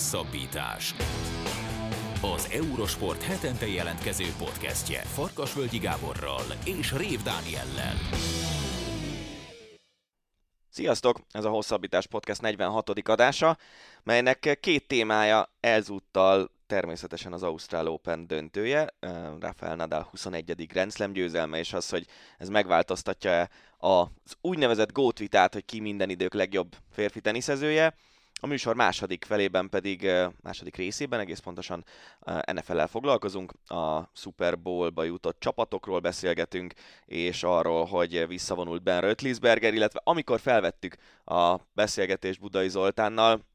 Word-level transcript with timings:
Hosszabbítás. 0.00 0.94
Az 2.22 2.48
Eurosport 2.52 3.22
hetente 3.22 3.66
jelentkező 3.66 4.24
podcastje 4.38 5.00
Farkasvölgyi 5.00 5.78
Gáborral 5.78 6.42
és 6.64 6.92
Rév 6.92 7.22
Dániellel. 7.22 7.94
Sziasztok! 10.70 11.20
Ez 11.30 11.44
a 11.44 11.48
Hosszabbítás 11.48 12.06
Podcast 12.06 12.40
46. 12.40 12.90
adása, 13.08 13.56
melynek 14.02 14.58
két 14.60 14.86
témája 14.86 15.52
ezúttal 15.60 16.50
természetesen 16.66 17.32
az 17.32 17.42
Ausztrál 17.42 17.86
Open 17.86 18.26
döntője, 18.26 18.94
Rafael 19.40 19.76
Nadal 19.76 20.08
21. 20.10 20.66
Grand 20.66 20.92
Slam 20.92 21.12
győzelme, 21.12 21.58
és 21.58 21.72
az, 21.72 21.88
hogy 21.88 22.06
ez 22.38 22.48
megváltoztatja 22.48 23.48
az 23.78 24.36
úgynevezett 24.40 24.92
GOAT 24.92 25.18
vitát, 25.18 25.52
hogy 25.52 25.64
ki 25.64 25.80
minden 25.80 26.10
idők 26.10 26.34
legjobb 26.34 26.76
férfi 26.90 27.20
teniszezője, 27.20 27.94
a 28.40 28.46
műsor 28.46 28.74
második 28.74 29.24
felében 29.24 29.68
pedig, 29.68 30.10
második 30.42 30.76
részében 30.76 31.20
egész 31.20 31.38
pontosan 31.38 31.84
NFL-el 32.52 32.86
foglalkozunk, 32.86 33.52
a 33.66 34.10
Super 34.12 34.58
Bowl-ba 34.58 35.04
jutott 35.04 35.40
csapatokról 35.40 36.00
beszélgetünk, 36.00 36.72
és 37.04 37.42
arról, 37.42 37.84
hogy 37.84 38.26
visszavonult 38.26 38.82
Ben 38.82 39.00
Rötlisberger, 39.00 39.74
illetve 39.74 40.00
amikor 40.04 40.40
felvettük 40.40 40.96
a 41.24 41.56
beszélgetést 41.72 42.40
Budai 42.40 42.68
Zoltánnal, 42.68 43.48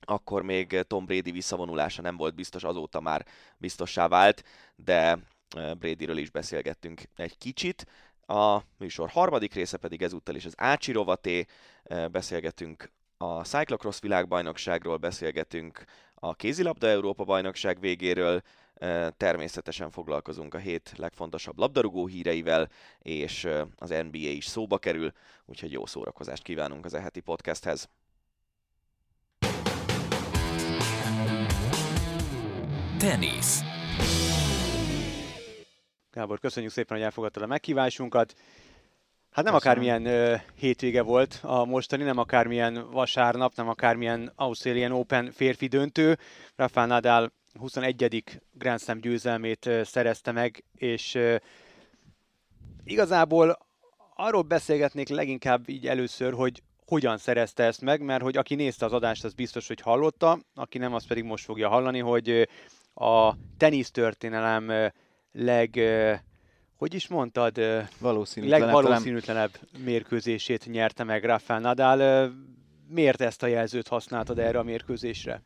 akkor 0.00 0.42
még 0.42 0.82
Tom 0.86 1.06
Brady 1.06 1.30
visszavonulása 1.30 2.02
nem 2.02 2.16
volt 2.16 2.34
biztos, 2.34 2.64
azóta 2.64 3.00
már 3.00 3.26
biztossá 3.58 4.08
vált, 4.08 4.44
de 4.76 5.18
Bradyről 5.78 6.16
is 6.16 6.30
beszélgettünk 6.30 7.02
egy 7.16 7.38
kicsit. 7.38 7.86
A 8.26 8.60
műsor 8.78 9.08
harmadik 9.08 9.54
része 9.54 9.76
pedig 9.76 10.02
ezúttal 10.02 10.34
is 10.34 10.44
az 10.44 10.54
Ácsi 10.56 10.92
rovaté, 10.92 11.46
beszélgetünk 12.10 12.90
a 13.18 13.44
Cyclocross 13.44 14.00
világbajnokságról, 14.00 14.96
beszélgetünk 14.96 15.84
a 16.14 16.34
kézilabda 16.34 16.86
Európa 16.86 17.24
bajnokság 17.24 17.80
végéről, 17.80 18.42
természetesen 19.16 19.90
foglalkozunk 19.90 20.54
a 20.54 20.58
hét 20.58 20.92
legfontosabb 20.96 21.58
labdarúgó 21.58 22.06
híreivel, 22.06 22.68
és 22.98 23.48
az 23.76 23.88
NBA 23.88 24.18
is 24.18 24.46
szóba 24.46 24.78
kerül, 24.78 25.12
úgyhogy 25.44 25.72
jó 25.72 25.86
szórakozást 25.86 26.42
kívánunk 26.42 26.84
az 26.84 26.94
eheti 26.94 27.20
podcasthez. 27.20 27.88
Tenisz. 32.98 33.60
Gábor, 36.10 36.38
köszönjük 36.38 36.72
szépen, 36.72 36.96
hogy 36.96 37.06
elfogadtad 37.06 37.42
a 37.42 37.46
meghívásunkat. 37.46 38.34
Hát 39.36 39.44
nem 39.44 39.54
Köszönöm. 39.54 39.78
akármilyen 39.78 40.06
ö, 40.06 40.36
hétvége 40.54 41.02
volt 41.02 41.38
a 41.42 41.64
mostani, 41.64 42.02
nem 42.02 42.18
akármilyen 42.18 42.90
vasárnap, 42.90 43.54
nem 43.54 43.68
akármilyen 43.68 44.32
Australian 44.36 44.92
Open 44.92 45.30
férfi 45.30 45.66
döntő. 45.66 46.18
Rafael 46.54 46.86
Nadal 46.86 47.32
21. 47.58 48.24
Grand 48.52 48.80
Slam 48.80 49.00
győzelmét 49.00 49.66
ö, 49.66 49.82
szerezte 49.84 50.32
meg, 50.32 50.64
és 50.74 51.14
ö, 51.14 51.36
igazából 52.84 53.58
arról 54.14 54.42
beszélgetnék 54.42 55.08
leginkább 55.08 55.68
így 55.68 55.86
először, 55.86 56.32
hogy 56.32 56.62
hogyan 56.86 57.18
szerezte 57.18 57.64
ezt 57.64 57.80
meg, 57.80 58.00
mert 58.00 58.22
hogy 58.22 58.36
aki 58.36 58.54
nézte 58.54 58.84
az 58.84 58.92
adást, 58.92 59.24
az 59.24 59.32
biztos, 59.32 59.66
hogy 59.66 59.80
hallotta, 59.80 60.38
aki 60.54 60.78
nem, 60.78 60.94
az 60.94 61.06
pedig 61.06 61.24
most 61.24 61.44
fogja 61.44 61.68
hallani, 61.68 61.98
hogy 61.98 62.48
a 62.94 63.34
tenisztörténelem 63.56 64.92
leg 65.32 65.80
hogy 66.76 66.94
is 66.94 67.08
mondtad, 67.08 67.60
valószínűtlenebb, 67.98 68.72
legvalószínűtlenebb 68.72 69.50
talán... 69.50 69.84
mérkőzését 69.84 70.66
nyerte 70.66 71.04
meg 71.04 71.24
Rafael 71.24 71.60
Nadal. 71.60 72.32
Miért 72.88 73.20
ezt 73.20 73.42
a 73.42 73.46
jelzőt 73.46 73.88
használtad 73.88 74.38
erre 74.38 74.58
a 74.58 74.62
mérkőzésre? 74.62 75.42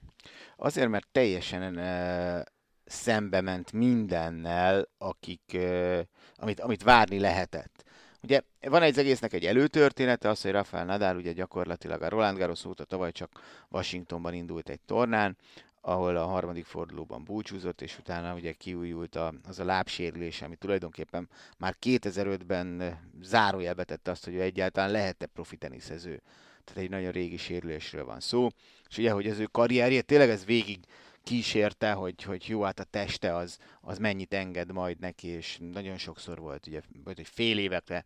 Azért, 0.56 0.89
mert 0.89 1.08
teljesen 1.12 1.77
uh, 1.77 2.45
szembe 2.84 3.41
ment 3.41 3.73
mindennel, 3.73 4.89
akik, 4.98 5.42
uh, 5.55 5.98
amit, 6.36 6.61
amit 6.61 6.83
várni 6.83 7.19
lehetett. 7.19 7.85
Ugye 8.23 8.40
van 8.61 8.83
egy 8.83 8.98
egésznek 8.98 9.33
egy 9.33 9.46
előtörténete, 9.46 10.29
az, 10.29 10.42
hogy 10.42 10.51
Rafael 10.51 10.85
Nadal 10.85 11.17
ugye 11.17 11.33
gyakorlatilag 11.33 12.02
a 12.02 12.08
Roland 12.08 12.39
Garros 12.39 12.64
óta 12.64 12.85
tavaly 12.85 13.13
csak 13.13 13.30
Washingtonban 13.69 14.35
indult 14.35 14.69
egy 14.69 14.80
tornán, 14.80 15.36
ahol 15.80 16.17
a 16.17 16.27
harmadik 16.27 16.64
fordulóban 16.64 17.24
búcsúzott, 17.24 17.80
és 17.80 17.98
utána 17.98 18.35
ugye 18.35 18.52
kiújult 18.52 19.17
a, 19.17 19.35
az 19.48 19.58
a 19.58 19.64
lábsérülés, 19.64 20.42
ami 20.42 20.57
tulajdonképpen 20.57 21.29
már 21.58 21.77
2005-ben 21.80 22.98
zárójelbe 23.23 23.85
tette 23.85 24.11
azt, 24.11 24.24
hogy 24.24 24.35
ő 24.35 24.40
egyáltalán 24.40 24.90
lehet-e 24.90 25.27
profi 25.27 25.57
teniszező. 25.57 26.23
Tehát 26.64 26.83
egy 26.83 26.90
nagyon 26.90 27.13
régi 27.13 27.36
sérülésről 27.36 28.05
van 28.05 28.20
szó. 28.20 28.48
És 28.89 28.98
ugye, 28.98 29.11
hogy 29.11 29.27
az 29.27 29.39
ő 29.39 29.45
karrierje 29.45 30.02
tényleg 30.02 30.30
ez 30.30 30.45
végig 30.45 30.79
kísérte, 31.23 31.92
hogy, 31.92 32.23
hogy 32.23 32.48
jó, 32.48 32.63
hát 32.63 32.80
a 32.80 32.85
teste 32.85 33.35
az, 33.35 33.58
az 33.80 33.98
mennyit 33.98 34.35
enged 34.35 34.73
majd 34.73 34.98
neki, 34.98 35.29
és 35.29 35.58
nagyon 35.73 35.96
sokszor 35.96 36.39
volt, 36.39 36.67
ugye, 36.67 36.80
hogy 37.05 37.29
fél 37.29 37.58
évekre 37.58 38.05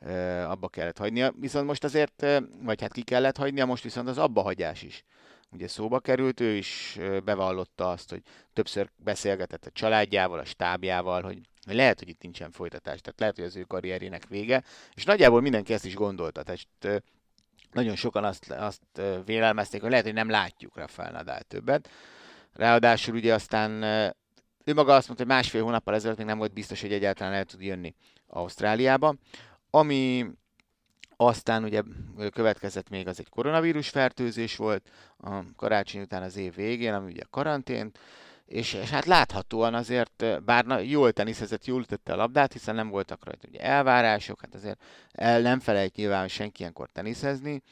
ö, 0.00 0.42
abba 0.42 0.68
kellett 0.68 0.98
hagynia, 0.98 1.32
viszont 1.40 1.66
most 1.66 1.84
azért, 1.84 2.26
vagy 2.62 2.80
hát 2.80 2.92
ki 2.92 3.02
kellett 3.02 3.36
hagynia, 3.36 3.66
most 3.66 3.82
viszont 3.82 4.08
az 4.08 4.18
abbahagyás 4.18 4.82
is 4.82 5.04
ugye 5.50 5.68
szóba 5.68 6.00
került, 6.00 6.40
ő 6.40 6.56
is 6.56 6.98
bevallotta 7.24 7.90
azt, 7.90 8.10
hogy 8.10 8.22
többször 8.52 8.90
beszélgetett 8.96 9.66
a 9.66 9.70
családjával, 9.70 10.38
a 10.38 10.44
stábjával, 10.44 11.22
hogy 11.22 11.40
lehet, 11.66 11.98
hogy 11.98 12.08
itt 12.08 12.22
nincsen 12.22 12.50
folytatás, 12.50 13.00
tehát 13.00 13.20
lehet, 13.20 13.36
hogy 13.36 13.44
az 13.44 13.56
ő 13.56 13.62
karrierjének 13.62 14.28
vége, 14.28 14.62
és 14.94 15.04
nagyjából 15.04 15.40
mindenki 15.40 15.72
ezt 15.72 15.84
is 15.84 15.94
gondolta, 15.94 16.42
tehát 16.42 17.02
nagyon 17.72 17.96
sokan 17.96 18.24
azt, 18.24 18.50
azt 18.50 19.02
vélelmezték, 19.24 19.80
hogy 19.80 19.90
lehet, 19.90 20.04
hogy 20.04 20.14
nem 20.14 20.30
látjuk 20.30 20.76
Rafael 20.76 21.10
Nadal 21.12 21.40
többet. 21.40 21.90
Ráadásul 22.52 23.14
ugye 23.14 23.34
aztán 23.34 23.82
ő 24.64 24.74
maga 24.74 24.94
azt 24.94 25.06
mondta, 25.06 25.24
hogy 25.24 25.34
másfél 25.34 25.62
hónappal 25.62 25.94
ezelőtt 25.94 26.16
még 26.16 26.26
nem 26.26 26.38
volt 26.38 26.52
biztos, 26.52 26.80
hogy 26.80 26.92
egyáltalán 26.92 27.32
el 27.32 27.44
tud 27.44 27.60
jönni 27.60 27.94
Ausztráliába. 28.26 29.14
Ami 29.70 30.26
aztán 31.16 31.64
ugye 31.64 31.82
következett 32.32 32.88
még 32.88 33.08
az 33.08 33.18
egy 33.18 33.28
koronavírus 33.28 33.88
fertőzés 33.88 34.56
volt 34.56 34.90
a 35.18 35.54
karácsony 35.56 36.00
után 36.00 36.22
az 36.22 36.36
év 36.36 36.54
végén, 36.54 36.94
ami 36.94 37.10
ugye 37.10 37.22
karantént, 37.30 37.98
és, 38.46 38.72
és 38.72 38.90
hát 38.90 39.04
láthatóan 39.04 39.74
azért, 39.74 40.42
bár 40.44 40.64
na, 40.64 40.78
jól 40.78 41.12
teniszezett, 41.12 41.64
jól 41.64 41.80
ütötte 41.80 42.12
a 42.12 42.16
labdát, 42.16 42.52
hiszen 42.52 42.74
nem 42.74 42.88
voltak 42.88 43.24
rajta 43.24 43.48
ugye 43.48 43.60
elvárások, 43.60 44.40
hát 44.40 44.54
azért 44.54 44.82
el 45.12 45.40
nem 45.40 45.60
felejt 45.60 45.96
nyilván, 45.96 46.28
senki 46.28 46.60
ilyenkor 46.60 46.88
teniszezni, 46.90 47.62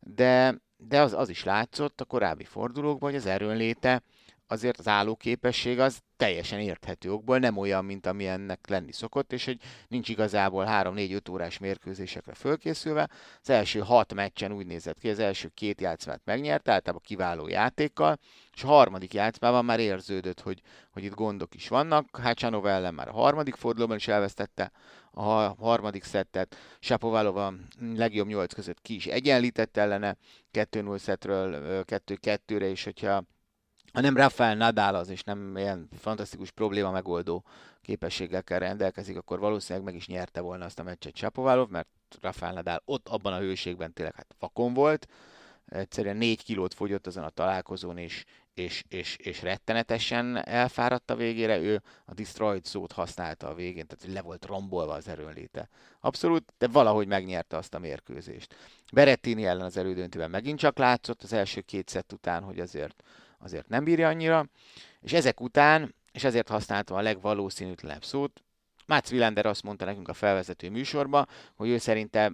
de, 0.00 0.54
de 0.76 1.00
az, 1.00 1.12
az 1.12 1.28
is 1.28 1.44
látszott 1.44 2.00
a 2.00 2.04
korábbi 2.04 2.44
fordulókban, 2.44 3.10
hogy 3.10 3.18
az 3.18 3.26
erőnléte 3.26 4.02
azért 4.46 4.78
az 4.78 4.88
állóképesség 4.88 5.78
az 5.80 6.02
teljesen 6.16 6.60
érthető 6.60 7.12
okból 7.12 7.38
nem 7.38 7.56
olyan, 7.56 7.84
mint 7.84 8.06
amilyennek 8.06 8.68
lenni 8.68 8.92
szokott, 8.92 9.32
és 9.32 9.44
hogy 9.44 9.58
nincs 9.88 10.08
igazából 10.08 10.64
3-4-5 10.68 11.30
órás 11.30 11.58
mérkőzésekre 11.58 12.34
fölkészülve. 12.34 13.10
Az 13.40 13.50
első 13.50 13.80
hat 13.80 14.14
meccsen 14.14 14.52
úgy 14.52 14.66
nézett 14.66 14.98
ki, 14.98 15.08
az 15.08 15.18
első 15.18 15.48
két 15.54 15.80
játszmát 15.80 16.20
megnyerte, 16.24 16.72
általában 16.72 17.02
kiváló 17.04 17.48
játékkal, 17.48 18.18
és 18.54 18.64
a 18.64 18.66
harmadik 18.66 19.14
játszmában 19.14 19.64
már 19.64 19.80
érződött, 19.80 20.40
hogy, 20.40 20.60
hogy 20.92 21.04
itt 21.04 21.14
gondok 21.14 21.54
is 21.54 21.68
vannak. 21.68 22.18
Hácsanova 22.22 22.68
ellen 22.68 22.94
már 22.94 23.08
a 23.08 23.12
harmadik 23.12 23.54
fordulóban 23.54 23.96
is 23.96 24.08
elvesztette 24.08 24.72
a 25.14 25.54
harmadik 25.58 26.04
szettet, 26.04 26.56
Sapovalova 26.78 27.54
legjobb 27.94 28.26
nyolc 28.26 28.54
között 28.54 28.82
ki 28.82 28.94
is 28.94 29.06
egyenlített 29.06 29.76
ellene, 29.76 30.16
2-0 30.52 30.98
szettről 30.98 31.84
2-2-re, 31.86 32.68
és 32.68 32.84
hogyha 32.84 33.24
ha 33.94 34.00
nem 34.00 34.16
Rafael 34.16 34.54
Nadal 34.54 34.94
az, 34.94 35.08
és 35.08 35.22
nem 35.22 35.56
ilyen 35.56 35.88
fantasztikus 35.98 36.50
probléma 36.50 36.90
megoldó 36.90 37.44
képességekkel 37.82 38.58
rendelkezik, 38.58 39.16
akkor 39.16 39.38
valószínűleg 39.38 39.84
meg 39.86 39.94
is 39.94 40.06
nyerte 40.06 40.40
volna 40.40 40.64
azt 40.64 40.78
a 40.78 40.82
meccset 40.82 41.16
Sapovalov, 41.16 41.68
mert 41.68 41.88
Rafael 42.20 42.52
Nadal 42.52 42.82
ott 42.84 43.08
abban 43.08 43.32
a 43.32 43.38
hőségben 43.38 43.92
tényleg 43.92 44.14
hát 44.14 44.34
vakon 44.38 44.74
volt, 44.74 45.06
egyszerűen 45.68 46.16
négy 46.16 46.44
kilót 46.44 46.74
fogyott 46.74 47.06
azon 47.06 47.24
a 47.24 47.28
találkozón, 47.28 47.98
és, 47.98 48.24
és, 48.54 48.84
és, 48.88 49.16
és 49.16 49.42
rettenetesen 49.42 50.36
elfáradt 50.46 51.10
a 51.10 51.16
végére, 51.16 51.58
ő 51.58 51.82
a 52.04 52.14
destroyed 52.14 52.64
szót 52.64 52.92
használta 52.92 53.48
a 53.48 53.54
végén, 53.54 53.86
tehát 53.86 54.14
le 54.14 54.22
volt 54.22 54.46
rombolva 54.46 54.92
az 54.92 55.08
erőnléte. 55.08 55.68
Abszolút, 56.00 56.52
de 56.58 56.68
valahogy 56.68 57.06
megnyerte 57.06 57.56
azt 57.56 57.74
a 57.74 57.78
mérkőzést. 57.78 58.54
Berettini 58.92 59.44
ellen 59.44 59.64
az 59.64 59.76
elődöntőben 59.76 60.30
megint 60.30 60.58
csak 60.58 60.78
látszott 60.78 61.22
az 61.22 61.32
első 61.32 61.60
két 61.60 61.88
szett 61.88 62.12
után, 62.12 62.42
hogy 62.42 62.60
azért 62.60 63.02
azért 63.44 63.68
nem 63.68 63.84
bírja 63.84 64.08
annyira, 64.08 64.48
és 65.00 65.12
ezek 65.12 65.40
után, 65.40 65.94
és 66.12 66.24
ezért 66.24 66.48
használtam 66.48 66.96
a 66.96 67.00
legvalószínűtlenebb 67.00 68.04
szót, 68.04 68.44
Mats 68.86 69.10
Wilander 69.10 69.46
azt 69.46 69.62
mondta 69.62 69.84
nekünk 69.84 70.08
a 70.08 70.12
felvezető 70.12 70.70
műsorban, 70.70 71.28
hogy 71.54 71.68
ő 71.68 71.78
szerinte 71.78 72.32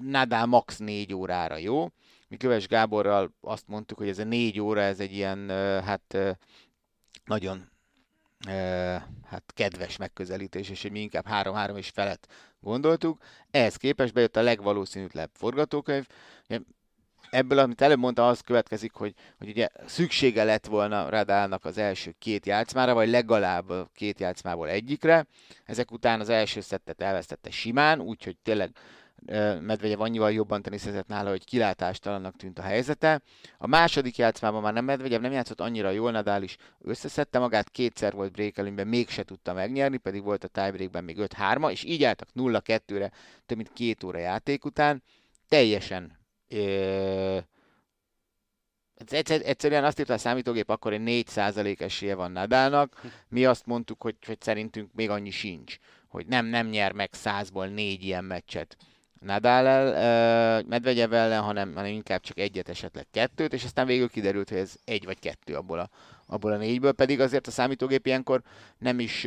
Nadal 0.00 0.46
max. 0.46 0.78
négy 0.78 1.14
órára 1.14 1.56
jó. 1.56 1.88
Mi 2.28 2.36
Köves 2.36 2.66
Gáborral 2.66 3.34
azt 3.40 3.68
mondtuk, 3.68 3.98
hogy 3.98 4.08
ez 4.08 4.18
a 4.18 4.24
négy 4.24 4.60
óra, 4.60 4.80
ez 4.80 5.00
egy 5.00 5.12
ilyen, 5.12 5.48
hát 5.82 6.18
nagyon 7.24 7.70
hát 9.24 9.52
kedves 9.54 9.96
megközelítés, 9.96 10.70
és 10.70 10.82
hogy 10.82 10.90
mi 10.90 11.00
inkább 11.00 11.26
három-három 11.26 11.76
és 11.76 11.88
felett 11.88 12.26
gondoltuk. 12.60 13.22
Ehhez 13.50 13.76
képest 13.76 14.12
bejött 14.12 14.36
a 14.36 14.42
legvalószínűtlenebb 14.42 15.30
forgatókönyv. 15.32 16.06
Ebből, 17.30 17.58
amit 17.58 17.80
előbb 17.80 17.98
mondtam, 17.98 18.26
az 18.26 18.40
következik, 18.40 18.92
hogy, 18.92 19.14
hogy 19.38 19.48
ugye 19.48 19.68
szüksége 19.86 20.44
lett 20.44 20.66
volna 20.66 21.08
Radálnak 21.08 21.64
az 21.64 21.78
első 21.78 22.14
két 22.18 22.46
játszmára, 22.46 22.94
vagy 22.94 23.08
legalább 23.08 23.68
a 23.68 23.88
két 23.94 24.20
játszmából 24.20 24.68
egyikre. 24.68 25.26
Ezek 25.64 25.90
után 25.90 26.20
az 26.20 26.28
első 26.28 26.60
szettet 26.60 27.00
elvesztette 27.00 27.50
simán, 27.50 28.00
úgyhogy 28.00 28.36
tényleg 28.42 28.70
Medvegyev 29.60 30.00
annyival 30.00 30.32
jobban 30.32 30.62
teniszezett 30.62 31.06
nála, 31.06 31.30
hogy 31.30 31.44
kilátástalannak 31.44 32.36
tűnt 32.36 32.58
a 32.58 32.62
helyzete. 32.62 33.22
A 33.58 33.66
második 33.66 34.16
játszmában 34.16 34.62
már 34.62 34.72
nem 34.72 34.84
Medvegyev 34.84 35.20
nem 35.20 35.32
játszott 35.32 35.60
annyira 35.60 35.90
jól, 35.90 36.10
Nadal 36.10 36.42
is 36.42 36.56
összeszedte 36.80 37.38
magát, 37.38 37.70
kétszer 37.70 38.12
volt 38.12 38.32
break 38.32 38.84
mégse 38.84 39.22
tudta 39.22 39.52
megnyerni, 39.52 39.96
pedig 39.96 40.22
volt 40.22 40.44
a 40.44 40.48
tiebreakben 40.48 41.04
még 41.04 41.16
5-3, 41.20 41.70
és 41.70 41.84
így 41.84 42.04
álltak 42.04 42.28
0-2-re 42.34 43.10
több 43.46 43.56
mint 43.56 43.72
két 43.72 44.04
óra 44.04 44.18
játék 44.18 44.64
után. 44.64 45.02
Teljesen 45.48 46.20
egyszerűen 49.10 49.84
azt 49.84 49.98
írta 49.98 50.12
a 50.12 50.18
számítógép, 50.18 50.68
akkor 50.70 50.92
egy 50.92 51.26
4% 51.34 51.80
esélye 51.80 52.14
van 52.14 52.32
Nadalnak. 52.32 53.00
Mi 53.28 53.44
azt 53.44 53.66
mondtuk, 53.66 54.02
hogy, 54.02 54.16
hogy 54.26 54.40
szerintünk 54.40 54.90
még 54.94 55.10
annyi 55.10 55.30
sincs, 55.30 55.76
hogy 56.08 56.26
nem, 56.26 56.46
nem 56.46 56.66
nyer 56.66 56.92
meg 56.92 57.08
százból 57.12 57.66
négy 57.66 58.04
ilyen 58.04 58.24
meccset 58.24 58.76
Nadal 59.22 59.66
el, 59.66 60.62
Medvegyev 60.68 61.12
ellen, 61.12 61.42
hanem, 61.42 61.74
hanem 61.74 61.92
inkább 61.92 62.20
csak 62.20 62.38
egyet, 62.38 62.68
esetleg 62.68 63.06
kettőt, 63.10 63.52
és 63.52 63.64
aztán 63.64 63.86
végül 63.86 64.08
kiderült, 64.08 64.48
hogy 64.48 64.58
ez 64.58 64.74
egy 64.84 65.04
vagy 65.04 65.18
kettő 65.18 65.54
abból 65.54 65.78
a, 65.78 65.88
abból 66.26 66.52
a 66.52 66.56
négyből, 66.56 66.92
pedig 66.92 67.20
azért 67.20 67.46
a 67.46 67.50
számítógép 67.50 68.06
ilyenkor 68.06 68.42
nem 68.78 68.98
is 68.98 69.26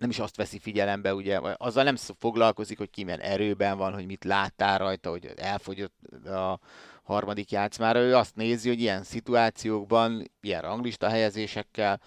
nem 0.00 0.10
is 0.10 0.18
azt 0.18 0.36
veszi 0.36 0.58
figyelembe, 0.58 1.14
ugye, 1.14 1.40
azzal 1.56 1.84
nem 1.84 1.96
foglalkozik, 2.18 2.78
hogy 2.78 2.90
ki 2.90 3.04
milyen 3.04 3.20
erőben 3.20 3.78
van, 3.78 3.92
hogy 3.92 4.06
mit 4.06 4.24
láttál 4.24 4.78
rajta, 4.78 5.10
hogy 5.10 5.32
elfogyott 5.36 6.26
a 6.26 6.60
harmadik 7.02 7.50
játszmára. 7.50 7.98
Ő 7.98 8.16
azt 8.16 8.36
nézi, 8.36 8.68
hogy 8.68 8.80
ilyen 8.80 9.02
szituációkban, 9.02 10.30
ilyen 10.40 10.60
ranglista 10.60 11.08
helyezésekkel 11.08 12.00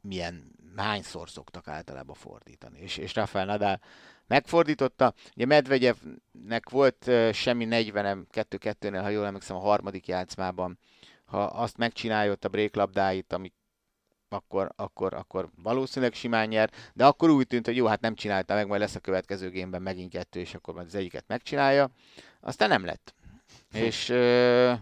milyen, 0.00 0.56
hányszor 0.76 1.30
szoktak 1.30 1.68
általában 1.68 2.14
fordítani. 2.14 2.80
És, 2.80 2.96
és 2.96 3.14
Rafael 3.14 3.44
Nadal 3.44 3.80
megfordította. 4.26 5.14
Ugye 5.34 5.46
Medvegyevnek 5.46 6.68
volt 6.70 7.10
semmi 7.32 7.64
40 7.64 8.26
2-2-nél, 8.32 9.00
ha 9.02 9.08
jól 9.08 9.26
emlékszem, 9.26 9.56
a 9.56 9.60
harmadik 9.60 10.06
játszmában. 10.06 10.78
Ha 11.24 11.42
azt 11.42 11.76
megcsinálja 11.76 12.36
a 12.40 12.48
break 12.48 12.74
labdáit, 12.74 13.32
amik 13.32 13.52
akkor, 14.28 14.72
akkor, 14.76 15.14
akkor 15.14 15.50
valószínűleg 15.62 16.14
simán 16.14 16.48
nyer, 16.48 16.70
de 16.94 17.06
akkor 17.06 17.30
úgy 17.30 17.46
tűnt, 17.46 17.66
hogy 17.66 17.76
jó, 17.76 17.86
hát 17.86 18.00
nem 18.00 18.14
csinálta 18.14 18.54
meg, 18.54 18.66
majd 18.66 18.80
lesz 18.80 18.94
a 18.94 19.00
következő 19.00 19.50
gémben 19.50 19.82
megint 19.82 20.12
kettő, 20.12 20.40
és 20.40 20.54
akkor 20.54 20.74
majd 20.74 20.86
az 20.86 20.94
egyiket 20.94 21.24
megcsinálja. 21.26 21.90
Aztán 22.40 22.68
nem 22.68 22.84
lett. 22.84 23.14
és 23.72 24.08
ö, 24.08 24.72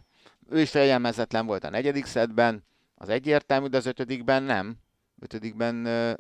ő 0.49 0.61
is 0.61 0.71
fegyelmezetlen 0.71 1.47
volt 1.47 1.65
a 1.65 1.71
negyedik 1.71 2.05
szedben, 2.05 2.65
az 2.95 3.09
egyértelmű, 3.09 3.67
de 3.67 3.77
az 3.77 3.87
ötödikben 3.87 4.43
nem. 4.43 4.77
Ötödikben 5.21 5.85
ö, 5.85 6.13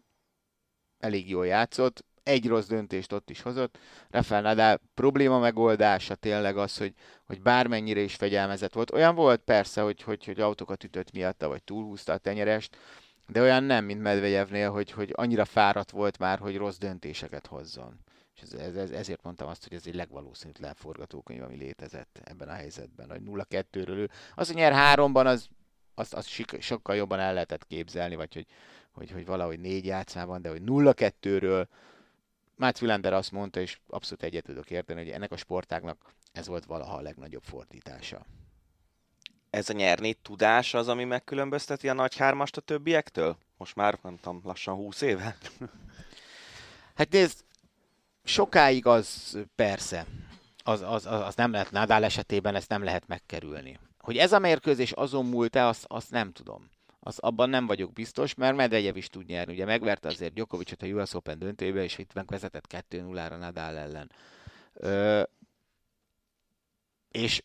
elég 0.98 1.30
jól 1.30 1.46
játszott, 1.46 2.04
egy 2.26 2.46
rossz 2.46 2.66
döntést 2.66 3.12
ott 3.12 3.30
is 3.30 3.42
hozott. 3.42 3.78
Rafael 4.10 4.42
Nadal 4.42 4.80
probléma 4.94 5.38
megoldása 5.38 6.14
tényleg 6.14 6.56
az, 6.56 6.76
hogy, 6.78 6.92
hogy 7.26 7.42
bármennyire 7.42 8.00
is 8.00 8.14
fegyelmezett 8.14 8.72
volt. 8.72 8.92
Olyan 8.92 9.14
volt 9.14 9.40
persze, 9.40 9.80
hogy, 9.80 10.02
hogy, 10.02 10.24
hogy 10.24 10.40
autókat 10.40 10.84
ütött 10.84 11.12
miatta, 11.12 11.48
vagy 11.48 11.62
túlhúzta 11.62 12.12
a 12.12 12.18
tenyerest, 12.18 12.76
de 13.28 13.40
olyan 13.40 13.64
nem, 13.64 13.84
mint 13.84 14.02
Medvegyevnél, 14.02 14.70
hogy, 14.70 14.90
hogy 14.90 15.12
annyira 15.14 15.44
fáradt 15.44 15.90
volt 15.90 16.18
már, 16.18 16.38
hogy 16.38 16.56
rossz 16.56 16.76
döntéseket 16.76 17.46
hozzon. 17.46 17.98
És 18.34 18.42
ez, 18.42 18.76
ez, 18.76 18.90
ezért 18.90 19.22
mondtam 19.22 19.48
azt, 19.48 19.62
hogy 19.62 19.76
ez 19.76 19.86
egy 19.86 19.94
legvalószínűtlen 19.94 20.74
forgatókönyv, 20.74 21.42
ami 21.42 21.56
létezett 21.56 22.20
ebben 22.24 22.48
a 22.48 22.52
helyzetben, 22.52 23.10
hogy 23.10 23.20
0-2-ről 23.24 24.08
Az, 24.34 24.46
hogy 24.46 24.56
nyer 24.56 24.72
háromban, 24.72 25.26
az, 25.26 25.48
az, 25.94 26.14
az 26.14 26.26
sokkal 26.58 26.96
jobban 26.96 27.18
el 27.18 27.32
lehetett 27.32 27.66
képzelni, 27.66 28.14
vagy 28.14 28.34
hogy, 28.34 28.46
hogy, 28.92 29.10
hogy 29.10 29.26
valahogy 29.26 29.60
négy 29.60 29.84
játszmában, 29.84 30.42
de 30.42 30.48
hogy 30.48 30.62
0-2-ről 30.66 31.66
Mats 32.56 32.80
Wilander 32.80 33.12
azt 33.12 33.32
mondta, 33.32 33.60
és 33.60 33.80
abszolút 33.86 34.22
egyet 34.22 34.44
tudok 34.44 34.70
érteni, 34.70 35.02
hogy 35.02 35.10
ennek 35.10 35.32
a 35.32 35.36
sportágnak 35.36 36.14
ez 36.32 36.46
volt 36.46 36.64
valaha 36.64 36.96
a 36.96 37.00
legnagyobb 37.00 37.42
fordítása 37.42 38.26
ez 39.56 39.70
a 39.70 39.72
nyerni 39.72 40.14
tudás 40.14 40.74
az, 40.74 40.88
ami 40.88 41.04
megkülönbözteti 41.04 41.88
a 41.88 41.92
nagy 41.92 42.16
hármast 42.16 42.56
a 42.56 42.60
többiektől? 42.60 43.36
Most 43.56 43.74
már, 43.76 43.98
nem 44.02 44.16
tudom, 44.16 44.40
lassan 44.44 44.74
20 44.74 45.00
éve? 45.00 45.36
Hát 46.94 47.12
nézd, 47.12 47.44
sokáig 48.24 48.86
az 48.86 49.38
persze, 49.54 50.06
az, 50.64 50.80
az, 50.80 51.06
az, 51.06 51.20
az 51.20 51.34
nem 51.34 51.50
lehet, 51.50 51.70
Nadal 51.70 52.04
esetében 52.04 52.54
ezt 52.54 52.68
nem 52.68 52.84
lehet 52.84 53.06
megkerülni. 53.06 53.78
Hogy 53.98 54.16
ez 54.16 54.32
a 54.32 54.38
mérkőzés 54.38 54.92
azon 54.92 55.26
múlt-e, 55.26 55.66
azt, 55.66 55.84
azt 55.88 56.10
nem 56.10 56.32
tudom. 56.32 56.70
Az, 57.00 57.18
abban 57.18 57.50
nem 57.50 57.66
vagyok 57.66 57.92
biztos, 57.92 58.34
mert 58.34 58.56
Medvegyev 58.56 58.96
is 58.96 59.08
tud 59.08 59.26
nyerni. 59.26 59.52
Ugye 59.52 59.64
megverte 59.64 60.08
azért 60.08 60.32
Djokovicot 60.32 60.82
a 60.82 60.86
US 60.86 61.14
Open 61.14 61.38
döntőjébe, 61.38 61.82
és 61.82 61.98
itt 61.98 62.14
megvezetett 62.14 62.84
2-0-ra 62.90 63.38
Nadal 63.38 63.76
ellen. 63.76 64.10
Ö, 64.72 65.22
és 67.10 67.42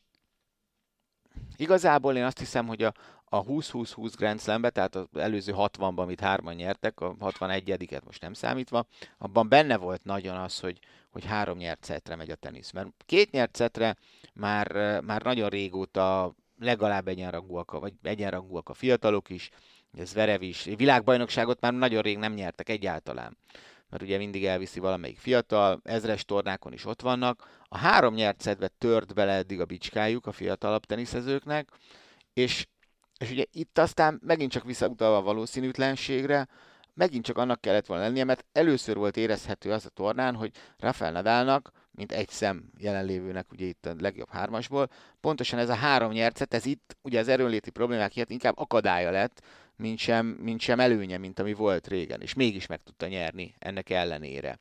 Igazából 1.62 2.16
én 2.16 2.24
azt 2.24 2.40
hiszem, 2.40 2.68
hogy 2.68 2.84
a, 2.84 2.94
a 3.26 3.44
20-20-20 3.44 4.14
Grand 4.18 4.42
Slam-be, 4.42 4.70
tehát 4.70 4.96
az 4.96 5.08
előző 5.14 5.54
60-ban, 5.56 5.96
amit 5.96 6.20
hárman 6.20 6.54
nyertek, 6.54 7.00
a 7.00 7.16
61-et 7.20 8.04
most 8.04 8.22
nem 8.22 8.34
számítva, 8.34 8.86
abban 9.18 9.50
benne 9.50 9.78
volt 9.78 10.04
nagyon 10.04 10.38
az, 10.38 10.60
hogy, 10.60 10.80
hogy 11.12 11.26
három 11.26 11.58
nyert 11.58 11.84
szetre 11.84 12.16
megy 12.16 12.30
a 12.30 12.36
tenisz. 12.36 12.72
Mert 12.72 12.90
két 13.06 13.32
nyert 13.32 13.56
szetre 13.56 13.96
már, 14.34 15.02
már 15.02 15.22
nagyon 15.22 15.50
régóta 15.50 16.36
legalább 16.60 17.08
egyenrangúak, 17.08 17.72
vagy 17.72 17.94
egyenrangúak 18.02 18.70
a 18.70 18.74
fiatalok 18.74 19.30
is, 19.30 19.50
ez 19.98 20.14
Verev 20.14 20.42
is. 20.42 20.64
Világbajnokságot 20.64 21.62
már 21.62 21.74
nagyon 21.74 22.02
rég 22.02 22.18
nem 22.18 22.34
nyertek 22.34 22.70
egyáltalán 22.70 23.38
mert 23.92 24.04
ugye 24.04 24.18
mindig 24.18 24.46
elviszi 24.46 24.80
valamelyik 24.80 25.18
fiatal, 25.18 25.80
ezres 25.84 26.26
tornákon 26.26 26.74
is 26.74 26.86
ott 26.86 27.02
vannak. 27.02 27.50
A 27.64 27.78
három 27.78 28.14
nyert 28.14 28.42
szedve 28.42 28.68
tört 28.68 29.14
bele 29.14 29.32
eddig 29.32 29.60
a 29.60 29.66
bicskájuk 29.66 30.26
a 30.26 30.32
fiatalabb 30.32 30.86
teniszezőknek, 30.86 31.70
és, 32.34 32.68
és 33.18 33.32
ugye 33.32 33.44
itt 33.52 33.78
aztán 33.78 34.20
megint 34.24 34.52
csak 34.52 34.64
visszautalva 34.64 35.18
a 35.18 35.22
valószínűtlenségre, 35.22 36.48
megint 36.94 37.26
csak 37.26 37.38
annak 37.38 37.62
kellett 37.62 37.86
volna 37.86 38.04
lennie, 38.04 38.24
mert 38.24 38.46
először 38.52 38.96
volt 38.96 39.18
érezhető 39.18 39.72
az 39.72 39.86
a 39.86 39.90
tornán, 39.90 40.36
hogy 40.36 40.52
Rafael 40.78 41.12
Nadalnak, 41.12 41.72
mint 41.92 42.12
egy 42.12 42.30
szem 42.30 42.72
jelenlévőnek 42.78 43.52
ugye 43.52 43.66
itt 43.66 43.86
a 43.86 43.96
legjobb 44.00 44.30
hármasból, 44.30 44.90
pontosan 45.20 45.60
ez 45.60 45.70
a 45.70 45.76
három 45.76 46.12
nyercet, 46.12 46.54
ez 46.54 46.66
itt 46.66 46.98
ugye 47.02 47.20
az 47.20 47.28
erőnléti 47.28 47.70
problémák 47.70 48.16
miatt 48.16 48.30
inkább 48.30 48.58
akadálya 48.58 49.12
lett, 49.12 49.42
mint 49.82 49.98
sem, 49.98 50.26
mint 50.26 50.62
sem 50.62 50.80
előnye, 50.80 51.18
mint 51.18 51.40
ami 51.40 51.54
volt 51.54 51.88
régen, 51.88 52.22
és 52.22 52.34
mégis 52.34 52.66
meg 52.66 52.84
tudta 52.84 53.08
nyerni 53.08 53.56
ennek 53.60 53.90
ellenére. 53.90 54.58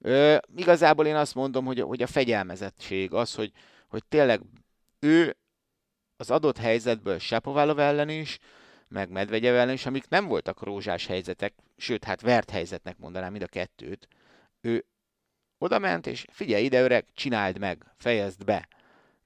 Ö, 0.00 0.36
igazából 0.56 1.06
én 1.06 1.16
azt 1.16 1.34
mondom, 1.34 1.64
hogy, 1.64 1.80
hogy 1.80 2.02
a 2.02 2.06
fegyelmezettség 2.06 3.12
az, 3.12 3.34
hogy, 3.34 3.52
hogy 3.88 4.04
tényleg 4.08 4.40
ő 5.00 5.36
az 6.16 6.30
adott 6.30 6.58
helyzetből 6.58 7.18
Sapovalov 7.18 7.78
ellen 7.78 8.08
is, 8.08 8.38
meg 8.88 9.10
Medvegyev 9.10 9.54
ellen 9.54 9.74
is, 9.74 9.86
amik 9.86 10.08
nem 10.08 10.26
voltak 10.26 10.62
rózsás 10.62 11.06
helyzetek, 11.06 11.54
sőt, 11.76 12.04
hát 12.04 12.20
vert 12.20 12.50
helyzetnek 12.50 12.98
mondanám 12.98 13.30
mind 13.30 13.42
a 13.42 13.46
kettőt, 13.46 14.08
ő 14.60 14.84
oda 15.58 15.78
ment, 15.78 16.06
és 16.06 16.26
figyelj 16.30 16.64
ide, 16.64 16.82
öreg, 16.82 17.06
csináld 17.14 17.58
meg, 17.58 17.84
fejezd 17.96 18.44
be. 18.44 18.68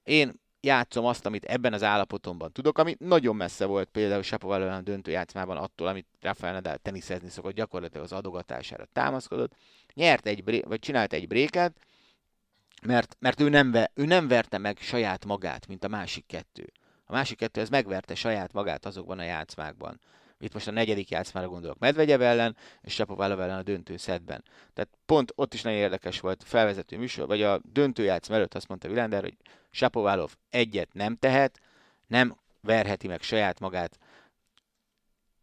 Én 0.02 0.39
játszom 0.60 1.04
azt, 1.04 1.26
amit 1.26 1.44
ebben 1.44 1.72
az 1.72 1.82
állapotomban 1.82 2.52
tudok, 2.52 2.78
ami 2.78 2.96
nagyon 2.98 3.36
messze 3.36 3.64
volt 3.64 3.88
például 3.88 4.22
Sapoval 4.22 4.62
a 4.62 4.80
döntő 4.80 5.10
játszmában 5.10 5.56
attól, 5.56 5.86
amit 5.86 6.06
Rafael 6.20 6.52
Nadal 6.52 6.76
teniszezni 6.76 7.28
szokott, 7.28 7.54
gyakorlatilag 7.54 8.04
az 8.04 8.12
adogatására 8.12 8.84
támaszkodott. 8.92 9.52
Nyert 9.94 10.26
egy, 10.26 10.44
bré- 10.44 10.64
vagy 10.64 10.78
csinált 10.78 11.12
egy 11.12 11.28
bréket, 11.28 11.76
mert, 12.82 13.16
mert 13.18 13.40
ő, 13.40 13.48
nem 13.48 13.70
ve, 13.70 13.90
ő 13.94 14.04
nem 14.04 14.28
verte 14.28 14.58
meg 14.58 14.78
saját 14.80 15.24
magát, 15.24 15.66
mint 15.66 15.84
a 15.84 15.88
másik 15.88 16.26
kettő. 16.26 16.72
A 17.04 17.12
másik 17.12 17.38
kettő 17.38 17.60
ez 17.60 17.68
megverte 17.68 18.14
saját 18.14 18.52
magát 18.52 18.86
azokban 18.86 19.18
a 19.18 19.22
játszmákban. 19.22 20.00
Itt 20.40 20.52
most 20.52 20.68
a 20.68 20.70
negyedik 20.70 21.10
játszmára 21.10 21.48
gondolok 21.48 21.78
Medvegyev 21.78 22.22
ellen, 22.22 22.56
és 22.82 22.94
Sapovalov 22.94 23.40
ellen 23.40 23.58
a 23.58 23.62
döntő 23.62 23.96
szedben. 23.96 24.44
Tehát 24.72 24.90
pont 25.06 25.32
ott 25.34 25.54
is 25.54 25.62
nagyon 25.62 25.78
érdekes 25.78 26.20
volt 26.20 26.44
felvezető 26.44 26.98
műsor, 26.98 27.26
vagy 27.26 27.42
a 27.42 27.60
döntő 27.72 28.02
játszma 28.02 28.34
előtt 28.34 28.54
azt 28.54 28.68
mondta 28.68 28.88
Vilander, 28.88 29.22
hogy 29.22 29.36
Sapovalov 29.70 30.34
egyet 30.50 30.92
nem 30.92 31.16
tehet, 31.16 31.60
nem 32.06 32.36
verheti 32.60 33.06
meg 33.06 33.22
saját 33.22 33.60
magát. 33.60 33.98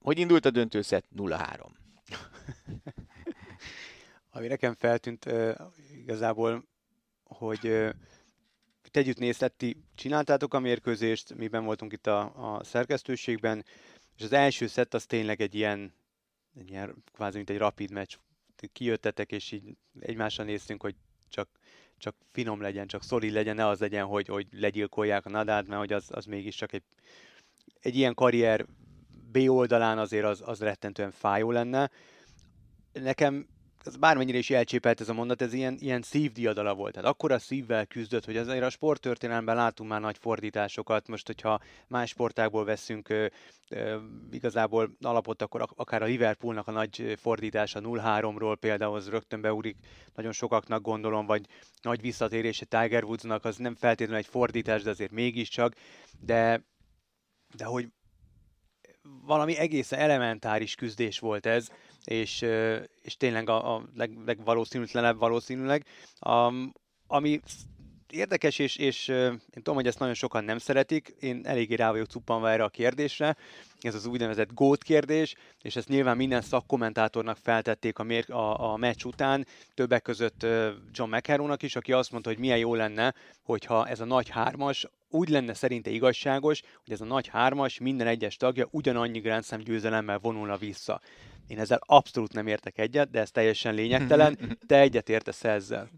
Hogy 0.01 0.20
indult 0.20 0.46
a 0.46 0.50
döntőszet? 0.50 1.06
0-3. 1.16 1.70
Ami 4.32 4.48
nekem 4.48 4.74
feltűnt 4.74 5.25
uh, 5.25 5.56
igazából, 5.98 6.63
hogy 7.24 7.68
uh, 7.68 7.89
együtt 8.98 9.18
néztetti, 9.18 9.84
csináltátok 9.96 10.54
a 10.54 10.60
mérkőzést, 10.60 11.36
miben 11.36 11.66
voltunk 11.66 11.94
itt 11.94 12.08
a, 12.08 12.56
a 12.56 12.63
szerkesztőségben, 12.63 13.66
és 14.17 14.24
az 14.24 14.31
első 14.31 14.67
szett 14.67 14.93
az 14.93 15.05
tényleg 15.05 15.41
egy 15.41 15.55
ilyen, 15.55 15.93
egy 16.59 16.69
ilyen 16.69 17.03
kvázi 17.13 17.36
mint 17.38 17.50
egy 17.50 17.57
rapid 17.57 17.91
meccs. 17.91 18.15
Kijöttetek, 18.74 19.31
és 19.31 19.51
így 19.51 19.77
egymásra 20.00 20.43
néztünk, 20.43 20.81
hogy 20.81 20.95
csak 21.29 21.50
csak 21.97 22.15
finom 22.31 22.62
legyen, 22.62 22.88
csak 22.88 23.03
szolid 23.03 23.31
legyen, 23.31 23.55
ne 23.55 23.67
az 23.67 23.79
legyen, 23.79 24.05
hogy, 24.05 24.27
hogy 24.27 24.47
legyilkolják 24.51 25.25
a 25.25 25.29
Nadát, 25.29 25.67
mert 25.67 25.79
hogy 25.79 25.93
az, 25.93 26.05
az 26.09 26.25
mégiscsak 26.25 26.74
egy, 26.74 26.83
egy 27.79 27.95
ilyen 27.95 28.13
karrier 28.13 28.65
B 29.31 29.38
oldalán 29.38 29.97
azért 29.97 30.25
az, 30.25 30.41
az 30.45 30.59
rettentően 30.59 31.12
fájó 31.12 31.51
lenne. 31.51 31.89
Nekem 32.93 33.47
ez 33.88 33.96
bármennyire 33.96 34.38
is 34.38 34.50
elcsépelt 34.50 35.01
ez 35.01 35.10
a 35.10 35.13
mondat, 35.13 35.41
ez 35.41 35.53
ilyen, 35.53 35.77
ilyen 35.79 36.01
szívdiadala 36.01 36.74
volt. 36.74 36.94
Tehát 36.94 37.10
akkor 37.10 37.32
a 37.32 37.39
szívvel 37.39 37.86
küzdött, 37.86 38.25
hogy 38.25 38.38
azért 38.38 38.63
a 38.63 38.70
sporttörténelemben 38.70 39.56
látunk 39.56 39.89
már 39.89 40.01
nagy 40.01 40.17
fordításokat. 40.17 41.08
Most, 41.08 41.25
hogyha 41.25 41.60
más 41.88 42.10
sportákból 42.10 42.65
veszünk 42.65 43.10
ö, 43.10 43.25
ö, 43.70 43.98
igazából 44.32 44.96
alapot, 45.01 45.41
akkor 45.41 45.67
akár 45.75 46.01
a 46.01 46.06
Liverpoolnak 46.06 46.67
a 46.67 46.72
nagy 46.72 47.13
fordítása 47.17 47.79
0-3-ról 47.84 48.56
például 48.60 48.96
az 48.96 49.10
rögtön 49.10 49.41
beúrik 49.41 49.77
nagyon 50.15 50.32
sokaknak 50.32 50.82
gondolom, 50.82 51.25
vagy 51.25 51.46
nagy 51.82 52.01
visszatérése 52.01 52.65
Tiger 52.65 53.03
Woodsnak, 53.03 53.46
az 53.46 53.58
nem 53.58 53.75
feltétlenül 53.75 54.22
egy 54.22 54.29
fordítás, 54.29 54.82
de 54.82 54.89
azért 54.89 55.12
mégiscsak. 55.12 55.74
De, 56.20 56.63
de 57.56 57.65
hogy 57.65 57.88
valami 59.25 59.58
egészen 59.58 60.00
elementáris 60.00 60.75
küzdés 60.75 61.20
volt 61.20 61.46
ez, 61.46 61.70
és, 62.08 62.46
és 63.02 63.18
tényleg 63.18 63.50
a, 63.50 63.76
a 63.76 63.84
leg, 63.96 64.12
legvalószínűtlenebb 64.26 65.18
valószínűleg. 65.18 65.86
Um, 66.28 66.74
ami 67.08 67.40
érdekes, 68.10 68.60
és, 68.60 68.76
és 68.76 69.08
én 69.08 69.40
tudom, 69.54 69.76
hogy 69.76 69.88
ezt 69.88 70.00
nagyon 70.00 70.14
sokan 70.14 70.44
nem 70.44 70.58
szeretik, 70.58 71.16
én 71.20 71.42
eléggé 71.44 71.76
rá 71.76 71.92
vagyok 71.92 72.08
cuppanva 72.08 72.52
erre 72.52 72.64
a 72.64 72.70
kérdésre, 72.70 73.36
ez 73.80 73.96
az 73.96 74.06
úgynevezett 74.06 74.54
GOAT 74.54 74.84
kérdés, 74.84 75.36
és 75.62 75.76
ezt 75.76 75.88
nyilván 75.88 76.18
minden 76.18 76.42
szakkommentátornak 76.42 77.38
feltették 77.38 78.00
a, 78.00 78.04
mér, 78.04 78.32
a, 78.32 78.72
a 78.72 78.78
meccs 78.78 79.04
után, 79.04 79.46
többek 79.74 80.02
között 80.02 80.46
John 80.92 81.16
McEnroe-nak 81.16 81.64
is, 81.64 81.76
aki 81.76 81.92
azt 81.92 82.12
mondta, 82.12 82.30
hogy 82.30 82.40
milyen 82.40 82.58
jó 82.58 82.76
lenne, 82.76 83.14
hogyha 83.44 83.88
ez 83.88 84.00
a 84.00 84.06
nagy 84.06 84.30
hármas 84.30 84.88
úgy 85.10 85.30
lenne 85.30 85.54
szerinte 85.54 85.90
igazságos, 85.90 86.62
hogy 86.84 86.94
ez 86.94 87.02
a 87.02 87.06
nagy 87.06 87.28
hármas 87.28 87.80
minden 87.80 88.08
egyes 88.08 88.36
tagja 88.36 88.68
ugyanannyi 88.72 89.20
Grand 89.20 89.46
Slam 89.46 89.60
győzelemmel 89.60 90.20
vonulna 90.20 90.58
vissza. 90.58 91.02
Én 91.48 91.60
ezzel 91.60 91.80
abszolút 91.86 92.34
nem 92.34 92.48
értek 92.48 92.77
egyet, 92.77 93.10
de 93.10 93.20
ez 93.20 93.32
teljesen 93.32 93.74
lényegtelen. 93.74 94.58
Te 94.68 94.80
egyet 94.80 95.10
értesz 95.10 95.44
ezzel. 95.44 95.89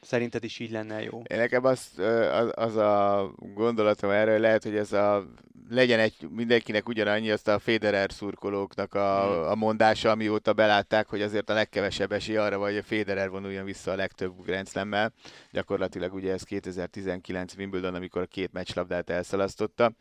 Szerinted 0.00 0.44
is 0.44 0.58
így 0.58 0.70
lenne 0.70 1.02
jó? 1.02 1.22
Én 1.26 1.38
nekem 1.38 1.64
az, 1.64 1.90
az, 2.32 2.50
az 2.54 2.76
a 2.76 3.30
gondolatom 3.54 4.10
erről, 4.10 4.38
lehet, 4.38 4.62
hogy 4.62 4.76
ez 4.76 4.92
a 4.92 5.26
legyen 5.68 5.98
egy, 5.98 6.14
mindenkinek 6.30 6.88
ugyanannyi, 6.88 7.30
azt 7.30 7.48
a 7.48 7.58
Federer 7.58 8.12
szurkolóknak 8.12 8.94
a, 8.94 9.22
hmm. 9.22 9.50
a 9.50 9.54
mondása, 9.54 10.10
amióta 10.10 10.52
belátták, 10.52 11.08
hogy 11.08 11.22
azért 11.22 11.50
a 11.50 11.54
legkevesebb 11.54 12.12
esély 12.12 12.36
arra 12.36 12.58
vagy, 12.58 12.72
hogy 12.72 12.80
a 12.80 12.86
Federer 12.86 13.30
vonuljon 13.30 13.64
vissza 13.64 13.90
a 13.90 13.96
legtöbb 13.96 14.44
Grand 14.44 14.68
Slam-mel. 14.68 15.12
Gyakorlatilag 15.50 16.14
ugye 16.14 16.32
ez 16.32 16.42
2019 16.42 17.54
Wimbledon, 17.54 17.94
amikor 17.94 18.22
a 18.22 18.26
két 18.26 18.52
meccslabdát 18.52 19.10
elszalasztotta. 19.10 19.92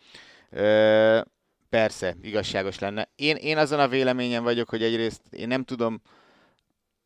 Persze, 1.73 2.15
igazságos 2.21 2.79
lenne. 2.79 3.09
Én, 3.15 3.35
én 3.35 3.57
azon 3.57 3.79
a 3.79 3.87
véleményen 3.87 4.43
vagyok, 4.43 4.69
hogy 4.69 4.83
egyrészt 4.83 5.21
én 5.29 5.47
nem 5.47 5.63
tudom, 5.63 6.01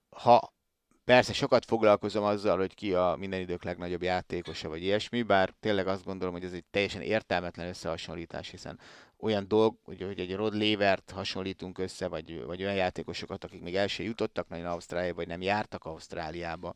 ha 0.10 0.54
persze 1.06 1.34
sokat 1.34 1.66
foglalkozom 1.66 2.24
azzal, 2.24 2.58
hogy 2.58 2.74
ki 2.74 2.94
a 2.94 3.16
minden 3.20 3.40
idők 3.40 3.64
legnagyobb 3.64 4.02
játékosa, 4.02 4.70
vagy 4.70 4.84
ilyesmi, 4.84 5.22
bár 5.22 5.54
tényleg 5.60 5.88
azt 5.88 6.04
gondolom, 6.04 6.34
hogy 6.34 6.44
ez 6.44 6.52
egy 6.52 6.64
teljesen 6.72 7.02
értelmetlen 7.02 7.68
összehasonlítás, 7.68 8.50
hiszen 8.50 8.80
olyan 9.18 9.48
dolg, 9.48 9.78
hogy, 9.84 10.02
hogy 10.02 10.20
egy 10.20 10.36
Rod 10.36 10.54
Levert 10.54 11.12
hasonlítunk 11.12 11.78
össze, 11.78 12.08
vagy, 12.08 12.44
vagy 12.46 12.64
olyan 12.64 12.76
játékosokat, 12.76 13.44
akik 13.44 13.62
még 13.62 13.76
el 13.76 13.88
sem 13.88 14.06
jutottak 14.06 14.48
nagyon 14.48 14.66
Ausztráliába, 14.66 15.16
vagy 15.16 15.28
nem 15.28 15.42
jártak 15.42 15.86
Ausztráliába. 15.86 16.76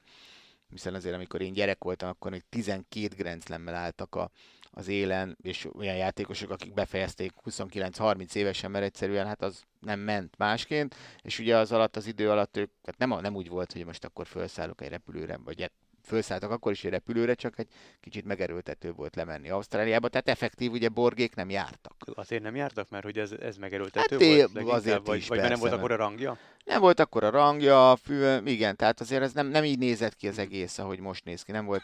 Hiszen 0.70 0.94
azért, 0.94 1.16
amikor 1.16 1.42
én 1.42 1.54
gyerek 1.54 1.84
voltam, 1.84 2.10
akkor 2.10 2.32
még 2.32 2.44
12 2.50 3.16
Grand 3.16 3.44
álltak 3.68 4.16
a, 4.16 4.32
az 4.72 4.88
élen, 4.88 5.38
és 5.42 5.68
olyan 5.76 5.96
játékosok, 5.96 6.50
akik 6.50 6.74
befejezték 6.74 7.32
29-30 7.46 8.36
évesen, 8.36 8.72
mert 8.72 8.86
egyszerűen 8.86 9.26
hát 9.26 9.42
az 9.42 9.64
nem 9.80 10.00
ment 10.00 10.38
másként, 10.38 10.96
és 11.22 11.40
ugye 11.40 11.58
az 11.58 11.72
alatt, 11.72 11.96
az 11.96 12.08
idő 12.08 12.30
alatt 12.30 12.58
ők, 12.58 12.72
hát 12.84 12.98
nem, 12.98 13.22
nem 13.22 13.36
úgy 13.36 13.50
volt, 13.50 13.74
hogy 13.74 13.86
most 13.86 14.06
akkor 14.06 14.28
felszállok 14.28 14.82
egy 14.82 14.90
repülőre, 14.90 15.38
vagy 15.38 15.72
felszálltak 16.02 16.52
akkor 16.52 16.72
is 16.72 16.84
egy 16.84 16.92
repülőre, 16.92 17.34
csak 17.34 17.60
egy 17.60 17.68
kicsit 18.00 18.26
megerőltető 18.26 18.92
volt 18.92 19.16
lemenni 19.16 19.50
Ausztráliába, 19.50 20.08
tehát 20.08 20.30
effektív 20.30 20.72
ugye 20.72 20.90
borgék 20.90 21.36
nem 21.36 21.50
jártak. 21.50 21.96
Azért 22.14 22.44
nem 22.44 22.56
jártak, 22.56 22.90
mert 22.90 23.04
hogy 23.04 23.18
ez, 23.18 23.32
ez 23.32 23.58
megerőltető 23.58 24.18
hát 24.18 24.52
volt? 24.52 24.70
Azért 24.70 25.06
vagy, 25.08 25.18
is, 25.18 25.28
vagy 25.28 25.38
persze, 25.38 25.54
nem 25.54 25.62
volt 25.62 25.74
akkor 25.74 25.92
a 25.92 25.96
rangja? 25.96 26.38
Nem 26.66 26.82
volt 26.82 27.00
akkor 27.00 27.24
a 27.24 27.30
rangja, 27.30 27.96
fű, 27.96 28.38
igen, 28.46 28.76
tehát 28.76 29.00
azért 29.00 29.22
ez 29.22 29.34
nem, 29.34 29.48
nem 29.48 29.64
így 29.64 29.78
nézett 29.78 30.16
ki 30.16 30.28
az 30.28 30.38
egész, 30.38 30.78
ahogy 30.78 31.00
most 31.00 31.26
néz 31.26 31.44
ki. 31.44 31.52
Nem 31.52 31.66
volt 31.66 31.84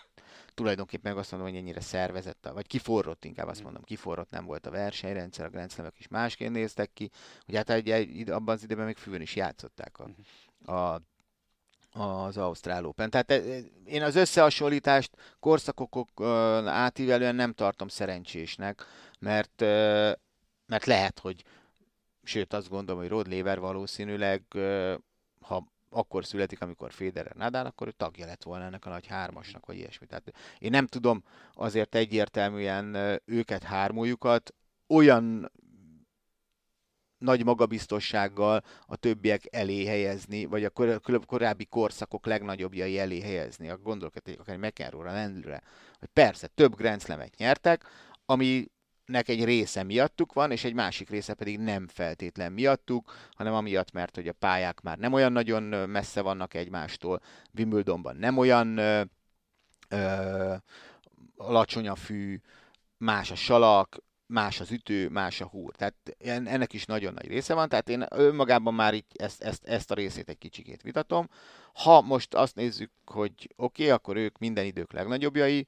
tulajdonképpen 0.58 1.12
meg 1.12 1.22
azt 1.22 1.32
mondom, 1.32 1.50
hogy 1.50 1.60
ennyire 1.60 1.82
szervezett, 1.82 2.50
vagy 2.54 2.68
kiforrott 2.68 3.26
inkább 3.26 3.48
azt 3.48 3.64
mondom, 3.64 3.84
kiforrott 3.84 4.30
nem 4.30 4.46
volt 4.46 4.66
a 4.66 4.72
versenyrendszer, 4.72 5.46
a 5.46 5.50
Grand 5.50 5.72
is 5.98 6.08
másként 6.08 6.52
néztek 6.52 6.94
ki, 6.94 7.10
hogy 7.46 7.56
hát 7.56 7.70
egy, 7.70 8.30
abban 8.30 8.56
az 8.56 8.64
időben 8.64 8.86
még 8.86 8.98
fűn 8.98 9.22
is 9.22 9.36
játszották 9.36 9.96
a, 10.00 10.10
a 10.74 11.02
az 11.98 12.38
Ausztrál 12.38 12.86
Open. 12.86 13.10
Tehát 13.10 13.32
én 13.86 14.04
az 14.04 14.16
összehasonlítást 14.16 15.12
korszakok 15.40 16.22
átívelően 16.66 17.36
nem 17.36 17.54
tartom 17.54 17.88
szerencsésnek, 17.88 18.86
mert, 19.20 19.62
mert 20.66 20.86
lehet, 20.86 21.20
hogy 21.20 21.44
sőt 22.24 22.54
azt 22.54 22.70
gondolom, 22.70 23.02
hogy 23.02 23.10
Rod 23.10 23.32
Laver 23.32 23.60
valószínűleg, 23.60 24.44
ha 25.42 25.68
akkor 25.90 26.26
születik, 26.26 26.62
amikor 26.62 26.92
Federer 26.92 27.36
Nadal, 27.36 27.66
akkor 27.66 27.88
ő 27.88 27.92
tagja 27.92 28.26
lett 28.26 28.44
volna 28.44 28.66
ennek 28.66 28.86
a 28.86 28.90
nagy 28.90 29.08
hármasnak, 29.08 29.66
vagy 29.66 29.78
ilyesmi. 29.78 30.06
Tehát 30.06 30.34
én 30.60 30.70
nem 30.70 30.88
tudom 30.88 31.24
azért 31.54 31.96
egyértelműen 31.96 33.20
őket 33.26 33.64
hármójukat 33.64 34.54
olyan 34.88 35.52
nagy 37.18 37.44
magabiztossággal 37.44 38.64
a 38.86 38.96
többiek 38.96 39.42
elé 39.52 39.86
helyezni, 39.86 40.46
vagy 40.46 40.64
a 40.64 40.70
kor- 40.70 41.26
korábbi 41.26 41.66
korszakok 41.66 42.26
legnagyobbjai 42.26 43.00
elé 43.00 43.22
helyezni. 43.22 43.72
Gondolok 43.84 44.14
akár 44.38 44.58
McEnroe-ra, 44.58 45.12
Lendlre, 45.12 45.62
hogy 46.00 46.10
persze 46.14 46.48
több 46.48 46.76
Grand 46.76 47.02
Slam-et 47.02 47.38
nyertek, 47.38 47.84
ami 48.26 48.68
nek 49.06 49.30
egy 49.30 49.44
része 49.44 49.84
miattuk 49.84 50.34
van, 50.34 50.52
és 50.52 50.64
egy 50.64 50.74
másik 50.74 51.10
része 51.10 51.34
pedig 51.34 51.60
nem 51.60 51.88
feltétlen 51.88 52.52
miattuk, 52.52 53.12
hanem 53.34 53.54
amiatt, 53.54 53.92
mert 53.92 54.16
hogy 54.16 54.28
a 54.28 54.34
pályák 54.34 54.82
már 54.82 54.98
nem 54.98 55.14
olyan 55.14 55.32
nagyon 55.32 55.64
messze 55.90 56.22
vannak 56.22 56.54
egymástól, 56.54 57.22
Wimbledonban 57.58 58.16
nem 58.16 58.38
olyan 58.38 58.78
ö, 58.78 60.56
alacsony 61.38 61.88
a 61.88 61.96
fű, 61.96 62.42
más 62.98 63.32
a 63.32 63.36
salak, 63.36 63.98
más 64.28 64.60
az 64.60 64.72
ütő, 64.72 65.10
más 65.10 65.42
a 65.42 65.46
húr. 65.46 65.76
Tehát 65.76 65.96
ennek 66.26 66.74
is 66.74 66.86
nagyon 66.86 67.14
nagy 67.14 67.28
része 67.28 67.54
van, 67.54 67.70
tehát 67.70 67.90
én 67.90 68.06
önmagában 68.10 68.74
már 68.74 68.94
így 68.94 69.06
ezt, 69.14 69.42
ezt, 69.42 69.66
ezt 69.66 69.92
a 69.92 69.96
részét 69.96 70.30
egy 70.30 70.38
kicsikét 70.38 70.82
vitatom. 70.82 71.30
Ha 71.74 72.02
most 72.02 72.34
azt 72.34 72.56
nézzük, 72.56 72.92
hogy 73.06 73.32
oké, 73.56 73.84
okay, 73.84 73.90
akkor 73.90 74.16
ők 74.16 74.38
minden 74.38 74.66
idők 74.66 74.94
legnagyobbjai, 74.94 75.68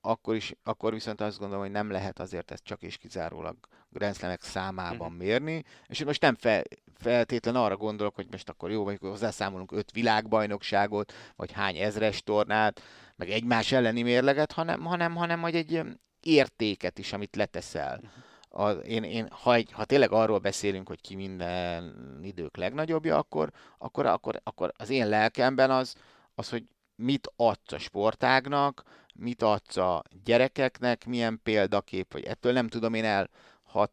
akkor, 0.00 0.34
is, 0.34 0.54
akkor 0.62 0.92
viszont 0.92 1.20
azt 1.20 1.38
gondolom, 1.38 1.62
hogy 1.62 1.72
nem 1.72 1.90
lehet 1.90 2.18
azért 2.18 2.50
ezt 2.50 2.64
csak 2.64 2.82
és 2.82 2.96
kizárólag 2.96 3.56
Grand 3.88 4.16
Slam-ek 4.16 4.42
számában 4.42 5.12
uh-huh. 5.12 5.16
mérni, 5.16 5.64
és 5.86 6.00
én 6.00 6.06
most 6.06 6.20
nem 6.20 6.34
fel, 6.34 6.62
feltétlen 6.98 7.56
arra 7.56 7.76
gondolok, 7.76 8.14
hogy 8.14 8.26
most 8.30 8.48
akkor 8.48 8.70
jó, 8.70 8.84
vagy 8.84 8.98
hozzászámolunk 9.00 9.72
öt 9.72 9.90
világbajnokságot, 9.90 11.12
vagy 11.36 11.52
hány 11.52 11.76
ezres 11.76 12.22
tornát, 12.22 12.82
meg 13.16 13.30
egymás 13.30 13.72
elleni 13.72 14.02
mérleget, 14.02 14.52
hanem, 14.52 14.80
hanem, 14.80 15.14
hanem 15.14 15.40
hogy 15.40 15.54
egy 15.54 15.82
értéket 16.26 16.98
is, 16.98 17.12
amit 17.12 17.36
leteszel. 17.36 17.94
Uh-huh. 17.96 18.22
A, 18.54 18.70
én, 18.70 19.02
én, 19.02 19.28
ha, 19.30 19.54
egy, 19.54 19.72
ha 19.72 19.84
tényleg 19.84 20.12
arról 20.12 20.38
beszélünk, 20.38 20.88
hogy 20.88 21.00
ki 21.00 21.14
minden 21.14 22.20
idők 22.22 22.56
legnagyobbja, 22.56 23.18
akkor, 23.18 23.50
akkor, 23.78 24.06
akkor, 24.06 24.40
akkor 24.42 24.72
az 24.76 24.90
én 24.90 25.08
lelkemben 25.08 25.70
az, 25.70 25.94
az, 26.34 26.48
hogy 26.48 26.64
mit 26.94 27.32
adsz 27.36 27.72
a 27.72 27.78
sportágnak, 27.78 28.82
mit 29.14 29.42
adsz 29.42 29.76
a 29.76 30.02
gyerekeknek, 30.24 31.06
milyen 31.06 31.40
példakép, 31.42 32.12
vagy 32.12 32.24
ettől 32.24 32.52
nem 32.52 32.68
tudom 32.68 32.94
én 32.94 33.04
el 33.04 33.28
hat 33.62 33.92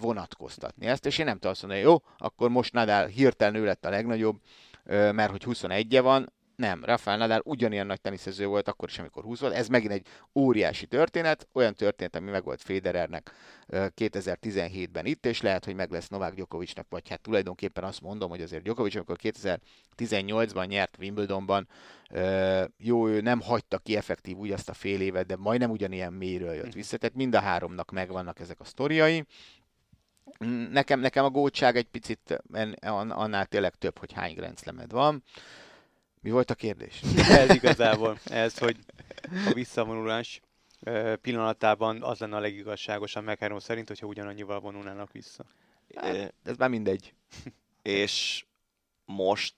vonatkoztatni 0.00 0.86
ezt, 0.86 1.06
és 1.06 1.18
én 1.18 1.24
nem 1.24 1.34
tudom 1.34 1.50
azt 1.50 1.62
mondani, 1.62 1.82
jó, 1.82 1.96
akkor 2.16 2.50
most 2.50 2.72
Nadal 2.72 3.06
hirtelen 3.06 3.54
ő 3.54 3.64
lett 3.64 3.84
a 3.84 3.90
legnagyobb, 3.90 4.40
mert 4.84 5.30
hogy 5.30 5.44
21-e 5.46 6.00
van, 6.00 6.32
nem, 6.56 6.84
Rafael 6.84 7.16
Nadal 7.16 7.40
ugyanilyen 7.44 7.86
nagy 7.86 8.00
teniszező 8.00 8.46
volt 8.46 8.68
akkor 8.68 8.88
is, 8.88 8.98
amikor 8.98 9.22
20 9.22 9.40
volt. 9.40 9.54
Ez 9.54 9.68
megint 9.68 9.92
egy 9.92 10.06
óriási 10.34 10.86
történet, 10.86 11.48
olyan 11.52 11.74
történet, 11.74 12.16
ami 12.16 12.30
meg 12.30 12.44
volt 12.44 12.62
Federernek 12.62 13.32
2017-ben 13.68 15.06
itt, 15.06 15.26
és 15.26 15.40
lehet, 15.40 15.64
hogy 15.64 15.74
meg 15.74 15.90
lesz 15.90 16.08
Novák 16.08 16.34
Djokovicnak, 16.34 16.86
vagy 16.88 17.08
hát 17.08 17.20
tulajdonképpen 17.20 17.84
azt 17.84 18.00
mondom, 18.00 18.30
hogy 18.30 18.42
azért 18.42 18.62
Djokovic, 18.62 18.94
amikor 18.94 19.16
2018-ban 19.22 20.66
nyert 20.66 20.96
Wimbledonban, 20.98 21.68
jó, 22.78 23.08
ő 23.08 23.20
nem 23.20 23.40
hagyta 23.40 23.78
ki 23.78 23.96
effektív 23.96 24.36
úgy 24.36 24.52
azt 24.52 24.68
a 24.68 24.74
fél 24.74 25.00
évet, 25.00 25.26
de 25.26 25.36
majdnem 25.36 25.70
ugyanilyen 25.70 26.12
mélyről 26.12 26.54
jött 26.54 26.72
hm. 26.72 26.76
vissza, 26.76 26.96
tehát 26.96 27.16
mind 27.16 27.34
a 27.34 27.40
háromnak 27.40 27.90
megvannak 27.90 28.40
ezek 28.40 28.60
a 28.60 28.64
sztoriai. 28.64 29.24
Nekem, 30.70 31.00
nekem 31.00 31.24
a 31.24 31.30
gótság 31.30 31.76
egy 31.76 31.88
picit 31.88 32.42
annál 32.90 33.46
tényleg 33.46 33.74
több, 33.74 33.98
hogy 33.98 34.12
hány 34.12 34.34
Grand 34.34 34.90
van 34.90 35.22
Mi 36.26 36.32
volt 36.32 36.50
a 36.50 36.54
kérdés? 36.54 37.00
Ez 37.28 37.54
igazából, 37.54 38.18
ez, 38.24 38.58
hogy 38.58 38.76
a 39.48 39.52
visszavonulás 39.52 40.40
pillanatában 41.20 42.02
az 42.02 42.18
lenne 42.18 42.36
a 42.36 42.40
legigazságosabb 42.40 43.24
McEnroe 43.24 43.60
szerint, 43.60 43.88
hogyha 43.88 44.06
ugyanannyival 44.06 44.60
vonulnának 44.60 45.12
vissza. 45.12 45.44
Hát, 45.94 46.34
ez 46.44 46.56
már 46.56 46.68
mindegy. 46.68 47.14
És 47.82 48.44
most 49.04 49.54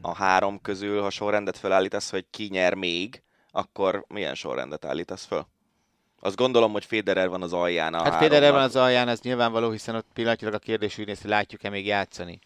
a 0.00 0.14
három 0.14 0.60
közül, 0.60 1.02
ha 1.02 1.10
sorrendet 1.10 1.58
felállítasz, 1.58 2.10
hogy 2.10 2.26
ki 2.30 2.48
nyer 2.50 2.74
még, 2.74 3.22
akkor 3.50 4.04
milyen 4.08 4.34
sorrendet 4.34 4.84
állítasz 4.84 5.24
föl? 5.24 5.46
Azt 6.20 6.36
gondolom, 6.36 6.72
hogy 6.72 6.84
Federer 6.84 7.28
van 7.28 7.42
az 7.42 7.52
alján 7.52 7.94
a 7.94 8.02
Hát 8.02 8.22
Federer 8.22 8.52
van 8.52 8.62
az 8.62 8.76
alján, 8.76 9.08
ez 9.08 9.20
nyilvánvaló, 9.20 9.70
hiszen 9.70 9.94
ott 9.94 10.06
pillanatilag 10.14 10.54
a 10.54 10.58
kérdés 10.58 10.98
úgy 10.98 11.06
néz, 11.06 11.20
hogy 11.20 11.30
látjuk-e 11.30 11.70
még 11.70 11.86
játszani. 11.86 12.38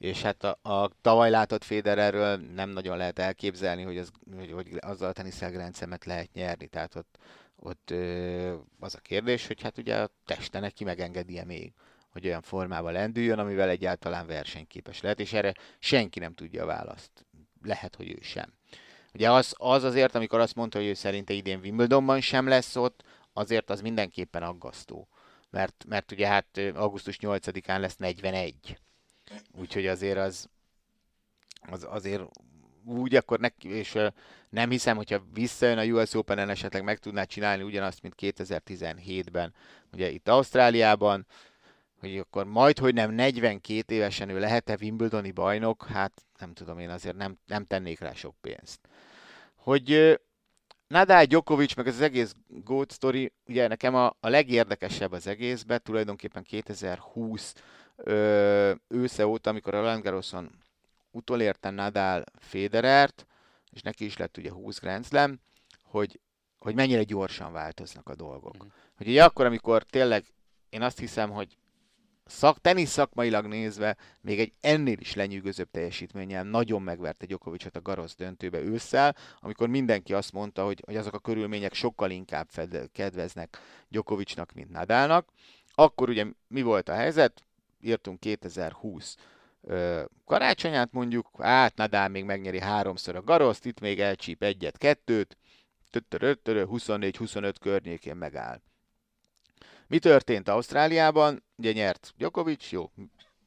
És 0.00 0.22
hát 0.22 0.44
a, 0.44 0.58
a 0.62 0.90
tavaly 1.00 1.30
látott 1.30 1.64
Federerről 1.64 2.36
nem 2.36 2.70
nagyon 2.70 2.96
lehet 2.96 3.18
elképzelni, 3.18 3.82
hogy, 3.82 3.98
az, 3.98 4.10
hogy, 4.36 4.52
hogy 4.52 4.68
azzal 4.78 5.08
a 5.08 5.12
teniszelgrendszermet 5.12 6.04
lehet 6.04 6.32
nyerni. 6.32 6.66
Tehát 6.66 6.94
ott, 6.94 7.18
ott 7.56 7.90
ö, 7.90 8.54
az 8.78 8.94
a 8.94 8.98
kérdés, 8.98 9.46
hogy 9.46 9.62
hát 9.62 9.78
ugye 9.78 9.96
a 9.96 10.10
teste 10.24 10.60
neki 10.60 10.84
megengedi-e 10.84 11.44
még, 11.44 11.72
hogy 12.10 12.26
olyan 12.26 12.42
formában 12.42 12.92
lendüljön, 12.92 13.38
amivel 13.38 13.68
egyáltalán 13.68 14.26
versenyképes 14.26 15.00
lehet, 15.00 15.20
és 15.20 15.32
erre 15.32 15.54
senki 15.78 16.18
nem 16.18 16.34
tudja 16.34 16.62
a 16.62 16.66
választ. 16.66 17.26
Lehet, 17.62 17.94
hogy 17.94 18.10
ő 18.10 18.18
sem. 18.20 18.52
Ugye 19.14 19.30
az, 19.30 19.54
az 19.58 19.84
azért, 19.84 20.14
amikor 20.14 20.40
azt 20.40 20.54
mondta, 20.54 20.78
hogy 20.78 20.86
ő 20.86 20.94
szerinte 20.94 21.32
idén 21.32 21.60
Wimbledonban 21.60 22.20
sem 22.20 22.48
lesz 22.48 22.76
ott, 22.76 23.02
azért 23.32 23.70
az 23.70 23.80
mindenképpen 23.80 24.42
aggasztó. 24.42 25.08
Mert, 25.50 25.84
mert 25.88 26.12
ugye 26.12 26.26
hát 26.26 26.60
augusztus 26.74 27.18
8-án 27.20 27.80
lesz 27.80 27.96
41. 27.96 28.78
Úgyhogy 29.58 29.86
azért 29.86 30.18
az, 30.18 30.48
az 31.70 31.86
azért 31.88 32.22
úgy 32.84 33.14
akkor 33.14 33.38
neki, 33.38 33.68
és 33.68 33.98
nem 34.48 34.70
hiszem, 34.70 34.96
hogyha 34.96 35.22
visszajön 35.32 35.78
a 35.78 35.84
US 35.84 36.14
Open-en 36.14 36.48
esetleg 36.48 36.84
meg 36.84 36.98
tudná 36.98 37.24
csinálni 37.24 37.62
ugyanazt, 37.62 38.02
mint 38.02 38.14
2017-ben, 38.18 39.54
ugye 39.92 40.10
itt 40.10 40.28
Ausztráliában, 40.28 41.26
hogy 42.00 42.18
akkor 42.18 42.44
majd, 42.44 42.78
hogy 42.78 42.94
nem 42.94 43.10
42 43.10 43.94
évesen 43.94 44.28
ő 44.28 44.38
lehet-e 44.38 44.76
Wimbledoni 44.80 45.30
bajnok, 45.30 45.86
hát 45.86 46.24
nem 46.38 46.52
tudom, 46.52 46.78
én 46.78 46.90
azért 46.90 47.16
nem, 47.16 47.38
nem 47.46 47.64
tennék 47.64 48.00
rá 48.00 48.12
sok 48.12 48.34
pénzt. 48.40 48.80
Hogy 49.54 50.18
Nadal, 50.86 51.24
Djokovic, 51.24 51.74
meg 51.74 51.86
ez 51.86 51.94
az 51.94 52.00
egész 52.00 52.34
GOAT 52.46 52.92
story, 52.92 53.32
ugye 53.46 53.68
nekem 53.68 53.94
a, 53.94 54.16
a 54.20 54.28
legérdekesebb 54.28 55.12
az 55.12 55.26
egészben, 55.26 55.80
tulajdonképpen 55.82 56.42
2020 56.42 57.54
ö, 58.04 58.72
ősze 58.88 59.26
óta, 59.26 59.50
amikor 59.50 59.74
a 59.74 59.78
Roland 59.78 60.02
Garroson 60.02 60.50
utolérte 61.10 61.70
Nadal 61.70 62.24
Federert, 62.38 63.26
és 63.70 63.82
neki 63.82 64.04
is 64.04 64.16
lett 64.16 64.36
ugye 64.36 64.50
20 64.50 64.78
Grand 64.80 65.06
Slam, 65.06 65.40
hogy, 65.84 66.20
hogy 66.58 66.74
mennyire 66.74 67.02
gyorsan 67.02 67.52
változnak 67.52 68.08
a 68.08 68.14
dolgok. 68.14 68.64
Mm. 68.64 68.68
Hogy 68.96 69.08
ugye 69.08 69.24
akkor, 69.24 69.46
amikor 69.46 69.82
tényleg 69.82 70.24
én 70.68 70.82
azt 70.82 70.98
hiszem, 70.98 71.30
hogy 71.30 71.56
szak, 72.30 72.58
tenisz 72.60 72.90
szakmailag 72.90 73.46
nézve 73.46 73.96
még 74.20 74.40
egy 74.40 74.52
ennél 74.60 74.98
is 74.98 75.14
lenyűgözőbb 75.14 75.70
teljesítménnyel 75.70 76.44
nagyon 76.44 76.82
megverte 76.82 77.26
Gyokovicsot 77.26 77.76
a 77.76 77.82
Garosz 77.82 78.16
döntőbe 78.16 78.58
ősszel, 78.58 79.16
amikor 79.40 79.68
mindenki 79.68 80.14
azt 80.14 80.32
mondta, 80.32 80.64
hogy, 80.64 80.82
hogy 80.86 80.96
azok 80.96 81.14
a 81.14 81.18
körülmények 81.18 81.74
sokkal 81.74 82.10
inkább 82.10 82.48
fed, 82.48 82.88
kedveznek 82.92 83.58
Gyokovicsnak, 83.88 84.52
mint 84.52 84.70
Nadálnak. 84.70 85.28
Akkor 85.74 86.08
ugye 86.08 86.26
mi 86.48 86.62
volt 86.62 86.88
a 86.88 86.94
helyzet? 86.94 87.44
Írtunk 87.80 88.20
2020 88.20 89.16
ö, 89.62 90.02
karácsonyát 90.24 90.92
mondjuk, 90.92 91.28
hát 91.38 91.76
Nadal 91.76 92.08
még 92.08 92.24
megnyeri 92.24 92.60
háromszor 92.60 93.16
a 93.16 93.22
Garoszt, 93.22 93.64
itt 93.64 93.80
még 93.80 94.00
elcsíp 94.00 94.42
egyet-kettőt, 94.42 95.36
24-25 95.92 97.54
környékén 97.60 98.16
megáll. 98.16 98.60
Mi 99.86 99.98
történt 99.98 100.48
Ausztráliában? 100.48 101.42
Ugye 101.56 101.72
nyert 101.72 102.12
Djokovic, 102.16 102.70
jó, 102.70 102.90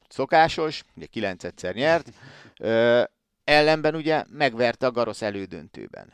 szokásos, 0.08 0.84
ugye 0.96 1.06
9 1.06 1.44
egyszer 1.44 1.74
nyert, 1.74 2.12
ö, 2.60 3.02
ellenben 3.44 3.94
ugye 3.94 4.24
megverte 4.28 4.86
a 4.86 4.90
Garosz 4.90 5.22
elődöntőben. 5.22 6.12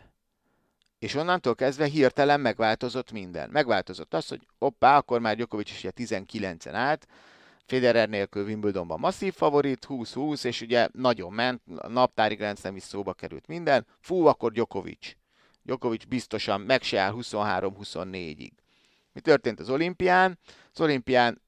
És 0.98 1.14
onnantól 1.14 1.54
kezdve 1.54 1.87
hirtelen 1.87 2.40
megváltozott 2.40 3.12
minden. 3.12 3.50
Megváltozott 3.50 4.14
az, 4.14 4.28
hogy 4.28 4.46
hoppá, 4.59 4.96
akkor 4.96 5.20
már 5.20 5.37
Djokovic 5.37 5.70
is 5.70 5.78
ugye 5.78 5.92
19-en 5.96 6.72
állt, 6.72 7.06
Federer 7.70 8.09
nélkül 8.09 8.44
Wimbledonban 8.44 9.00
masszív 9.00 9.35
favorit, 9.35 9.87
20-20, 9.88 10.44
és 10.44 10.61
ugye 10.61 10.88
nagyon 10.92 11.33
ment, 11.33 11.62
a 11.76 11.88
naptári 11.88 12.37
rendszem 12.37 12.76
is 12.76 12.83
szóba 12.83 13.12
került 13.12 13.46
minden. 13.46 13.87
Fú, 14.00 14.26
akkor 14.26 14.52
Djokovic. 14.52 15.12
Djokovic 15.62 16.04
biztosan 16.04 16.61
meg 16.61 16.83
se 16.83 17.00
áll 17.00 17.12
23-24-ig. 17.16 18.50
Mi 19.12 19.20
történt 19.20 19.61
az 19.61 19.70
olimpián? 19.70 20.38
Az 20.72 20.80
olimpián 20.80 21.42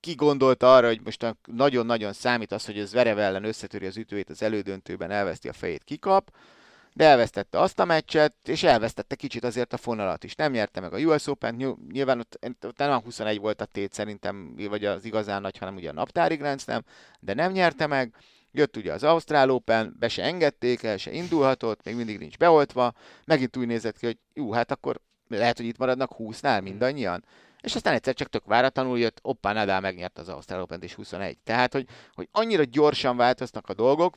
ki 0.00 0.14
gondolta 0.14 0.74
arra, 0.74 0.86
hogy 0.86 1.00
most 1.04 1.36
nagyon-nagyon 1.44 2.12
számít 2.12 2.52
az, 2.52 2.66
hogy 2.66 2.78
ez 2.78 2.92
Verev 2.92 3.18
ellen 3.18 3.44
összetöri 3.44 3.86
az 3.86 3.96
ütőjét 3.96 4.30
az 4.30 4.42
elődöntőben, 4.42 5.10
elveszti 5.10 5.48
a 5.48 5.52
fejét, 5.52 5.84
kikap, 5.84 6.30
de 6.96 7.04
elvesztette 7.04 7.60
azt 7.60 7.78
a 7.78 7.84
meccset, 7.84 8.34
és 8.44 8.62
elvesztette 8.62 9.14
kicsit 9.14 9.44
azért 9.44 9.72
a 9.72 9.76
fonalat 9.76 10.24
is. 10.24 10.34
Nem 10.34 10.52
nyerte 10.52 10.80
meg 10.80 10.92
a 10.92 10.98
US 10.98 11.26
Open, 11.26 11.76
nyilván 11.92 12.18
ott, 12.18 12.38
ott 12.62 12.78
nem 12.78 13.00
21 13.00 13.38
volt 13.38 13.60
a 13.60 13.64
tét 13.64 13.92
szerintem, 13.92 14.54
vagy 14.68 14.84
az 14.84 15.04
igazán 15.04 15.40
nagy, 15.40 15.58
hanem 15.58 15.74
ugye 15.74 15.88
a 15.88 15.92
naptári 15.92 16.36
Grand 16.36 16.60
Slam, 16.60 16.82
de 17.20 17.34
nem 17.34 17.52
nyerte 17.52 17.86
meg. 17.86 18.14
Jött 18.52 18.76
ugye 18.76 18.92
az 18.92 19.02
Ausztrál 19.02 19.50
Open, 19.50 19.96
be 19.98 20.08
se 20.08 20.22
engedték 20.22 20.82
el, 20.82 20.96
se 20.96 21.12
indulhatott, 21.12 21.84
még 21.84 21.96
mindig 21.96 22.18
nincs 22.18 22.36
beoltva. 22.36 22.92
Megint 23.24 23.56
úgy 23.56 23.66
nézett 23.66 23.98
ki, 23.98 24.06
hogy 24.06 24.18
jó, 24.34 24.52
hát 24.52 24.70
akkor 24.70 25.00
lehet, 25.28 25.56
hogy 25.56 25.66
itt 25.66 25.78
maradnak 25.78 26.10
20-nál 26.18 26.62
mindannyian. 26.62 27.24
És 27.60 27.74
aztán 27.74 27.94
egyszer 27.94 28.14
csak 28.14 28.28
tök 28.28 28.44
váratlanul 28.44 28.98
jött, 28.98 29.18
oppá, 29.22 29.52
Nadal 29.52 29.80
megnyert 29.80 30.18
az 30.18 30.28
Ausztrál 30.28 30.62
Open 30.62 30.82
és 30.82 30.94
21. 30.94 31.38
Tehát, 31.38 31.72
hogy, 31.72 31.86
hogy 32.14 32.28
annyira 32.32 32.64
gyorsan 32.64 33.16
változnak 33.16 33.68
a 33.68 33.74
dolgok, 33.74 34.16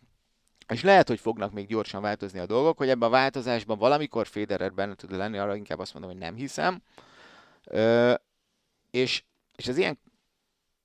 és 0.70 0.84
lehet, 0.84 1.08
hogy 1.08 1.20
fognak 1.20 1.52
még 1.54 1.68
gyorsan 1.68 2.02
változni 2.02 2.40
a 2.40 2.46
dolgok, 2.46 2.78
hogy 2.78 2.90
ebben 2.90 3.08
a 3.08 3.12
változásban 3.12 3.78
valamikor 3.78 4.28
Federer 4.28 4.74
benne 4.74 4.96
tud 4.96 5.12
lenni, 5.12 5.38
arra 5.38 5.56
inkább 5.56 5.80
azt 5.80 5.94
mondom, 5.94 6.12
hogy 6.12 6.20
nem 6.20 6.36
hiszem. 6.36 6.82
Ö, 7.64 8.14
és, 8.92 9.24
és 9.56 9.68
az 9.68 9.78
ilyen, 9.78 10.00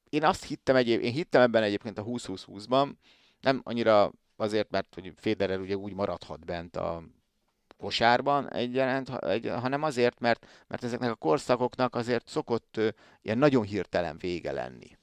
én 0.09 0.25
azt 0.25 0.45
hittem 0.45 0.77
egyéb, 0.77 1.01
én 1.01 1.13
hittem 1.13 1.41
ebben 1.41 1.63
egyébként 1.63 1.99
a 1.99 2.05
20-20-20-ban, 2.05 2.93
nem 3.41 3.61
annyira 3.65 4.13
azért, 4.37 4.71
mert 4.71 4.95
hogy 4.95 5.13
Federer 5.17 5.61
ugye 5.61 5.77
úgy 5.77 5.95
maradhat 5.95 6.45
bent 6.45 6.77
a 6.77 7.03
kosárban 7.77 8.53
egyaránt, 8.53 9.09
egy, 9.25 9.49
hanem 9.49 9.83
azért, 9.83 10.21
mert, 10.21 10.47
mert 10.67 10.85
ezeknek 10.85 11.11
a 11.11 11.15
korszakoknak 11.15 11.95
azért 11.95 12.29
szokott 12.29 12.77
ö, 12.77 12.89
ilyen 13.23 13.39
nagyon 13.39 13.65
hirtelen 13.65 14.19
vége 14.19 14.53
lenni. 14.53 14.99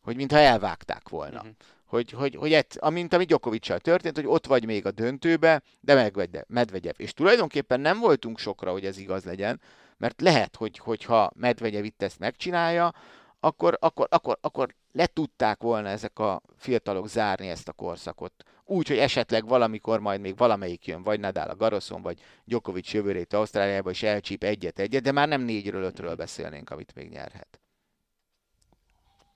Hogy 0.00 0.16
mintha 0.16 0.38
elvágták 0.38 1.08
volna. 1.08 1.38
Uh-huh. 1.38 1.56
Hogy, 1.88 2.10
hogy, 2.10 2.34
hogy 2.34 2.52
egy, 2.52 2.66
amint 2.78 3.12
ami 3.12 3.24
Gyokovicsal 3.24 3.78
történt, 3.78 4.16
hogy 4.16 4.26
ott 4.26 4.46
vagy 4.46 4.64
még 4.64 4.86
a 4.86 4.90
döntőbe, 4.90 5.62
de 5.80 5.94
megvegye, 5.94 6.44
Medvegyev. 6.48 6.94
És 6.96 7.12
tulajdonképpen 7.12 7.80
nem 7.80 7.98
voltunk 7.98 8.38
sokra, 8.38 8.72
hogy 8.72 8.84
ez 8.84 8.98
igaz 8.98 9.24
legyen, 9.24 9.60
mert 9.96 10.20
lehet, 10.20 10.56
hogy, 10.56 10.78
hogyha 10.78 11.30
Medvegyev 11.34 11.84
itt 11.84 12.02
ezt 12.02 12.18
megcsinálja, 12.18 12.92
akkor, 13.40 13.76
akkor, 13.80 14.06
akkor, 14.10 14.38
akkor 14.40 14.74
le 14.92 15.06
tudták 15.06 15.62
volna 15.62 15.88
ezek 15.88 16.18
a 16.18 16.42
fiatalok 16.56 17.08
zárni 17.08 17.48
ezt 17.48 17.68
a 17.68 17.72
korszakot. 17.72 18.32
Úgy, 18.64 18.88
hogy 18.88 18.98
esetleg 18.98 19.46
valamikor 19.46 20.00
majd 20.00 20.20
még 20.20 20.36
valamelyik 20.36 20.86
jön, 20.86 21.02
vagy 21.02 21.20
Nadal 21.20 21.48
a 21.48 21.56
Garoszon, 21.56 22.02
vagy 22.02 22.20
Djokovic 22.44 22.92
jövőre 22.92 23.18
itt 23.18 23.32
Ausztráliába, 23.32 23.90
és 23.90 24.02
elcsíp 24.02 24.44
egyet-egyet, 24.44 25.02
de 25.02 25.12
már 25.12 25.28
nem 25.28 25.40
négyről, 25.40 25.82
ötről 25.82 26.14
beszélnénk, 26.14 26.70
amit 26.70 26.94
még 26.94 27.08
nyerhet. 27.08 27.60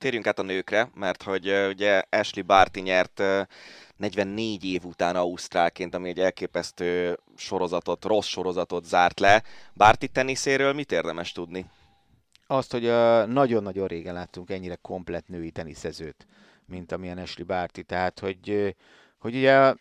Térjünk 0.02 0.26
át 0.26 0.38
a 0.38 0.42
nőkre, 0.42 0.90
mert 0.94 1.22
hogy 1.22 1.52
ugye 1.68 2.02
Ashley 2.10 2.44
Barty 2.44 2.80
nyert 2.80 3.20
uh, 3.20 3.40
44 3.96 4.64
év 4.64 4.84
után 4.84 5.16
Ausztrálként, 5.16 5.94
ami 5.94 6.08
egy 6.08 6.18
elképesztő 6.18 7.18
sorozatot, 7.36 8.04
rossz 8.04 8.26
sorozatot 8.26 8.84
zárt 8.84 9.20
le. 9.20 9.42
Barty 9.74 10.04
teniszéről 10.12 10.72
mit 10.72 10.92
érdemes 10.92 11.32
tudni? 11.32 11.66
Azt, 12.46 12.72
hogy 12.72 12.82
nagyon-nagyon 13.26 13.86
régen 13.86 14.14
láttunk 14.14 14.50
ennyire 14.50 14.74
komplet 14.74 15.28
női 15.28 15.50
teniszezőt, 15.50 16.26
mint 16.66 16.92
amilyen 16.92 17.18
Ashley 17.18 17.46
Barty. 17.46 17.80
Tehát, 17.80 18.18
hogy 18.18 18.74
hogy 19.18 19.34
ugye 19.34 19.56
a 19.56 19.76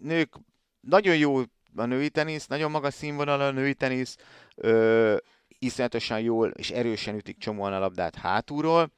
nők 0.00 0.34
nagyon 0.80 1.16
jó 1.16 1.38
a 1.76 1.84
női 1.84 2.08
tenisz, 2.08 2.46
nagyon 2.46 2.70
magas 2.70 2.94
színvonal 2.94 3.40
a 3.40 3.50
női 3.50 3.74
tenisz, 3.74 4.16
ö, 4.54 5.16
iszonyatosan 5.58 6.20
jól 6.20 6.48
és 6.48 6.70
erősen 6.70 7.14
ütik 7.14 7.38
csomóan 7.38 7.72
a 7.72 7.78
labdát 7.78 8.14
hátulról, 8.14 8.90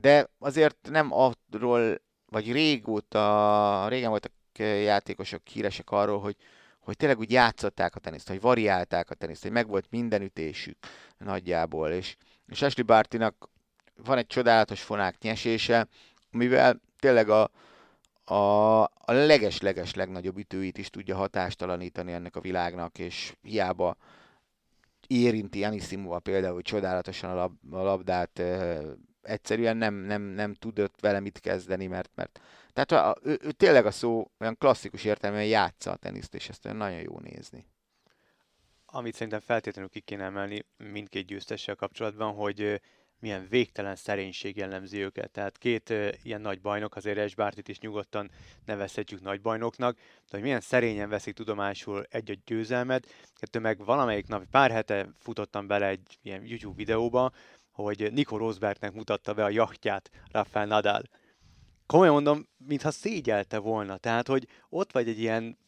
de 0.00 0.30
azért 0.38 0.76
nem 0.90 1.12
arról, 1.12 2.00
vagy 2.26 2.52
régóta, 2.52 3.88
régen 3.88 4.08
voltak 4.08 4.32
játékosok 4.58 5.48
híresek 5.48 5.90
arról, 5.90 6.20
hogy, 6.20 6.36
hogy 6.80 6.96
tényleg 6.96 7.18
úgy 7.18 7.30
játszották 7.30 7.94
a 7.94 8.00
teniszt, 8.00 8.28
hogy 8.28 8.40
variálták 8.40 9.10
a 9.10 9.14
teniszt, 9.14 9.42
hogy 9.42 9.50
megvolt 9.50 9.86
minden 9.90 10.22
ütésük 10.22 10.76
nagyjából, 11.18 11.90
és, 11.90 12.16
és 12.46 12.62
Ashley 12.62 12.84
Bartinak 12.84 13.48
van 14.04 14.18
egy 14.18 14.26
csodálatos 14.26 14.82
fonák 14.82 15.18
nyesése, 15.20 15.88
amivel 16.32 16.80
tényleg 16.98 17.28
a, 17.28 17.50
a, 18.24 18.82
a 18.82 19.12
leges-leges 19.12 19.94
legnagyobb 19.94 20.38
ütőit 20.38 20.78
is 20.78 20.90
tudja 20.90 21.16
hatástalanítani 21.16 22.12
ennek 22.12 22.36
a 22.36 22.40
világnak, 22.40 22.98
és 22.98 23.34
hiába 23.42 23.96
érinti 25.06 25.64
Anisimova 25.64 26.18
például 26.18 26.62
csodálatosan 26.62 27.30
a, 27.30 27.34
lab, 27.34 27.74
a 27.74 27.82
labdát, 27.82 28.42
egyszerűen 29.22 29.76
nem, 29.76 29.94
nem, 29.94 30.22
nem 30.22 30.54
tudott 30.54 31.00
vele 31.00 31.20
mit 31.20 31.40
kezdeni, 31.40 31.86
mert, 31.86 32.10
mert 32.14 32.40
tehát 32.72 32.92
a, 32.92 33.20
ő, 33.22 33.38
ő, 33.42 33.50
tényleg 33.50 33.86
a 33.86 33.90
szó 33.90 34.30
olyan 34.38 34.56
klasszikus 34.58 35.04
értelemben 35.04 35.46
játsza 35.46 35.90
a 35.90 35.96
teniszt, 35.96 36.34
és 36.34 36.48
ezt 36.48 36.72
nagyon 36.72 37.00
jó 37.00 37.18
nézni. 37.18 37.66
Amit 38.86 39.14
szerintem 39.14 39.40
feltétlenül 39.40 39.90
ki 39.90 40.00
kéne 40.00 40.24
emelni 40.24 40.64
mindkét 40.76 41.26
győztessel 41.26 41.74
kapcsolatban, 41.74 42.34
hogy 42.34 42.80
milyen 43.20 43.46
végtelen 43.48 43.96
szerénység 43.96 44.56
jellemzi 44.56 44.98
őket. 44.98 45.30
Tehát 45.30 45.58
két 45.58 45.94
ilyen 46.22 46.40
nagy 46.40 46.60
bajnok, 46.60 46.96
azért 46.96 47.18
Esbártit 47.18 47.68
is 47.68 47.78
nyugodtan 47.78 48.30
nevezhetjük 48.64 49.20
nagy 49.20 49.40
bajnoknak, 49.40 49.96
de 49.96 50.02
hogy 50.30 50.42
milyen 50.42 50.60
szerényen 50.60 51.08
veszik 51.08 51.34
tudomásul 51.34 52.06
egy-egy 52.10 52.40
győzelmet, 52.44 53.06
kettő 53.34 53.58
meg 53.58 53.84
valamelyik 53.84 54.26
nap, 54.26 54.44
pár 54.50 54.70
hete 54.70 55.08
futottam 55.18 55.66
bele 55.66 55.86
egy 55.86 56.18
ilyen 56.22 56.44
YouTube 56.44 56.76
videóba, 56.76 57.32
hogy 57.82 58.12
Nico 58.12 58.36
Rosbergnek 58.36 58.92
mutatta 58.92 59.34
be 59.34 59.44
a 59.44 59.50
jachtját 59.50 60.10
Rafael 60.32 60.66
Nadal. 60.66 61.02
Komolyan 61.86 62.12
mondom, 62.12 62.48
mintha 62.66 62.90
szégyelte 62.90 63.58
volna. 63.58 63.96
Tehát, 63.96 64.28
hogy 64.28 64.46
ott 64.68 64.92
vagy 64.92 65.08
egy 65.08 65.18
ilyen 65.18 65.58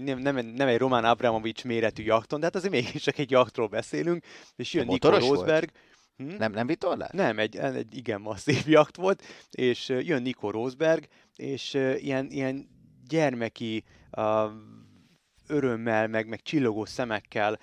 nem, 0.00 0.18
nem, 0.18 0.36
nem 0.36 0.68
egy 0.68 0.78
Roman 0.78 1.04
Abramovics 1.04 1.64
méretű 1.64 2.02
jachton, 2.02 2.38
de 2.40 2.46
hát 2.46 2.54
azért 2.54 2.72
mégis 2.72 3.02
csak 3.02 3.18
egy 3.18 3.30
jachtról 3.30 3.66
beszélünk, 3.66 4.24
és 4.56 4.72
jön 4.72 4.86
Nico 4.86 5.08
Rosberg. 5.08 5.70
Volt? 5.72 6.30
Hm? 6.30 6.36
Nem, 6.36 6.52
nem 6.52 6.66
vitorlás? 6.66 7.10
Nem, 7.12 7.38
egy, 7.38 7.56
egy 7.56 7.96
igen 7.96 8.20
masszív 8.20 8.68
jacht 8.68 8.96
volt, 8.96 9.22
és 9.50 9.88
jön 9.88 10.22
Nico 10.22 10.50
Rosberg, 10.50 11.08
és 11.36 11.74
ilyen, 11.96 12.26
ilyen 12.30 12.68
gyermeki 13.08 13.84
uh, 14.16 14.50
örömmel, 15.46 16.08
meg, 16.08 16.28
meg 16.28 16.42
csillogó 16.42 16.84
szemekkel 16.84 17.58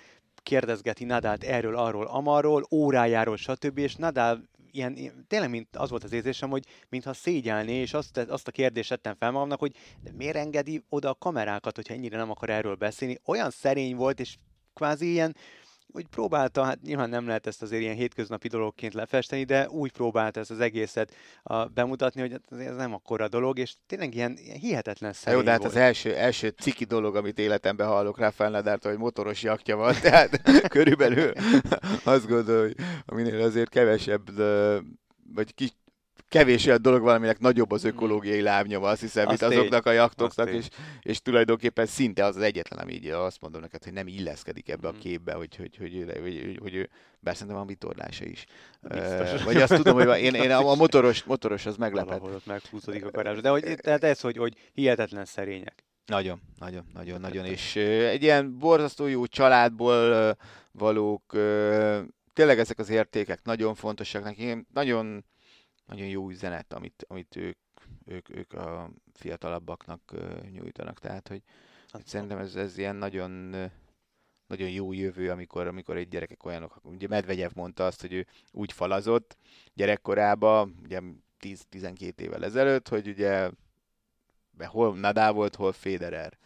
kérdezgeti 0.46 1.04
Nadált 1.04 1.44
erről, 1.44 1.76
arról, 1.76 2.06
amarról, 2.06 2.66
órájáról, 2.70 3.36
stb. 3.36 3.78
És 3.78 3.94
Nadal 3.94 4.42
ilyen, 4.70 5.24
tényleg 5.28 5.50
mint 5.50 5.76
az 5.76 5.90
volt 5.90 6.04
az 6.04 6.12
érzésem, 6.12 6.50
hogy 6.50 6.64
mintha 6.88 7.12
szégyelné, 7.12 7.80
és 7.80 7.94
azt, 7.94 8.16
azt 8.18 8.48
a 8.48 8.50
kérdést 8.50 8.88
tettem 8.88 9.14
fel 9.18 9.30
magamnak, 9.30 9.58
hogy 9.58 9.76
de 10.02 10.10
miért 10.16 10.36
engedi 10.36 10.84
oda 10.88 11.08
a 11.08 11.14
kamerákat, 11.14 11.76
hogyha 11.76 11.94
ennyire 11.94 12.16
nem 12.16 12.30
akar 12.30 12.50
erről 12.50 12.74
beszélni. 12.74 13.18
Olyan 13.24 13.50
szerény 13.50 13.96
volt, 13.96 14.20
és 14.20 14.36
kvázi 14.74 15.10
ilyen, 15.10 15.36
úgy 15.92 16.06
próbálta, 16.06 16.64
hát 16.64 16.82
nyilván 16.82 17.08
nem 17.08 17.26
lehet 17.26 17.46
ezt 17.46 17.62
azért 17.62 17.82
ilyen 17.82 17.94
hétköznapi 17.94 18.48
dologként 18.48 18.94
lefesteni, 18.94 19.44
de 19.44 19.68
úgy 19.68 19.92
próbálta 19.92 20.40
ezt 20.40 20.50
az 20.50 20.60
egészet 20.60 21.14
a, 21.42 21.64
bemutatni, 21.64 22.20
hogy 22.20 22.40
ez 22.66 22.76
nem 22.76 22.94
akkora 22.94 23.28
dolog, 23.28 23.58
és 23.58 23.74
tényleg 23.86 24.14
ilyen, 24.14 24.36
ilyen 24.36 24.58
hihetetlen 24.58 25.12
szerény 25.12 25.38
Jó, 25.38 25.44
de 25.44 25.50
hát 25.50 25.60
volt. 25.60 25.72
az 25.72 25.78
első, 25.78 26.14
első 26.14 26.48
ciki 26.48 26.84
dolog, 26.84 27.16
amit 27.16 27.38
életemben 27.38 27.86
hallok 27.86 28.18
rá 28.18 28.32
Nadalt, 28.38 28.84
hogy 28.84 28.98
motoros 28.98 29.42
jakja 29.42 29.76
van, 29.76 29.94
tehát 30.02 30.42
körülbelül 30.68 31.32
azt 32.04 32.26
gondolom, 32.26 32.62
hogy 32.62 32.76
aminél 33.06 33.42
azért 33.42 33.68
kevesebb 33.68 34.30
vagy 35.34 35.54
kis, 35.54 35.70
kevés 36.28 36.66
olyan 36.66 36.82
dolog 36.82 37.02
valaminek 37.02 37.38
nagyobb 37.38 37.70
az 37.70 37.84
ökológiai 37.84 38.40
lábnyoma, 38.40 38.88
azt 38.88 39.00
hiszem, 39.00 39.28
mint 39.28 39.42
azoknak 39.42 39.86
a 39.86 39.92
jaktoknak, 39.92 40.50
és, 40.50 40.68
és 41.00 41.20
tulajdonképpen 41.20 41.86
szinte 41.86 42.24
az 42.24 42.36
az 42.36 42.42
egyetlen, 42.42 42.78
ami 42.78 42.92
így 42.92 43.06
azt 43.06 43.40
mondom 43.40 43.60
neked, 43.60 43.84
hogy 43.84 43.92
nem 43.92 44.06
illeszkedik 44.06 44.68
ebbe 44.68 44.88
a 44.88 44.92
mm. 44.92 44.98
képbe, 44.98 45.32
hogy, 45.32 45.56
hogy, 45.56 45.76
hogy, 45.76 46.04
hogy, 46.06 46.20
hogy, 46.22 46.58
hogy 46.60 46.74
ő, 46.74 46.88
bár 47.20 47.34
szerintem 47.34 47.56
van 47.56 47.66
vitorlása 47.66 48.24
is. 48.24 48.44
Biztos. 48.80 49.42
Vagy 49.42 49.56
azt 49.56 49.74
tudom, 49.74 49.94
hogy 49.94 50.20
én, 50.20 50.34
én 50.34 50.50
a 50.50 50.74
motoros, 50.84 51.24
motoros 51.24 51.66
az 51.66 51.76
meglepett. 51.76 52.18
Valahol 52.18 52.34
ott 52.34 52.46
meghúzódik 52.46 53.04
a 53.04 53.10
garázs. 53.10 53.38
De 53.38 53.48
hogy, 53.48 53.76
tehát 53.80 54.04
ez, 54.04 54.20
hogy, 54.20 54.36
hogy 54.36 54.54
hihetetlen 54.72 55.24
szerények. 55.24 55.84
Nagyon, 56.06 56.40
nagyon, 56.58 56.86
nagyon, 56.94 57.20
nagyon. 57.20 57.44
És 57.44 57.76
egy 57.76 58.22
ilyen 58.22 58.58
borzasztó 58.58 59.06
jó 59.06 59.26
családból 59.26 60.36
valók, 60.72 61.22
tényleg 62.32 62.58
ezek 62.58 62.78
az 62.78 62.88
értékek 62.88 63.40
nagyon 63.42 63.74
fontosak 63.74 64.24
nekem. 64.24 64.66
Nagyon 64.72 65.24
nagyon 65.86 66.06
jó 66.06 66.30
üzenet, 66.30 66.72
amit, 66.72 67.04
amit 67.08 67.36
ők, 67.36 67.58
ők, 68.04 68.36
ők 68.36 68.52
a 68.52 68.90
fiatalabbaknak 69.12 70.12
nyújtanak. 70.52 70.98
Tehát, 70.98 71.28
hogy, 71.28 71.42
hogy 71.90 72.06
szerintem 72.06 72.38
ez, 72.38 72.54
ez 72.54 72.78
ilyen 72.78 72.96
nagyon, 72.96 73.30
nagyon 74.46 74.70
jó 74.70 74.92
jövő, 74.92 75.30
amikor, 75.30 75.66
amikor 75.66 75.96
egy 75.96 76.08
gyerekek 76.08 76.44
olyanok, 76.44 76.80
ugye 76.82 77.08
Medvegyev 77.08 77.50
mondta 77.54 77.86
azt, 77.86 78.00
hogy 78.00 78.12
ő 78.12 78.26
úgy 78.52 78.72
falazott 78.72 79.36
gyerekkorában, 79.74 80.74
ugye 80.82 81.00
10-12 81.40 82.18
évvel 82.18 82.44
ezelőtt, 82.44 82.88
hogy 82.88 83.08
ugye 83.08 83.50
hol 84.58 84.96
Nadal 84.96 85.32
volt, 85.32 85.54
hol 85.54 85.72
Federer. 85.72 86.38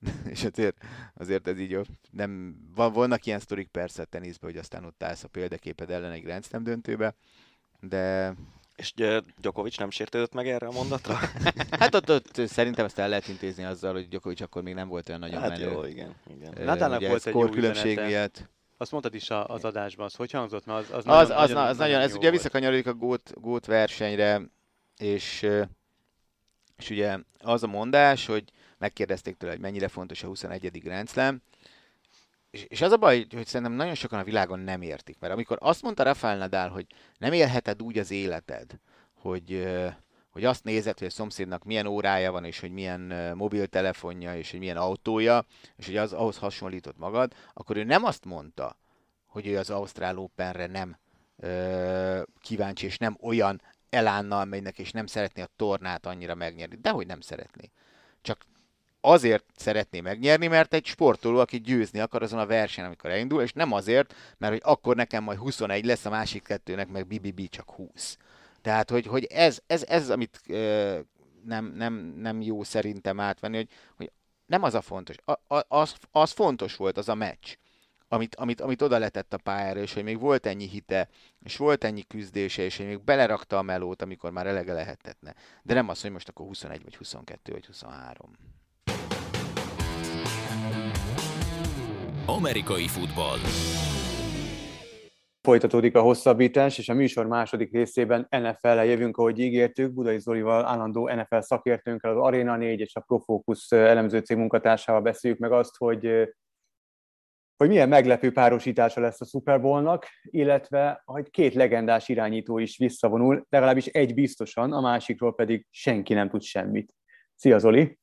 és 0.32 0.44
azért, 0.44 0.84
azért 1.14 1.46
ez 1.48 1.58
így 1.58 1.78
nem, 2.10 2.56
van, 2.74 2.92
vannak 2.92 3.26
ilyen 3.26 3.40
sztorik 3.40 3.68
persze 3.68 4.04
teniszben, 4.04 4.50
hogy 4.50 4.58
aztán 4.58 4.84
ott 4.84 5.02
állsz 5.02 5.24
a 5.24 5.28
példaképed 5.28 5.90
ellen 5.90 6.12
egy 6.12 6.22
Grand 6.22 6.44
Slam 6.44 6.62
döntőbe, 6.62 7.14
de, 7.80 8.34
és 8.78 8.92
Djokovic 9.40 9.76
nem 9.76 9.90
sértődött 9.90 10.32
meg 10.32 10.48
erre 10.48 10.66
a 10.66 10.70
mondatra? 10.70 11.18
hát 11.80 11.94
ott, 11.94 12.10
ott 12.10 12.40
szerintem 12.46 12.84
ezt 12.84 12.98
el 12.98 13.08
lehet 13.08 13.28
intézni 13.28 13.64
azzal, 13.64 13.92
hogy 13.92 14.08
Djokovic 14.08 14.40
akkor 14.40 14.62
még 14.62 14.74
nem 14.74 14.88
volt 14.88 15.08
olyan 15.08 15.20
nagyon 15.20 15.40
hát 15.40 15.48
menő. 15.48 15.70
Jó, 15.70 15.84
igen. 15.84 16.14
igen. 16.36 16.64
Nadalnak 16.64 17.06
volt 17.06 17.26
egy 17.26 17.34
jó 17.34 17.48
különbség 17.48 18.00
miatt. 18.00 18.48
Azt 18.76 18.90
mondtad 18.90 19.14
is 19.14 19.30
az 19.30 19.64
adásban, 19.64 20.06
az 20.06 20.14
hogy 20.14 20.30
hangzott? 20.30 20.66
Mert 20.66 20.78
az, 20.78 20.90
az, 20.90 20.98
az, 20.98 21.04
nagyon, 21.04 21.20
az, 21.20 21.28
nagyon, 21.28 21.66
az 21.66 21.76
nagyon, 21.76 22.00
ez 22.00 22.14
ugye 22.14 22.30
visszakanyarodik 22.30 22.86
a 22.86 22.94
gót, 22.94 23.32
gót 23.40 23.66
versenyre, 23.66 24.42
és, 24.96 25.46
és 26.76 26.90
ugye 26.90 27.18
az 27.38 27.62
a 27.62 27.66
mondás, 27.66 28.26
hogy 28.26 28.44
megkérdezték 28.78 29.36
tőle, 29.36 29.52
hogy 29.52 29.60
mennyire 29.60 29.88
fontos 29.88 30.22
a 30.22 30.26
21. 30.26 30.82
Grand 30.82 31.08
Slam, 31.08 31.42
és, 32.50 32.62
és 32.62 32.80
az 32.80 32.92
a 32.92 32.96
baj, 32.96 33.26
hogy 33.30 33.46
szerintem 33.46 33.76
nagyon 33.76 33.94
sokan 33.94 34.18
a 34.18 34.24
világon 34.24 34.58
nem 34.58 34.82
értik, 34.82 35.18
mert 35.18 35.32
amikor 35.32 35.56
azt 35.60 35.82
mondta 35.82 36.02
Rafael 36.02 36.36
Nadal, 36.36 36.68
hogy 36.68 36.86
nem 37.18 37.32
élheted 37.32 37.82
úgy 37.82 37.98
az 37.98 38.10
életed, 38.10 38.80
hogy, 39.14 39.68
hogy 40.30 40.44
azt 40.44 40.64
nézed, 40.64 40.98
hogy 40.98 41.06
a 41.06 41.10
szomszédnak 41.10 41.64
milyen 41.64 41.86
órája 41.86 42.32
van, 42.32 42.44
és 42.44 42.60
hogy 42.60 42.70
milyen 42.70 43.32
mobiltelefonja, 43.36 44.36
és 44.36 44.50
hogy 44.50 44.60
milyen 44.60 44.76
autója, 44.76 45.44
és 45.76 45.86
hogy 45.86 45.96
az 45.96 46.12
ahhoz 46.12 46.38
hasonlított 46.38 46.98
magad, 46.98 47.34
akkor 47.54 47.76
ő 47.76 47.84
nem 47.84 48.04
azt 48.04 48.24
mondta, 48.24 48.78
hogy 49.26 49.46
ő 49.46 49.58
az 49.58 49.70
Ausztrál 49.70 50.18
Openre 50.18 50.66
nem 50.66 50.98
ö, 51.36 52.22
kíváncsi, 52.40 52.86
és 52.86 52.98
nem 52.98 53.16
olyan 53.20 53.62
elánnal 53.90 54.44
megynek, 54.44 54.78
és 54.78 54.90
nem 54.90 55.06
szeretné 55.06 55.42
a 55.42 55.48
tornát 55.56 56.06
annyira 56.06 56.34
megnyerni. 56.34 56.76
Dehogy 56.76 57.06
nem 57.06 57.20
szeretné. 57.20 57.70
Csak 58.22 58.44
azért 59.08 59.44
szeretné 59.56 60.00
megnyerni, 60.00 60.46
mert 60.46 60.74
egy 60.74 60.86
sportoló, 60.86 61.38
aki 61.38 61.60
győzni 61.60 61.98
akar 61.98 62.22
azon 62.22 62.38
a 62.38 62.46
versenyen, 62.46 62.86
amikor 62.86 63.10
elindul, 63.10 63.42
és 63.42 63.52
nem 63.52 63.72
azért, 63.72 64.14
mert 64.38 64.52
hogy 64.52 64.62
akkor 64.64 64.96
nekem 64.96 65.24
majd 65.24 65.38
21 65.38 65.84
lesz, 65.84 66.04
a 66.04 66.10
másik 66.10 66.42
kettőnek 66.42 66.88
meg 66.88 67.06
BBB 67.06 67.48
csak 67.48 67.70
20. 67.70 68.16
Tehát, 68.62 68.90
hogy, 68.90 69.06
hogy 69.06 69.24
ez, 69.24 69.60
ez, 69.66 69.84
ez, 69.88 70.10
amit 70.10 70.40
ö, 70.48 70.98
nem, 71.44 71.72
nem, 71.76 71.94
nem 72.16 72.40
jó 72.42 72.62
szerintem 72.62 73.20
átvenni, 73.20 73.56
hogy, 73.56 73.68
hogy 73.96 74.10
nem 74.46 74.62
az 74.62 74.74
a 74.74 74.80
fontos. 74.80 75.16
A, 75.24 75.54
a, 75.56 75.64
az, 75.68 75.94
az 76.12 76.30
fontos 76.30 76.76
volt, 76.76 76.98
az 76.98 77.08
a 77.08 77.14
meccs, 77.14 77.56
amit, 78.08 78.34
amit, 78.34 78.60
amit 78.60 78.82
oda 78.82 78.98
letett 78.98 79.32
a 79.32 79.38
pályára, 79.38 79.80
és 79.80 79.94
hogy 79.94 80.04
még 80.04 80.18
volt 80.18 80.46
ennyi 80.46 80.68
hite, 80.68 81.08
és 81.42 81.56
volt 81.56 81.84
ennyi 81.84 82.02
küzdése, 82.02 82.62
és 82.62 82.76
hogy 82.76 82.86
még 82.86 83.04
belerakta 83.04 83.58
a 83.58 83.62
melót, 83.62 84.02
amikor 84.02 84.30
már 84.30 84.46
elege 84.46 84.72
lehetetne. 84.72 85.34
De 85.62 85.74
nem 85.74 85.88
az, 85.88 86.00
hogy 86.00 86.10
most 86.10 86.28
akkor 86.28 86.46
21, 86.46 86.82
vagy 86.82 86.96
22, 86.96 87.52
vagy 87.52 87.66
23. 87.66 88.30
Amerikai 92.30 92.88
futball. 92.88 93.38
Folytatódik 95.40 95.96
a 95.96 96.00
hosszabbítás, 96.00 96.78
és 96.78 96.88
a 96.88 96.94
műsor 96.94 97.26
második 97.26 97.72
részében 97.72 98.26
NFL-le 98.30 98.84
jövünk, 98.84 99.16
ahogy 99.16 99.38
ígértük, 99.38 99.92
Budai 99.92 100.18
Zolival, 100.20 100.66
állandó 100.66 101.08
NFL 101.08 101.38
szakértőnkkel, 101.38 102.10
az 102.10 102.26
Arena 102.26 102.56
4 102.56 102.80
és 102.80 102.94
a 102.94 103.00
Profocus 103.00 103.70
elemző 103.70 104.18
cég 104.18 104.36
munkatársával 104.36 105.00
beszéljük 105.00 105.40
meg 105.40 105.52
azt, 105.52 105.76
hogy 105.76 106.28
hogy 107.56 107.68
milyen 107.68 107.88
meglepő 107.88 108.32
párosítása 108.32 109.00
lesz 109.00 109.20
a 109.20 109.24
Super 109.24 109.60
Bowl-nak, 109.60 110.06
illetve 110.22 111.02
hogy 111.04 111.30
két 111.30 111.54
legendás 111.54 112.08
irányító 112.08 112.58
is 112.58 112.76
visszavonul, 112.76 113.46
legalábbis 113.48 113.86
egy 113.86 114.14
biztosan, 114.14 114.72
a 114.72 114.80
másikról 114.80 115.34
pedig 115.34 115.66
senki 115.70 116.14
nem 116.14 116.28
tud 116.28 116.42
semmit. 116.42 116.94
Szia 117.34 117.58
Zoli! 117.58 117.98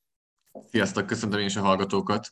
Sziasztok, 0.68 1.06
köszöntöm 1.06 1.40
én 1.40 1.46
is 1.46 1.56
a 1.56 1.60
hallgatókat! 1.60 2.28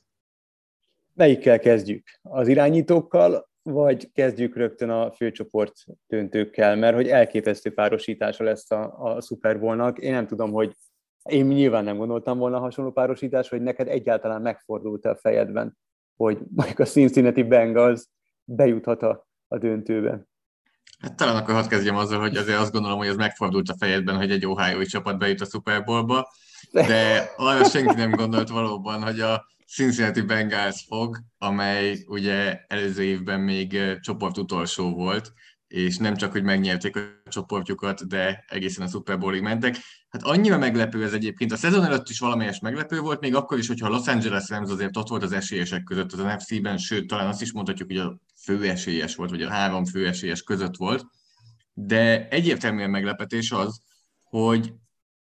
Melyikkel 1.15 1.59
kezdjük? 1.59 2.07
Az 2.23 2.49
irányítókkal, 2.49 3.49
vagy 3.63 4.13
kezdjük 4.13 4.57
rögtön 4.57 4.91
a 4.91 5.13
főcsoport 5.13 5.73
döntőkkel, 6.07 6.77
mert 6.77 6.95
hogy 6.95 7.09
elképesztő 7.09 7.73
párosítása 7.73 8.45
lesz 8.45 8.71
a, 8.71 8.95
a 8.99 9.21
Super 9.21 9.61
Bowl-nak. 9.61 9.99
Én 9.99 10.13
nem 10.13 10.27
tudom, 10.27 10.53
hogy 10.53 10.75
én 11.23 11.47
nyilván 11.47 11.85
nem 11.85 11.97
gondoltam 11.97 12.39
volna 12.39 12.59
hasonló 12.59 12.93
párosítás, 12.93 13.49
hogy 13.49 13.63
neked 13.63 13.89
egyáltalán 13.89 14.43
megfordult 14.43 15.05
a 15.05 15.17
fejedben, 15.17 15.79
hogy 16.17 16.39
mondjuk 16.55 16.79
a 16.79 16.85
Cincinnati 16.85 17.43
Bengals 17.43 18.03
bejuthat 18.45 19.03
a, 19.03 19.27
a 19.49 19.59
döntőbe. 19.59 20.27
Hát 20.99 21.17
talán 21.17 21.37
akkor 21.37 21.55
hadd 21.55 21.69
kezdjem 21.69 21.97
azzal, 21.97 22.21
hogy 22.21 22.37
azért 22.37 22.59
azt 22.59 22.73
gondolom, 22.73 22.99
hogy 22.99 23.07
ez 23.07 23.17
megfordult 23.17 23.69
a 23.69 23.77
fejedben, 23.79 24.17
hogy 24.17 24.31
egy 24.31 24.47
ohio 24.47 24.85
csapat 24.85 25.19
bejut 25.19 25.41
a 25.41 25.45
Super 25.45 25.85
Bowl-ba. 25.85 26.29
de 26.71 27.31
arra 27.37 27.65
senki 27.65 27.95
nem 27.95 28.11
gondolt 28.11 28.49
valóban, 28.49 29.03
hogy 29.03 29.21
a 29.21 29.47
Cincinnati 29.67 30.21
Bengals 30.21 30.85
fog, 30.89 31.19
amely 31.39 32.05
ugye 32.07 32.65
előző 32.67 33.03
évben 33.03 33.41
még 33.41 33.99
csoport 34.01 34.39
utolsó 34.39 34.95
volt, 34.95 35.33
és 35.69 35.97
nem 35.97 36.17
csak, 36.17 36.33
hogy 36.33 36.43
megnyerték 36.43 36.97
a 36.97 37.01
csoportjukat, 37.29 38.09
de 38.09 38.45
egészen 38.49 38.87
a 38.87 38.89
Super 38.89 39.19
Bowlig 39.19 39.43
mentek. 39.43 39.77
Hát 40.09 40.23
annyira 40.23 40.59
meglepő 40.59 41.05
ez 41.05 41.13
egyébként. 41.13 41.53
A 41.53 41.57
szezon 41.57 41.85
előtt 41.85 42.09
is 42.09 42.19
valamelyes 42.19 42.59
meglepő 42.59 43.01
volt, 43.01 43.21
még 43.21 43.35
akkor 43.35 43.59
is, 43.59 43.67
hogyha 43.67 43.87
a 43.87 43.91
Los 43.91 44.07
Angeles 44.07 44.49
Rams 44.49 44.71
azért 44.71 44.97
ott 44.97 45.09
volt 45.09 45.23
az 45.23 45.33
esélyesek 45.33 45.83
között 45.83 46.13
az 46.13 46.19
NFC-ben, 46.19 46.79
sőt, 46.79 47.07
talán 47.07 47.27
azt 47.27 47.43
is 47.43 47.53
mondhatjuk, 47.53 47.89
hogy 47.89 47.99
a 47.99 48.19
fő 48.43 48.69
esélyes 48.69 49.15
volt, 49.15 49.31
vagy 49.31 49.43
a 49.43 49.51
három 49.51 49.85
fő 49.85 50.07
esélyes 50.07 50.43
között 50.43 50.77
volt. 50.77 51.05
De 51.73 52.29
egyértelműen 52.29 52.91
meglepetés 52.91 53.51
az, 53.51 53.81
hogy 54.23 54.73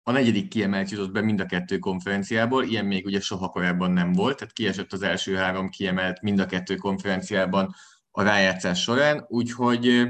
a 0.07 0.11
negyedik 0.11 0.47
kiemelt 0.47 0.89
jutott 0.89 1.11
be 1.11 1.21
mind 1.21 1.39
a 1.39 1.45
kettő 1.45 1.77
konferenciából, 1.77 2.63
ilyen 2.63 2.85
még 2.85 3.05
ugye 3.05 3.19
soha 3.19 3.49
korábban 3.49 3.91
nem 3.91 4.11
volt, 4.11 4.37
tehát 4.37 4.53
kiesett 4.53 4.93
az 4.93 5.01
első 5.01 5.35
három 5.35 5.69
kiemelt 5.69 6.21
mind 6.21 6.39
a 6.39 6.45
kettő 6.45 6.75
konferenciában 6.75 7.75
a 8.11 8.21
rájátszás 8.21 8.81
során, 8.81 9.25
úgyhogy 9.27 10.07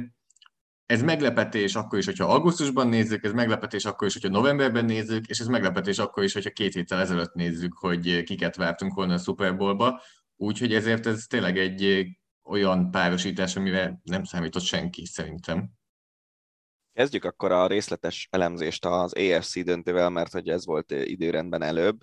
ez 0.86 1.02
meglepetés 1.02 1.76
akkor 1.76 2.00
is, 2.00 2.06
hogyha 2.06 2.34
augusztusban 2.34 2.88
nézzük, 2.88 3.24
ez 3.24 3.32
meglepetés 3.32 3.86
akkor 3.86 4.08
is, 4.08 4.14
hogyha 4.14 4.30
novemberben 4.30 4.86
nézzük, 4.86 5.28
és 5.28 5.40
ez 5.40 5.48
meglepetés 5.48 5.98
akkor 5.98 6.24
is, 6.24 6.34
hogyha 6.34 6.50
két 6.50 6.74
héttel 6.74 7.00
ezelőtt 7.00 7.34
nézzük, 7.34 7.74
hogy 7.78 8.24
kiket 8.24 8.56
vártunk 8.56 8.94
volna 8.94 9.14
a 9.14 9.18
Super 9.18 9.58
Bowlba. 9.58 10.02
Úgyhogy 10.36 10.74
ezért 10.74 11.06
ez 11.06 11.26
tényleg 11.26 11.58
egy 11.58 12.08
olyan 12.44 12.92
párosítás, 12.92 13.56
amire 13.56 14.00
nem 14.04 14.24
számított 14.24 14.64
senki 14.64 15.06
szerintem. 15.06 15.70
Kezdjük 16.96 17.24
akkor 17.24 17.52
a 17.52 17.68
részletes 17.68 18.28
elemzést 18.32 18.86
az 18.86 19.14
AFC 19.14 19.64
döntővel, 19.64 20.10
mert 20.10 20.32
hogy 20.32 20.50
ez 20.50 20.66
volt 20.66 20.92
időrendben 20.92 21.62
előbb. 21.62 21.98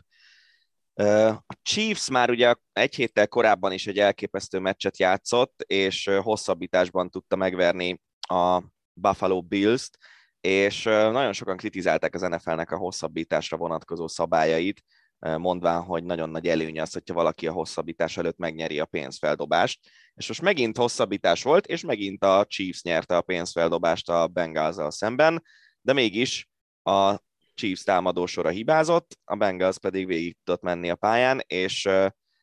A 1.47 1.55
Chiefs 1.63 2.09
már 2.09 2.31
ugye 2.31 2.55
egy 2.73 2.95
héttel 2.95 3.29
korábban 3.29 3.73
is 3.73 3.87
egy 3.87 3.99
elképesztő 3.99 4.59
meccset 4.59 4.99
játszott, 4.99 5.63
és 5.67 6.11
hosszabbításban 6.23 7.11
tudta 7.11 7.37
megverni 7.37 8.01
a 8.29 8.63
Buffalo 8.93 9.43
Bills-t, 9.43 9.99
és 10.41 10.83
nagyon 10.85 11.33
sokan 11.33 11.57
kritizálták 11.57 12.15
az 12.15 12.21
NFL-nek 12.21 12.71
a 12.71 12.77
hosszabbításra 12.77 13.57
vonatkozó 13.57 14.09
szabályait, 14.09 14.83
mondván, 15.37 15.83
hogy 15.83 16.05
nagyon 16.05 16.31
nagy 16.31 16.49
előny 16.49 16.81
az, 16.81 16.93
hogyha 16.93 17.15
valaki 17.15 17.47
a 17.47 17.53
hosszabbítás 17.53 18.17
előtt 18.17 18.39
megnyeri 18.39 18.79
a 18.81 18.85
pénzfeldobást. 18.85 19.81
És 20.15 20.29
most 20.29 20.41
megint 20.41 20.77
hosszabbítás 20.77 21.43
volt, 21.43 21.67
és 21.67 21.83
megint 21.83 22.25
a 22.25 22.45
Chiefs 22.49 22.83
nyerte 22.83 23.17
a 23.17 23.23
pénzfeldobást 23.23 24.09
a 24.11 24.29
bengals 24.29 24.95
szemben, 24.95 25.43
de 25.81 25.93
mégis 25.93 26.49
a 26.83 27.17
Chiefs 27.55 27.83
támadósora 27.83 28.49
hibázott, 28.49 29.19
a 29.25 29.37
Bengals 29.37 29.79
pedig 29.79 30.07
végig 30.07 30.37
tudott 30.45 30.63
menni 30.63 30.91
a 30.91 30.97
pályán, 30.97 31.43
és 31.47 31.89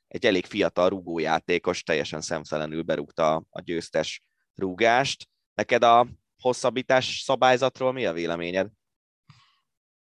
egy 0.08 0.26
elég 0.26 0.46
fiatal 0.46 0.90
rúgójátékos 0.90 1.84
teljesen 1.84 2.22
szemtelenül 2.22 2.82
berúgta 2.82 3.44
a 3.50 3.62
győztes 3.62 4.24
rúgást. 4.56 5.28
Neked 5.54 5.84
a 5.84 6.08
hosszabbítás 6.42 7.20
szabályzatról 7.20 7.92
mi 7.92 8.06
a 8.06 8.14
véleményed? 8.14 8.70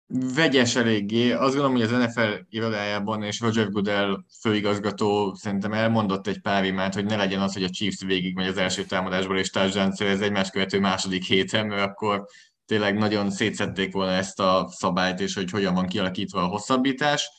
Vegyes 0.10 0.76
eléggé. 0.76 1.32
Azt 1.32 1.56
gondolom, 1.56 1.72
hogy 1.72 1.82
az 1.82 1.91
NFL 1.91 2.34
irodájában 2.50 3.24
és 3.24 3.39
Roger 3.39 3.70
Goodell 3.70 4.24
főigazgató 4.39 5.34
szerintem 5.36 5.74
elmondott 5.74 6.28
egy 6.28 6.41
pár 6.41 6.65
imát, 6.65 6.93
hogy 6.93 7.06
ne 7.06 7.15
legyen 7.15 7.41
az, 7.41 7.54
hogy 7.54 7.63
a 7.63 7.70
Chiefs 7.70 8.04
végig 8.04 8.36
megy 8.36 8.48
az 8.48 8.58
első 8.58 8.86
támadásból 8.86 9.38
és 9.38 9.50
touchdown 9.50 9.91
ez 9.98 10.22
egymás 10.22 10.50
követő 10.50 10.80
második 10.80 11.24
héten, 11.24 11.67
mert 11.67 11.82
akkor 11.82 12.26
tényleg 12.65 12.98
nagyon 12.98 13.32
szétszették 13.32 13.93
volna 13.93 14.12
ezt 14.12 14.39
a 14.39 14.67
szabályt, 14.72 15.20
és 15.20 15.34
hogy 15.34 15.52
hogyan 15.52 15.74
van 15.74 15.88
kialakítva 15.88 16.41
a 16.43 16.48
hosszabbítás. 16.48 17.30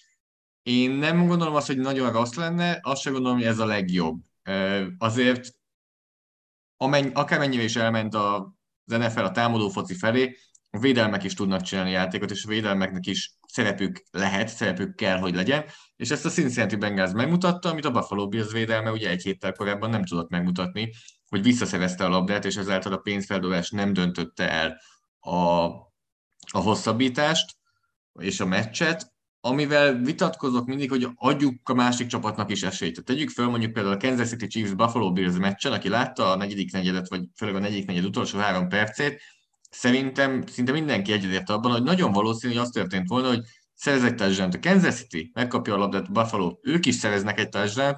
Én 0.63 0.91
nem 0.91 1.27
gondolom 1.27 1.55
azt, 1.55 1.67
hogy 1.67 1.79
nagyon 1.79 2.13
rossz 2.13 2.35
lenne, 2.35 2.79
azt 2.83 3.01
sem 3.01 3.13
gondolom, 3.13 3.39
hogy 3.39 3.47
ez 3.47 3.59
a 3.59 3.67
legjobb. 3.67 4.21
Azért 4.99 5.55
amenny, 6.77 7.11
akármennyire 7.13 7.63
is 7.63 7.77
elment 7.77 8.15
a, 8.15 8.37
az 8.87 8.99
NFL 8.99 9.21
a 9.21 9.31
támadó 9.31 9.69
foci 9.69 9.95
felé, 9.95 10.37
a 10.71 10.79
védelmek 10.79 11.25
is 11.25 11.35
tudnak 11.35 11.63
csinálni 11.63 11.91
játékot, 11.91 12.31
és 12.31 12.45
a 12.45 12.49
védelmeknek 12.49 13.07
is 13.07 13.35
szerepük 13.47 14.03
lehet, 14.11 14.49
szerepük 14.49 14.95
kell, 14.95 15.19
hogy 15.19 15.35
legyen, 15.35 15.65
és 15.97 16.11
ezt 16.11 16.25
a 16.25 16.29
Cincinnati 16.29 16.77
Bengals 16.77 17.13
megmutatta, 17.13 17.71
amit 17.71 17.85
a 17.85 17.91
Buffalo 17.91 18.29
Bills 18.29 18.53
védelme 18.53 18.91
ugye 18.91 19.11
egy 19.11 19.23
héttel 19.23 19.53
korábban 19.53 19.91
nem 19.91 20.05
tudott 20.05 20.31
megmutatni, 20.31 20.93
hogy 21.29 21.43
visszaszerezte 21.43 22.05
a 22.05 22.09
labdát, 22.09 22.45
és 22.45 22.57
ezáltal 22.57 22.93
a 22.93 22.97
pénzfeldobás 22.97 23.71
nem 23.71 23.93
döntötte 23.93 24.51
el 24.51 24.81
a, 25.21 25.65
a 26.51 26.59
hosszabbítást 26.59 27.57
és 28.21 28.41
a 28.41 28.47
meccset, 28.47 29.13
amivel 29.41 29.95
vitatkozok 29.95 30.67
mindig, 30.67 30.91
hogy 30.91 31.09
adjuk 31.15 31.69
a 31.69 31.75
másik 31.75 32.07
csapatnak 32.07 32.51
is 32.51 32.63
esélyt. 32.63 32.93
Tehát 32.93 33.07
tegyük 33.07 33.31
fel 33.31 33.49
mondjuk 33.49 33.73
például 33.73 33.95
a 33.95 33.99
Kansas 33.99 34.29
City 34.29 34.47
Chiefs 34.47 34.75
Buffalo 34.75 35.13
Bills 35.13 35.37
meccsen, 35.37 35.73
aki 35.73 35.89
látta 35.89 36.31
a 36.31 36.37
negyedik 36.37 36.73
negyedet, 36.73 37.09
vagy 37.09 37.23
főleg 37.37 37.55
a 37.55 37.59
negyedik 37.59 37.87
negyed 37.87 38.05
utolsó 38.05 38.39
három 38.39 38.69
percét, 38.69 39.23
szerintem 39.71 40.47
szinte 40.47 40.73
mindenki 40.73 41.13
egyetért 41.13 41.51
abban, 41.51 41.73
hogy 41.73 41.83
nagyon 41.83 42.13
valószínű, 42.13 42.53
hogy 42.53 42.63
az 42.63 42.71
történt 42.71 43.09
volna, 43.09 43.29
hogy 43.29 43.43
szerez 43.75 44.05
egy 44.05 44.15
touchdown 44.15 44.51
a 44.51 44.59
Kansas 44.61 44.95
City, 44.95 45.31
megkapja 45.35 45.75
a 45.75 45.77
labdát 45.77 46.13
Buffalo, 46.13 46.59
ők 46.63 46.87
is 46.87 46.95
szereznek 46.95 47.39
egy 47.39 47.49
touchdown 47.49 47.97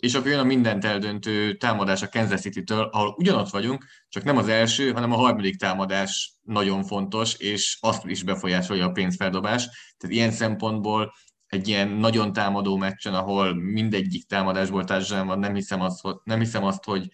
és 0.00 0.14
akkor 0.14 0.30
jön 0.30 0.38
a 0.38 0.44
mindent 0.44 0.84
eldöntő 0.84 1.56
támadás 1.56 2.02
a 2.02 2.08
Kansas 2.08 2.40
City-től, 2.40 2.82
ahol 2.82 3.14
ugyanott 3.18 3.48
vagyunk, 3.48 3.84
csak 4.08 4.24
nem 4.24 4.36
az 4.36 4.48
első, 4.48 4.92
hanem 4.92 5.12
a 5.12 5.16
harmadik 5.16 5.56
támadás 5.56 6.34
nagyon 6.42 6.84
fontos, 6.84 7.34
és 7.34 7.78
azt 7.80 8.04
is 8.04 8.22
befolyásolja 8.22 8.86
a 8.86 8.92
pénzfeldobás. 8.92 9.64
Tehát 9.98 10.16
ilyen 10.16 10.30
szempontból 10.30 11.12
egy 11.46 11.68
ilyen 11.68 11.88
nagyon 11.88 12.32
támadó 12.32 12.76
meccsen, 12.76 13.14
ahol 13.14 13.54
mindegyik 13.54 14.26
támadásból 14.26 14.84
társadalom 14.84 15.26
van, 15.26 15.38
nem 15.38 15.54
hiszem, 15.54 15.80
azt, 15.80 16.00
nem 16.24 16.38
hiszem 16.38 16.64
azt, 16.64 16.84
hogy 16.84 17.08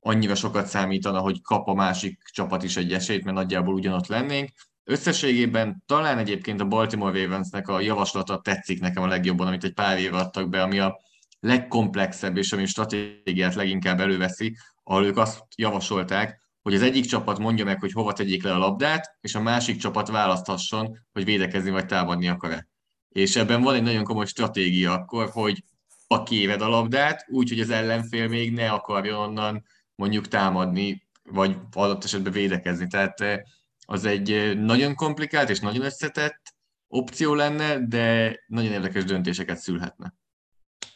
annyira 0.00 0.34
sokat 0.34 0.66
számítana, 0.66 1.18
hogy 1.18 1.42
kap 1.42 1.68
a 1.68 1.74
másik 1.74 2.22
csapat 2.32 2.62
is 2.62 2.76
egy 2.76 2.92
esélyt, 2.92 3.24
mert 3.24 3.36
nagyjából 3.36 3.74
ugyanott 3.74 4.06
lennénk. 4.06 4.50
Összességében 4.84 5.82
talán 5.86 6.18
egyébként 6.18 6.60
a 6.60 6.66
Baltimore 6.66 7.22
Ravensnek 7.22 7.68
a 7.68 7.80
javaslata 7.80 8.40
tetszik 8.40 8.80
nekem 8.80 9.02
a 9.02 9.06
legjobban, 9.06 9.46
amit 9.46 9.64
egy 9.64 9.74
pár 9.74 9.98
év 9.98 10.14
adtak 10.14 10.48
be, 10.48 10.62
ami 10.62 10.78
a 10.78 11.00
legkomplexebb 11.40 12.36
és 12.36 12.52
ami 12.52 12.66
stratégiát 12.66 13.54
leginkább 13.54 14.00
előveszi, 14.00 14.56
ahol 14.82 15.04
ők 15.04 15.16
azt 15.16 15.44
javasolták, 15.56 16.40
hogy 16.62 16.74
az 16.74 16.82
egyik 16.82 17.04
csapat 17.04 17.38
mondja 17.38 17.64
meg, 17.64 17.80
hogy 17.80 17.92
hova 17.92 18.12
tegyék 18.12 18.42
le 18.42 18.54
a 18.54 18.58
labdát, 18.58 19.16
és 19.20 19.34
a 19.34 19.40
másik 19.40 19.76
csapat 19.76 20.08
választhasson, 20.08 20.98
hogy 21.12 21.24
védekezni 21.24 21.70
vagy 21.70 21.86
támadni 21.86 22.28
akar-e. 22.28 22.68
És 23.08 23.36
ebben 23.36 23.62
van 23.62 23.74
egy 23.74 23.82
nagyon 23.82 24.04
komoly 24.04 24.26
stratégia 24.26 24.92
akkor, 24.92 25.28
hogy 25.30 25.64
a 26.06 26.22
kéved 26.22 26.60
a 26.60 26.68
labdát, 26.68 27.24
úgy, 27.28 27.48
hogy 27.48 27.60
az 27.60 27.70
ellenfél 27.70 28.28
még 28.28 28.52
ne 28.52 28.70
akarjon 28.70 29.18
onnan 29.18 29.64
mondjuk 30.00 30.28
támadni, 30.28 31.06
vagy 31.22 31.56
adott 31.72 32.04
esetben 32.04 32.32
védekezni. 32.32 32.86
Tehát 32.86 33.20
eh, 33.20 33.38
az 33.86 34.04
egy 34.04 34.30
eh, 34.32 34.54
nagyon 34.54 34.94
komplikált 34.94 35.48
és 35.48 35.60
nagyon 35.60 35.84
összetett 35.84 36.40
opció 36.88 37.34
lenne, 37.34 37.86
de 37.86 38.36
nagyon 38.46 38.72
érdekes 38.72 39.04
döntéseket 39.04 39.56
szülhetne. 39.56 40.14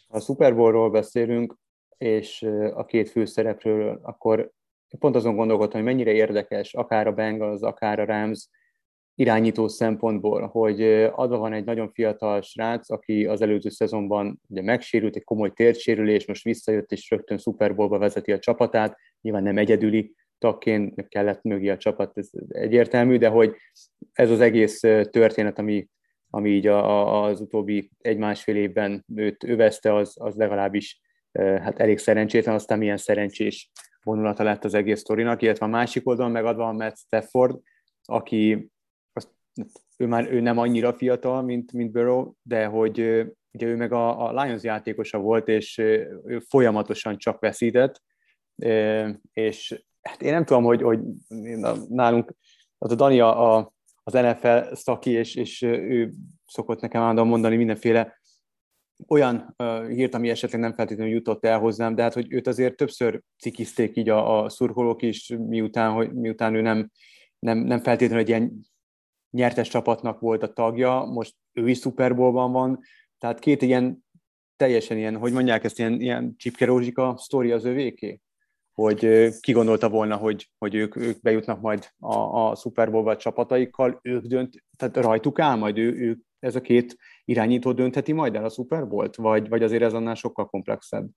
Ha 0.08 0.16
a 0.16 0.20
Super 0.20 0.54
Bowlról 0.54 0.90
beszélünk, 0.90 1.56
és 1.98 2.42
eh, 2.42 2.78
a 2.78 2.84
két 2.84 3.10
főszereplőről, 3.10 4.00
akkor 4.02 4.52
pont 4.98 5.16
azon 5.16 5.36
gondolkodtam, 5.36 5.80
hogy 5.82 5.88
mennyire 5.88 6.12
érdekes, 6.12 6.74
akár 6.74 7.06
a 7.06 7.12
Bengals, 7.12 7.60
akár 7.60 8.00
a 8.00 8.04
Rams 8.04 8.48
irányító 9.14 9.68
szempontból, 9.68 10.46
hogy 10.46 10.82
adva 11.12 11.38
van 11.38 11.52
egy 11.52 11.64
nagyon 11.64 11.90
fiatal 11.92 12.40
srác, 12.40 12.90
aki 12.90 13.26
az 13.26 13.40
előző 13.40 13.68
szezonban 13.68 14.40
ugye 14.48 14.62
megsérült, 14.62 15.16
egy 15.16 15.24
komoly 15.24 15.52
térsérülés, 15.52 16.26
most 16.26 16.44
visszajött 16.44 16.92
és 16.92 17.10
rögtön 17.10 17.38
Super 17.38 17.74
vezeti 17.74 18.32
a 18.32 18.38
csapatát, 18.38 18.96
nyilván 19.20 19.42
nem 19.42 19.58
egyedüli 19.58 20.14
tagként 20.38 21.08
kellett 21.08 21.42
mögé 21.42 21.68
a 21.68 21.76
csapat, 21.76 22.18
ez 22.18 22.28
egyértelmű, 22.48 23.18
de 23.18 23.28
hogy 23.28 23.56
ez 24.12 24.30
az 24.30 24.40
egész 24.40 24.80
történet, 25.10 25.58
ami, 25.58 25.88
ami 26.30 26.50
így 26.50 26.66
a, 26.66 26.84
a, 26.84 27.24
az 27.24 27.40
utóbbi 27.40 27.90
egy-másfél 27.98 28.56
évben 28.56 29.04
őt 29.14 29.44
övezte, 29.44 29.94
az, 29.94 30.16
az 30.20 30.34
legalábbis 30.34 31.00
hát 31.38 31.78
elég 31.78 31.98
szerencsétlen, 31.98 32.54
aztán 32.54 32.78
milyen 32.78 32.96
szerencsés 32.96 33.70
vonulata 34.02 34.42
lett 34.42 34.64
az 34.64 34.74
egész 34.74 35.00
sztorinak, 35.00 35.42
illetve 35.42 35.66
a 35.66 35.68
másik 35.68 36.08
oldalon 36.08 36.32
megadva 36.32 36.68
a 36.68 36.72
Matt 36.72 36.96
Stafford, 36.96 37.60
aki 38.04 38.70
ő 39.96 40.06
már 40.06 40.32
ő 40.32 40.40
nem 40.40 40.58
annyira 40.58 40.92
fiatal, 40.92 41.42
mint, 41.42 41.72
mint 41.72 41.92
Burrow, 41.92 42.32
de 42.42 42.66
hogy 42.66 42.98
ugye 43.52 43.66
ő 43.66 43.76
meg 43.76 43.92
a, 43.92 44.26
a 44.26 44.42
Lions 44.42 44.62
játékosa 44.62 45.18
volt, 45.18 45.48
és 45.48 45.78
ő 46.24 46.38
folyamatosan 46.48 47.18
csak 47.18 47.40
veszített, 47.40 48.02
és 49.32 49.84
hát 50.02 50.22
én 50.22 50.32
nem 50.32 50.44
tudom, 50.44 50.64
hogy, 50.64 50.82
hogy 50.82 51.00
nálunk 51.88 52.34
az 52.78 52.92
a 52.92 52.94
Dani 52.94 53.20
a, 53.20 53.56
a, 53.56 53.72
az 54.02 54.12
NFL 54.12 54.74
szaki, 54.74 55.10
és, 55.10 55.34
és 55.34 55.62
ő 55.62 56.12
szokott 56.46 56.80
nekem 56.80 57.02
állandóan 57.02 57.28
mondani 57.28 57.56
mindenféle 57.56 58.20
olyan 59.08 59.54
hírt, 59.88 60.14
ami 60.14 60.30
esetleg 60.30 60.60
nem 60.60 60.74
feltétlenül 60.74 61.12
jutott 61.12 61.44
el 61.44 61.58
hozzám, 61.58 61.94
de 61.94 62.02
hát, 62.02 62.14
hogy 62.14 62.32
őt 62.32 62.46
azért 62.46 62.76
többször 62.76 63.22
cikizték 63.38 63.96
így 63.96 64.08
a, 64.08 64.42
a 64.42 64.48
szurkolók 64.48 65.02
is, 65.02 65.34
miután, 65.38 65.92
hogy, 65.92 66.12
miután 66.12 66.54
ő 66.54 66.60
nem, 66.60 66.90
nem, 67.38 67.58
nem 67.58 67.80
feltétlenül 67.80 68.22
egy 68.22 68.28
ilyen 68.28 68.60
nyertes 69.34 69.68
csapatnak 69.68 70.20
volt 70.20 70.42
a 70.42 70.52
tagja, 70.52 71.04
most 71.04 71.34
ő 71.52 71.68
is 71.68 71.78
Super 71.78 72.14
Bowlban 72.14 72.52
van, 72.52 72.80
tehát 73.18 73.38
két 73.38 73.62
ilyen 73.62 74.04
teljesen 74.56 74.96
ilyen, 74.96 75.16
hogy 75.16 75.32
mondják 75.32 75.64
ezt, 75.64 75.78
ilyen, 75.78 76.00
ilyen 76.00 76.34
csipkerózsika 76.36 77.14
sztori 77.18 77.50
az 77.50 77.64
övéké? 77.64 78.20
Hogy 78.72 79.28
ki 79.40 79.52
gondolta 79.52 79.88
volna, 79.88 80.16
hogy, 80.16 80.50
hogy 80.58 80.74
ők, 80.74 80.96
ők 80.96 81.20
bejutnak 81.20 81.60
majd 81.60 81.88
a, 81.98 82.14
a 82.16 82.54
Super 82.54 82.90
Bowl 82.90 83.16
csapataikkal, 83.16 83.98
ők 84.02 84.24
dönt, 84.24 84.64
tehát 84.76 84.96
rajtuk 84.96 85.38
áll 85.38 85.56
majd 85.56 85.78
ő, 85.78 85.92
ők, 85.92 86.22
ez 86.38 86.56
a 86.56 86.60
két 86.60 86.96
irányító 87.24 87.72
döntheti 87.72 88.12
majd 88.12 88.34
el 88.34 88.44
a 88.44 88.48
Super 88.48 88.88
Bowl-t, 88.88 89.16
vagy, 89.16 89.48
vagy 89.48 89.62
azért 89.62 89.82
ez 89.82 89.92
annál 89.92 90.14
sokkal 90.14 90.46
komplexebb? 90.46 91.08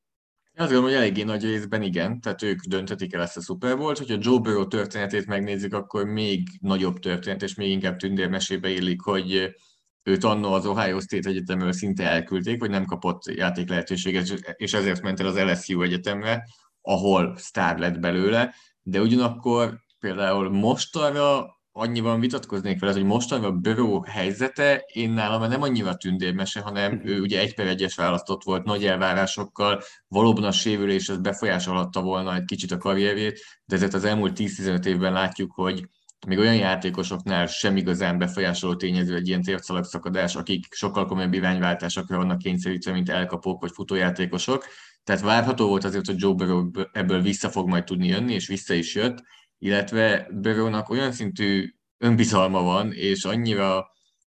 Azt 0.60 0.72
gondolom, 0.72 0.96
hogy 0.96 1.04
eléggé 1.04 1.24
nagy 1.24 1.43
részben 1.43 1.82
igen, 1.82 2.22
tehát 2.22 2.41
ők 2.41 2.63
dönthetik 2.63 3.13
el 3.13 3.22
ezt 3.22 3.38
a 3.38 3.41
Super 3.41 3.78
Bowl-t. 3.78 3.98
Hogyha 3.98 4.17
Joe 4.20 4.39
Burrow 4.39 4.67
történetét 4.67 5.26
megnézzük, 5.26 5.74
akkor 5.74 6.06
még 6.06 6.48
nagyobb 6.60 7.00
történet, 7.00 7.43
és 7.43 7.56
még 7.56 7.70
inkább 7.70 7.98
tündérmesébe 7.98 8.70
illik, 8.70 9.02
hogy 9.02 9.56
őt 10.04 10.24
annó 10.24 10.54
az 10.54 10.65
Ohio 10.65 11.00
State 11.00 11.30
Egyetemről 11.30 11.72
szinte 11.72 12.10
elküldték, 12.10 12.60
vagy 12.60 12.70
nem 12.70 12.86
kapott 12.86 13.26
játék 13.26 13.70
lehetőséget, 13.70 14.56
és 14.56 14.74
ezért 14.74 15.02
ment 15.02 15.20
el 15.20 15.26
az 15.26 15.38
LSU 15.38 15.82
Egyetemre, 15.82 16.48
ahol 16.82 17.38
sztár 17.38 17.78
lett 17.78 18.00
belőle, 18.00 18.56
de 18.82 19.02
ugyanakkor 19.02 19.80
például 20.00 20.50
mostanra 20.50 21.57
annyiban 21.78 22.20
vitatkoznék 22.20 22.80
vele, 22.80 22.94
hogy 22.94 23.04
mostanra 23.04 23.48
a 23.48 23.52
Burrow 23.52 24.02
helyzete, 24.02 24.84
én 24.94 25.10
nálam 25.12 25.50
nem 25.50 25.62
annyira 25.62 25.96
tündérmese, 25.96 26.60
hanem 26.60 26.94
mhm. 26.94 27.08
ő 27.08 27.22
ugye 27.22 27.40
egy 27.40 27.56
per 27.56 27.68
egyes 27.68 27.96
választott 27.96 28.44
volt 28.44 28.63
nagy 28.63 28.86
elvárásokkal, 28.86 29.82
valóban 30.08 30.44
a 30.44 30.52
sérülés 30.52 31.10
az 31.10 31.18
befolyásolhatta 31.18 32.02
volna 32.02 32.36
egy 32.36 32.46
kicsit 32.46 32.72
a 32.72 32.78
karrierjét, 32.78 33.40
de 33.66 33.76
ezért 33.76 33.94
az 33.94 34.04
elmúlt 34.04 34.40
10-15 34.40 34.86
évben 34.86 35.13
látjuk, 35.13 35.52
hogy 35.54 35.88
még 36.28 36.38
olyan 36.38 36.56
játékosoknál 36.56 37.46
sem 37.46 37.78
igazán 37.78 38.18
befolyásoló 38.18 38.76
tényező 38.76 39.16
egy 39.16 39.28
ilyen 39.28 39.42
térszalagszakadás, 39.42 40.36
akik 40.36 40.66
sokkal 40.70 41.06
komolyabb 41.06 41.34
irányváltásokra 41.34 42.18
vannak 42.18 42.38
kényszerítve, 42.38 42.92
mint 42.92 43.10
elkapók 43.10 43.62
vagy 43.62 43.72
futójátékosok. 43.74 44.66
Tehát 45.04 45.22
várható 45.22 45.68
volt 45.68 45.84
azért, 45.84 46.06
hogy 46.06 46.22
Joe 46.22 46.34
Burrow 46.34 46.70
ebből 46.92 47.22
vissza 47.22 47.50
fog 47.50 47.68
majd 47.68 47.84
tudni 47.84 48.08
jönni, 48.08 48.34
és 48.34 48.48
vissza 48.48 48.74
is 48.74 48.96
jött, 48.96 49.24
illetve 49.60 50.28
Burrownak 50.32 50.89
olyan 50.89 51.12
szintű 51.12 51.74
önbizalma 51.98 52.62
van, 52.62 52.93
és 52.93 53.24
annyira 53.24 53.88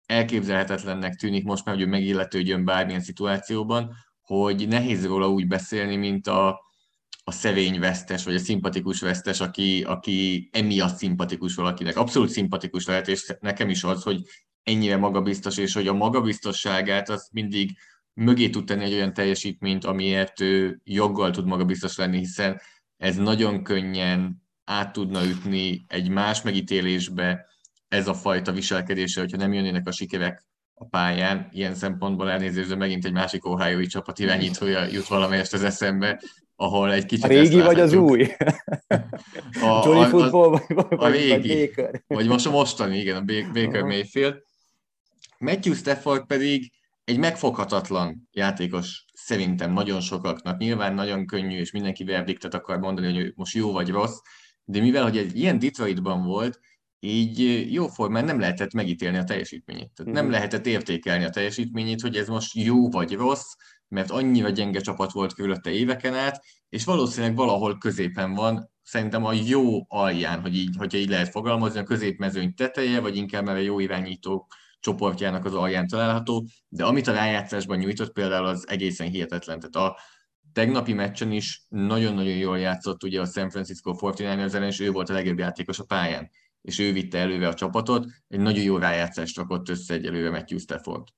elképzelhetetlennek 0.07 1.15
tűnik 1.15 1.45
most 1.45 1.65
már, 1.65 1.75
hogy 1.75 1.85
ő 1.85 1.89
megilletődjön 1.89 2.65
bármilyen 2.65 3.01
szituációban, 3.01 3.95
hogy 4.21 4.69
nehéz 4.69 5.07
róla 5.07 5.29
úgy 5.29 5.47
beszélni, 5.47 5.97
mint 5.97 6.27
a, 6.27 6.49
a 7.25 7.33
szevény 7.33 7.81
vesztes, 7.81 8.25
vagy 8.25 8.35
a 8.35 8.39
szimpatikus 8.39 9.01
vesztes, 9.01 9.41
aki, 9.41 9.83
aki 9.83 10.49
emiatt 10.53 10.97
szimpatikus 10.97 11.55
valakinek. 11.55 11.97
Abszolút 11.97 12.29
szimpatikus 12.29 12.87
lehet, 12.87 13.09
és 13.09 13.37
nekem 13.41 13.69
is 13.69 13.85
az, 13.85 14.03
hogy 14.03 14.21
ennyire 14.63 14.97
magabiztos, 14.97 15.57
és 15.57 15.75
hogy 15.75 15.89
a 15.89 15.93
magabiztosságát 15.93 17.09
az 17.09 17.29
mindig 17.33 17.79
mögé 18.13 18.51
tud 18.51 18.65
tenni 18.65 18.85
egy 18.85 18.93
olyan 18.93 19.13
teljesítményt, 19.13 19.85
amiért 19.85 20.41
ő 20.41 20.81
joggal 20.85 21.31
tud 21.31 21.47
magabiztos 21.47 21.97
lenni, 21.97 22.19
hiszen 22.19 22.61
ez 22.97 23.17
nagyon 23.17 23.63
könnyen 23.63 24.44
át 24.65 24.93
tudna 24.93 25.25
ütni 25.25 25.85
egy 25.89 26.09
más 26.09 26.43
megítélésbe 26.43 27.47
ez 27.89 28.09
a 28.09 28.15
fajta 28.15 28.53
viselkedése, 28.53 29.21
hogyha 29.21 29.37
nem 29.37 29.53
jönnének 29.53 29.89
a 29.89 29.93
sikerek 29.93 30.45
a 30.75 30.85
pályán. 30.85 31.49
Ilyen 31.53 31.75
szempontból 31.75 32.31
elnézést, 32.31 32.77
megint 32.77 33.05
egy 33.05 33.13
másik 33.13 33.47
ohio 33.47 33.87
csapat 33.87 34.19
irányítója 34.19 34.85
jut 34.85 35.07
valamelyest 35.07 35.53
az 35.53 35.63
eszembe, 35.63 36.21
ahol 36.57 36.93
egy 36.93 37.07
kicsit... 37.07 37.25
A 37.25 37.29
régi 37.29 37.61
vagy 37.61 37.81
az 37.81 37.93
új? 37.93 38.23
A, 39.63 39.83
Johnny 39.85 40.03
a, 40.03 40.09
Football 40.09 40.49
vagy, 40.49 40.63
vagy, 40.69 40.87
a 40.91 41.09
régi, 41.09 41.49
vagy 41.49 41.69
Baker? 41.75 42.03
Vagy 42.07 42.27
most 42.27 42.47
a 42.47 42.51
mostani, 42.51 42.99
igen, 42.99 43.17
a 43.17 43.21
Baker 43.21 43.67
uh-huh. 43.67 43.87
Mayfield. 43.87 44.43
Matthew 45.39 45.75
Stafford 45.75 46.27
pedig 46.27 46.73
egy 47.05 47.19
megfoghatatlan 47.19 48.29
játékos 48.33 49.05
szerintem 49.13 49.73
nagyon 49.73 50.01
sokaknak. 50.01 50.59
Nyilván 50.59 50.95
nagyon 50.95 51.27
könnyű, 51.27 51.59
és 51.59 51.71
mindenki 51.71 52.05
verdiktet 52.05 52.55
akar 52.55 52.79
mondani, 52.79 53.15
hogy 53.15 53.33
most 53.37 53.55
jó 53.55 53.73
vagy 53.73 53.89
rossz, 53.89 54.19
de 54.65 54.81
mivel 54.81 55.03
hogy 55.03 55.17
egy 55.17 55.39
ilyen 55.39 55.59
Detroitban 55.59 56.25
volt, 56.25 56.61
így 57.01 57.67
jóformán 57.73 58.25
nem 58.25 58.41
lehetett 58.41 58.73
megítélni 58.73 59.17
a 59.17 59.25
teljesítményét. 59.25 59.91
Tehát 59.95 60.13
nem 60.13 60.25
mhm. 60.25 60.33
lehetett 60.33 60.67
értékelni 60.67 61.25
a 61.25 61.31
teljesítményét, 61.31 62.01
hogy 62.01 62.17
ez 62.17 62.29
most 62.29 62.55
jó 62.55 62.91
vagy 62.91 63.13
rossz, 63.13 63.53
mert 63.89 64.11
annyira 64.11 64.49
gyenge 64.49 64.81
csapat 64.81 65.13
volt 65.13 65.35
körülötte 65.35 65.71
éveken 65.71 66.15
át, 66.15 66.45
és 66.69 66.85
valószínűleg 66.85 67.37
valahol 67.37 67.79
középen 67.79 68.35
van, 68.35 68.71
szerintem 68.83 69.25
a 69.25 69.33
jó 69.33 69.85
alján, 69.89 70.41
hogy 70.41 70.57
így, 70.57 70.77
hogyha 70.77 70.99
így 70.99 71.09
lehet 71.09 71.29
fogalmazni, 71.29 71.79
a 71.79 71.83
középmezőny 71.83 72.55
teteje, 72.55 73.01
vagy 73.01 73.17
inkább 73.17 73.45
már 73.45 73.57
a 73.57 73.59
jó 73.59 73.79
irányító 73.79 74.47
csoportjának 74.81 75.45
az 75.45 75.55
alján 75.55 75.87
található, 75.87 76.47
de 76.69 76.85
amit 76.85 77.07
a 77.07 77.13
rájátszásban 77.13 77.79
nyújtott 77.79 78.13
például 78.13 78.47
az 78.47 78.69
egészen 78.69 79.09
hihetetlen. 79.09 79.61
Tehát 79.61 79.89
a 79.91 79.99
tegnapi 80.55 80.93
meccsen 80.93 81.33
is 81.33 81.65
nagyon-nagyon 81.69 82.37
jól 82.37 82.59
játszott 82.59 83.03
ugye 83.03 83.21
a 83.21 83.27
San 83.27 83.51
Francisco 83.51 83.95
49ers 83.99 84.55
ellen, 84.55 84.69
és 84.69 84.81
ő 84.81 84.91
volt 84.91 85.09
a 85.09 85.13
legjobb 85.13 85.39
játékos 85.39 85.79
a 85.79 85.85
pályán, 85.85 86.31
és 86.61 86.79
ő 86.79 86.93
vitte 86.93 87.19
előre 87.19 87.49
a 87.49 87.55
csapatot, 87.55 88.07
egy 88.29 88.41
nagyon 88.41 88.63
jó 88.63 88.77
rájátszást 88.77 89.37
rakott 89.37 89.69
össze 89.69 89.95
egy 89.95 90.07
előre 90.07 90.31
Matthew 90.31 90.59
Stafford. 90.59 91.09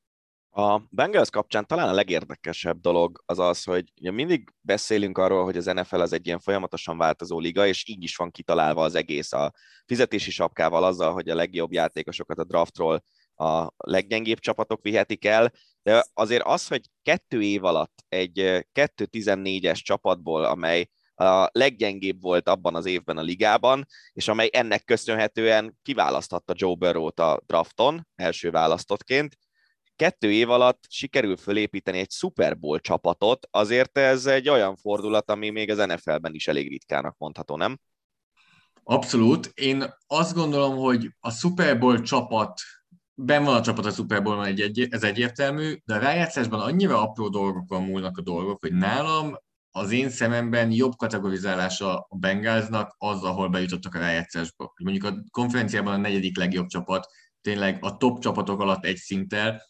A 0.51 0.81
Bengals 0.91 1.31
kapcsán 1.31 1.67
talán 1.67 1.89
a 1.89 1.93
legérdekesebb 1.93 2.81
dolog 2.81 3.23
az 3.27 3.39
az, 3.39 3.65
hogy 3.65 3.93
mindig 4.01 4.53
beszélünk 4.61 5.19
arról, 5.19 5.45
hogy 5.45 5.57
az 5.57 5.65
NFL 5.65 6.01
az 6.01 6.13
egy 6.13 6.27
ilyen 6.27 6.39
folyamatosan 6.39 6.99
változó 6.99 7.39
liga, 7.39 7.67
és 7.67 7.89
így 7.89 8.03
is 8.03 8.17
van 8.17 8.31
kitalálva 8.31 8.83
az 8.83 8.95
egész 8.95 9.33
a 9.33 9.53
fizetési 9.87 10.31
sapkával 10.31 10.85
azzal, 10.85 11.13
hogy 11.13 11.29
a 11.29 11.35
legjobb 11.35 11.73
játékosokat 11.73 12.39
a 12.39 12.45
draftról 12.45 13.03
a 13.35 13.69
leggyengébb 13.77 14.39
csapatok 14.39 14.83
vihetik 14.83 15.25
el, 15.25 15.53
de 15.87 16.05
azért 16.15 16.43
az, 16.45 16.67
hogy 16.67 16.91
kettő 17.03 17.43
év 17.43 17.65
alatt 17.65 18.05
egy 18.09 18.65
2-14-es 18.75 19.83
csapatból, 19.83 20.45
amely 20.45 20.89
a 21.15 21.49
leggyengébb 21.53 22.21
volt 22.21 22.49
abban 22.49 22.75
az 22.75 22.87
évben 22.87 23.17
a 23.17 23.23
ligában, 23.23 23.87
és 24.13 24.29
amely 24.29 24.51
ennek 24.53 24.85
köszönhetően 24.85 25.79
kiválaszthatta 25.83 26.55
Joe 26.57 26.75
Burrow-t 26.75 27.21
a 27.21 27.41
drafton, 27.47 28.07
első 28.15 28.51
választottként, 28.51 29.39
kettő 29.97 30.33
év 30.33 30.51
alatt 30.51 30.85
sikerül 30.89 31.37
fölépíteni 31.37 31.99
egy 31.99 32.11
Super 32.11 32.59
Bowl 32.59 32.79
csapatot, 32.79 33.47
azért 33.51 33.99
ez 33.99 34.27
egy 34.27 34.49
olyan 34.49 34.77
fordulat, 34.77 35.31
ami 35.31 35.51
még 35.51 35.71
az 35.71 35.87
NFL-ben 35.87 36.35
is 36.35 36.49
elég 36.49 36.69
ritkának 36.69 37.15
mondható, 37.19 37.57
nem? 37.57 37.79
Abszolút. 38.83 39.51
Én 39.55 39.85
azt 40.07 40.35
gondolom, 40.35 40.77
hogy 40.77 41.11
a 41.21 41.31
Super 41.31 41.79
Bowl 41.79 42.01
csapat 42.01 42.61
ben 43.19 43.45
van 43.45 43.55
a 43.57 43.61
csapat 43.61 43.87
a 43.87 43.91
Super 43.91 44.23
Bowl, 44.23 44.45
egy, 44.45 44.61
egy, 44.61 44.87
ez 44.91 45.03
egyértelmű, 45.03 45.77
de 45.85 45.95
a 45.95 45.99
rájátszásban 45.99 46.61
annyira 46.61 47.03
apró 47.03 47.29
dolgokon 47.29 47.83
múlnak 47.83 48.19
a 48.19 48.23
dolgok, 48.23 48.61
hogy 48.61 48.73
nálam 48.73 49.37
az 49.71 49.91
én 49.91 50.11
szememben 50.11 50.71
jobb 50.71 50.97
kategorizálása 50.97 52.07
a 52.09 52.17
Bengalsnak 52.17 52.95
az, 52.99 53.23
ahol 53.23 53.49
bejutottak 53.49 53.95
a 53.95 53.99
rájátszásba. 53.99 54.73
Mondjuk 54.83 55.05
a 55.05 55.15
konferenciában 55.31 55.93
a 55.95 55.97
negyedik 55.97 56.37
legjobb 56.37 56.67
csapat, 56.67 57.07
tényleg 57.41 57.79
a 57.81 57.97
top 57.97 58.19
csapatok 58.19 58.61
alatt 58.61 58.85
egy 58.85 58.97
szinttel, 58.97 59.63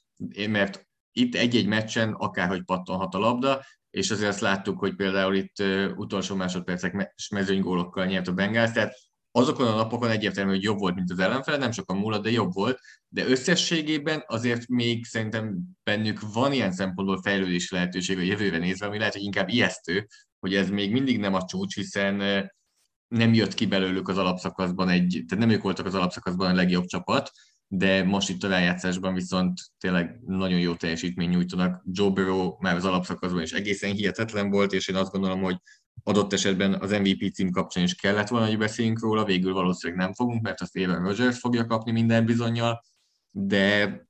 mert 0.48 0.86
itt 1.12 1.34
egy-egy 1.34 1.66
meccsen 1.66 2.12
akárhogy 2.12 2.64
pattanhat 2.64 3.14
a 3.14 3.18
labda, 3.18 3.64
és 3.90 4.10
azért 4.10 4.28
azt 4.28 4.40
láttuk, 4.40 4.78
hogy 4.78 4.94
például 4.94 5.34
itt 5.34 5.62
utolsó 5.96 6.34
másodpercek 6.34 7.14
mezőnygólokkal 7.30 8.06
nyert 8.06 8.28
a 8.28 8.32
Bengals, 8.32 8.72
tehát 8.72 8.94
azokon 9.36 9.66
a 9.66 9.74
napokon 9.74 10.10
egyértelmű, 10.10 10.50
hogy 10.50 10.62
jobb 10.62 10.78
volt, 10.78 10.94
mint 10.94 11.10
az 11.10 11.18
ellenfele, 11.18 11.56
nem 11.56 11.70
sokan 11.70 11.96
múlott, 11.96 12.22
de 12.22 12.30
jobb 12.30 12.52
volt, 12.52 12.80
de 13.08 13.26
összességében 13.26 14.24
azért 14.26 14.68
még 14.68 15.04
szerintem 15.04 15.58
bennük 15.82 16.20
van 16.32 16.52
ilyen 16.52 16.72
szempontból 16.72 17.22
fejlődési 17.22 17.74
lehetőség 17.74 18.18
a 18.18 18.22
jövőre 18.22 18.58
nézve, 18.58 18.86
ami 18.86 18.98
lehet, 18.98 19.12
hogy 19.12 19.22
inkább 19.22 19.48
ijesztő, 19.48 20.06
hogy 20.38 20.54
ez 20.54 20.70
még 20.70 20.92
mindig 20.92 21.18
nem 21.18 21.34
a 21.34 21.44
csúcs, 21.44 21.74
hiszen 21.74 22.16
nem 23.08 23.34
jött 23.34 23.54
ki 23.54 23.66
belőlük 23.66 24.08
az 24.08 24.18
alapszakaszban 24.18 24.88
egy, 24.88 25.24
tehát 25.28 25.44
nem 25.44 25.54
ők 25.54 25.62
voltak 25.62 25.86
az 25.86 25.94
alapszakaszban 25.94 26.50
a 26.50 26.54
legjobb 26.54 26.84
csapat, 26.84 27.30
de 27.68 28.04
most 28.04 28.28
itt 28.28 28.42
a 28.42 28.48
rájátszásban 28.48 29.14
viszont 29.14 29.60
tényleg 29.78 30.20
nagyon 30.26 30.58
jó 30.58 30.74
teljesítmény 30.74 31.28
nyújtanak. 31.28 31.82
Joe 31.84 32.10
Burrow 32.10 32.56
már 32.58 32.76
az 32.76 32.84
alapszakaszban 32.84 33.42
is 33.42 33.52
egészen 33.52 33.92
hihetetlen 33.92 34.50
volt, 34.50 34.72
és 34.72 34.88
én 34.88 34.96
azt 34.96 35.12
gondolom, 35.12 35.42
hogy 35.42 35.56
adott 36.02 36.32
esetben 36.32 36.74
az 36.74 36.90
MVP 36.90 37.32
cím 37.34 37.50
kapcsán 37.50 37.84
is 37.84 37.94
kellett 37.94 38.28
volna, 38.28 38.46
hogy 38.46 38.58
beszéljünk 38.58 39.00
róla, 39.00 39.24
végül 39.24 39.52
valószínűleg 39.52 40.04
nem 40.04 40.14
fogunk, 40.14 40.42
mert 40.42 40.60
azt 40.60 40.76
Aaron 40.76 41.02
Rodgers 41.02 41.38
fogja 41.38 41.66
kapni 41.66 41.92
minden 41.92 42.24
bizonyal, 42.24 42.82
de 43.30 44.00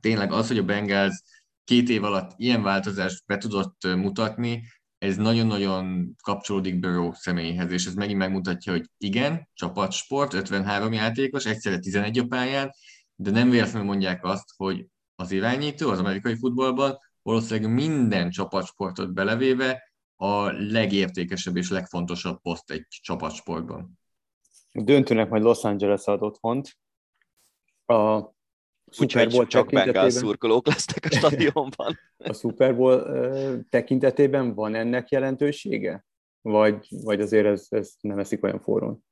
tényleg 0.00 0.32
az, 0.32 0.48
hogy 0.48 0.58
a 0.58 0.64
Bengals 0.64 1.22
két 1.64 1.88
év 1.88 2.04
alatt 2.04 2.32
ilyen 2.36 2.62
változást 2.62 3.22
be 3.26 3.38
tudott 3.38 3.86
mutatni, 3.96 4.62
ez 4.98 5.16
nagyon-nagyon 5.16 6.14
kapcsolódik 6.22 6.78
Burrow 6.78 7.12
személyéhez, 7.12 7.72
és 7.72 7.86
ez 7.86 7.94
megint 7.94 8.18
megmutatja, 8.18 8.72
hogy 8.72 8.84
igen, 8.98 9.48
csapatsport, 9.54 10.34
53 10.34 10.92
játékos, 10.92 11.46
egyszerre 11.46 11.78
11 11.78 12.18
a 12.18 12.26
pályán, 12.26 12.70
de 13.14 13.30
nem 13.30 13.50
véletlenül 13.50 13.86
mondják 13.86 14.24
azt, 14.24 14.44
hogy 14.56 14.86
az 15.14 15.30
irányító 15.30 15.90
az 15.90 15.98
amerikai 15.98 16.36
futballban 16.36 16.98
valószínűleg 17.22 17.74
minden 17.74 18.30
csapatsportot 18.30 19.12
belevéve 19.12 19.93
a 20.16 20.50
legértékesebb 20.52 21.56
és 21.56 21.70
legfontosabb 21.70 22.40
poszt 22.40 22.70
egy 22.70 22.86
csapatsportban. 22.88 23.98
Döntőnek 24.72 25.28
majd 25.28 25.42
Los 25.42 25.64
Angeles 25.64 26.06
ad 26.06 26.22
otthont. 26.22 26.78
A 27.86 28.32
Super 28.90 29.28
Bowl 29.28 29.46
csak 29.46 29.70
Bengal 29.70 30.10
szurkolók 30.10 30.66
lesznek 30.66 31.04
a 31.04 31.16
stadionban. 31.16 31.98
A 32.16 32.32
Super 32.32 32.76
Bowl 32.76 33.64
tekintetében 33.70 34.54
van 34.54 34.74
ennek 34.74 35.10
jelentősége? 35.10 36.06
Vagy, 36.40 36.86
vagy 36.90 37.20
azért 37.20 37.46
ez, 37.46 37.66
ez 37.68 37.92
nem 38.00 38.18
eszik 38.18 38.44
olyan 38.44 38.60
forrón? 38.60 39.04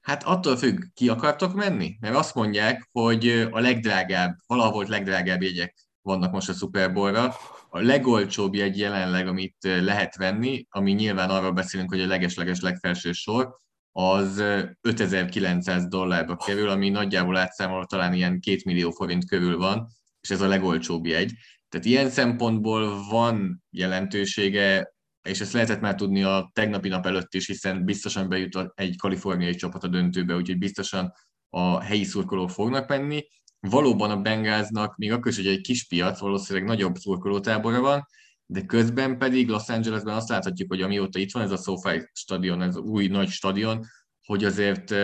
Hát 0.00 0.22
attól 0.22 0.56
függ, 0.56 0.82
ki 0.94 1.08
akartok 1.08 1.54
menni? 1.54 1.96
Mert 2.00 2.16
azt 2.16 2.34
mondják, 2.34 2.88
hogy 2.92 3.28
a 3.50 3.60
legdrágább, 3.60 4.36
valahol 4.46 4.86
legdrágább 4.88 5.42
jegyek 5.42 5.86
vannak 6.02 6.32
most 6.32 6.48
a 6.48 6.52
Super 6.52 6.92
Bowl-ra. 6.92 7.34
A 7.68 7.80
legolcsóbb 7.80 8.54
jegy 8.54 8.78
jelenleg, 8.78 9.26
amit 9.26 9.56
lehet 9.60 10.16
venni, 10.16 10.66
ami 10.70 10.92
nyilván 10.92 11.30
arról 11.30 11.52
beszélünk, 11.52 11.90
hogy 11.90 12.00
a 12.00 12.06
legesleges 12.06 12.60
legfelső 12.60 13.12
sor, 13.12 13.56
az 13.92 14.42
5900 14.80 15.88
dollárba 15.88 16.36
kerül, 16.36 16.68
ami 16.68 16.88
nagyjából 16.88 17.36
átszámolva 17.36 17.84
talán 17.84 18.14
ilyen 18.14 18.40
2 18.40 18.60
millió 18.64 18.90
forint 18.90 19.28
körül 19.28 19.56
van, 19.58 19.88
és 20.20 20.30
ez 20.30 20.40
a 20.40 20.48
legolcsóbb 20.48 21.06
jegy. 21.06 21.32
Tehát 21.68 21.86
ilyen 21.86 22.10
szempontból 22.10 23.04
van 23.10 23.62
jelentősége, 23.70 24.94
és 25.28 25.40
ezt 25.40 25.52
lehetett 25.52 25.80
már 25.80 25.94
tudni 25.94 26.22
a 26.22 26.50
tegnapi 26.52 26.88
nap 26.88 27.06
előtt 27.06 27.34
is, 27.34 27.46
hiszen 27.46 27.84
biztosan 27.84 28.28
bejut 28.28 28.72
egy 28.74 28.96
kaliforniai 28.96 29.54
csapat 29.54 29.84
a 29.84 29.88
döntőbe, 29.88 30.34
úgyhogy 30.34 30.58
biztosan 30.58 31.12
a 31.48 31.80
helyi 31.80 32.04
szurkolók 32.04 32.50
fognak 32.50 32.88
menni. 32.88 33.26
Valóban 33.70 34.10
a 34.10 34.20
Bengáznak, 34.20 34.96
még 34.96 35.12
akkor 35.12 35.30
is, 35.30 35.36
hogy 35.36 35.46
egy 35.46 35.60
kis 35.60 35.86
piac, 35.86 36.18
valószínűleg 36.18 36.68
nagyobb 36.68 36.94
szurkolótábora 36.94 37.80
van, 37.80 38.06
de 38.46 38.60
közben 38.60 39.18
pedig 39.18 39.48
Los 39.48 39.68
Angelesben 39.68 40.14
azt 40.14 40.28
láthatjuk, 40.28 40.68
hogy 40.68 40.82
amióta 40.82 41.18
itt 41.18 41.32
van 41.32 41.42
ez 41.42 41.50
a 41.50 41.56
SoFi 41.56 42.10
stadion, 42.12 42.62
ez 42.62 42.76
új 42.76 43.06
nagy 43.06 43.28
stadion, 43.28 43.84
hogy 44.26 44.44
azért 44.44 44.94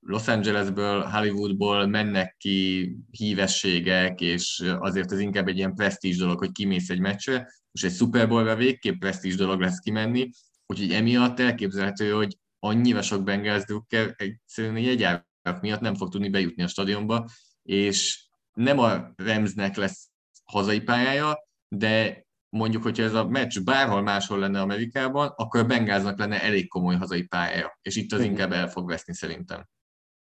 Los 0.00 0.28
Angelesből, 0.28 1.02
Hollywoodból 1.02 1.86
mennek 1.86 2.36
ki 2.38 2.96
hívességek, 3.10 4.20
és 4.20 4.64
azért 4.78 5.12
ez 5.12 5.18
inkább 5.18 5.48
egy 5.48 5.56
ilyen 5.56 5.74
presztízs 5.74 6.16
dolog, 6.16 6.38
hogy 6.38 6.52
kimész 6.52 6.90
egy 6.90 7.00
meccsre, 7.00 7.52
és 7.72 7.82
egy 7.82 7.94
Super 7.94 8.28
Bowl-ra 8.28 8.56
végképp 8.56 8.98
presztízs 8.98 9.36
dolog 9.36 9.60
lesz 9.60 9.78
kimenni, 9.78 10.30
úgyhogy 10.66 10.92
emiatt 10.92 11.40
elképzelhető, 11.40 12.10
hogy 12.10 12.36
annyira 12.58 13.02
sok 13.02 13.24
Bengals 13.24 13.64
Drucker 13.64 14.14
egyszerűen 14.16 14.76
egy 14.76 15.60
miatt 15.60 15.80
nem 15.80 15.94
fog 15.94 16.08
tudni 16.08 16.28
bejutni 16.28 16.62
a 16.62 16.68
stadionba, 16.68 17.26
és 17.66 18.24
nem 18.52 18.78
a 18.78 19.12
Remsnek 19.16 19.76
lesz 19.76 20.08
hazai 20.44 20.80
pályája, 20.80 21.38
de 21.68 22.24
mondjuk, 22.48 22.82
hogyha 22.82 23.02
ez 23.02 23.14
a 23.14 23.28
meccs 23.28 23.60
bárhol 23.60 24.02
máshol 24.02 24.38
lenne 24.38 24.60
Amerikában, 24.60 25.32
akkor 25.36 25.60
a 25.60 25.64
Bengáznak 25.64 26.18
lenne 26.18 26.42
elég 26.42 26.68
komoly 26.68 26.96
hazai 26.96 27.22
pályája, 27.22 27.78
és 27.82 27.96
itt 27.96 28.12
az 28.12 28.18
uh-huh. 28.18 28.32
inkább 28.32 28.52
el 28.52 28.68
fog 28.68 28.88
veszni 28.88 29.14
szerintem. 29.14 29.68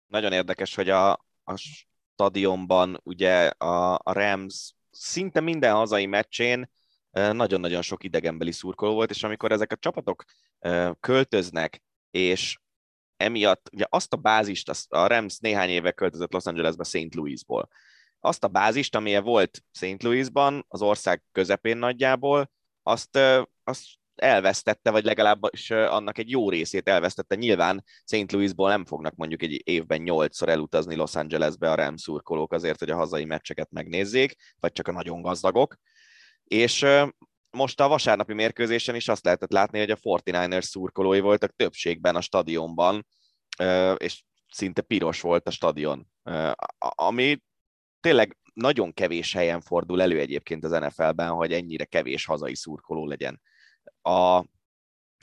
Nagyon 0.06 0.32
érdekes, 0.32 0.74
hogy 0.74 0.88
a, 0.88 1.12
a 1.44 1.56
stadionban 1.56 3.00
ugye 3.02 3.46
a, 3.46 3.94
a 3.94 4.12
Rams 4.12 4.72
szinte 4.90 5.40
minden 5.40 5.74
hazai 5.74 6.06
meccsén 6.06 6.70
nagyon-nagyon 7.10 7.82
sok 7.82 8.04
idegenbeli 8.04 8.52
szurkoló 8.52 8.94
volt, 8.94 9.10
és 9.10 9.22
amikor 9.22 9.52
ezek 9.52 9.72
a 9.72 9.76
csapatok 9.76 10.24
költöznek, 11.00 11.82
és 12.10 12.58
emiatt 13.22 13.68
ugye 13.72 13.84
azt 13.88 14.12
a 14.12 14.16
bázist, 14.16 14.70
a 14.88 15.06
Rams 15.06 15.38
néhány 15.38 15.68
éve 15.68 15.92
költözött 15.92 16.32
Los 16.32 16.44
Angelesbe 16.44 16.84
St. 16.84 17.14
Louisból, 17.14 17.68
azt 18.20 18.44
a 18.44 18.48
bázist, 18.48 18.94
amilyen 18.94 19.24
volt 19.24 19.62
St. 19.72 20.02
Louisban, 20.02 20.64
az 20.68 20.82
ország 20.82 21.22
közepén 21.32 21.76
nagyjából, 21.76 22.50
azt, 22.82 23.18
azt 23.64 23.84
elvesztette, 24.14 24.90
vagy 24.90 25.04
legalábbis 25.04 25.70
annak 25.70 26.18
egy 26.18 26.30
jó 26.30 26.50
részét 26.50 26.88
elvesztette. 26.88 27.34
Nyilván 27.34 27.84
St. 28.04 28.32
Louisból 28.32 28.68
nem 28.68 28.84
fognak 28.84 29.14
mondjuk 29.14 29.42
egy 29.42 29.62
évben 29.64 30.00
nyolcszor 30.00 30.48
elutazni 30.48 30.94
Los 30.94 31.14
Angelesbe 31.14 31.70
a 31.70 31.74
Rams 31.74 32.02
szurkolók 32.02 32.52
azért, 32.52 32.78
hogy 32.78 32.90
a 32.90 32.96
hazai 32.96 33.24
meccseket 33.24 33.70
megnézzék, 33.70 34.34
vagy 34.60 34.72
csak 34.72 34.88
a 34.88 34.92
nagyon 34.92 35.22
gazdagok. 35.22 35.76
És 36.44 36.86
most 37.52 37.80
a 37.80 37.88
vasárnapi 37.88 38.32
mérkőzésen 38.32 38.94
is 38.94 39.08
azt 39.08 39.24
lehetett 39.24 39.52
látni, 39.52 39.78
hogy 39.78 39.90
a 39.90 39.96
49ers 39.96 40.62
szurkolói 40.62 41.20
voltak 41.20 41.56
többségben 41.56 42.16
a 42.16 42.20
stadionban, 42.20 43.06
és 43.96 44.22
szinte 44.48 44.82
piros 44.82 45.20
volt 45.20 45.46
a 45.46 45.50
stadion, 45.50 46.06
ami 46.78 47.42
tényleg 48.00 48.36
nagyon 48.54 48.92
kevés 48.92 49.32
helyen 49.32 49.60
fordul 49.60 50.02
elő 50.02 50.18
egyébként 50.18 50.64
az 50.64 50.70
NFL-ben, 50.70 51.30
hogy 51.30 51.52
ennyire 51.52 51.84
kevés 51.84 52.24
hazai 52.24 52.54
szurkoló 52.54 53.06
legyen. 53.06 53.40
A 54.02 54.44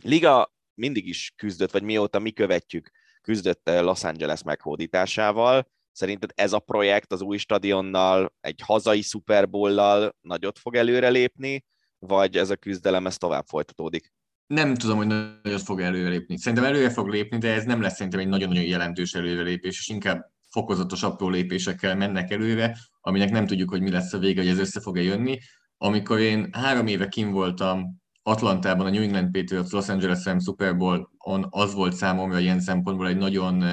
liga 0.03 0.53
mindig 0.73 1.07
is 1.07 1.33
küzdött, 1.35 1.71
vagy 1.71 1.83
mióta 1.83 2.19
mi 2.19 2.31
követjük, 2.31 2.91
küzdött 3.21 3.61
Los 3.63 4.03
Angeles 4.03 4.43
meghódításával. 4.43 5.71
Szerinted 5.91 6.31
ez 6.35 6.53
a 6.53 6.59
projekt 6.59 7.11
az 7.11 7.21
új 7.21 7.37
stadionnal, 7.37 8.33
egy 8.41 8.61
hazai 8.65 9.01
Super 9.01 9.49
Bowl-lal 9.49 10.15
nagyot 10.21 10.59
fog 10.59 10.75
előrelépni, 10.75 11.65
vagy 11.99 12.37
ez 12.37 12.49
a 12.49 12.55
küzdelem 12.55 13.05
ez 13.05 13.17
tovább 13.17 13.45
folytatódik? 13.45 14.13
Nem 14.47 14.75
tudom, 14.75 14.97
hogy 14.97 15.07
nagyot 15.07 15.61
fog 15.61 15.81
előrelépni. 15.81 16.37
Szerintem 16.37 16.67
előre 16.67 16.89
fog 16.89 17.07
lépni, 17.07 17.37
de 17.37 17.53
ez 17.53 17.63
nem 17.63 17.81
lesz 17.81 17.95
szerintem 17.95 18.19
egy 18.19 18.27
nagyon-nagyon 18.27 18.63
jelentős 18.63 19.13
előrelépés, 19.13 19.79
és 19.79 19.87
inkább 19.87 20.31
fokozatos 20.49 21.03
apró 21.03 21.29
lépésekkel 21.29 21.95
mennek 21.95 22.31
előre, 22.31 22.77
aminek 23.01 23.29
nem 23.29 23.45
tudjuk, 23.45 23.69
hogy 23.69 23.81
mi 23.81 23.91
lesz 23.91 24.13
a 24.13 24.17
vége, 24.17 24.41
hogy 24.41 24.49
ez 24.49 24.59
össze 24.59 24.81
fog-e 24.81 25.01
jönni. 25.01 25.39
Amikor 25.77 26.19
én 26.19 26.49
három 26.51 26.87
éve 26.87 27.07
kim 27.07 27.31
voltam 27.31 28.01
Atlantában 28.23 28.85
a 28.85 28.89
New 28.89 29.01
England 29.01 29.31
Patriots 29.31 29.71
Los 29.71 29.89
Angeles 29.89 30.25
Rams 30.25 30.43
Super 30.43 30.77
Bowl-on, 30.77 31.47
az 31.49 31.73
volt 31.73 31.93
számomra 31.93 32.39
ilyen 32.39 32.59
szempontból 32.59 33.07
egy 33.07 33.17
nagyon, 33.17 33.63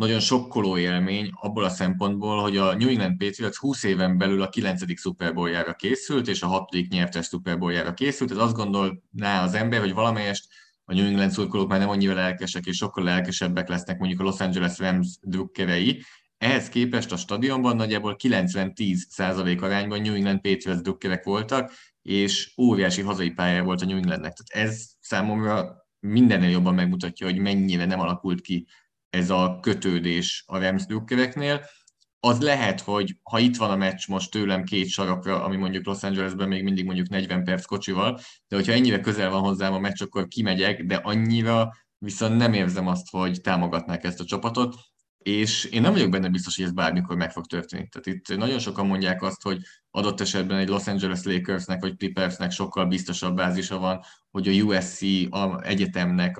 nagyon 0.00 0.20
sokkoló 0.20 0.78
élmény 0.78 1.30
abból 1.34 1.64
a 1.64 1.68
szempontból, 1.68 2.40
hogy 2.42 2.56
a 2.56 2.74
New 2.74 2.88
England 2.88 3.16
Patriots 3.16 3.56
20 3.56 3.82
éven 3.82 4.18
belül 4.18 4.42
a 4.42 4.48
9. 4.48 5.00
Super 5.00 5.34
Bowl-jára 5.34 5.74
készült, 5.74 6.28
és 6.28 6.42
a 6.42 6.46
6. 6.46 6.88
nyertes 6.88 7.26
Super 7.26 7.58
Bowl-jára 7.58 7.94
készült. 7.94 8.30
Ez 8.30 8.36
azt 8.36 8.54
gondolná 8.54 9.42
az 9.42 9.54
ember, 9.54 9.80
hogy 9.80 9.94
valamelyest 9.94 10.46
a 10.84 10.94
New 10.94 11.06
England 11.06 11.30
szurkolók 11.30 11.68
már 11.68 11.78
nem 11.78 11.88
annyira 11.88 12.14
lelkesek, 12.14 12.66
és 12.66 12.76
sokkal 12.76 13.04
lelkesebbek 13.04 13.68
lesznek 13.68 13.98
mondjuk 13.98 14.20
a 14.20 14.24
Los 14.24 14.40
Angeles 14.40 14.78
Rams 14.78 15.08
drukkerei. 15.20 16.02
Ehhez 16.38 16.68
képest 16.68 17.12
a 17.12 17.16
stadionban 17.16 17.76
nagyjából 17.76 18.16
90-10 18.22 19.62
arányban 19.62 20.00
New 20.00 20.14
England 20.14 20.40
Patriots 20.40 20.80
drukkerek 20.80 21.24
voltak, 21.24 21.72
és 22.02 22.52
óriási 22.58 23.02
hazai 23.02 23.30
pályája 23.30 23.62
volt 23.62 23.82
a 23.82 23.86
New 23.86 23.96
Englandnek. 23.96 24.32
Tehát 24.32 24.66
ez 24.68 24.84
számomra 25.00 25.86
mindennél 25.98 26.50
jobban 26.50 26.74
megmutatja, 26.74 27.26
hogy 27.26 27.38
mennyire 27.38 27.84
nem 27.84 28.00
alakult 28.00 28.40
ki 28.40 28.66
ez 29.10 29.30
a 29.30 29.58
kötődés 29.60 30.44
a 30.46 30.58
Rams 30.58 30.86
drukkereknél 30.86 31.64
az 32.20 32.40
lehet, 32.40 32.80
hogy 32.80 33.16
ha 33.22 33.38
itt 33.38 33.56
van 33.56 33.70
a 33.70 33.76
meccs 33.76 34.08
most 34.08 34.30
tőlem 34.30 34.64
két 34.64 34.88
sarokra, 34.88 35.44
ami 35.44 35.56
mondjuk 35.56 35.86
Los 35.86 36.02
Angelesben 36.02 36.48
még 36.48 36.62
mindig 36.62 36.84
mondjuk 36.84 37.08
40 37.08 37.44
perc 37.44 37.64
kocsival, 37.64 38.20
de 38.48 38.56
hogyha 38.56 38.72
ennyire 38.72 39.00
közel 39.00 39.30
van 39.30 39.40
hozzám 39.40 39.72
a 39.72 39.78
meccs, 39.78 40.02
akkor 40.02 40.28
kimegyek, 40.28 40.84
de 40.84 40.94
annyira 40.94 41.72
viszont 41.98 42.36
nem 42.36 42.52
érzem 42.52 42.86
azt, 42.86 43.10
hogy 43.10 43.40
támogatnák 43.40 44.04
ezt 44.04 44.20
a 44.20 44.24
csapatot, 44.24 44.74
és 45.18 45.64
én 45.64 45.80
nem 45.80 45.92
vagyok 45.92 46.10
benne 46.10 46.28
biztos, 46.28 46.56
hogy 46.56 46.64
ez 46.64 46.72
bármikor 46.72 47.16
meg 47.16 47.30
fog 47.30 47.46
történni. 47.46 47.88
Tehát 47.88 48.06
itt 48.06 48.36
nagyon 48.36 48.58
sokan 48.58 48.86
mondják 48.86 49.22
azt, 49.22 49.42
hogy 49.42 49.60
adott 49.90 50.20
esetben 50.20 50.58
egy 50.58 50.68
Los 50.68 50.86
Angeles 50.86 51.22
Lakersnek 51.22 51.80
vagy 51.80 51.96
Clippersnek 51.96 52.50
sokkal 52.50 52.86
biztosabb 52.86 53.36
bázisa 53.36 53.78
van, 53.78 54.00
hogy 54.30 54.48
a 54.48 54.52
USC 54.52 55.02
a 55.30 55.62
egyetemnek, 55.62 56.38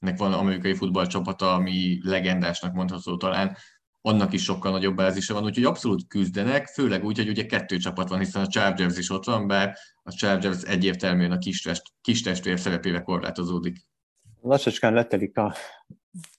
amelyiknek 0.00 0.30
van 0.30 0.40
amerikai 0.40 0.74
futballcsapata, 0.74 1.54
ami 1.54 1.98
legendásnak 2.02 2.74
mondható 2.74 3.16
talán, 3.16 3.56
annak 4.02 4.32
is 4.32 4.42
sokkal 4.42 4.72
nagyobb 4.72 4.96
bázisa 4.96 5.34
van, 5.34 5.44
úgyhogy 5.44 5.64
abszolút 5.64 6.06
küzdenek, 6.06 6.66
főleg 6.66 7.04
úgy, 7.04 7.16
hogy 7.16 7.28
ugye 7.28 7.46
kettő 7.46 7.76
csapat 7.76 8.08
van, 8.08 8.18
hiszen 8.18 8.42
a 8.42 8.46
Chargers 8.46 8.98
is 8.98 9.10
ott 9.10 9.24
van, 9.24 9.46
bár 9.46 9.76
a 10.02 10.12
Chargers 10.12 10.62
egyértelműen 10.62 11.32
a 11.32 11.38
kis, 11.38 11.62
test, 11.62 11.82
kis 12.00 12.22
testvér 12.22 12.58
szerepével 12.58 13.02
korlátozódik. 13.02 13.76
Lassacskán 14.40 14.92
letelik 14.92 15.36
a 15.36 15.54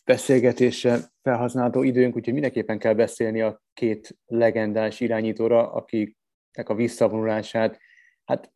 beszélgetésre 0.06 1.00
felhasználható 1.22 1.84
időnk, 1.84 2.16
úgyhogy 2.16 2.34
mindenképpen 2.34 2.80
kell 2.80 2.94
beszélni 2.94 3.42
a 3.42 3.62
két 3.74 4.18
legendás 4.26 5.00
irányítóra, 5.00 5.72
akiknek 5.72 6.70
a 6.70 6.76
visszavonulását, 6.76 7.80
hát 8.26 8.52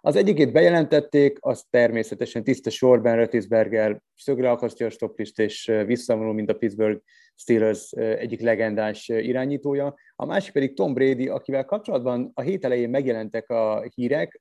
az 0.00 0.16
egyikét 0.16 0.52
bejelentették, 0.52 1.38
az 1.40 1.64
természetesen 1.70 2.44
tiszta 2.44 2.70
sorban 2.70 3.16
Rötisberger 3.16 4.00
szögre 4.16 4.50
akasztja 4.50 4.86
a 4.86 4.90
stoplist, 4.90 5.38
és 5.38 5.72
visszavonul, 5.86 6.34
mint 6.34 6.50
a 6.50 6.54
Pittsburgh 6.54 7.00
Steelers 7.40 7.92
egyik 7.92 8.40
legendás 8.40 9.08
irányítója. 9.08 9.94
A 10.16 10.26
másik 10.26 10.52
pedig 10.52 10.74
Tom 10.74 10.94
Brady, 10.94 11.28
akivel 11.28 11.64
kapcsolatban 11.64 12.30
a 12.34 12.40
hét 12.40 12.64
elején 12.64 12.90
megjelentek 12.90 13.50
a 13.50 13.84
hírek, 13.94 14.40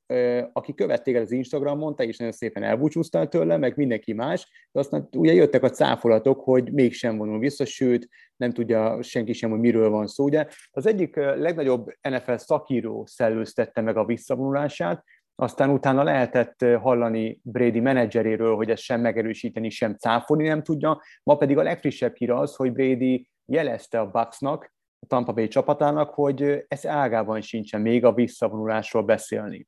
aki 0.54 0.74
követték 0.74 1.16
el 1.16 1.22
az 1.22 1.32
Instagramon, 1.32 1.96
te 1.96 2.04
is 2.04 2.18
nagyon 2.18 2.34
szépen 2.34 2.64
elbúcsúztál 2.64 3.28
tőle, 3.28 3.58
meg 3.58 3.76
mindenki 3.76 4.14
más, 4.14 4.68
de 4.72 4.80
aztán 4.80 5.08
ugye 5.16 5.34
jöttek 5.34 5.64
a 5.64 5.70
cáfolatok, 5.70 6.40
hogy 6.40 6.72
mégsem 6.72 7.18
vonul 7.18 7.40
vissza, 7.40 7.66
sőt, 7.66 8.08
nem 8.36 8.52
tudja 8.52 9.02
senki 9.02 9.34
sem, 9.34 9.50
hogy 9.50 9.60
miről 9.60 9.90
van 9.90 10.08
szó. 10.08 10.24
Ugye 10.24 10.48
az 10.72 10.86
egyik 10.86 11.16
legnagyobb 11.16 11.88
NFL 12.10 12.36
szakíró 12.36 13.06
szellőztette 13.06 13.82
meg 13.82 13.98
a 13.98 14.06
visszavonulását, 14.06 15.04
aztán 15.40 15.70
utána 15.70 16.04
lehetett 16.04 16.66
hallani 16.82 17.40
Brady 17.44 17.80
menedzseréről, 17.80 18.56
hogy 18.56 18.70
ezt 18.70 18.82
sem 18.82 19.02
megerősíteni, 19.02 19.70
sem 19.70 19.96
cáfolni 19.96 20.48
nem 20.48 20.64
tudja. 20.64 21.02
Ma 21.24 21.36
pedig 21.36 21.58
a 21.58 21.64
legfrissebb 21.64 22.16
hír 22.16 22.32
az, 22.32 22.56
hogy 22.56 22.72
Brady 22.72 23.30
jelezte 23.46 24.00
a 24.00 24.10
Bucksnak, 24.12 24.74
a 25.00 25.06
Tampa 25.06 25.34
Bay 25.34 25.48
csapatának, 25.48 26.10
hogy 26.10 26.66
ez 26.68 26.86
ágában 26.86 27.42
sincsen 27.42 27.82
még 27.82 28.06
a 28.06 28.14
visszavonulásról 28.14 29.04
beszélni. 29.04 29.68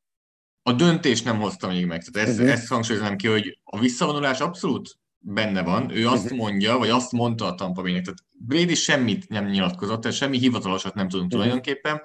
A 0.64 0.74
döntést 0.74 1.26
nem 1.26 1.40
hozta 1.40 1.68
még 1.68 1.86
meg. 1.86 2.04
Tehát 2.04 2.30
ezt, 2.30 2.40
uh-huh. 2.40 2.54
ezt 2.54 2.68
hangsúlyozom 2.68 3.16
ki, 3.16 3.28
hogy 3.28 3.60
a 3.64 3.80
visszavonulás 3.80 4.40
abszolút 4.40 4.90
benne 5.18 5.64
van. 5.64 5.92
Ő 5.98 6.08
azt 6.08 6.24
uh-huh. 6.24 6.40
mondja, 6.40 6.78
vagy 6.78 6.90
azt 6.90 7.12
mondta 7.12 7.46
a 7.46 7.56
Tampa 7.56 7.82
Bay-nek. 7.82 8.04
Tehát 8.04 8.20
Brady 8.40 8.76
semmit 8.76 9.30
nem 9.30 9.46
nyilatkozott, 9.46 10.02
tehát 10.02 10.18
semmi 10.18 10.38
hivatalosat 10.38 10.94
nem 10.94 11.08
tudunk 11.08 11.32
uh-huh. 11.32 11.44
tulajdonképpen. 11.44 12.02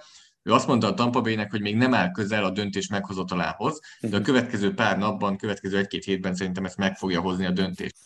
Ő 0.47 0.53
azt 0.53 0.67
mondta 0.67 0.87
a 0.87 0.95
Tampa 0.95 1.21
Bay-nek, 1.21 1.51
hogy 1.51 1.61
még 1.61 1.77
nem 1.77 1.95
áll 1.95 2.11
közel 2.11 2.45
a 2.45 2.51
döntés 2.51 2.89
meghozatalához, 2.89 3.81
de 4.01 4.17
a 4.17 4.21
következő 4.21 4.75
pár 4.75 4.99
napban, 4.99 5.37
következő 5.37 5.79
egy-két 5.79 6.05
hétben 6.05 6.35
szerintem 6.35 6.65
ezt 6.65 6.77
meg 6.77 6.97
fogja 6.97 7.21
hozni 7.21 7.47
a 7.47 7.51
döntést. 7.51 7.97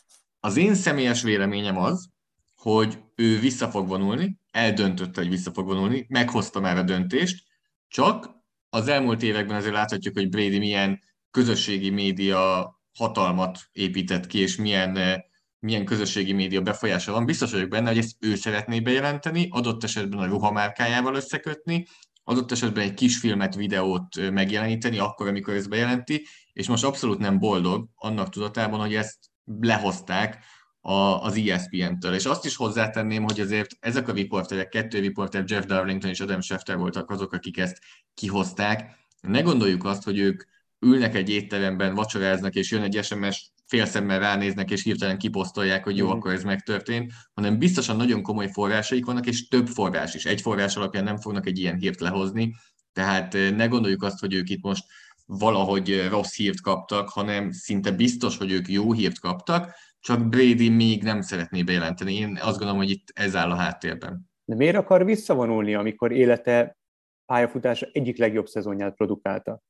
Az 0.40 0.56
én 0.56 0.74
személyes 0.74 1.22
véleményem 1.22 1.78
az, 1.78 2.08
hogy 2.56 2.98
ő 3.14 3.38
vissza 3.38 3.68
fog 3.68 3.88
vonulni, 3.88 4.38
eldöntötte, 4.50 5.20
hogy 5.20 5.30
vissza 5.30 5.52
fog 5.52 5.66
vonulni, 5.66 6.06
meghozta 6.08 6.60
már 6.60 6.76
a 6.76 6.82
döntést, 6.82 7.44
csak 7.88 8.30
az 8.70 8.88
elmúlt 8.88 9.22
években 9.22 9.56
azért 9.56 9.74
láthatjuk, 9.74 10.14
hogy 10.14 10.28
Brady 10.28 10.58
milyen 10.58 11.00
közösségi 11.30 11.90
média 11.90 12.72
hatalmat 12.98 13.58
épített 13.72 14.26
ki, 14.26 14.38
és 14.38 14.56
milyen, 14.56 15.22
milyen 15.58 15.84
közösségi 15.84 16.32
média 16.32 16.60
befolyása 16.60 17.12
van. 17.12 17.24
Biztos 17.24 17.52
vagyok 17.52 17.68
benne, 17.68 17.88
hogy 17.88 17.98
ezt 17.98 18.16
ő 18.18 18.34
szeretné 18.34 18.80
bejelenteni, 18.80 19.48
adott 19.50 19.84
esetben 19.84 20.18
a 20.18 20.26
ruhamárkájával 20.26 21.14
összekötni, 21.14 21.86
adott 22.28 22.52
esetben 22.52 22.84
egy 22.84 22.94
kis 22.94 23.18
filmet, 23.18 23.54
videót 23.54 24.30
megjeleníteni, 24.30 24.98
akkor, 24.98 25.28
amikor 25.28 25.54
ezt 25.54 25.68
bejelenti, 25.68 26.26
és 26.52 26.68
most 26.68 26.84
abszolút 26.84 27.18
nem 27.18 27.38
boldog 27.38 27.88
annak 27.94 28.28
tudatában, 28.28 28.80
hogy 28.80 28.94
ezt 28.94 29.18
lehozták 29.60 30.44
a, 30.80 30.92
az 30.92 31.36
ESPN-től. 31.36 32.14
És 32.14 32.24
azt 32.24 32.44
is 32.44 32.56
hozzátenném, 32.56 33.22
hogy 33.22 33.40
azért 33.40 33.76
ezek 33.80 34.08
a 34.08 34.12
riporterek, 34.12 34.68
kettő 34.68 34.98
riporter, 34.98 35.44
Jeff 35.46 35.64
Darlington 35.64 36.10
és 36.10 36.20
Adam 36.20 36.40
Schefter 36.40 36.76
voltak 36.76 37.10
azok, 37.10 37.32
akik 37.32 37.58
ezt 37.58 37.78
kihozták. 38.14 38.96
Ne 39.20 39.40
gondoljuk 39.40 39.84
azt, 39.84 40.02
hogy 40.02 40.18
ők 40.18 40.42
ülnek 40.80 41.14
egy 41.14 41.30
étteremben, 41.30 41.94
vacsoráznak, 41.94 42.54
és 42.54 42.70
jön 42.70 42.82
egy 42.82 43.04
SMS, 43.04 43.52
félszemmel 43.68 44.18
ránéznek, 44.18 44.70
és 44.70 44.82
hirtelen 44.82 45.18
kiposztolják, 45.18 45.84
hogy 45.84 45.96
jó, 45.96 46.06
mm. 46.06 46.10
akkor 46.10 46.32
ez 46.32 46.42
megtörtént, 46.42 47.12
hanem 47.32 47.58
biztosan 47.58 47.96
nagyon 47.96 48.22
komoly 48.22 48.48
forrásaik 48.52 49.04
vannak, 49.04 49.26
és 49.26 49.48
több 49.48 49.66
forrás 49.66 50.14
is. 50.14 50.24
Egy 50.24 50.40
forrás 50.40 50.76
alapján 50.76 51.04
nem 51.04 51.16
fognak 51.16 51.46
egy 51.46 51.58
ilyen 51.58 51.76
hírt 51.76 52.00
lehozni, 52.00 52.54
tehát 52.92 53.34
eh, 53.34 53.50
ne 53.50 53.66
gondoljuk 53.66 54.02
azt, 54.02 54.20
hogy 54.20 54.34
ők 54.34 54.48
itt 54.48 54.62
most 54.62 54.84
valahogy 55.26 56.06
rossz 56.10 56.36
hírt 56.36 56.60
kaptak, 56.60 57.08
hanem 57.08 57.50
szinte 57.50 57.90
biztos, 57.90 58.36
hogy 58.36 58.52
ők 58.52 58.68
jó 58.68 58.92
hírt 58.92 59.18
kaptak, 59.18 59.74
csak 60.00 60.28
Brady 60.28 60.68
még 60.68 61.02
nem 61.02 61.20
szeretné 61.20 61.62
bejelenteni. 61.62 62.14
Én 62.14 62.38
azt 62.40 62.56
gondolom, 62.56 62.76
hogy 62.76 62.90
itt 62.90 63.08
ez 63.14 63.36
áll 63.36 63.50
a 63.50 63.56
háttérben. 63.56 64.30
De 64.44 64.54
miért 64.54 64.76
akar 64.76 65.04
visszavonulni, 65.04 65.74
amikor 65.74 66.12
élete 66.12 66.78
pályafutása 67.26 67.88
egyik 67.92 68.18
legjobb 68.18 68.46
szezonját 68.46 68.94
produkálta? 68.94 69.62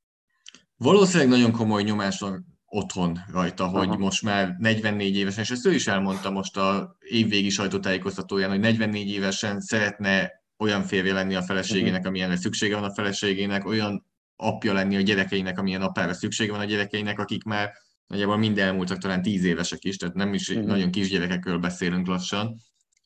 Valószínűleg 0.77 1.29
nagyon 1.29 1.53
komoly 1.53 1.83
nyomás 1.83 2.19
van 2.19 2.58
otthon 2.71 3.19
rajta, 3.33 3.65
Aha. 3.65 3.79
hogy 3.79 3.99
most 3.99 4.23
már 4.23 4.57
44 4.59 5.17
évesen, 5.17 5.43
és 5.43 5.51
ezt 5.51 5.67
ő 5.67 5.75
is 5.75 5.87
elmondta 5.87 6.31
most 6.31 6.57
a 6.57 6.97
évvégi 7.01 7.49
sajtótájékoztatóján, 7.49 8.51
hogy 8.51 8.61
44 8.61 9.09
évesen 9.09 9.61
szeretne 9.61 10.31
olyan 10.59 10.83
férje 10.83 11.13
lenni 11.13 11.35
a 11.35 11.43
feleségének, 11.43 11.93
uh-huh. 11.93 12.07
amilyenre 12.07 12.37
szüksége 12.37 12.75
van 12.75 12.85
a 12.85 12.95
feleségének, 12.95 13.67
olyan 13.67 14.07
apja 14.37 14.73
lenni 14.73 14.97
a 14.97 15.01
gyerekeinek, 15.01 15.59
amilyen 15.59 15.83
apára 15.83 16.13
szüksége 16.15 16.53
van 16.53 16.61
a 16.61 16.65
gyerekeinek, 16.65 17.19
akik 17.19 17.43
már 17.43 17.73
nagyjából 18.07 18.37
mind 18.37 18.59
elmúltak, 18.59 18.99
talán 18.99 19.23
tíz 19.23 19.45
évesek 19.45 19.85
is, 19.85 19.97
tehát 19.97 20.15
nem 20.15 20.35
is 20.35 20.49
uh-huh. 20.49 20.67
nagyon 20.67 20.91
kisgyerekekről 20.91 21.59
beszélünk 21.59 22.07
lassan, 22.07 22.57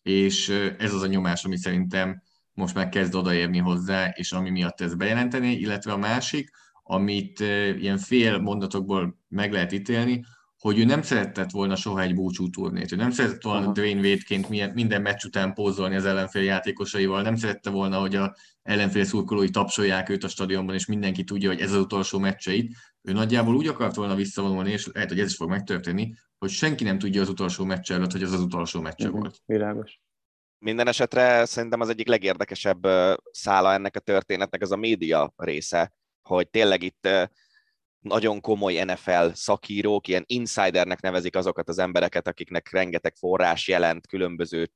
és 0.02 0.48
ez 0.78 0.92
az 0.92 1.02
a 1.02 1.06
nyomás, 1.06 1.44
ami 1.44 1.56
szerintem 1.56 2.22
most 2.52 2.74
már 2.74 2.88
kezd 2.88 3.14
odaérni 3.14 3.58
hozzá, 3.58 4.08
és 4.08 4.32
ami 4.32 4.50
miatt 4.50 4.80
ez 4.80 4.94
bejelenteni, 4.94 5.52
illetve 5.52 5.92
a 5.92 5.96
másik, 5.96 6.50
amit 6.82 7.40
ilyen 7.78 7.98
fél 7.98 8.38
mondatokból 8.38 9.18
meg 9.28 9.52
lehet 9.52 9.72
ítélni, 9.72 10.24
hogy 10.58 10.78
ő 10.78 10.84
nem 10.84 11.02
szeretett 11.02 11.50
volna 11.50 11.76
soha 11.76 12.00
egy 12.00 12.14
búcsú 12.14 12.50
turnét. 12.50 12.92
Ő 12.92 12.96
nem 12.96 13.10
szeretett 13.10 13.42
volna 13.42 13.58
uh-huh. 13.58 13.74
Dwayne 13.74 14.00
Wade-ként 14.00 14.74
minden 14.74 15.02
meccs 15.02 15.24
után 15.24 15.54
pózolni 15.54 15.96
az 15.96 16.04
ellenfél 16.04 16.42
játékosaival, 16.42 17.22
nem 17.22 17.36
szerette 17.36 17.70
volna, 17.70 17.98
hogy 17.98 18.16
a 18.16 18.34
ellenfél 18.62 19.04
szurkolói 19.04 19.50
tapsolják 19.50 20.08
őt 20.08 20.24
a 20.24 20.28
stadionban, 20.28 20.74
és 20.74 20.86
mindenki 20.86 21.24
tudja, 21.24 21.48
hogy 21.48 21.60
ez 21.60 21.72
az 21.72 21.80
utolsó 21.80 22.18
meccseit. 22.18 22.76
Ő 23.02 23.12
nagyjából 23.12 23.54
úgy 23.54 23.66
akart 23.66 23.94
volna 23.94 24.14
visszavonulni, 24.14 24.70
és 24.70 24.88
lehet, 24.92 25.08
hogy 25.08 25.20
ez 25.20 25.30
is 25.30 25.36
fog 25.36 25.48
megtörténni, 25.48 26.14
hogy 26.38 26.50
senki 26.50 26.84
nem 26.84 26.98
tudja 26.98 27.20
az 27.20 27.28
utolsó 27.28 27.64
meccs 27.64 27.92
előtt, 27.92 28.12
hogy 28.12 28.22
ez 28.22 28.32
az 28.32 28.40
utolsó 28.40 28.80
meccse 28.80 29.06
uh-huh. 29.06 29.20
volt. 29.20 29.42
Világos. 29.46 30.00
Minden 30.58 30.88
esetre 30.88 31.44
szerintem 31.44 31.80
az 31.80 31.88
egyik 31.88 32.08
legérdekesebb 32.08 32.86
szála 33.30 33.72
ennek 33.72 33.96
a 33.96 34.00
történetnek 34.00 34.62
az 34.62 34.72
a 34.72 34.76
média 34.76 35.32
része, 35.36 35.92
hogy 36.34 36.48
tényleg 36.48 36.82
itt 36.82 37.08
nagyon 38.02 38.40
komoly 38.40 38.84
NFL 38.84 39.28
szakírók, 39.32 40.08
ilyen 40.08 40.24
insidernek 40.26 41.00
nevezik 41.00 41.36
azokat 41.36 41.68
az 41.68 41.78
embereket, 41.78 42.28
akiknek 42.28 42.70
rengeteg 42.70 43.16
forrás 43.16 43.68
jelent 43.68 44.06
különböző, 44.06 44.70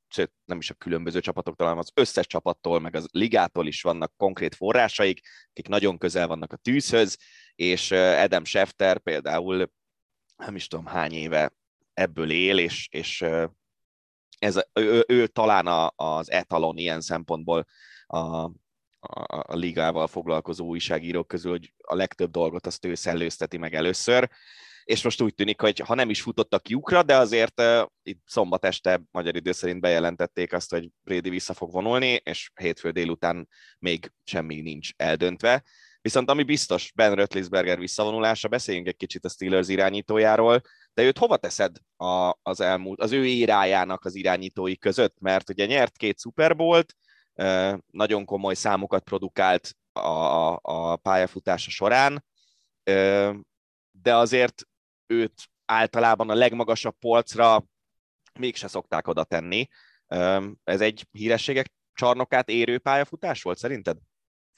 nem 0.44 0.58
is 0.58 0.70
a 0.70 0.74
különböző 0.74 1.20
csapatoktól, 1.20 1.66
hanem 1.66 1.82
az 1.82 1.90
összes 1.94 2.26
csapattól, 2.26 2.80
meg 2.80 2.94
az 2.94 3.06
ligától 3.10 3.66
is 3.66 3.82
vannak 3.82 4.12
konkrét 4.16 4.54
forrásaik, 4.54 5.20
akik 5.50 5.68
nagyon 5.68 5.98
közel 5.98 6.26
vannak 6.26 6.52
a 6.52 6.56
tűzhöz, 6.56 7.18
és 7.54 7.90
Adam 7.90 8.44
Schefter 8.44 8.98
például 8.98 9.70
nem 10.36 10.54
is 10.54 10.66
tudom 10.66 10.86
hány 10.86 11.12
éve 11.12 11.52
ebből 11.92 12.30
él, 12.30 12.58
és, 12.58 12.88
és 12.90 13.24
ez, 14.38 14.64
ő, 14.72 15.04
ő 15.08 15.26
talán 15.26 15.66
a, 15.66 15.92
az 15.96 16.30
etalon 16.30 16.76
ilyen 16.76 17.00
szempontból 17.00 17.66
a, 18.06 18.50
a, 19.06 19.44
a 19.46 19.54
ligával 19.54 20.06
foglalkozó 20.06 20.66
újságírók 20.66 21.28
közül, 21.28 21.50
hogy 21.50 21.72
a 21.82 21.94
legtöbb 21.94 22.30
dolgot 22.30 22.66
azt 22.66 22.84
ő 22.84 22.94
szellőzteti 22.94 23.56
meg 23.56 23.74
először, 23.74 24.30
és 24.84 25.02
most 25.02 25.20
úgy 25.20 25.34
tűnik, 25.34 25.60
hogy 25.60 25.78
ha 25.78 25.94
nem 25.94 26.10
is 26.10 26.20
futottak 26.20 26.68
lyukra, 26.68 27.02
de 27.02 27.16
azért 27.16 27.60
uh, 27.60 27.86
itt 28.02 28.22
szombat 28.26 28.64
este 28.64 29.02
magyar 29.10 29.36
idő 29.36 29.52
szerint 29.52 29.80
bejelentették 29.80 30.52
azt, 30.52 30.70
hogy 30.70 30.88
Brady 31.04 31.30
vissza 31.30 31.54
fog 31.54 31.72
vonulni, 31.72 32.20
és 32.24 32.50
hétfő 32.54 32.90
délután 32.90 33.48
még 33.78 34.12
semmi 34.24 34.60
nincs 34.60 34.90
eldöntve. 34.96 35.64
Viszont 36.00 36.30
ami 36.30 36.42
biztos, 36.42 36.92
Ben 36.94 37.14
Rötlisberger 37.14 37.78
visszavonulása, 37.78 38.48
beszéljünk 38.48 38.86
egy 38.86 38.96
kicsit 38.96 39.24
a 39.24 39.28
Steelers 39.28 39.68
irányítójáról, 39.68 40.60
de 40.94 41.02
őt 41.02 41.18
hova 41.18 41.36
teszed 41.36 41.76
a, 41.96 42.34
az 42.42 42.60
elmúlt, 42.60 43.00
az 43.00 43.12
ő 43.12 43.26
érájának 43.26 44.04
az 44.04 44.14
irányítói 44.14 44.76
között? 44.76 45.14
Mert 45.20 45.50
ugye 45.50 45.66
nyert 45.66 45.96
két 45.96 46.20
Super 46.20 46.56
Bowl-t, 46.56 46.96
nagyon 47.90 48.24
komoly 48.24 48.54
számokat 48.54 49.04
produkált 49.04 49.76
a, 49.92 50.58
a, 50.62 50.96
pályafutása 50.96 51.70
során, 51.70 52.24
de 53.90 54.16
azért 54.16 54.62
őt 55.06 55.32
általában 55.64 56.30
a 56.30 56.34
legmagasabb 56.34 56.94
polcra 56.98 57.64
mégse 58.38 58.68
szokták 58.68 59.08
oda 59.08 59.24
tenni. 59.24 59.68
Ez 60.64 60.80
egy 60.80 61.06
hírességek 61.12 61.72
csarnokát 61.94 62.48
érő 62.48 62.78
pályafutás 62.78 63.42
volt 63.42 63.58
szerinted? 63.58 63.96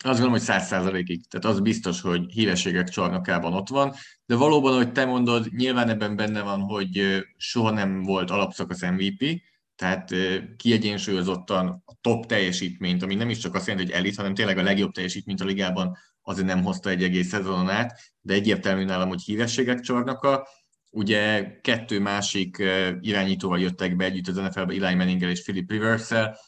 Azt 0.04 0.18
gondolom, 0.18 0.32
hogy 0.32 0.40
száz 0.40 0.66
százalékig. 0.66 1.26
Tehát 1.26 1.56
az 1.56 1.60
biztos, 1.60 2.00
hogy 2.00 2.32
hírességek 2.32 2.88
csarnokában 2.88 3.54
ott 3.54 3.68
van, 3.68 3.94
de 4.26 4.36
valóban, 4.36 4.72
ahogy 4.72 4.92
te 4.92 5.04
mondod, 5.04 5.46
nyilván 5.56 5.88
ebben 5.88 6.16
benne 6.16 6.42
van, 6.42 6.60
hogy 6.60 7.24
soha 7.36 7.70
nem 7.70 8.02
volt 8.02 8.30
alapszakasz 8.30 8.80
MVP, 8.82 9.42
tehát 9.78 10.14
kiegyensúlyozottan 10.56 11.82
a 11.86 11.94
top 12.00 12.26
teljesítményt, 12.26 13.02
ami 13.02 13.14
nem 13.14 13.30
is 13.30 13.38
csak 13.38 13.54
azt 13.54 13.66
jelenti, 13.66 13.90
hogy 13.90 14.00
elit, 14.00 14.16
hanem 14.16 14.34
tényleg 14.34 14.58
a 14.58 14.62
legjobb 14.62 14.92
teljesítményt 14.92 15.40
a 15.40 15.44
ligában 15.44 15.96
azért 16.22 16.46
nem 16.46 16.62
hozta 16.62 16.90
egy 16.90 17.02
egész 17.02 17.28
szezonon 17.28 17.68
át, 17.68 18.00
de 18.20 18.34
egyértelmű 18.34 18.84
nálam, 18.84 19.08
hogy 19.08 19.22
hírességek 19.22 19.80
csarnoka. 19.80 20.48
Ugye 20.90 21.50
kettő 21.60 22.00
másik 22.00 22.62
irányítóval 23.00 23.60
jöttek 23.60 23.96
be 23.96 24.04
együtt 24.04 24.28
az 24.28 24.36
NFL-be, 24.36 24.86
Eli 24.86 24.94
Manninggel 24.94 25.30
és 25.30 25.42
Philip 25.42 25.70
Rivers-szel. 25.70 26.38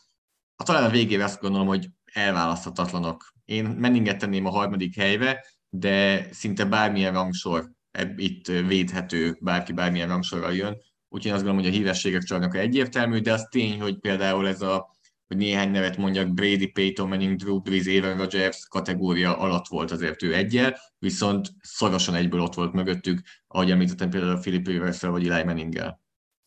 A 0.57 0.63
talán 0.63 0.85
a 0.85 0.91
végére 0.91 1.25
azt 1.25 1.41
gondolom, 1.41 1.67
hogy 1.67 1.89
elválaszthatatlanok. 2.13 3.33
Én 3.45 3.65
Manninget 3.65 4.19
tenném 4.19 4.47
a 4.47 4.51
harmadik 4.51 4.97
helyre, 4.97 5.45
de 5.69 6.27
szinte 6.33 6.65
bármilyen 6.65 7.13
rangsor 7.13 7.71
itt 8.17 8.47
védhető, 8.47 9.37
bárki 9.41 9.73
bármilyen 9.73 10.09
rangsorral 10.09 10.55
jön, 10.55 10.77
úgyhogy 11.11 11.33
azt 11.33 11.43
gondolom, 11.43 11.65
hogy 11.65 11.75
a 11.75 11.79
hívességek 11.79 12.23
csalnak 12.23 12.57
egyértelmű, 12.57 13.21
de 13.21 13.33
az 13.33 13.47
tény, 13.51 13.81
hogy 13.81 13.99
például 13.99 14.49
ez 14.49 14.63
a 14.63 14.99
hogy 15.31 15.39
néhány 15.39 15.71
nevet 15.71 15.97
mondjak, 15.97 16.35
Brady, 16.35 16.67
Peyton 16.67 17.09
Manning, 17.09 17.37
Drew 17.37 17.61
Brees, 17.61 17.87
Aaron 17.87 18.17
Rodgers 18.17 18.67
kategória 18.69 19.39
alatt 19.39 19.67
volt 19.67 19.91
azért 19.91 20.23
ő 20.23 20.35
egyel, 20.35 20.79
viszont 20.99 21.49
szorosan 21.63 22.15
egyből 22.15 22.41
ott 22.41 22.55
volt 22.55 22.73
mögöttük, 22.73 23.21
ahogy 23.47 23.71
említettem 23.71 24.11
például 24.11 24.37
a 24.37 24.39
Philip 24.39 24.67
rivers 24.67 25.01
vagy 25.01 25.29
Eli 25.29 25.45
Manning-gel. 25.45 26.01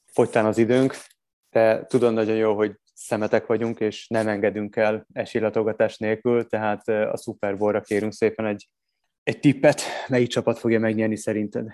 Fogytán 0.05 0.45
az 0.45 0.57
időnk, 0.57 0.95
de 1.49 1.85
tudod 1.85 2.13
nagyon 2.13 2.35
jó, 2.35 2.55
hogy 2.55 2.75
szemetek 2.93 3.45
vagyunk, 3.45 3.79
és 3.79 4.07
nem 4.07 4.27
engedünk 4.27 4.75
el 4.75 5.07
esélylatogatás 5.13 5.97
nélkül, 5.97 6.47
tehát 6.47 6.87
a 6.87 7.17
Super 7.17 7.57
Bowl-ra 7.57 7.81
kérünk 7.81 8.13
szépen 8.13 8.45
egy, 8.45 8.69
egy 9.23 9.39
tippet, 9.39 9.81
melyik 10.07 10.27
csapat 10.27 10.59
fogja 10.59 10.79
megnyerni 10.79 11.17
szerinted? 11.17 11.67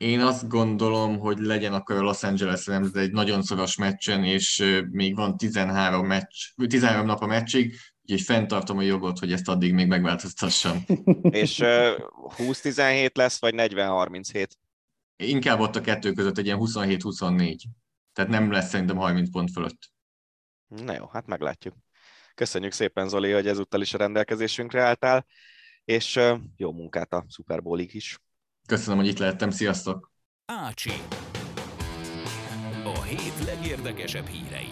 Én 0.00 0.20
azt 0.20 0.48
gondolom, 0.48 1.18
hogy 1.18 1.38
legyen 1.38 1.72
akkor 1.72 1.96
a 1.96 2.00
Los 2.00 2.22
Angeles 2.22 2.66
Rams 2.66 2.92
egy 2.92 3.12
nagyon 3.12 3.42
szoros 3.42 3.76
meccsen, 3.76 4.24
és 4.24 4.80
még 4.90 5.14
van 5.14 5.36
13, 5.36 6.06
meccs, 6.06 6.34
13 6.68 7.06
nap 7.06 7.20
a 7.20 7.26
meccsig, 7.26 7.74
úgyhogy 8.02 8.20
fenntartom 8.20 8.78
a 8.78 8.82
jogot, 8.82 9.18
hogy 9.18 9.32
ezt 9.32 9.48
addig 9.48 9.74
még 9.74 9.86
megváltoztassam. 9.86 10.84
És 11.42 11.58
uh, 11.58 11.68
20-17 12.36 13.14
lesz, 13.14 13.40
vagy 13.40 13.54
40-37? 13.56 14.46
Inkább 15.16 15.60
ott 15.60 15.76
a 15.76 15.80
kettő 15.80 16.12
között 16.12 16.38
egy 16.38 16.46
ilyen 16.46 16.58
27-24. 16.60 17.56
Tehát 18.12 18.30
nem 18.30 18.50
lesz 18.50 18.68
szerintem 18.68 18.96
30 18.96 19.30
pont 19.30 19.50
fölött. 19.50 19.92
Na 20.66 20.94
jó, 20.94 21.06
hát 21.12 21.26
meglátjuk. 21.26 21.74
Köszönjük 22.34 22.72
szépen, 22.72 23.08
Zoli, 23.08 23.30
hogy 23.30 23.46
ezúttal 23.46 23.80
is 23.80 23.94
a 23.94 23.98
rendelkezésünkre 23.98 24.82
álltál, 24.82 25.26
és 25.84 26.16
uh, 26.16 26.38
jó 26.56 26.72
munkát 26.72 27.12
a 27.12 27.24
Super 27.28 27.62
Bowlig 27.62 27.94
is. 27.94 28.18
Köszönöm, 28.70 28.98
hogy 28.98 29.08
itt 29.08 29.18
lehettem, 29.18 29.50
sziasztok! 29.50 30.12
Ácsi. 30.46 30.90
A 32.84 33.02
hét 33.02 33.44
legérdekesebb 33.46 34.26
hírei. 34.26 34.68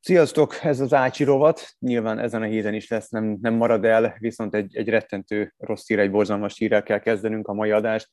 Sziasztok, 0.00 0.58
ez 0.62 0.80
az 0.80 0.92
Ácsi 0.92 1.24
rovat. 1.24 1.76
Nyilván 1.78 2.18
ezen 2.18 2.42
a 2.42 2.44
héten 2.44 2.74
is 2.74 2.88
lesz, 2.88 3.08
nem, 3.08 3.38
nem 3.40 3.54
marad 3.54 3.84
el, 3.84 4.16
viszont 4.18 4.54
egy, 4.54 4.76
egy 4.76 4.88
rettentő 4.88 5.54
rossz 5.58 5.86
hír, 5.86 5.98
egy 5.98 6.10
borzalmas 6.10 6.58
hírrel 6.58 6.82
kell 6.82 6.98
kezdenünk 6.98 7.48
a 7.48 7.52
mai 7.52 7.70
adást. 7.70 8.10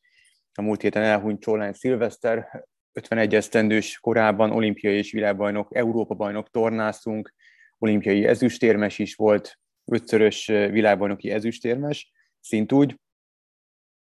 A 0.54 0.62
múlt 0.62 0.82
héten 0.82 1.04
elhunyt 1.04 1.42
Csolány 1.42 1.74
Szilveszter, 1.74 2.66
51 2.94 3.36
esztendős 3.36 4.00
korában 4.00 4.52
olimpiai 4.52 4.98
és 4.98 5.12
világbajnok, 5.12 5.76
Európa-bajnok 5.76 6.50
tornászunk, 6.50 7.34
olimpiai 7.78 8.26
ezüstérmes 8.26 9.00
is 9.00 9.16
volt, 9.16 9.60
ötszörös 9.86 10.46
világbajnoki 10.46 11.32
ezüstérmes, 11.32 12.12
szintúgy. 12.40 13.00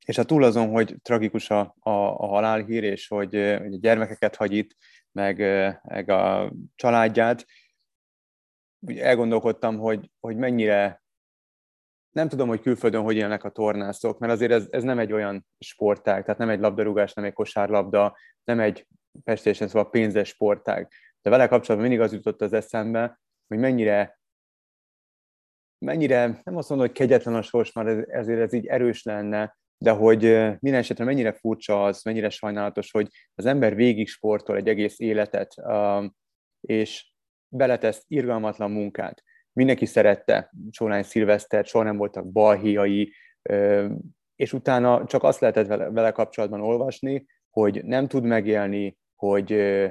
És 0.07 0.19
a 0.19 0.25
túl 0.25 0.45
azon, 0.45 0.71
hogy 0.71 0.97
tragikus 1.03 1.51
a, 1.51 1.61
a, 1.79 1.91
a 1.91 2.27
halálhír, 2.27 2.85
és 2.85 3.09
hogy, 3.09 3.33
hogy 3.35 3.75
a 3.75 3.79
gyermekeket 3.81 4.37
hagy 4.37 4.53
itt, 4.53 4.77
meg, 5.13 5.39
meg 5.83 6.09
a 6.09 6.53
családját, 6.75 7.47
úgy 8.87 8.99
elgondolkodtam, 8.99 9.79
hogy, 9.79 10.11
hogy 10.21 10.37
mennyire, 10.37 11.03
nem 12.11 12.29
tudom, 12.29 12.49
hogy 12.49 12.61
külföldön 12.61 13.03
hogy 13.03 13.17
élnek 13.17 13.45
a 13.45 13.51
tornászok, 13.51 14.19
mert 14.19 14.33
azért 14.33 14.53
ez, 14.53 14.67
ez 14.71 14.83
nem 14.83 14.99
egy 14.99 15.13
olyan 15.13 15.47
sportág, 15.59 16.25
tehát 16.25 16.39
nem 16.39 16.49
egy 16.49 16.61
labdarúgás, 16.61 17.13
nem 17.13 17.25
egy 17.25 17.33
kosárlabda, 17.33 18.17
nem 18.45 18.61
egy 18.61 18.87
pestésen 19.25 19.69
szóval 19.69 19.91
pénzes 19.91 20.29
sportág. 20.29 20.93
De 21.23 21.31
vele 21.31 21.47
kapcsolatban 21.47 21.89
mindig 21.89 22.07
az 22.07 22.13
jutott 22.13 22.41
az 22.41 22.53
eszembe, 22.53 23.21
hogy 23.49 23.59
mennyire 23.59 24.21
mennyire, 25.83 26.41
nem 26.43 26.57
azt 26.57 26.69
mondom, 26.69 26.87
hogy 26.87 26.97
kegyetlen 26.97 27.35
a 27.35 27.43
sors, 27.43 27.73
mert 27.73 28.09
ezért 28.11 28.41
ez 28.41 28.53
így 28.53 28.67
erős 28.67 29.03
lenne, 29.03 29.57
de 29.79 29.91
hogy 29.91 30.21
minden 30.59 30.81
esetre 30.81 31.05
mennyire 31.05 31.33
furcsa 31.33 31.85
az, 31.85 32.03
mennyire 32.03 32.31
sajnálatos, 32.31 32.91
hogy 32.91 33.09
az 33.35 33.47
ember 33.47 33.75
végig 33.75 34.09
sportol 34.09 34.57
egy 34.57 34.69
egész 34.69 34.99
életet, 34.99 35.55
és 36.61 37.13
beletesz 37.49 38.05
irgalmatlan 38.07 38.71
munkát. 38.71 39.23
Mindenki 39.53 39.87
szerette 39.87 40.53
Csólány 40.71 41.03
Szilvesztert, 41.03 41.67
soha 41.67 41.85
nem 41.85 41.97
voltak 41.97 42.33
balhéjai, 42.33 43.13
és 44.37 44.53
utána 44.53 45.05
csak 45.07 45.23
azt 45.23 45.41
lehetett 45.41 45.67
vele, 45.67 45.91
vele 45.91 46.11
kapcsolatban 46.11 46.61
olvasni, 46.61 47.27
hogy 47.51 47.85
nem 47.85 48.09
tud 48.09 48.25
megélni, 48.25 48.99
hogy 49.17 49.49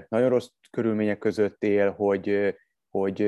nagyon 0.09 0.29
rossz 0.29 0.47
körülmények 0.69 1.17
között 1.17 1.63
él, 1.63 1.91
hogy, 1.91 2.55
hogy 2.89 3.21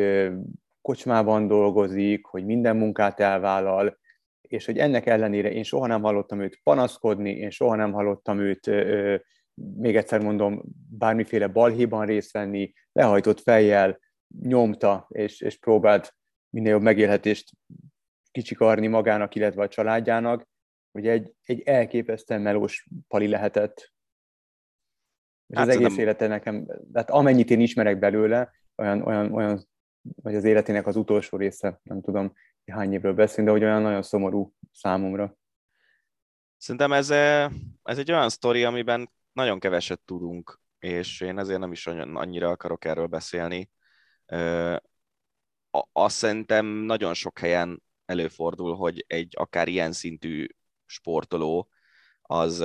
kocsmában 0.84 1.48
dolgozik, 1.48 2.26
hogy 2.26 2.46
minden 2.46 2.78
munkát 2.78 3.20
elvállal, 3.20 3.98
és 4.42 4.66
hogy 4.66 4.78
ennek 4.78 5.06
ellenére 5.06 5.52
én 5.52 5.64
soha 5.64 5.88
nem 5.88 6.02
hallottam 6.02 6.42
őt 6.42 6.60
panaszkodni, 6.64 7.30
én 7.30 7.50
soha 7.50 7.76
nem 7.76 7.92
hallottam 7.92 8.40
őt, 8.40 8.66
még 9.56 9.96
egyszer 9.96 10.22
mondom, 10.22 10.64
bármiféle 10.90 11.48
balhéban 11.48 12.06
részt 12.06 12.32
venni, 12.32 12.74
lehajtott 12.92 13.40
fejjel, 13.40 14.00
nyomta, 14.42 15.08
és, 15.10 15.42
és 15.42 15.58
próbált 15.58 16.16
minél 16.50 16.72
jobb 16.72 16.82
megélhetést 16.82 17.52
kicsikarni 18.32 18.88
magának, 18.88 19.36
illetve 19.36 19.64
a 19.64 19.68
családjának, 19.68 20.48
hogy 20.92 21.08
egy, 21.08 21.34
egy 21.44 21.62
elképesztően 21.62 22.42
melós 22.42 22.88
pali 23.08 23.28
lehetett. 23.28 23.92
És 25.48 25.58
hát 25.58 25.68
az 25.68 25.76
egész 25.76 25.88
nem... 25.88 26.00
élete 26.00 26.28
nekem, 26.28 26.66
tehát 26.94 27.10
amennyit 27.10 27.50
én 27.50 27.60
ismerek 27.60 28.00
belőle, 28.00 28.52
olyan, 28.76 29.02
olyan, 29.02 29.34
olyan 29.34 29.72
vagy 30.22 30.36
az 30.36 30.44
életének 30.44 30.88
az 30.88 30.96
utolsó 30.96 31.38
része, 31.38 31.80
nem 31.84 32.02
tudom, 32.02 32.34
hány 32.66 32.94
évről 32.94 33.14
beszélni, 33.14 33.50
de 33.50 33.56
hogy 33.56 33.64
olyan 33.64 33.82
nagyon 33.82 34.02
szomorú 34.02 34.54
számomra. 34.72 35.38
Szerintem 36.58 36.92
ez, 36.92 37.10
eh, 37.10 37.50
ez 37.84 37.98
egy 37.98 38.12
olyan 38.12 38.30
sztori, 38.30 38.64
amiben 38.64 39.10
nagyon 39.32 39.60
keveset 39.60 40.02
tudunk, 40.06 40.62
és 40.80 41.22
én 41.22 41.40
ezért 41.40 41.60
nem 41.60 41.72
is 41.72 41.88
annyira 41.88 42.50
akarok 42.50 42.86
erről 42.86 43.08
beszélni. 43.08 43.70
Azt 45.92 46.16
szerintem 46.16 46.66
nagyon 46.66 47.14
sok 47.14 47.40
helyen 47.40 47.84
előfordul, 48.06 48.76
hogy 48.76 49.06
egy 49.08 49.34
akár 49.38 49.68
ilyen 49.68 49.92
szintű 49.92 50.48
sportoló 50.86 51.70
az, 52.22 52.60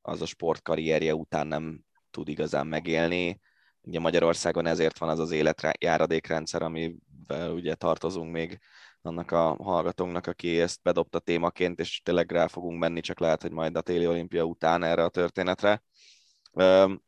az 0.00 0.22
a 0.22 0.26
sportkarrierje 0.26 1.14
után 1.14 1.46
nem 1.46 1.80
tud 2.10 2.28
igazán 2.28 2.66
megélni. 2.66 3.40
Ugye 3.82 4.00
Magyarországon 4.00 4.66
ezért 4.66 4.98
van 4.98 5.08
az 5.08 5.18
az 5.18 5.30
életjáradékrendszer, 5.30 6.62
amivel 6.62 7.52
ugye 7.52 7.74
tartozunk 7.74 8.32
még 8.32 8.58
annak 9.02 9.30
a 9.30 9.56
hallgatónknak, 9.62 10.26
aki 10.26 10.60
ezt 10.60 10.82
bedobta 10.82 11.18
témaként, 11.18 11.80
és 11.80 12.00
tényleg 12.04 12.30
rá 12.30 12.46
fogunk 12.46 12.78
menni, 12.78 13.00
csak 13.00 13.20
lehet, 13.20 13.42
hogy 13.42 13.52
majd 13.52 13.76
a 13.76 13.80
téli 13.80 14.06
olimpia 14.06 14.44
után 14.44 14.82
erre 14.82 15.04
a 15.04 15.08
történetre. 15.08 15.82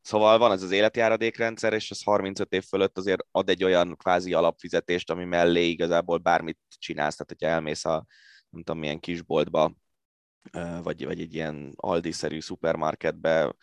Szóval 0.02 0.38
van 0.38 0.52
ez 0.52 0.62
az 0.62 0.70
életjáradékrendszer, 0.70 1.72
és 1.72 1.90
ez 1.90 2.02
35 2.02 2.52
év 2.52 2.64
fölött 2.64 2.98
azért 2.98 3.26
ad 3.30 3.48
egy 3.48 3.64
olyan 3.64 3.96
kvázi 3.96 4.32
alapfizetést, 4.32 5.10
ami 5.10 5.24
mellé 5.24 5.68
igazából 5.68 6.18
bármit 6.18 6.58
csinálsz, 6.68 7.16
tehát 7.16 7.32
hogyha 7.32 7.54
elmész 7.54 7.84
a 7.84 8.06
nem 8.50 8.62
tudom 8.62 8.80
milyen 8.80 9.00
kisboltba, 9.00 9.74
vagy, 10.82 11.04
vagy 11.04 11.20
egy 11.20 11.34
ilyen 11.34 11.72
Aldi-szerű 11.76 12.40
szupermarketbe 12.40 13.54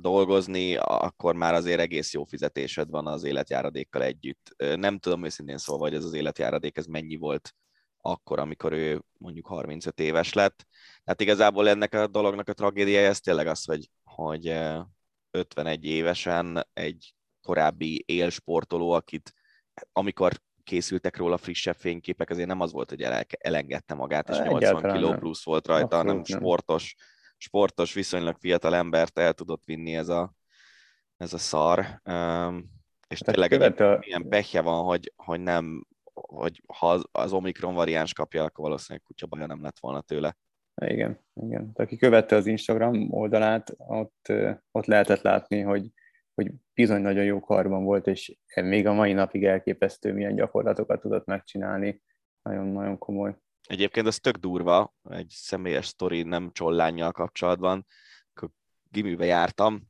dolgozni, 0.00 0.76
akkor 0.76 1.34
már 1.34 1.54
azért 1.54 1.80
egész 1.80 2.12
jó 2.12 2.24
fizetésed 2.24 2.90
van 2.90 3.06
az 3.06 3.24
életjáradékkal 3.24 4.02
együtt. 4.02 4.54
Nem 4.56 4.98
tudom 4.98 5.24
őszintén 5.24 5.58
szólva, 5.58 5.84
hogy 5.84 5.94
ez 5.94 6.04
az 6.04 6.12
életjáradék 6.12 6.76
ez 6.76 6.86
mennyi 6.86 7.16
volt 7.16 7.54
akkor, 7.96 8.38
amikor 8.38 8.72
ő 8.72 9.02
mondjuk 9.18 9.46
35 9.46 10.00
éves 10.00 10.32
lett. 10.32 10.66
Tehát 11.04 11.20
igazából 11.20 11.68
ennek 11.68 11.94
a 11.94 12.06
dolognak 12.06 12.48
a 12.48 12.52
tragédiája 12.52 13.08
ez 13.08 13.20
tényleg 13.20 13.46
az, 13.46 13.64
hogy, 13.64 13.90
hogy 14.04 14.54
51 15.30 15.84
évesen 15.84 16.68
egy 16.72 17.14
korábbi 17.42 18.02
élsportoló, 18.06 18.90
akit 18.90 19.34
amikor 19.92 20.32
készültek 20.64 21.16
róla 21.16 21.36
frissebb 21.36 21.76
fényképek, 21.76 22.30
azért 22.30 22.48
nem 22.48 22.60
az 22.60 22.72
volt, 22.72 22.88
hogy 22.88 23.02
elengedte 23.38 23.94
magát, 23.94 24.28
és 24.28 24.38
80 24.38 24.82
kg 24.82 25.18
plusz 25.18 25.44
volt 25.44 25.66
rajta, 25.66 25.84
Abszolút 25.84 26.06
hanem 26.06 26.24
sportos, 26.24 26.94
sportos, 27.42 27.92
viszonylag 27.92 28.36
fiatal 28.38 28.74
embert 28.74 29.18
el 29.18 29.32
tudott 29.32 29.64
vinni 29.64 29.96
ez 29.96 30.08
a, 30.08 30.32
ez 31.16 31.32
a 31.32 31.38
szar. 31.38 31.78
És 33.08 33.22
hát 33.24 33.34
tényleg 33.34 33.80
a... 33.80 33.98
ilyen 34.00 34.28
pehje 34.28 34.60
van, 34.60 34.84
hogy, 34.84 35.12
hogy 35.16 35.40
nem, 35.40 35.86
hogy 36.12 36.62
ha 36.66 37.00
az 37.12 37.32
Omikron 37.32 37.74
variáns 37.74 38.12
kapja, 38.12 38.44
akkor 38.44 38.64
valószínűleg 38.64 39.06
kutya 39.06 39.26
baja 39.26 39.46
nem 39.46 39.62
lett 39.62 39.78
volna 39.80 40.00
tőle. 40.00 40.36
Igen, 40.74 41.18
igen. 41.34 41.70
Aki 41.74 41.96
követte 41.96 42.36
az 42.36 42.46
Instagram 42.46 43.12
oldalát, 43.12 43.74
ott, 43.76 44.32
ott 44.70 44.86
lehetett 44.86 45.22
látni, 45.22 45.60
hogy, 45.60 45.90
hogy 46.34 46.52
bizony 46.74 47.00
nagyon 47.00 47.24
jó 47.24 47.40
karban 47.40 47.84
volt, 47.84 48.06
és 48.06 48.36
még 48.54 48.86
a 48.86 48.92
mai 48.92 49.12
napig 49.12 49.44
elképesztő, 49.44 50.12
milyen 50.12 50.34
gyakorlatokat 50.34 51.00
tudott 51.00 51.26
megcsinálni. 51.26 52.02
Nagyon-nagyon 52.42 52.98
komoly. 52.98 53.36
Egyébként 53.72 54.06
ez 54.06 54.18
tök 54.18 54.36
durva, 54.36 54.94
egy 55.10 55.28
személyes 55.28 55.86
sztori 55.86 56.22
nem 56.22 56.50
csollányjal 56.52 57.12
kapcsolatban. 57.12 57.86
Akkor 58.32 58.50
giműbe 58.90 59.24
jártam, 59.24 59.82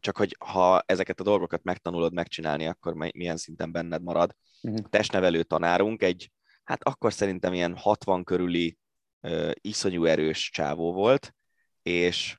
csak 0.00 0.16
hogy 0.16 0.36
ha 0.38 0.82
ezeket 0.86 1.20
a 1.20 1.22
dolgokat 1.22 1.62
megtanulod 1.62 2.12
megcsinálni, 2.12 2.66
akkor 2.66 2.94
milyen 2.94 3.36
szinten 3.36 3.72
benned 3.72 4.02
marad. 4.02 4.34
Uh-huh. 4.62 4.88
Testnevelő 4.88 5.42
tanárunk 5.42 6.02
egy, 6.02 6.32
hát 6.64 6.82
akkor 6.82 7.12
szerintem 7.12 7.52
ilyen 7.52 7.76
60 7.76 8.24
körüli 8.24 8.78
uh, 9.20 9.50
iszonyú 9.54 10.04
erős 10.04 10.50
csávó 10.50 10.92
volt, 10.92 11.34
és 11.82 12.38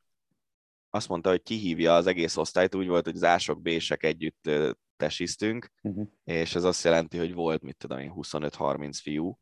azt 0.89 1.07
mondta, 1.07 1.30
hogy 1.30 1.41
kihívja 1.41 1.95
az 1.95 2.07
egész 2.07 2.38
osztályt, 2.38 2.76
úgy 2.76 2.88
volt, 2.88 3.05
hogy 3.05 3.15
az 3.15 3.24
ások 3.24 3.61
bések 3.61 4.03
együtt 4.03 4.47
uh, 4.47 4.72
tesisztünk, 4.97 5.72
uh-huh. 5.82 6.07
és 6.24 6.55
ez 6.55 6.63
azt 6.63 6.84
jelenti, 6.84 7.17
hogy 7.17 7.34
volt, 7.34 7.61
mit 7.61 7.78
tudom 7.78 7.99
én, 7.99 8.13
25-30 8.15 8.99
fiú, 9.01 9.39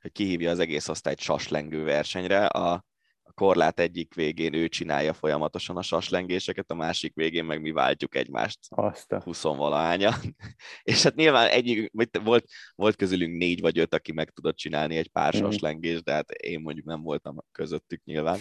hogy 0.00 0.12
kihívja 0.12 0.50
az 0.50 0.58
egész 0.58 0.88
osztályt 0.88 1.20
saslengő 1.20 1.84
versenyre. 1.84 2.46
A, 2.46 2.84
a 3.22 3.32
korlát 3.32 3.80
egyik 3.80 4.14
végén 4.14 4.54
ő 4.54 4.68
csinálja 4.68 5.12
folyamatosan 5.12 5.76
a 5.76 5.82
saslengéseket, 5.82 6.70
a 6.70 6.74
másik 6.74 7.14
végén 7.14 7.44
meg 7.44 7.60
mi 7.60 7.70
váltjuk 7.70 8.16
egymást 8.16 8.58
Azt 8.68 9.12
a... 9.12 9.22
20 9.22 9.42
valahánya. 9.42 10.14
És 10.82 11.02
hát 11.02 11.14
nyilván 11.14 11.48
egyik, 11.48 11.92
volt, 12.22 12.44
volt 12.74 12.96
közülünk 12.96 13.38
négy 13.38 13.60
vagy 13.60 13.78
öt, 13.78 13.94
aki 13.94 14.12
meg 14.12 14.30
tudott 14.30 14.56
csinálni 14.56 14.96
egy 14.96 15.08
pár 15.08 15.34
Mhm. 15.34 15.42
saslengést, 15.44 16.04
de 16.04 16.12
hát 16.12 16.30
én 16.30 16.60
mondjuk 16.60 16.86
nem 16.86 17.02
voltam 17.02 17.36
közöttük 17.52 18.04
nyilván. 18.04 18.38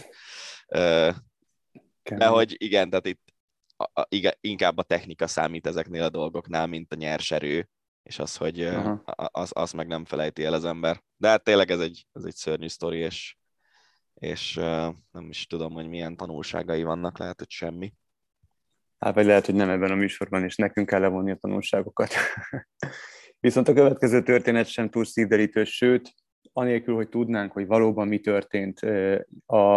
De 2.03 2.25
hogy 2.27 2.55
igen, 2.57 2.89
tehát 2.89 3.05
itt 3.07 3.21
a, 3.77 4.01
a, 4.01 4.07
inkább 4.41 4.77
a 4.77 4.83
technika 4.83 5.27
számít 5.27 5.67
ezeknél 5.67 6.03
a 6.03 6.09
dolgoknál, 6.09 6.67
mint 6.67 6.93
a 6.93 6.95
nyerserő, 6.95 7.69
és 8.07 8.19
az, 8.19 8.35
hogy 8.35 8.61
Aha. 8.61 9.01
az, 9.31 9.51
az 9.53 9.71
meg 9.71 9.87
nem 9.87 10.05
felejti 10.05 10.43
el 10.43 10.53
az 10.53 10.65
ember. 10.65 11.01
De 11.17 11.27
hát 11.27 11.43
tényleg 11.43 11.71
ez 11.71 11.79
egy, 11.79 12.05
ez 12.13 12.23
egy 12.23 12.35
szörnyű 12.35 12.67
sztori, 12.67 12.97
és, 12.97 13.37
és 14.13 14.53
nem 15.11 15.29
is 15.29 15.47
tudom, 15.47 15.73
hogy 15.73 15.87
milyen 15.87 16.15
tanulságai 16.15 16.83
vannak, 16.83 17.17
lehet, 17.17 17.39
hogy 17.39 17.49
semmi. 17.49 17.93
Hát 18.99 19.13
vagy 19.13 19.25
lehet, 19.25 19.45
hogy 19.45 19.55
nem 19.55 19.69
ebben 19.69 19.91
a 19.91 19.95
műsorban, 19.95 20.43
és 20.43 20.55
nekünk 20.55 20.87
kell 20.87 20.99
levonni 20.99 21.31
a 21.31 21.35
tanulságokat. 21.35 22.13
Viszont 23.39 23.67
a 23.67 23.73
következő 23.73 24.23
történet 24.23 24.67
sem 24.67 24.89
túl 24.89 25.05
szívderítő, 25.05 25.63
sőt, 25.63 26.13
anélkül, 26.53 26.95
hogy 26.95 27.09
tudnánk, 27.09 27.51
hogy 27.51 27.67
valóban 27.67 28.07
mi 28.07 28.19
történt, 28.19 28.79
a, 29.45 29.75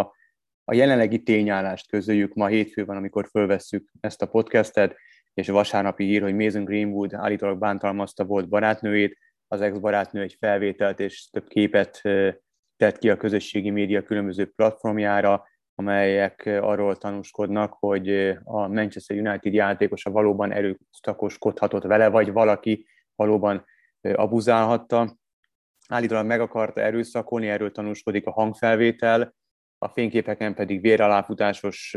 a 0.63 0.73
jelenlegi 0.73 1.23
tényállást 1.23 1.87
közöljük 1.87 2.33
ma 2.33 2.47
hétfő 2.47 2.85
van, 2.85 2.97
amikor 2.97 3.27
fölvesszük 3.27 3.91
ezt 3.99 4.21
a 4.21 4.27
podcastet, 4.27 4.95
és 5.33 5.47
vasárnapi 5.47 6.05
hír, 6.05 6.21
hogy 6.21 6.35
Mason 6.35 6.63
Greenwood 6.63 7.13
állítólag 7.13 7.57
bántalmazta 7.57 8.23
volt 8.25 8.49
barátnőjét, 8.49 9.17
az 9.47 9.61
ex-barátnő 9.61 10.21
egy 10.21 10.35
felvételt 10.39 10.99
és 10.99 11.29
több 11.29 11.47
képet 11.47 12.01
tett 12.77 12.97
ki 12.97 13.09
a 13.09 13.17
közösségi 13.17 13.69
média 13.69 14.03
különböző 14.03 14.45
platformjára, 14.45 15.47
amelyek 15.75 16.45
arról 16.45 16.95
tanúskodnak, 16.95 17.73
hogy 17.79 18.09
a 18.43 18.67
Manchester 18.67 19.17
United 19.17 19.53
játékosa 19.53 20.11
valóban 20.11 20.51
erőszakoskodhatott 20.51 21.83
vele, 21.83 22.07
vagy 22.07 22.31
valaki 22.31 22.87
valóban 23.15 23.65
abuzálhatta. 24.01 25.17
Állítólag 25.87 26.25
meg 26.25 26.41
akarta 26.41 26.81
erőszakolni, 26.81 27.49
erről 27.49 27.71
tanúskodik 27.71 28.25
a 28.25 28.31
hangfelvétel, 28.31 29.35
a 29.77 29.87
fényképeken 29.87 30.53
pedig 30.53 30.81
véraláfutásos 30.81 31.95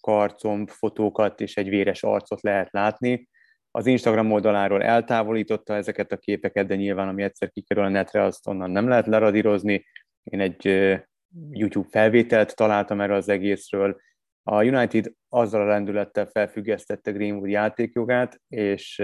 karcomb 0.00 0.70
fotókat 0.70 1.40
és 1.40 1.56
egy 1.56 1.68
véres 1.68 2.02
arcot 2.02 2.42
lehet 2.42 2.70
látni. 2.70 3.28
Az 3.70 3.86
Instagram 3.86 4.32
oldaláról 4.32 4.82
eltávolította 4.82 5.74
ezeket 5.74 6.12
a 6.12 6.16
képeket, 6.16 6.66
de 6.66 6.76
nyilván 6.76 7.08
ami 7.08 7.22
egyszer 7.22 7.50
kikerül 7.50 7.84
a 7.84 7.88
netre, 7.88 8.22
azt 8.22 8.46
onnan 8.46 8.70
nem 8.70 8.88
lehet 8.88 9.06
leradírozni. 9.06 9.84
Én 10.22 10.40
egy 10.40 10.64
YouTube 11.50 11.88
felvételt 11.90 12.56
találtam 12.56 13.00
erről 13.00 13.16
az 13.16 13.28
egészről. 13.28 14.00
A 14.42 14.64
United 14.64 15.12
azzal 15.28 15.60
a 15.60 15.66
lendülettel 15.66 16.26
felfüggesztette 16.26 17.10
Greenwood 17.10 17.48
játékjogát, 17.48 18.40
és 18.48 18.98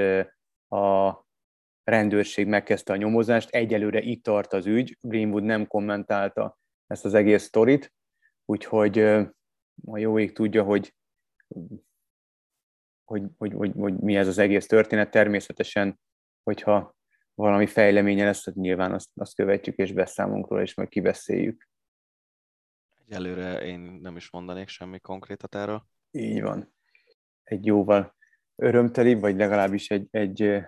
a 0.69 1.23
rendőrség 1.85 2.47
megkezdte 2.47 2.93
a 2.93 2.97
nyomozást. 2.97 3.51
Egyelőre 3.51 4.01
itt 4.01 4.23
tart 4.23 4.53
az 4.53 4.67
ügy, 4.67 4.97
Greenwood 5.01 5.43
nem 5.43 5.67
kommentálta 5.67 6.59
ezt 6.87 7.05
az 7.05 7.15
egész 7.15 7.43
sztorit, 7.43 7.93
úgyhogy 8.45 8.99
a 9.87 9.99
jó 9.99 10.19
ég 10.19 10.33
tudja, 10.33 10.63
hogy, 10.63 10.95
hogy, 13.05 13.23
hogy, 13.37 13.53
hogy, 13.53 13.73
hogy 13.77 13.99
mi 13.99 14.17
ez 14.17 14.29
az 14.29 14.39
egész 14.39 14.67
történet. 14.67 15.11
Természetesen, 15.11 16.01
hogyha 16.43 16.97
valami 17.35 17.67
fejleménye 17.67 18.25
lesz, 18.25 18.45
hát 18.45 18.55
nyilván 18.55 18.93
azt, 18.93 19.11
azt 19.15 19.35
követjük 19.35 19.77
és 19.77 19.93
beszámunk 19.93 20.49
róla, 20.49 20.63
és 20.63 20.75
majd 20.75 20.89
kibeszéljük. 20.89 21.69
Egyelőre 23.07 23.61
én 23.61 23.81
nem 23.81 24.17
is 24.17 24.31
mondanék 24.31 24.69
semmi 24.69 24.99
konkrétat 24.99 25.55
erről. 25.55 25.87
Így 26.11 26.43
van. 26.43 26.75
Egy 27.43 27.67
jóval 27.67 28.17
örömteli, 28.57 29.15
vagy 29.15 29.37
legalábbis 29.37 29.91
egy, 29.91 30.07
egy 30.11 30.63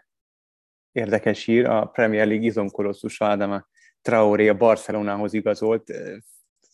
érdekes 0.92 1.44
hír. 1.44 1.66
A 1.66 1.86
Premier 1.86 2.26
League 2.26 2.46
izomkolosszus 2.46 3.20
Adama 3.20 3.68
Traoré 4.00 4.48
a 4.48 4.56
Barcelonához 4.56 5.32
igazolt. 5.32 5.92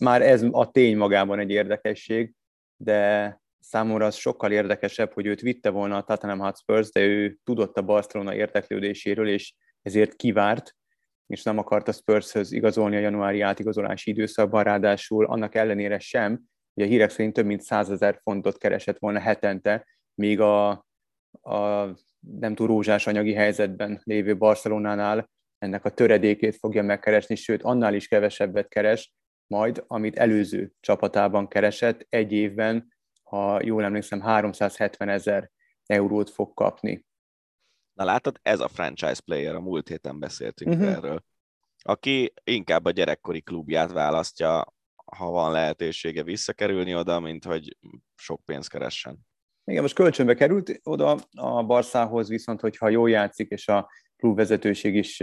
Már 0.02 0.22
ez 0.22 0.44
a 0.50 0.70
tény 0.70 0.96
magában 0.96 1.38
egy 1.38 1.50
érdekesség, 1.50 2.34
de 2.76 3.40
számomra 3.58 4.06
az 4.06 4.14
sokkal 4.14 4.52
érdekesebb, 4.52 5.12
hogy 5.12 5.26
őt 5.26 5.40
vitte 5.40 5.70
volna 5.70 5.96
a 5.96 6.02
Tottenham 6.02 6.38
Hotspurs, 6.38 6.90
de 6.90 7.00
ő 7.00 7.38
tudott 7.44 7.76
a 7.76 7.82
Barcelona 7.82 8.34
érdeklődéséről, 8.34 9.28
és 9.28 9.54
ezért 9.82 10.16
kivárt, 10.16 10.76
és 11.26 11.42
nem 11.42 11.58
akart 11.58 11.88
a 11.88 11.92
Spurshöz 11.92 12.52
igazolni 12.52 12.96
a 12.96 13.00
januári 13.00 13.40
átigazolási 13.40 14.10
időszakban, 14.10 14.62
ráadásul 14.62 15.26
annak 15.26 15.54
ellenére 15.54 15.98
sem, 15.98 16.40
hogy 16.74 16.84
a 16.84 16.86
hírek 16.86 17.10
szerint 17.10 17.34
több 17.34 17.46
mint 17.46 17.62
100 17.62 17.90
ezer 17.90 18.20
fontot 18.22 18.58
keresett 18.58 18.98
volna 18.98 19.18
hetente, 19.18 19.86
míg 20.14 20.40
a, 20.40 20.68
a 21.40 21.88
nem 22.20 22.54
túl 22.54 22.66
rózsás 22.66 23.06
anyagi 23.06 23.32
helyzetben 23.32 24.00
lévő 24.04 24.36
Barcelonánál 24.36 25.30
ennek 25.58 25.84
a 25.84 25.90
töredékét 25.90 26.56
fogja 26.56 26.82
megkeresni, 26.82 27.34
sőt, 27.34 27.62
annál 27.62 27.94
is 27.94 28.08
kevesebbet 28.08 28.68
keres, 28.68 29.12
majd, 29.52 29.84
amit 29.86 30.16
előző 30.16 30.72
csapatában 30.80 31.48
keresett, 31.48 32.06
egy 32.08 32.32
évben, 32.32 32.92
ha 33.22 33.64
jól 33.64 33.84
emlékszem, 33.84 34.20
370 34.20 35.08
ezer 35.08 35.50
eurót 35.86 36.30
fog 36.30 36.54
kapni. 36.54 37.06
Na 37.92 38.04
látod, 38.04 38.38
ez 38.42 38.60
a 38.60 38.68
franchise 38.68 39.20
player, 39.24 39.54
a 39.54 39.60
múlt 39.60 39.88
héten 39.88 40.18
beszéltünk 40.18 40.74
uh-huh. 40.74 40.90
erről, 40.90 41.24
aki 41.82 42.32
inkább 42.44 42.84
a 42.84 42.90
gyerekkori 42.90 43.40
klubját 43.40 43.92
választja, 43.92 44.74
ha 45.16 45.30
van 45.30 45.52
lehetősége 45.52 46.22
visszakerülni 46.22 46.94
oda, 46.94 47.20
mint 47.20 47.44
hogy 47.44 47.76
sok 48.14 48.44
pénzt 48.44 48.70
keressen. 48.70 49.18
Igen, 49.64 49.82
most 49.82 49.94
kölcsönbe 49.94 50.34
került 50.34 50.80
oda 50.82 51.18
a 51.36 51.62
Barszához, 51.62 52.28
viszont 52.28 52.60
hogyha 52.60 52.88
jól 52.88 53.10
játszik, 53.10 53.50
és 53.50 53.68
a 53.68 53.90
klubvezetőség 54.16 54.94
is 54.94 55.18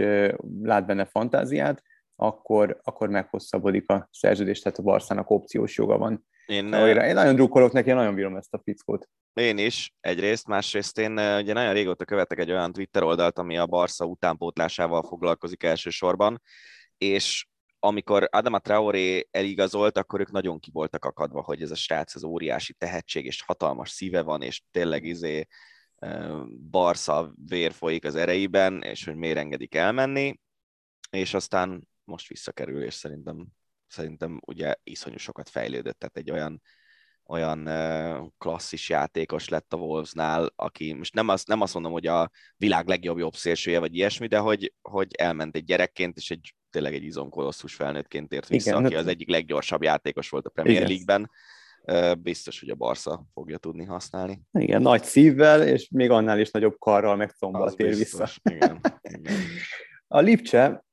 lát 0.62 0.86
benne 0.86 1.04
fantáziát, 1.04 1.82
akkor, 2.20 2.80
akkor 2.82 3.08
meghosszabbodik 3.08 3.88
a 3.88 4.08
szerződés, 4.12 4.60
tehát 4.60 4.78
a 4.78 4.82
Barszának 4.82 5.30
opciós 5.30 5.76
joga 5.76 5.98
van. 5.98 6.26
Én, 6.46 6.72
én 6.72 7.14
nagyon 7.14 7.34
drukkolok 7.34 7.72
neki, 7.72 7.88
én 7.88 7.94
nagyon 7.94 8.14
bírom 8.14 8.36
ezt 8.36 8.54
a 8.54 8.60
fickót. 8.64 9.08
Én 9.32 9.58
is, 9.58 9.94
egyrészt, 10.00 10.46
másrészt 10.46 10.98
én 10.98 11.12
ugye 11.12 11.52
nagyon 11.52 11.72
régóta 11.72 12.04
követek 12.04 12.38
egy 12.38 12.50
olyan 12.50 12.72
Twitter 12.72 13.02
oldalt, 13.02 13.38
ami 13.38 13.58
a 13.58 13.66
Barca 13.66 14.04
utánpótlásával 14.04 15.02
foglalkozik 15.02 15.62
elsősorban, 15.62 16.42
és 16.98 17.46
amikor 17.78 18.28
Adama 18.30 18.58
Traoré 18.58 19.28
eligazolt, 19.30 19.98
akkor 19.98 20.20
ők 20.20 20.30
nagyon 20.30 20.58
ki 20.58 20.70
voltak 20.72 21.04
akadva, 21.04 21.42
hogy 21.42 21.62
ez 21.62 21.70
a 21.70 21.74
srác 21.74 22.14
az 22.14 22.24
óriási 22.24 22.72
tehetség, 22.72 23.24
és 23.24 23.42
hatalmas 23.42 23.90
szíve 23.90 24.22
van, 24.22 24.42
és 24.42 24.62
tényleg 24.70 25.04
izé 25.04 25.46
Barca 26.70 27.32
vér 27.48 27.72
folyik 27.72 28.04
az 28.04 28.14
ereiben, 28.14 28.82
és 28.82 29.04
hogy 29.04 29.16
miért 29.16 29.38
engedik 29.38 29.74
elmenni, 29.74 30.40
és 31.10 31.34
aztán 31.34 31.88
most 32.10 32.28
visszakerül, 32.28 32.82
és 32.82 32.94
szerintem, 32.94 33.46
szerintem 33.86 34.40
ugye 34.46 34.74
iszonyú 34.82 35.16
sokat 35.16 35.48
fejlődött, 35.48 35.98
tehát 35.98 36.16
egy 36.16 36.30
olyan 36.30 36.62
olyan 37.30 37.68
klasszis 38.38 38.88
játékos 38.88 39.48
lett 39.48 39.72
a 39.72 39.76
Wolvesnál, 39.76 40.52
aki 40.56 40.92
most 40.92 41.14
nem 41.14 41.28
azt, 41.28 41.46
nem 41.46 41.60
azt 41.60 41.74
mondom, 41.74 41.92
hogy 41.92 42.06
a 42.06 42.30
világ 42.56 42.88
legjobb 42.88 43.18
jobb 43.18 43.34
szélsője, 43.34 43.78
vagy 43.78 43.96
ilyesmi, 43.96 44.26
de 44.26 44.38
hogy, 44.38 44.74
hogy 44.82 45.14
elment 45.18 45.56
egy 45.56 45.64
gyerekként, 45.64 46.16
és 46.16 46.30
egy 46.30 46.54
tényleg 46.70 46.94
egy 46.94 47.04
izomkolosszus 47.04 47.74
felnőttként 47.74 48.32
ért 48.32 48.48
vissza, 48.48 48.70
Igen, 48.70 48.84
aki 48.84 48.94
az 48.94 49.06
egyik 49.06 49.28
leggyorsabb 49.28 49.82
játékos 49.82 50.28
volt 50.28 50.46
a 50.46 50.50
Premier 50.50 50.88
League-ben. 50.88 51.30
Biztos, 52.18 52.60
hogy 52.60 52.70
a 52.70 52.74
Barca 52.74 53.24
fogja 53.32 53.58
tudni 53.58 53.84
használni. 53.84 54.42
Igen, 54.52 54.82
nagy 54.82 55.04
szívvel, 55.04 55.66
és 55.66 55.88
még 55.90 56.10
annál 56.10 56.40
is 56.40 56.50
nagyobb 56.50 56.78
karral 56.78 57.16
meg 57.16 57.30
combbal 57.30 57.72
tér 57.74 57.94
vissza. 57.94 58.28
Igen, 58.42 58.80
igen. 59.02 59.32
A 60.12 60.20
Lipcse 60.20 60.84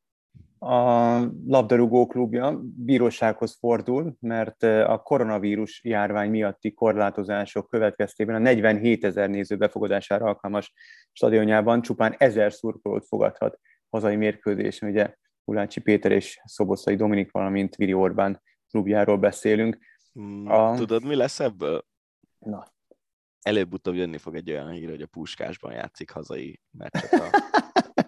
a 0.59 1.17
labdarúgó 1.45 2.07
klubja 2.07 2.61
bírósághoz 2.75 3.57
fordul, 3.59 4.15
mert 4.19 4.63
a 4.63 5.01
koronavírus 5.03 5.83
járvány 5.83 6.29
miatti 6.29 6.73
korlátozások 6.73 7.69
következtében 7.69 8.35
a 8.35 8.39
47 8.39 9.03
ezer 9.03 9.29
néző 9.29 9.57
befogadására 9.57 10.25
alkalmas 10.25 10.73
stadionjában 11.11 11.81
csupán 11.81 12.15
ezer 12.17 12.53
szurkolót 12.53 13.05
fogadhat 13.07 13.59
hazai 13.89 14.15
mérkőzésen. 14.15 14.89
Ugye 14.89 15.13
Ulácsi 15.43 15.81
Péter 15.81 16.11
és 16.11 16.41
Szoboszai 16.45 16.95
Dominik, 16.95 17.31
valamint 17.31 17.75
Viri 17.75 17.93
Orbán 17.93 18.41
klubjáról 18.69 19.17
beszélünk. 19.17 19.77
A... 20.45 20.73
Tudod, 20.75 21.03
mi 21.03 21.15
lesz 21.15 21.39
ebből? 21.39 21.85
Na. 22.39 22.75
Előbb-utóbb 23.41 23.95
jönni 23.95 24.17
fog 24.17 24.35
egy 24.35 24.51
olyan 24.51 24.71
hír, 24.71 24.89
hogy 24.89 25.01
a 25.01 25.07
Puskásban 25.07 25.73
játszik 25.73 26.11
hazai 26.11 26.61
meccset 26.71 27.11
a 27.11 27.29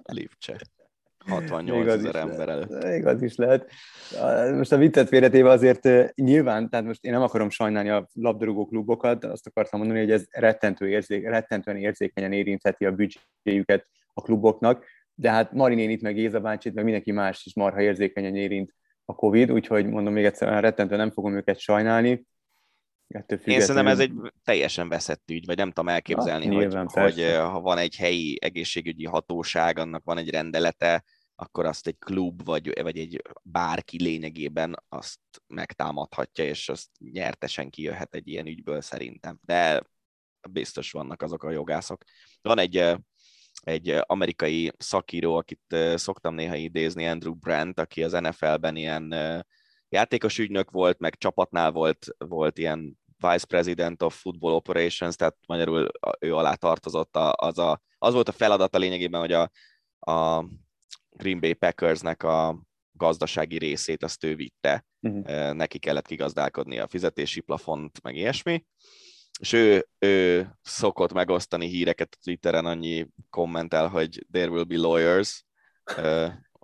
Lipcse. 0.14 0.58
68 1.30 1.88
ezer 1.88 2.16
ember 2.16 2.50
előtt. 2.50 2.84
Igaz 2.84 3.22
is 3.22 3.36
lehet. 3.36 3.72
Most 4.56 4.72
a 4.72 4.78
viccet 4.78 5.08
félretéve 5.08 5.50
azért 5.50 6.14
nyilván, 6.16 6.70
tehát 6.70 6.86
most 6.86 7.06
én 7.06 7.12
nem 7.12 7.22
akarom 7.22 7.50
sajnálni 7.50 7.90
a 7.90 8.08
labdarúgó 8.14 8.66
klubokat, 8.66 9.26
azt 9.26 9.48
akartam 9.48 9.80
mondani, 9.80 10.00
hogy 10.00 10.12
ez 10.12 10.26
rettentő 10.30 10.90
érzék, 10.90 11.28
rettentően 11.28 11.78
érzékenyen 11.78 12.32
érintheti 12.32 12.86
a 12.86 12.92
büdzséjüket 12.92 13.88
a 14.14 14.22
kluboknak, 14.22 14.86
de 15.14 15.32
hát 15.32 15.54
Marinén 15.54 15.90
itt 15.90 16.02
meg 16.02 16.14
Géza 16.14 16.40
bácsit, 16.40 16.74
meg 16.74 16.84
mindenki 16.84 17.12
más 17.12 17.46
is 17.46 17.56
marha 17.56 17.82
érzékenyen 17.82 18.36
érint 18.36 18.74
a 19.06 19.16
Covid, 19.16 19.52
úgyhogy 19.52 19.86
mondom 19.86 20.14
még 20.14 20.26
egyszer, 20.26 20.62
rettentő 20.62 20.96
nem 20.96 21.12
fogom 21.12 21.36
őket 21.36 21.60
sajnálni. 21.60 22.28
Ettől 23.08 23.40
Én 23.46 23.60
szerintem 23.60 23.88
ez 23.88 24.00
egy 24.00 24.14
teljesen 24.44 24.90
veszett 24.90 25.32
ügy, 25.32 25.46
vagy 25.46 25.58
nem 25.58 25.68
tudom 25.68 25.90
elképzelni, 25.90 26.46
Na, 26.46 26.56
hogy, 26.56 26.92
hogy 26.92 27.36
ha 27.36 27.60
van 27.60 27.78
egy 27.78 27.96
helyi 27.96 28.38
egészségügyi 28.42 29.06
hatóság, 29.06 29.80
annak 29.80 30.04
van 30.04 30.18
egy 30.18 30.30
rendelete, 30.30 31.04
akkor 31.40 31.66
azt 31.66 31.88
egy 31.88 31.98
klub 31.98 32.44
vagy, 32.44 32.82
vagy 32.82 32.98
egy 32.98 33.22
bárki 33.44 34.04
lényegében 34.04 34.84
azt 34.90 35.20
megtámadhatja, 35.48 36.44
és 36.44 36.70
azt 36.70 36.90
nyertesen 37.00 37.70
kijöhet 37.70 38.16
egy 38.16 38.28
ilyen 38.28 38.48
ügyből 38.48 38.82
szerintem. 38.82 39.40
De 39.42 39.84
biztos 40.50 40.92
vannak 40.92 41.22
azok 41.22 41.44
a 41.44 41.52
jogászok. 41.52 42.04
Van 42.42 42.60
egy, 42.60 42.96
egy 43.62 43.96
amerikai 44.06 44.72
szakíró, 44.78 45.36
akit 45.36 45.76
szoktam 45.96 46.36
néha 46.36 46.56
idézni, 46.56 47.08
Andrew 47.08 47.34
Brandt, 47.34 47.80
aki 47.80 48.04
az 48.04 48.12
NFL-ben 48.12 48.76
ilyen 48.76 49.16
játékos 49.90 50.38
ügynök 50.38 50.72
volt, 50.72 51.00
meg 51.00 51.18
csapatnál 51.18 51.72
volt, 51.72 52.08
volt 52.18 52.58
ilyen 52.58 53.00
Vice 53.18 53.46
President 53.46 54.02
of 54.02 54.22
Football 54.22 54.54
Operations, 54.54 55.16
tehát 55.16 55.36
magyarul 55.48 55.90
ő 56.20 56.36
alá 56.36 56.54
tartozott, 56.54 57.16
az, 57.16 57.58
a, 57.58 57.82
az 57.98 58.14
volt 58.14 58.30
a 58.30 58.32
feladata 58.32 58.78
lényegében, 58.78 59.20
hogy 59.20 59.32
a, 59.34 59.52
a 60.12 60.46
Green 61.20 61.40
Bay 61.40 61.54
Packersnek 61.54 62.24
a 62.24 62.62
gazdasági 62.92 63.58
részét 63.58 64.04
azt 64.04 64.24
ő 64.24 64.36
vitte, 64.36 64.86
uh-huh. 65.00 65.54
neki 65.54 65.80
kellett 65.80 66.08
kigazdálkodni 66.08 66.80
a 66.80 66.88
fizetési 66.88 67.40
plafont, 67.40 68.02
meg 68.04 68.16
ilyesmi, 68.16 68.66
és 69.40 69.54
ő, 69.54 69.88
ő 70.00 70.48
szokott 70.62 71.14
megosztani 71.14 71.68
híreket 71.68 72.10
a 72.12 72.18
Twitteren, 72.24 72.66
annyi 72.66 73.08
kommentel, 73.30 73.88
hogy 73.88 74.26
there 74.32 74.50
will 74.50 74.64
be 74.64 74.78
lawyers, 74.78 75.44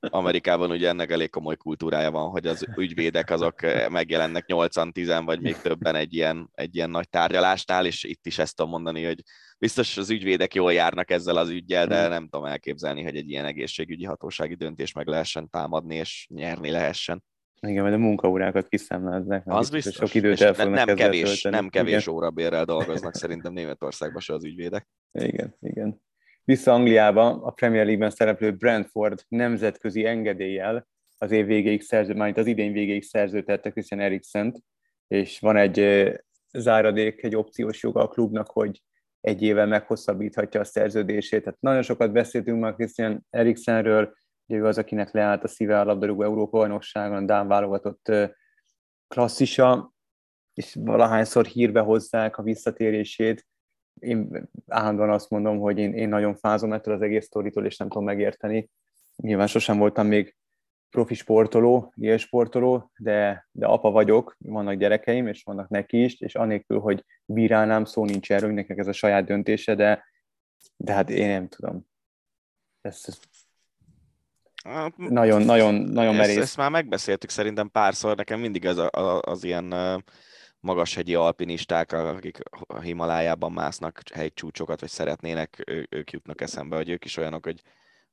Amerikában 0.09 0.71
ugye 0.71 0.87
ennek 0.87 1.11
elég 1.11 1.29
komoly 1.29 1.55
kultúrája 1.55 2.11
van, 2.11 2.29
hogy 2.29 2.47
az 2.47 2.65
ügyvédek 2.77 3.29
azok 3.29 3.61
megjelennek 3.89 4.45
8-10 4.47 5.21
vagy 5.25 5.41
még 5.41 5.57
többen 5.57 5.95
egy 5.95 6.13
ilyen, 6.13 6.49
egy 6.51 6.75
ilyen 6.75 6.89
nagy 6.89 7.09
tárgyalásnál, 7.09 7.85
és 7.85 8.03
itt 8.03 8.25
is 8.25 8.37
ezt 8.37 8.55
tudom 8.55 8.71
mondani, 8.71 9.03
hogy 9.03 9.21
biztos 9.57 9.97
az 9.97 10.09
ügyvédek 10.09 10.53
jól 10.53 10.73
járnak 10.73 11.11
ezzel 11.11 11.37
az 11.37 11.49
ügyjel, 11.49 11.87
de 11.87 11.99
hmm. 11.99 12.09
nem 12.09 12.27
tudom 12.27 12.45
elképzelni, 12.45 13.03
hogy 13.03 13.15
egy 13.15 13.29
ilyen 13.29 13.45
egészségügyi 13.45 14.05
hatósági 14.05 14.55
döntés 14.55 14.91
meg 14.91 15.07
lehessen 15.07 15.49
támadni, 15.49 15.95
és 15.95 16.27
nyerni 16.29 16.71
lehessen. 16.71 17.23
Igen, 17.61 17.83
mert 17.83 17.95
a 17.95 17.99
munkaórákat 17.99 18.67
kiszámláznak. 18.67 19.43
Az 19.45 19.69
biztos. 19.69 19.95
Sok 19.95 20.13
időt 20.13 20.41
el 20.41 20.53
nem, 20.57 20.71
nem 20.71 20.95
kevés, 20.95 21.41
tölteni. 21.41 21.55
nem 21.55 21.69
kevés 21.69 22.07
órabérrel 22.07 22.65
dolgoznak 22.65 23.15
szerintem 23.25 23.53
Németországban 23.53 24.21
se 24.21 24.33
az 24.33 24.45
ügyvédek. 24.45 24.87
Igen, 25.11 25.55
igen. 25.61 26.01
Vissza 26.43 26.73
Angliába 26.73 27.41
a 27.43 27.51
Premier 27.51 27.85
League-ben 27.85 28.09
szereplő 28.09 28.51
Brentford 28.51 29.25
nemzetközi 29.27 30.05
engedéllyel 30.05 30.87
az 31.17 31.31
év 31.31 31.45
végéig 31.45 31.81
szerző, 31.81 32.15
majd 32.15 32.37
az 32.37 32.47
idén 32.47 32.71
végéig 32.71 33.03
szerződtette 33.03 33.69
Christian 33.71 33.99
Eriksen, 33.99 34.63
és 35.07 35.39
van 35.39 35.57
egy 35.57 36.09
záradék, 36.53 37.23
egy 37.23 37.35
opciós 37.35 37.83
joga 37.83 38.01
a 38.01 38.07
klubnak, 38.07 38.49
hogy 38.49 38.81
egy 39.25 39.41
éve 39.41 39.65
meghosszabbíthatja 39.65 40.59
a 40.59 40.63
szerződését. 40.63 41.43
Tehát 41.43 41.61
nagyon 41.61 41.81
sokat 41.81 42.11
beszéltünk 42.11 42.59
már 42.59 42.73
Christian 42.73 43.25
Eriksenről, 43.29 44.13
ugye 44.47 44.59
ő 44.59 44.65
az, 44.65 44.77
akinek 44.77 45.11
leállt 45.11 45.43
a 45.43 45.47
szíve 45.47 45.79
a 45.79 45.83
labdarúgó 45.83 46.23
Európa 46.23 46.57
bajnokságon, 46.57 47.25
Dán 47.25 47.47
válogatott 47.47 48.11
klasszisa, 49.07 49.93
és 50.53 50.77
valahányszor 50.79 51.45
hírbe 51.45 51.79
hozzák 51.79 52.37
a 52.37 52.43
visszatérését. 52.43 53.45
Én 53.99 54.49
állandóan 54.67 55.09
azt 55.09 55.29
mondom, 55.29 55.59
hogy 55.59 55.77
én, 55.77 55.93
én 55.93 56.09
nagyon 56.09 56.35
fázom 56.35 56.73
ettől 56.73 56.93
az 56.93 57.01
egész 57.01 57.25
sztoritól, 57.25 57.65
és 57.65 57.77
nem 57.77 57.89
tudom 57.89 58.03
megérteni. 58.03 58.69
Nyilván 59.15 59.47
sosem 59.47 59.77
voltam 59.77 60.07
még 60.07 60.35
profi 60.89 61.13
sportoló, 61.13 61.93
sportoló, 62.17 62.91
de, 62.97 63.47
de 63.51 63.65
apa 63.65 63.91
vagyok, 63.91 64.35
vannak 64.39 64.75
gyerekeim, 64.75 65.27
és 65.27 65.43
vannak 65.43 65.69
neki 65.69 66.03
is, 66.03 66.19
és 66.19 66.35
anélkül, 66.35 66.79
hogy 66.79 67.05
bírálnám, 67.25 67.85
szó 67.85 68.05
nincs 68.05 68.31
erről, 68.31 68.51
nekik 68.51 68.77
ez 68.77 68.87
a 68.87 68.93
saját 68.93 69.25
döntése, 69.25 69.75
de, 69.75 70.05
de 70.77 70.93
hát 70.93 71.09
én 71.09 71.27
nem 71.27 71.47
tudom. 71.47 71.87
Ez, 72.81 73.03
ez 73.05 73.19
nagyon, 74.95 75.41
nagyon, 75.41 75.73
nagyon 75.73 76.15
merész. 76.15 76.35
Ezt, 76.35 76.43
ezt 76.43 76.57
már 76.57 76.71
megbeszéltük 76.71 77.29
szerintem 77.29 77.71
párszor, 77.71 78.15
nekem 78.15 78.39
mindig 78.39 78.65
ez 78.65 78.77
a, 78.77 78.89
a, 78.91 79.21
az 79.21 79.43
ilyen 79.43 79.73
magashegyi 80.59 81.15
alpinisták, 81.15 81.91
akik 81.91 82.37
a 82.67 82.79
Himalájában 82.79 83.51
másznak 83.51 84.01
hegycsúcsokat, 84.13 84.79
vagy 84.79 84.89
szeretnének, 84.89 85.63
ő, 85.65 85.87
ők 85.89 86.11
jutnak 86.11 86.41
eszembe, 86.41 86.75
hogy 86.75 86.89
ők 86.89 87.05
is 87.05 87.17
olyanok, 87.17 87.43
hogy 87.43 87.61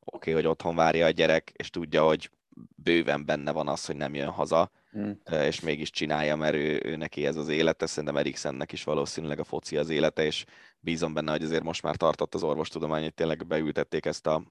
oké, 0.05 0.31
okay, 0.31 0.33
hogy 0.33 0.47
otthon 0.47 0.77
várja 0.77 1.07
a 1.07 1.11
gyerek, 1.11 1.53
és 1.57 1.71
tudja, 1.71 2.05
hogy 2.05 2.31
bőven 2.77 3.25
benne 3.25 3.53
van 3.53 3.69
az, 3.69 3.85
hogy 3.87 3.97
nem 3.97 4.15
jön 4.15 4.29
haza, 4.29 4.71
mm. 4.99 5.11
és 5.31 5.61
mégis 5.61 5.91
csinálja, 5.91 6.37
mert 6.37 6.55
ő, 6.55 6.81
ő 6.85 6.97
neki 6.97 7.27
ez 7.27 7.37
az 7.37 7.49
élete, 7.49 7.87
szerintem 7.87 8.17
Eriksennek 8.17 8.73
is 8.73 8.85
valószínűleg 8.85 9.39
a 9.39 9.45
foci 9.45 9.77
az 9.77 9.89
élete, 9.89 10.25
és 10.25 10.45
bízom 10.81 11.15
benne, 11.15 11.31
hogy 11.31 11.43
azért 11.43 11.63
most 11.63 11.83
már 11.83 11.97
tartott 11.97 12.35
az 12.35 12.43
orvostudomány, 12.43 13.03
hogy 13.03 13.15
tényleg 13.15 13.47
beültették 13.47 14.07
ezt 14.07 14.27
a 14.27 14.45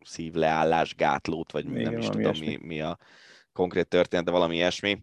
szívleállás 0.00 0.94
gátlót, 0.94 1.52
vagy 1.52 1.64
Igen, 1.64 1.82
nem 1.82 1.98
is 1.98 2.08
tudom 2.08 2.38
mi, 2.38 2.58
mi 2.62 2.80
a 2.80 2.98
konkrét 3.52 3.88
történet, 3.88 4.24
de 4.24 4.30
valami 4.30 4.54
ilyesmi, 4.54 5.02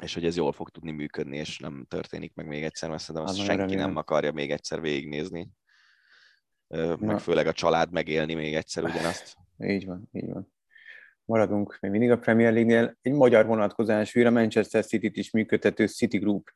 és 0.00 0.14
hogy 0.14 0.24
ez 0.24 0.36
jól 0.36 0.52
fog 0.52 0.70
tudni 0.70 0.90
működni, 0.90 1.36
és 1.36 1.58
nem 1.58 1.84
történik 1.88 2.34
meg 2.34 2.46
még 2.46 2.62
egyszer, 2.62 2.88
mert 2.88 3.02
szerintem 3.02 3.24
azt 3.24 3.36
hát, 3.38 3.46
senki 3.46 3.60
remélem. 3.60 3.86
nem 3.86 3.96
akarja 3.96 4.32
még 4.32 4.50
egyszer 4.50 4.80
végignézni, 4.80 5.48
meg 6.68 7.00
Na. 7.00 7.18
főleg 7.18 7.46
a 7.46 7.52
család 7.52 7.92
megélni 7.92 8.34
még 8.34 8.54
egyszer 8.54 8.84
ugyanazt. 8.90 9.36
Így 9.58 9.86
van, 9.86 10.08
így 10.12 10.32
van 10.32 10.52
maradunk 11.30 11.78
még 11.80 11.90
mindig 11.90 12.10
a 12.10 12.18
Premier 12.18 12.52
League-nél. 12.52 12.96
Egy 13.02 13.12
magyar 13.12 13.46
vonatkozású, 13.46 14.26
a 14.26 14.30
Manchester 14.30 14.84
City-t 14.84 15.16
is 15.16 15.30
működtető 15.30 15.86
City 15.86 16.18
Group 16.18 16.50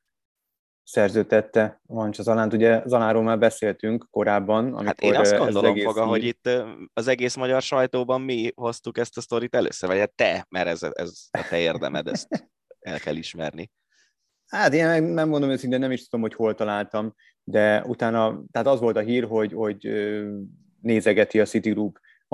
szerződtette 0.82 1.80
Mancsa 1.82 2.22
Zalánt. 2.22 2.52
Ugye 2.52 2.82
Zaláról 2.86 3.22
már 3.22 3.38
beszéltünk 3.38 4.06
korábban. 4.10 4.64
Amikor 4.64 4.84
hát 4.84 5.02
én 5.02 5.14
azt 5.14 5.36
gondolom, 5.36 5.70
egész 5.70 5.84
Foga, 5.84 6.06
hogy 6.06 6.24
itt 6.24 6.48
az 6.92 7.08
egész 7.08 7.36
magyar 7.36 7.62
sajtóban 7.62 8.20
mi 8.20 8.52
hoztuk 8.54 8.98
ezt 8.98 9.16
a 9.16 9.20
sztorit 9.20 9.54
először, 9.54 9.88
vagy 9.88 9.98
hát 9.98 10.14
te, 10.14 10.46
mert 10.48 10.66
ez, 10.66 10.82
ez 10.82 11.28
a 11.30 11.46
te 11.48 11.58
érdemed, 11.58 12.06
ezt 12.06 12.50
el 12.80 12.98
kell 12.98 13.16
ismerni. 13.16 13.70
Hát 14.46 14.74
én 14.74 15.02
nem 15.02 15.28
mondom 15.28 15.50
őszintén, 15.50 15.78
nem 15.78 15.92
is 15.92 16.08
tudom, 16.08 16.20
hogy 16.20 16.34
hol 16.34 16.54
találtam, 16.54 17.14
de 17.44 17.84
utána, 17.86 18.42
tehát 18.50 18.68
az 18.68 18.80
volt 18.80 18.96
a 18.96 19.00
hír, 19.00 19.24
hogy, 19.24 19.52
hogy 19.52 19.88
nézegeti 20.80 21.40
a 21.40 21.44
City 21.44 21.72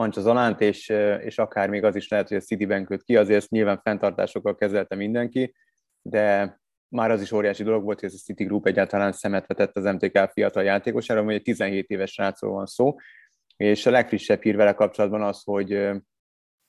Group 0.01 0.14
Mancsa 0.14 0.20
Zalánt, 0.20 0.61
és, 0.61 0.88
és 1.24 1.38
akár 1.38 1.68
még 1.68 1.84
az 1.84 1.96
is 1.96 2.09
lehet, 2.09 2.28
hogy 2.28 2.36
a 2.36 2.40
Citibank 2.40 2.86
köt 2.86 3.03
ki, 3.03 3.16
azért 3.16 3.38
ezt 3.38 3.51
nyilván 3.51 3.80
fenntartásokkal 3.82 4.55
kezelte 4.55 4.94
mindenki, 4.94 5.55
de 6.03 6.59
már 6.88 7.11
az 7.11 7.20
is 7.20 7.32
óriási 7.32 7.62
dolog 7.62 7.82
volt, 7.82 8.01
hogy 8.01 8.09
ez 8.09 8.14
a 8.14 8.24
City 8.24 8.44
Group 8.44 8.66
egyáltalán 8.66 9.12
szemet 9.12 9.46
vetett 9.46 9.76
az 9.76 9.84
MTK 9.84 10.30
fiatal 10.32 10.62
játékosára, 10.62 11.22
hogy 11.22 11.34
egy 11.34 11.42
17 11.42 11.88
éves 11.88 12.12
srácról 12.12 12.53
van 12.53 12.66
szó, 12.66 12.96
és 13.57 13.86
a 13.86 13.90
legfrissebb 13.90 14.42
hír 14.42 14.57
vele 14.57 14.72
kapcsolatban 14.72 15.22
az, 15.22 15.42
hogy, 15.44 15.90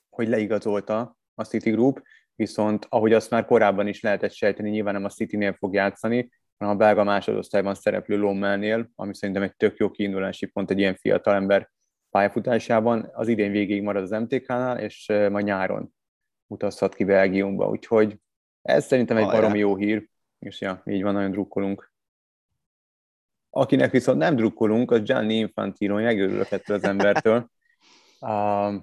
hogy 0.09 0.27
leigazolta 0.27 1.17
a 1.35 1.43
City 1.43 1.71
Group, 1.71 2.01
viszont 2.35 2.85
ahogy 2.89 3.13
azt 3.13 3.29
már 3.29 3.45
korábban 3.45 3.87
is 3.87 4.01
lehetett 4.01 4.33
sejteni, 4.33 4.69
nyilván 4.69 4.93
nem 4.93 5.05
a 5.05 5.09
City-nél 5.09 5.53
fog 5.53 5.73
játszani, 5.73 6.29
hanem 6.57 6.75
a 6.75 6.77
belga 6.77 7.03
másodosztályban 7.03 7.75
szereplő 7.75 8.17
Lommelnél, 8.17 8.89
ami 8.95 9.15
szerintem 9.15 9.43
egy 9.43 9.55
tök 9.55 9.77
jó 9.77 9.89
kiindulási 9.89 10.45
pont 10.45 10.71
egy 10.71 10.79
ilyen 10.79 10.95
fiatal 10.95 11.33
ember 11.33 11.69
pályafutásában. 12.11 13.09
Az 13.13 13.27
idén 13.27 13.51
végig 13.51 13.81
marad 13.81 14.03
az 14.03 14.09
MTK-nál, 14.09 14.79
és 14.79 15.05
majd 15.07 15.45
nyáron 15.45 15.93
utazhat 16.47 16.95
ki 16.95 17.03
Belgiumba, 17.03 17.69
úgyhogy 17.69 18.19
ez 18.61 18.85
szerintem 18.85 19.17
egy 19.17 19.25
baromi 19.25 19.59
jó 19.59 19.75
hír, 19.75 20.09
és 20.39 20.61
ja, 20.61 20.81
így 20.85 21.03
van, 21.03 21.13
nagyon 21.13 21.31
drukkolunk. 21.31 21.93
Akinek 23.49 23.91
viszont 23.91 24.17
nem 24.17 24.35
drukkolunk, 24.35 24.91
az 24.91 25.01
Gianni 25.01 25.35
Infantino, 25.35 25.95
megörülök 25.95 26.51
ettől 26.51 26.77
az 26.77 26.83
embertől. 26.83 27.49
Uh, 28.23 28.75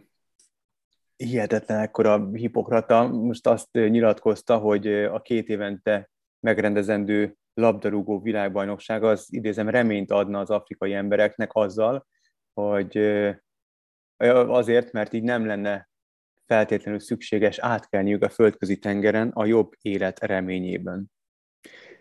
hihetetlen 1.17 1.79
ekkora 1.79 2.29
hipokrata. 2.33 3.09
Most 3.09 3.47
azt 3.47 3.69
nyilatkozta, 3.73 4.57
hogy 4.57 4.87
a 4.87 5.21
két 5.23 5.49
évente 5.49 6.11
megrendezendő 6.41 7.37
labdarúgó 7.55 8.21
világbajnokság 8.21 9.05
az 9.05 9.27
idézem 9.31 9.69
reményt 9.69 10.11
adna 10.11 10.39
az 10.41 10.51
afrikai 10.51 10.95
embereknek 10.95 11.55
azzal, 11.55 12.07
hogy 12.63 12.99
azért, 14.49 14.93
mert 14.93 15.13
így 15.13 15.23
nem 15.23 15.47
lenne 15.47 15.89
feltétlenül 16.47 17.01
szükséges 17.01 17.59
átkelniük 17.59 18.23
a 18.23 18.29
földközi 18.29 18.79
tengeren 18.79 19.29
a 19.29 19.45
jobb 19.45 19.73
élet 19.81 20.21
reményében. 20.21 21.11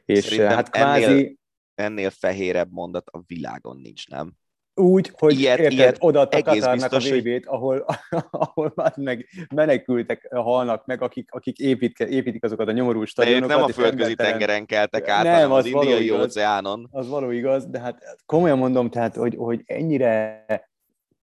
És 0.06 0.24
Szerintem 0.24 0.56
hát 0.56 0.70
kvázi... 0.70 1.04
Ennél, 1.04 1.36
ennél 1.76 2.10
fehérebb 2.10 2.72
mondat 2.72 3.10
a 3.10 3.24
világon 3.26 3.78
nincs, 3.78 4.08
nem? 4.08 4.34
Úgy, 4.80 5.12
hogy 5.18 5.40
ilyet, 5.40 5.60
érted, 5.60 5.78
ilyet 5.78 5.98
odaadta 6.00 6.42
Katarnak 6.42 6.92
a 6.92 7.00
vb 7.00 7.44
ahol, 7.46 7.86
ahol 8.32 8.72
már 8.76 8.94
meg 8.96 9.26
menekültek 9.56 10.28
halnak 10.36 10.86
meg, 10.86 11.02
akik, 11.02 11.32
akik 11.32 11.58
épít, 11.58 12.00
építik 12.00 12.44
azokat 12.44 12.68
a 12.68 12.72
nyomorú 12.72 13.06
stadionokat. 13.06 13.58
nem 13.58 13.66
a 13.66 13.68
földközi 13.68 14.16
tengeren 14.16 14.66
keltek 14.66 15.08
át, 15.08 15.24
nem, 15.24 15.34
hanem 15.34 15.52
az, 15.52 15.66
az 15.66 15.72
indiai 15.72 16.04
igaz, 16.04 16.22
óceánon. 16.22 16.88
Az 16.92 17.08
való 17.08 17.30
igaz, 17.30 17.66
de 17.66 17.80
hát 17.80 18.02
komolyan 18.26 18.58
mondom, 18.58 18.90
tehát, 18.90 19.16
hogy, 19.16 19.36
hogy 19.36 19.62
ennyire 19.66 20.46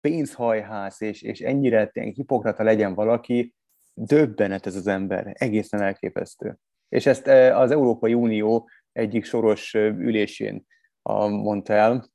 pénzhajhász 0.01 1.01
és, 1.01 1.23
és 1.23 1.41
ennyire 1.41 1.91
hipokrata 1.93 2.63
legyen 2.63 2.95
valaki, 2.95 3.55
döbbenet 3.95 4.67
ez 4.67 4.77
az 4.77 4.87
ember, 4.87 5.33
egészen 5.33 5.83
elképesztő. 5.83 6.59
És 6.89 7.07
ezt 7.07 7.27
az 7.55 7.71
Európai 7.71 8.15
Unió 8.15 8.69
egyik 8.93 9.25
soros 9.25 9.75
ülésén 9.75 10.67
mondta 11.29 11.73
el, 11.73 12.11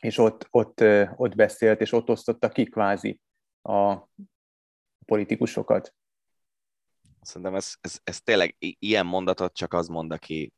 és 0.00 0.18
ott, 0.18 0.46
ott, 0.50 0.80
ott 1.16 1.34
beszélt, 1.34 1.80
és 1.80 1.92
ott 1.92 2.08
osztotta 2.08 2.48
ki 2.48 2.64
kvázi 2.64 3.20
a 3.62 4.08
politikusokat. 5.04 5.94
Szerintem 7.20 7.54
ez, 7.54 7.74
ez, 7.80 8.00
ez 8.04 8.20
tényleg 8.20 8.56
ilyen 8.58 9.06
mondatot 9.06 9.54
csak 9.54 9.72
az 9.72 9.88
mond, 9.88 10.12
aki, 10.12 10.52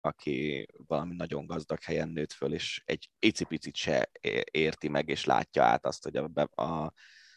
aki 0.00 0.66
valami 0.86 1.14
nagyon 1.14 1.46
gazdag 1.46 1.82
helyen 1.82 2.08
nőtt 2.08 2.32
föl, 2.32 2.52
és 2.52 2.82
egy 2.84 3.10
icipicit 3.18 3.76
se 3.76 4.10
érti 4.50 4.88
meg, 4.88 5.08
és 5.08 5.24
látja 5.24 5.64
át 5.64 5.86
azt, 5.86 6.02
hogy 6.02 6.16
a, 6.16 6.62
a 6.62 6.92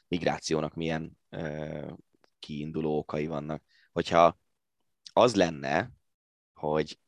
migrációnak 0.07 0.73
milyen 0.73 1.17
ö, 1.29 1.91
kiinduló 2.39 2.97
okai 2.97 3.27
vannak. 3.27 3.63
Hogyha 3.91 4.39
az 5.13 5.35
lenne, 5.35 5.91
hogy 6.53 6.99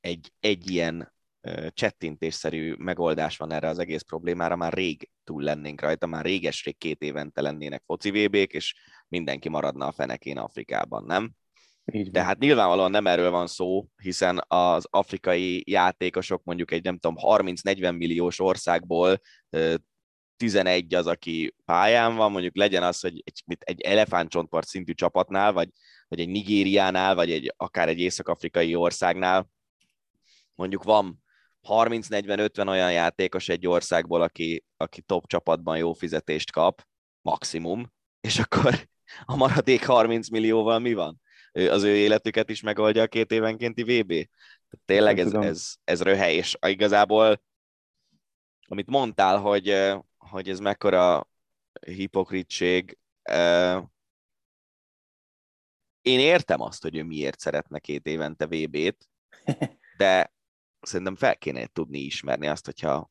egy, 0.00 0.32
egy 0.40 0.70
ilyen 0.70 1.12
csettintésszerű 1.68 2.74
megoldás 2.78 3.36
van 3.36 3.52
erre 3.52 3.68
az 3.68 3.78
egész 3.78 4.02
problémára, 4.02 4.56
már 4.56 4.72
rég 4.72 5.10
túl 5.24 5.42
lennénk 5.42 5.80
rajta, 5.80 6.06
már 6.06 6.24
réges-rég 6.24 6.78
két 6.78 7.02
évente 7.02 7.40
lennének 7.40 7.82
foci 7.86 8.10
vb 8.10 8.34
és 8.34 8.74
mindenki 9.08 9.48
maradna 9.48 9.86
a 9.86 9.92
fenekén 9.92 10.38
Afrikában, 10.38 11.04
nem? 11.04 11.30
Így 11.92 12.10
De 12.10 12.22
hát 12.22 12.38
nyilvánvalóan 12.38 12.90
nem 12.90 13.06
erről 13.06 13.30
van 13.30 13.46
szó, 13.46 13.88
hiszen 14.02 14.44
az 14.48 14.86
afrikai 14.90 15.62
játékosok 15.70 16.44
mondjuk 16.44 16.70
egy 16.70 16.82
nem 16.82 16.98
tudom 16.98 17.16
30-40 17.20 17.96
milliós 17.96 18.40
országból 18.40 19.20
11 20.36 20.94
az, 20.94 21.06
aki 21.06 21.54
pályán 21.64 22.16
van, 22.16 22.30
mondjuk 22.30 22.56
legyen 22.56 22.82
az, 22.82 23.00
hogy 23.00 23.22
egy, 23.24 23.42
egy 23.58 23.80
elefántcsontpart 23.80 24.66
szintű 24.66 24.92
csapatnál, 24.92 25.52
vagy, 25.52 25.68
vagy 26.08 26.20
egy 26.20 26.28
Nigériánál, 26.28 27.14
vagy 27.14 27.30
egy, 27.30 27.54
akár 27.56 27.88
egy 27.88 27.98
észak-afrikai 27.98 28.74
országnál, 28.74 29.50
mondjuk 30.54 30.82
van 30.82 31.22
30-40-50 31.68 32.68
olyan 32.68 32.92
játékos 32.92 33.48
egy 33.48 33.66
országból, 33.66 34.22
aki, 34.22 34.64
aki 34.76 35.00
top 35.00 35.26
csapatban 35.26 35.76
jó 35.76 35.92
fizetést 35.92 36.52
kap, 36.52 36.86
maximum, 37.20 37.92
és 38.20 38.38
akkor 38.38 38.88
a 39.24 39.36
maradék 39.36 39.86
30 39.86 40.28
millióval 40.28 40.78
mi 40.78 40.92
van? 40.92 41.20
Az 41.52 41.82
ő 41.82 41.96
életüket 41.96 42.50
is 42.50 42.60
megoldja 42.60 43.02
a 43.02 43.06
két 43.06 43.30
évenkénti 43.30 43.82
VB? 43.82 44.28
Tényleg 44.84 45.18
ez, 45.18 45.32
ez, 45.32 45.74
ez 45.84 46.02
röhely, 46.02 46.34
és 46.34 46.56
igazából 46.66 47.42
amit 48.68 48.86
mondtál, 48.86 49.38
hogy, 49.38 49.94
hogy 50.16 50.48
ez 50.48 50.58
mekkora 50.58 51.28
hipokritség, 51.86 52.98
én 56.00 56.18
értem 56.18 56.60
azt, 56.60 56.82
hogy 56.82 56.96
ő 56.96 57.02
miért 57.02 57.38
szeretne 57.38 57.78
két 57.78 58.06
évente 58.06 58.46
VB-t, 58.46 59.08
de 59.96 60.32
szerintem 60.80 61.16
fel 61.16 61.36
kéne 61.36 61.66
tudni 61.66 61.98
ismerni 61.98 62.46
azt, 62.46 62.64
hogyha 62.64 63.10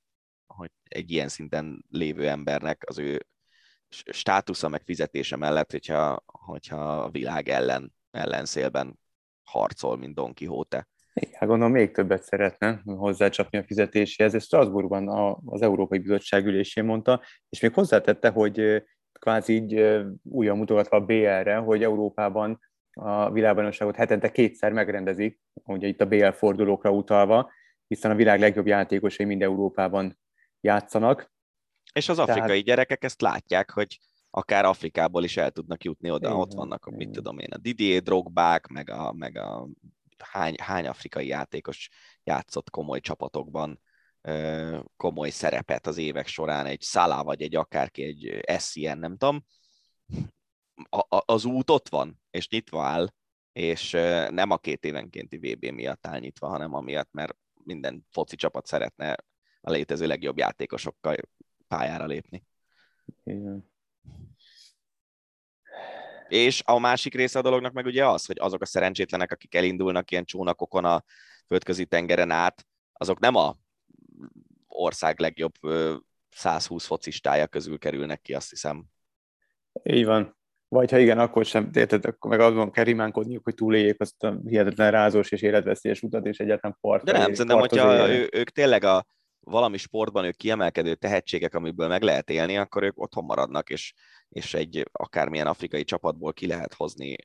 hogy 0.57 0.71
egy 0.83 1.11
ilyen 1.11 1.27
szinten 1.27 1.85
lévő 1.89 2.27
embernek 2.27 2.83
az 2.85 2.97
ő 2.97 3.25
státusza 3.89 4.69
meg 4.69 4.81
fizetése 4.85 5.35
mellett, 5.35 5.71
hogyha, 5.71 6.23
hogyha 6.25 7.03
a 7.03 7.09
világ 7.09 7.49
ellen, 7.49 7.93
ellenszélben 8.11 8.99
harcol, 9.43 9.97
mint 9.97 10.15
Don 10.15 10.33
Quixote. 10.33 10.87
Igen, 11.13 11.47
gondolom 11.47 11.71
még 11.71 11.91
többet 11.91 12.23
szeretne 12.23 12.81
hozzácsapni 12.85 13.57
a 13.57 13.63
fizetéséhez. 13.63 14.33
Ez 14.33 14.43
Strasbourgban 14.43 15.07
az 15.45 15.61
Európai 15.61 15.99
Bizottság 15.99 16.45
ülésén 16.45 16.83
mondta, 16.83 17.21
és 17.49 17.59
még 17.59 17.73
hozzátette, 17.73 18.29
hogy 18.29 18.83
kvázi 19.19 19.53
így 19.53 20.03
újra 20.23 20.55
mutogatva 20.55 20.97
a 20.97 21.05
BL-re, 21.05 21.55
hogy 21.55 21.83
Európában 21.83 22.59
a 22.93 23.31
világbajnokságot 23.31 23.95
hetente 23.95 24.31
kétszer 24.31 24.71
megrendezik, 24.71 25.39
ugye 25.65 25.87
itt 25.87 26.01
a 26.01 26.07
BL 26.07 26.27
fordulókra 26.27 26.91
utalva, 26.91 27.51
hiszen 27.87 28.11
a 28.11 28.15
világ 28.15 28.39
legjobb 28.39 28.67
játékosai 28.67 29.25
mind 29.25 29.41
Európában 29.41 30.19
játszanak. 30.61 31.31
És 31.93 32.09
az 32.09 32.19
afrikai 32.19 32.47
Tehát... 32.47 32.63
gyerekek 32.63 33.03
ezt 33.03 33.21
látják, 33.21 33.71
hogy 33.71 33.99
akár 34.29 34.65
Afrikából 34.65 35.23
is 35.23 35.37
el 35.37 35.51
tudnak 35.51 35.83
jutni 35.83 36.11
oda, 36.11 36.27
igen, 36.27 36.39
ott 36.39 36.53
vannak, 36.53 36.83
igen. 36.87 36.97
mit 36.97 37.09
tudom 37.09 37.39
én, 37.39 37.49
a 37.51 37.57
Didier 37.57 38.01
Drogbák, 38.01 38.67
meg 38.67 38.89
a, 38.89 39.13
meg 39.13 39.37
a 39.37 39.67
hány, 40.17 40.55
hány 40.61 40.87
afrikai 40.87 41.27
játékos 41.27 41.89
játszott 42.23 42.69
komoly 42.69 42.99
csapatokban 42.99 43.81
komoly 44.97 45.29
szerepet 45.29 45.87
az 45.87 45.97
évek 45.97 46.27
során, 46.27 46.65
egy 46.65 46.81
Szalá 46.81 47.21
vagy 47.21 47.41
egy 47.41 47.55
akárki, 47.55 48.03
egy 48.03 48.41
SCN, 48.59 48.97
nem 48.97 49.17
tudom. 49.17 49.45
A, 50.89 51.15
a, 51.15 51.23
az 51.25 51.45
út 51.45 51.69
ott 51.69 51.89
van, 51.89 52.21
és 52.29 52.49
nyitva 52.49 52.83
áll, 52.83 53.07
és 53.51 53.91
nem 54.29 54.49
a 54.49 54.57
két 54.57 54.85
évenkénti 54.85 55.37
VB 55.37 55.65
miatt 55.65 56.07
áll 56.07 56.19
nyitva, 56.19 56.47
hanem 56.47 56.73
amiatt, 56.73 57.11
mert 57.11 57.35
minden 57.67 58.05
foci 58.09 58.35
csapat 58.35 58.65
szeretne 58.65 59.15
a 59.61 59.71
létező 59.71 60.07
legjobb 60.07 60.37
játékosokkal 60.37 61.15
pályára 61.67 62.05
lépni. 62.05 62.45
Igen. 63.23 63.71
És 66.27 66.61
a 66.65 66.79
másik 66.79 67.13
része 67.13 67.39
a 67.39 67.41
dolognak 67.41 67.73
meg 67.73 67.85
ugye 67.85 68.07
az, 68.07 68.25
hogy 68.25 68.39
azok 68.39 68.61
a 68.61 68.65
szerencsétlenek, 68.65 69.31
akik 69.31 69.55
elindulnak 69.55 70.11
ilyen 70.11 70.25
csónakokon 70.25 70.85
a 70.85 71.03
földközi 71.45 71.85
tengeren 71.85 72.31
át, 72.31 72.67
azok 72.93 73.19
nem 73.19 73.35
a 73.35 73.57
ország 74.67 75.19
legjobb 75.19 75.53
120 76.29 76.85
focistája 76.85 77.47
közül 77.47 77.77
kerülnek 77.77 78.21
ki, 78.21 78.33
azt 78.33 78.49
hiszem. 78.49 78.85
Így 79.83 80.05
van. 80.05 80.36
Vagy 80.69 80.91
ha 80.91 80.97
igen, 80.97 81.19
akkor 81.19 81.45
sem, 81.45 81.69
érted, 81.73 82.05
akkor 82.05 82.31
meg 82.31 82.39
azon 82.39 82.71
kell 82.71 82.83
rimánkodniuk, 82.83 83.43
hogy 83.43 83.53
túléljék 83.53 84.01
azt 84.01 84.23
a 84.23 84.39
hihetetlen 84.45 84.91
rázós 84.91 85.31
és 85.31 85.41
életveszélyes 85.41 86.01
utat, 86.01 86.25
és 86.25 86.39
egyáltalán 86.39 86.77
part. 86.81 87.03
De 87.03 87.11
nem, 87.11 87.33
szerintem, 87.33 87.59
hogyha 87.59 88.09
ő, 88.09 88.29
ők 88.31 88.49
tényleg 88.49 88.83
a 88.83 89.05
valami 89.39 89.77
sportban 89.77 90.25
ők 90.25 90.35
kiemelkedő 90.35 90.95
tehetségek, 90.95 91.55
amiből 91.55 91.87
meg 91.87 92.01
lehet 92.01 92.29
élni, 92.29 92.57
akkor 92.57 92.83
ők 92.83 93.01
otthon 93.01 93.23
maradnak, 93.23 93.69
és, 93.69 93.93
és 94.29 94.53
egy 94.53 94.89
akármilyen 94.91 95.47
afrikai 95.47 95.83
csapatból 95.83 96.33
ki 96.33 96.47
lehet 96.47 96.73
hozni 96.73 97.15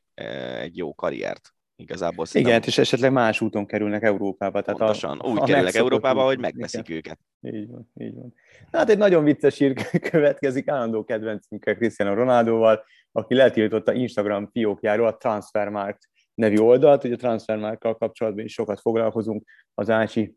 egy 0.60 0.76
jó 0.76 0.94
karriert. 0.94 1.54
Igazából 1.76 2.26
szerintem... 2.26 2.56
Igen, 2.56 2.68
és 2.68 2.78
esetleg 2.78 3.12
más 3.12 3.40
úton 3.40 3.66
kerülnek 3.66 4.02
Európába. 4.02 4.62
Tehát 4.62 4.78
Pontosan, 4.78 5.18
a, 5.18 5.28
úgy 5.28 5.38
a 5.38 5.44
kerülnek 5.44 5.74
Európába, 5.74 6.24
hogy 6.24 6.38
megveszik 6.38 6.88
igen. 6.88 6.96
őket. 6.96 7.18
Így 7.40 7.68
van, 7.68 7.90
így 7.94 8.14
van. 8.14 8.34
Hát 8.72 8.90
egy 8.90 8.98
nagyon 8.98 9.24
vicces 9.24 9.60
ír 9.60 9.86
következik, 10.10 10.68
állandó 10.68 11.04
kedvencünkkel 11.04 11.74
Cristiano 11.74 12.14
Ronaldoval, 12.14 12.84
aki 13.12 13.34
letiltotta 13.34 13.92
Instagram 13.92 14.50
fiókjáról 14.50 15.06
a 15.06 15.16
Transfermarkt 15.16 16.08
nevű 16.34 16.56
oldalt, 16.56 17.04
ugye 17.04 17.14
a 17.14 17.18
Transfermarkkal 17.18 17.96
kapcsolatban 17.96 18.44
is 18.44 18.52
sokat 18.52 18.80
foglalkozunk 18.80 19.48
az 19.74 19.90
Ácsi 19.90 20.34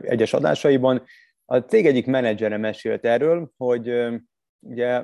egyes 0.00 0.32
adásaiban. 0.32 1.04
A 1.44 1.58
cég 1.58 1.86
egyik 1.86 2.06
menedzsere 2.06 2.56
mesélt 2.56 3.04
erről, 3.04 3.50
hogy 3.56 4.06
ugye 4.60 4.94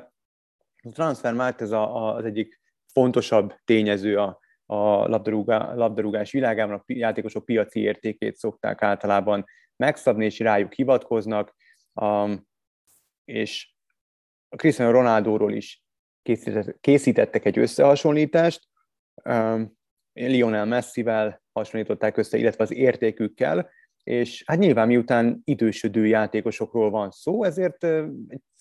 a 0.82 0.90
Transfermarkt 0.92 1.60
ez 1.60 1.70
a, 1.70 2.14
az 2.14 2.24
egyik 2.24 2.60
fontosabb 2.92 3.54
tényező 3.64 4.18
a, 4.18 4.40
a 4.66 5.08
labdarúgá, 5.08 5.74
labdarúgás 5.74 6.30
világában, 6.30 6.74
a 6.74 6.82
játékosok 6.86 7.44
piaci 7.44 7.80
értékét 7.80 8.36
szokták 8.36 8.82
általában 8.82 9.44
megszabni, 9.76 10.24
és 10.24 10.38
rájuk 10.38 10.72
hivatkoznak, 10.72 11.54
um, 11.92 12.46
és 13.24 13.74
a 14.48 14.56
Cristiano 14.56 14.90
Ronaldóról 14.90 15.52
is 15.52 15.82
készítettek 16.80 17.44
egy 17.44 17.58
összehasonlítást, 17.58 18.68
Lionel 20.12 20.64
Messivel 20.64 21.42
hasonlították 21.52 22.16
össze, 22.16 22.38
illetve 22.38 22.64
az 22.64 22.72
értékükkel, 22.72 23.70
és 24.02 24.42
hát 24.46 24.58
nyilván 24.58 24.86
miután 24.86 25.40
idősödő 25.44 26.06
játékosokról 26.06 26.90
van 26.90 27.10
szó, 27.10 27.44
ezért 27.44 27.86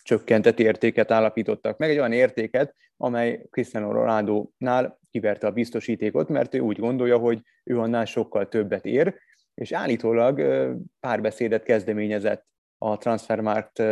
csökkentett 0.04 0.60
értéket 0.60 1.12
állapítottak 1.12 1.78
meg, 1.78 1.90
egy 1.90 1.98
olyan 1.98 2.12
értéket, 2.12 2.76
amely 2.98 3.46
Cristiano 3.50 3.92
Ronaldo-nál 3.92 5.00
kiverte 5.10 5.48
a 5.48 5.52
biztosítékot, 5.52 6.30
mert 6.30 6.54
ő 6.54 6.60
úgy 6.60 6.80
gondolja, 6.80 7.18
hogy 7.18 7.42
ő 7.64 7.80
annál 7.80 8.06
sokkal 8.06 8.48
többet 8.48 8.86
ér, 8.86 9.16
és 9.54 9.72
állítólag 9.72 10.42
párbeszédet 11.00 11.64
kezdeményezett 11.64 12.46
a 12.78 12.98
Transfermarkt 12.98 13.84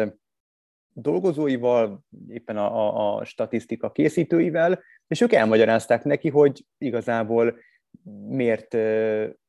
dolgozóival, 0.94 2.06
éppen 2.28 2.58
a, 2.58 2.76
a, 2.76 3.18
a 3.18 3.26
statisztika 3.26 3.92
készítőivel, 3.92 4.84
és 5.08 5.22
ők 5.22 5.34
elmagyarázták 5.34 6.04
neki, 6.04 6.30
hogy 6.30 6.66
igazából 6.78 7.58
miért 8.28 8.78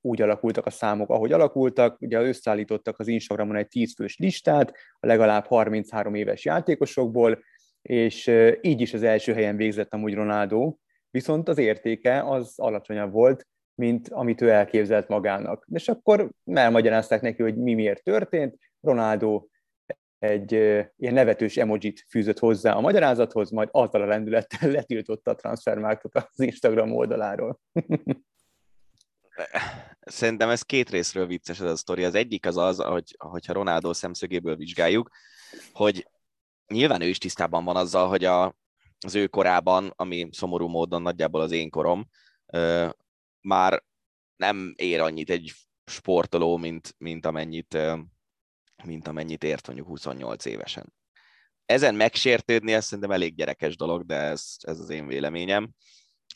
úgy 0.01 0.23
alakultak 0.23 0.67
a 0.67 0.71
számok, 0.71 1.11
ahogy 1.11 1.33
alakultak. 1.33 2.01
Ugye 2.01 2.21
összeállítottak 2.21 2.99
az 2.99 3.09
Instagramon 3.09 3.57
egy 3.57 3.69
10 3.69 3.95
fős 3.95 4.19
listát, 4.19 4.73
a 5.01 5.07
legalább 5.07 5.47
33 5.47 6.15
éves 6.15 6.45
játékosokból, 6.45 7.39
és 7.83 8.31
így 8.61 8.81
is 8.81 8.95
az 8.95 9.03
első 9.03 9.33
helyen 9.33 9.57
végzett 9.57 9.95
amúgy 9.95 10.15
Ronaldo, 10.15 10.75
viszont 11.11 11.49
az 11.49 11.59
értéke 11.59 12.23
az 12.23 12.53
alacsonyabb 12.57 13.13
volt, 13.13 13.47
mint 13.75 14.09
amit 14.09 14.41
ő 14.41 14.51
elképzelt 14.51 15.09
magának. 15.09 15.67
És 15.73 15.89
akkor 15.89 16.31
elmagyarázták 16.45 17.21
neki, 17.21 17.43
hogy 17.43 17.57
mi 17.57 17.75
miért 17.75 18.03
történt. 18.03 18.57
Ronaldo 18.81 19.47
egy 20.21 20.53
ilyen 20.97 21.15
nevetős 21.15 21.57
emojit 21.57 22.05
fűzött 22.09 22.39
hozzá 22.39 22.73
a 22.73 22.81
magyarázathoz, 22.81 23.51
majd 23.51 23.69
azzal 23.73 24.03
a 24.03 24.07
lendülettel 24.07 24.71
letiltotta 24.77 25.31
a 25.31 25.35
transfermárkot 25.35 26.15
az 26.15 26.41
Instagram 26.41 26.93
oldaláról. 26.93 27.61
Szerintem 30.01 30.49
ez 30.49 30.63
két 30.63 30.91
részről 30.91 31.27
vicces 31.27 31.61
ez 31.61 31.71
a 31.71 31.77
sztori. 31.77 32.05
Az 32.05 32.15
egyik 32.15 32.47
az 32.47 32.57
az, 32.57 32.79
hogy, 32.83 33.17
hogyha 33.19 33.53
Ronaldo 33.53 33.95
szemszögéből 33.95 34.57
vizsgáljuk, 34.57 35.11
hogy 35.73 36.09
nyilván 36.67 37.01
ő 37.01 37.07
is 37.07 37.19
tisztában 37.19 37.65
van 37.65 37.77
azzal, 37.77 38.09
hogy 38.09 38.25
a, 38.25 38.55
az 39.07 39.15
ő 39.15 39.27
korában, 39.27 39.93
ami 39.97 40.29
szomorú 40.33 40.67
módon 40.67 41.03
nagyjából 41.03 41.41
az 41.41 41.51
én 41.51 41.71
korom, 41.71 42.09
már 43.41 43.83
nem 44.37 44.75
ér 44.77 45.01
annyit 45.01 45.31
egy 45.31 45.53
sportoló, 45.85 46.57
mint, 46.57 46.95
mint, 46.99 47.27
amennyit, 47.27 47.79
mint 48.85 49.09
amennyit 49.09 49.45
ért 49.45 49.67
mondjuk 49.67 49.89
28 49.89 50.45
évesen. 50.45 50.93
Ezen 51.65 51.95
megsértődni, 51.95 52.73
ez 52.73 52.85
szerintem 52.85 53.11
elég 53.11 53.35
gyerekes 53.35 53.77
dolog, 53.77 54.07
de 54.07 54.15
ez, 54.15 54.57
ez 54.61 54.79
az 54.79 54.91
én 54.91 55.07
véleményem. 55.07 55.71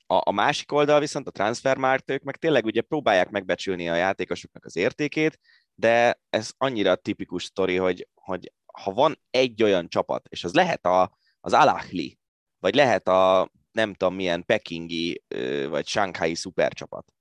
A, 0.07 0.21
a 0.25 0.33
másik 0.33 0.73
oldal 0.73 1.01
viszont 1.01 1.27
a 1.27 1.31
transfermárt, 1.31 2.11
ők 2.11 2.23
meg 2.23 2.37
tényleg 2.37 2.65
ugye 2.65 2.81
próbálják 2.81 3.31
megbecsülni 3.31 3.89
a 3.89 3.95
játékosoknak 3.95 4.65
az 4.65 4.77
értékét, 4.77 5.39
de 5.75 6.21
ez 6.31 6.51
annyira 6.57 6.95
tipikus 6.95 7.45
sztori, 7.45 7.77
hogy, 7.77 8.09
hogy 8.15 8.53
ha 8.73 8.93
van 8.93 9.21
egy 9.31 9.63
olyan 9.63 9.89
csapat, 9.89 10.27
és 10.29 10.45
az 10.45 10.53
lehet 10.53 10.87
a, 10.87 11.17
az 11.41 11.53
Alahli, 11.53 12.19
vagy 12.59 12.75
lehet 12.75 13.09
a 13.09 13.51
nem 13.73 13.95
tudom 13.95 14.15
milyen 14.15 14.45
pekingi 14.45 15.23
vagy 15.69 15.87
shanghai 15.87 16.35
szupercsapat. 16.35 17.13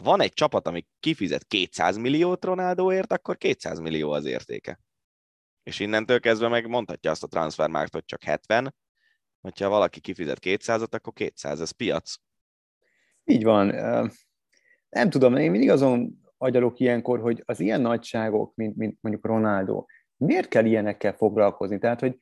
Ha 0.00 0.06
van 0.06 0.20
egy 0.20 0.32
csapat, 0.32 0.66
ami 0.66 0.86
kifizet 1.00 1.44
200 1.44 1.96
milliót 1.96 2.44
Ronaldoért, 2.44 3.12
akkor 3.12 3.36
200 3.36 3.78
millió 3.78 4.10
az 4.10 4.24
értéke. 4.24 4.80
És 5.62 5.80
innentől 5.80 6.20
kezdve 6.20 6.48
meg 6.48 6.68
mondhatja 6.68 7.10
azt 7.10 7.22
a 7.22 7.26
transfermárt, 7.26 7.92
hogy 7.92 8.04
csak 8.04 8.22
70, 8.22 8.74
hogyha 9.40 9.68
valaki 9.68 10.00
kifizet 10.00 10.38
200-at, 10.40 10.90
akkor 10.90 11.12
200, 11.12 11.60
ez 11.60 11.70
piac. 11.70 12.14
Így 13.24 13.44
van. 13.44 13.66
Nem 14.88 15.10
tudom, 15.10 15.36
én 15.36 15.50
mindig 15.50 15.70
azon 15.70 16.20
agyalok 16.36 16.78
ilyenkor, 16.78 17.20
hogy 17.20 17.42
az 17.46 17.60
ilyen 17.60 17.80
nagyságok, 17.80 18.54
mint, 18.54 18.76
mint 18.76 18.98
mondjuk 19.00 19.26
Ronaldo, 19.26 19.84
miért 20.16 20.48
kell 20.48 20.64
ilyenekkel 20.64 21.12
foglalkozni? 21.12 21.78
Tehát, 21.78 22.00
hogy 22.00 22.16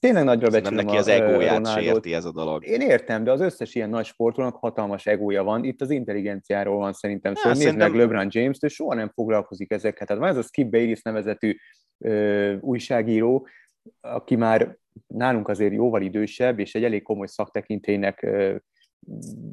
tényleg 0.00 0.24
nagyra 0.24 0.50
becsülöm 0.50 0.74
Nem 0.74 0.84
neki 0.84 0.98
az 0.98 1.08
egóját 1.08 1.80
sérti 1.80 2.14
ez 2.14 2.24
a 2.24 2.32
dolog. 2.32 2.66
Én 2.66 2.80
értem, 2.80 3.24
de 3.24 3.30
az 3.30 3.40
összes 3.40 3.74
ilyen 3.74 3.88
nagy 3.88 4.04
sportolónak 4.04 4.56
hatalmas 4.56 5.06
egója 5.06 5.42
van. 5.42 5.64
Itt 5.64 5.80
az 5.80 5.90
intelligenciáról 5.90 6.78
van 6.78 6.92
szerintem 6.92 7.34
szó. 7.34 7.40
Szóval 7.40 7.58
szerintem... 7.58 7.90
meg 7.90 8.00
LeBron 8.00 8.28
James-t, 8.30 8.64
ő 8.64 8.68
soha 8.68 8.94
nem 8.94 9.10
foglalkozik 9.14 9.70
ezekkel. 9.70 10.06
Tehát 10.06 10.22
van 10.22 10.30
ez 10.30 10.36
a 10.36 10.42
Skip 10.42 10.70
Bayless 10.70 11.02
nevezetű 11.02 11.56
ö, 11.98 12.56
újságíró, 12.60 13.48
aki 14.00 14.36
már 14.36 14.76
nálunk 15.06 15.48
azért 15.48 15.72
jóval 15.72 16.02
idősebb, 16.02 16.58
és 16.58 16.74
egy 16.74 16.84
elég 16.84 17.02
komoly 17.02 17.26
szaktekintélynek 17.26 18.22
ö, 18.22 18.56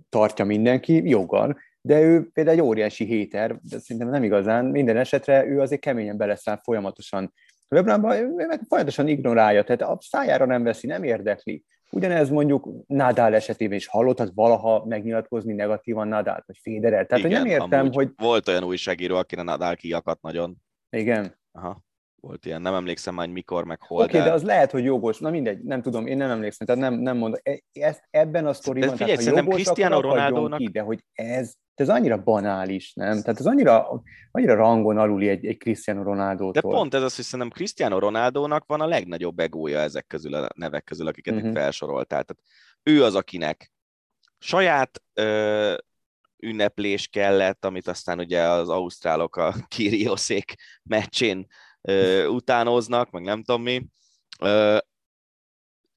tartja 0.10 0.46
mindenki, 0.46 1.10
joggal, 1.10 1.58
de 1.82 2.02
ő 2.02 2.30
például 2.34 2.58
egy 2.58 2.64
óriási 2.64 3.06
héter, 3.06 3.60
de 3.62 3.80
szerintem 3.80 4.12
nem 4.12 4.24
igazán, 4.24 4.66
minden 4.66 4.98
esetre 4.98 5.46
ő 5.46 5.60
azért 5.60 5.82
keményen 5.82 6.18
beleszáll 6.18 6.60
folyamatosan 6.64 7.34
LeBronban 7.68 8.36
folyamatosan 8.68 9.08
ignorálja, 9.08 9.64
tehát 9.64 9.82
a 9.82 9.98
szájára 10.02 10.46
nem 10.46 10.64
veszi, 10.64 10.88
nem 10.88 11.04
érdekli. 11.04 11.64
Ugyanez 11.92 12.30
mondjuk 12.30 12.70
Nadal 12.88 13.36
esetében 13.36 13.78
is 13.78 13.88
hallottad 13.88 14.32
valaha 14.34 14.86
megnyilatkozni 14.86 15.54
negatívan 15.54 16.08
Nadal 16.08 16.44
vagy 16.46 16.58
Federer. 16.62 17.06
Tehát 17.06 17.26
Igen, 17.26 17.42
nem 17.42 17.52
értem, 17.52 17.92
hogy... 17.92 18.10
Volt 18.16 18.48
olyan 18.48 18.64
újságíró, 18.64 19.16
akire 19.16 19.42
Nadal 19.42 19.76
kiakadt 19.76 20.22
nagyon. 20.22 20.56
Igen. 20.90 21.36
Aha. 21.52 21.85
Volt 22.26 22.46
ilyen, 22.46 22.62
nem 22.62 22.74
emlékszem 22.74 23.14
már, 23.14 23.28
mikor, 23.28 23.66
meg 23.66 23.82
hol. 23.82 24.04
Oké, 24.04 24.08
okay, 24.08 24.20
de... 24.20 24.26
de... 24.26 24.34
az 24.34 24.44
lehet, 24.44 24.72
hogy 24.72 24.84
jogos. 24.84 25.20
Na 25.20 25.30
mindegy, 25.30 25.64
nem 25.64 25.82
tudom, 25.82 26.08
én 26.08 26.18
nem 26.18 26.30
emlékszem, 26.30 26.68
tehát 26.68 26.82
nem, 26.82 26.94
nem 26.94 27.18
mondom. 27.18 27.40
E, 27.44 27.62
ezt, 27.74 28.04
ebben 28.10 28.46
a 28.46 28.54
sztoriban, 28.54 28.90
de 28.90 28.96
figyelj, 28.96 29.18
tehát, 29.18 29.34
ha 29.34 29.40
jogos, 29.40 29.54
Cristiano 29.54 30.02
Ronaldo-nak... 30.02 30.60
ki, 30.60 30.68
de 30.68 30.82
hogy 30.82 31.04
ez 31.14 31.54
ez 31.76 31.90
annyira 31.90 32.24
banális, 32.24 32.94
nem? 32.94 33.22
Tehát 33.22 33.40
ez 33.40 33.46
annyira, 33.46 34.04
annyira 34.32 34.56
rangon 34.56 34.98
aluli 34.98 35.30
egy, 35.30 35.46
egy 35.46 35.58
Cristiano 35.58 36.04
ronaldo 36.04 36.52
De 36.52 36.62
pont 36.62 36.94
ez 36.94 37.02
az, 37.02 37.16
hogy 37.16 37.26
szerintem 37.26 37.50
Cristiano 37.50 38.00
Ronaldo-nak 38.00 38.64
van 38.68 38.82
a 38.82 38.86
legnagyobb 38.86 39.40
egója 39.40 39.80
ezek 39.80 40.08
közül 40.08 40.34
a 40.34 40.50
nevek 40.56 40.84
közül, 40.84 41.08
akiket 41.08 41.34
uh-huh. 41.34 41.50
itt 41.50 41.54
mhm. 41.54 41.64
felsoroltál. 41.64 42.24
Tehát 42.24 42.42
ő 42.84 43.04
az, 43.04 43.16
akinek 43.16 43.72
saját 44.38 45.02
ö, 45.14 45.74
ünneplés 46.40 47.08
kellett, 47.08 47.66
amit 47.66 47.88
aztán 47.88 48.20
ugye 48.20 48.42
az 48.42 48.70
ausztrálok 48.70 49.36
a 49.36 49.54
Kyrioszék 49.76 50.54
meccsén 50.84 51.48
ö, 51.88 52.26
utánoznak, 52.26 53.12
meg 53.12 53.24
nem 53.24 53.44
tudom 53.44 53.62
mi. 53.62 53.86
Ö, 54.40 54.78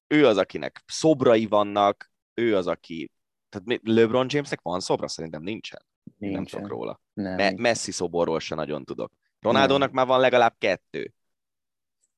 ő 0.07 0.27
az, 0.27 0.37
akinek 0.37 0.83
szobrai 0.85 1.45
vannak, 1.45 2.11
ő 2.33 2.55
az, 2.55 2.67
aki 2.67 3.11
tehát 3.49 3.81
LeBron 3.83 4.25
Jamesnek 4.29 4.61
van 4.61 4.79
szobra? 4.79 5.07
Szerintem 5.07 5.41
nincsen. 5.41 5.85
nincsen. 6.17 6.41
Nem 6.41 6.45
tudok 6.45 6.67
róla. 6.67 7.01
Nem. 7.13 7.35
Me- 7.35 7.57
Messi 7.57 7.91
szoborról 7.91 8.39
se 8.39 8.55
nagyon 8.55 8.85
tudok. 8.85 9.13
Ronaldónak 9.39 9.91
már 9.91 10.05
van 10.05 10.19
legalább 10.19 10.55
kettő. 10.57 11.13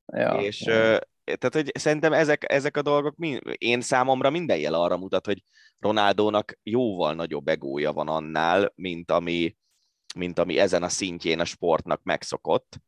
Ja, 0.06 0.40
és 0.40 0.60
ja. 0.60 0.72
tehát, 1.24 1.52
hogy 1.52 1.70
szerintem 1.74 2.12
ezek, 2.12 2.52
ezek 2.52 2.76
a 2.76 2.82
dolgok, 2.82 3.14
én 3.58 3.80
számomra 3.80 4.30
minden 4.30 4.58
jel 4.58 4.74
arra 4.74 4.96
mutat, 4.96 5.26
hogy 5.26 5.44
Ronaldónak 5.78 6.58
jóval 6.62 7.14
nagyobb 7.14 7.48
egója 7.48 7.92
van 7.92 8.08
annál, 8.08 8.72
mint 8.74 9.10
ami, 9.10 9.56
mint 10.14 10.38
ami 10.38 10.58
ezen 10.58 10.82
a 10.82 10.88
szintjén 10.88 11.40
a 11.40 11.44
sportnak 11.44 12.02
megszokott. 12.02 12.80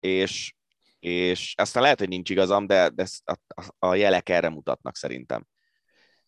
És, 0.00 0.54
és 0.98 1.54
aztán 1.56 1.82
lehet, 1.82 1.98
hogy 1.98 2.08
nincs 2.08 2.30
igazam, 2.30 2.66
de, 2.66 2.88
de 2.88 3.04
a, 3.24 3.36
a 3.78 3.94
jelek 3.94 4.28
erre 4.28 4.48
mutatnak 4.48 4.96
szerintem. 4.96 5.46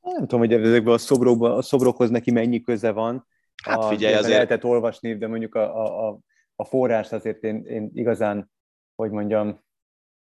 Nem 0.00 0.20
tudom, 0.20 0.40
hogy 0.40 0.52
ezekben 0.52 0.94
a, 0.94 1.56
a 1.56 1.62
szobrokhoz 1.62 2.10
neki 2.10 2.30
mennyi 2.30 2.60
köze 2.60 2.90
van. 2.90 3.26
Hát 3.64 3.84
figyelj, 3.84 4.14
azért... 4.14 4.32
Lehetett 4.32 4.64
olvasni, 4.64 5.16
de 5.16 5.26
mondjuk 5.26 5.54
a, 5.54 6.08
a, 6.08 6.18
a 6.56 6.64
forrás 6.64 7.12
azért 7.12 7.42
én, 7.42 7.64
én 7.64 7.90
igazán, 7.94 8.50
hogy 8.94 9.10
mondjam, 9.10 9.64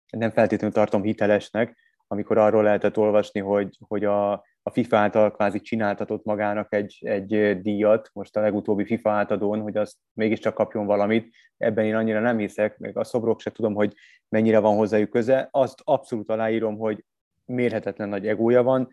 nem 0.09 0.31
feltétlenül 0.31 0.75
tartom 0.75 1.03
hitelesnek, 1.03 1.77
amikor 2.07 2.37
arról 2.37 2.63
lehetett 2.63 2.97
olvasni, 2.97 3.39
hogy, 3.39 3.77
hogy 3.87 4.05
a, 4.05 4.45
a 4.63 4.69
FIFA 4.69 4.97
által 4.97 5.31
kvázi 5.31 5.59
csináltatott 5.59 6.25
magának 6.25 6.73
egy, 6.73 6.97
egy 7.01 7.61
díjat, 7.61 8.09
most 8.13 8.37
a 8.37 8.41
legutóbbi 8.41 8.85
FIFA 8.85 9.11
átadón, 9.11 9.61
hogy 9.61 9.77
az 9.77 9.95
mégiscsak 10.13 10.53
kapjon 10.53 10.85
valamit. 10.85 11.35
Ebben 11.57 11.85
én 11.85 11.95
annyira 11.95 12.19
nem 12.19 12.37
hiszek, 12.37 12.77
még 12.77 12.97
a 12.97 13.03
szobrok 13.03 13.39
se 13.39 13.51
tudom, 13.51 13.73
hogy 13.73 13.93
mennyire 14.29 14.59
van 14.59 14.75
hozzájuk 14.75 15.09
köze. 15.09 15.47
Azt 15.51 15.81
abszolút 15.83 16.29
aláírom, 16.29 16.77
hogy 16.77 17.05
mérhetetlen 17.45 18.09
nagy 18.09 18.27
egója 18.27 18.63
van. 18.63 18.89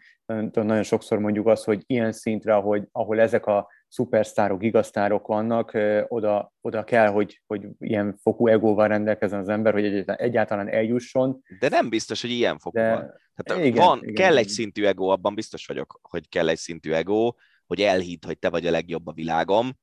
Nagyon 0.52 0.82
sokszor 0.82 1.18
mondjuk 1.18 1.46
azt, 1.46 1.64
hogy 1.64 1.82
ilyen 1.86 2.12
szintre, 2.12 2.54
ahogy, 2.54 2.88
ahol 2.92 3.20
ezek 3.20 3.46
a 3.46 3.68
szupersztárok, 3.88 4.60
gigasztárok 4.60 5.26
vannak, 5.26 5.78
oda, 6.08 6.52
oda 6.60 6.84
kell, 6.84 7.08
hogy, 7.08 7.42
hogy 7.46 7.66
ilyen 7.78 8.16
fokú 8.22 8.46
egóval 8.46 8.88
rendelkezzen 8.88 9.40
az 9.40 9.48
ember, 9.48 9.72
hogy 9.72 10.04
egyáltalán 10.06 10.68
eljusson. 10.68 11.42
De 11.58 11.68
nem 11.68 11.88
biztos, 11.88 12.20
hogy 12.20 12.30
ilyen 12.30 12.58
fokú 12.58 12.78
De... 12.78 12.90
van. 12.90 13.14
Tehát 13.34 13.64
igen, 13.64 13.84
van, 13.84 13.98
igen, 14.02 14.14
kell 14.14 14.30
igen. 14.30 14.42
egy 14.42 14.48
szintű 14.48 14.84
ego, 14.84 15.06
abban 15.06 15.34
biztos 15.34 15.66
vagyok, 15.66 15.98
hogy 16.02 16.28
kell 16.28 16.48
egy 16.48 16.58
szintű 16.58 16.92
ego, 16.92 17.32
hogy 17.66 17.80
elhidd, 17.80 18.26
hogy 18.26 18.38
te 18.38 18.50
vagy 18.50 18.66
a 18.66 18.70
legjobb 18.70 19.06
a 19.06 19.12
világom, 19.12 19.76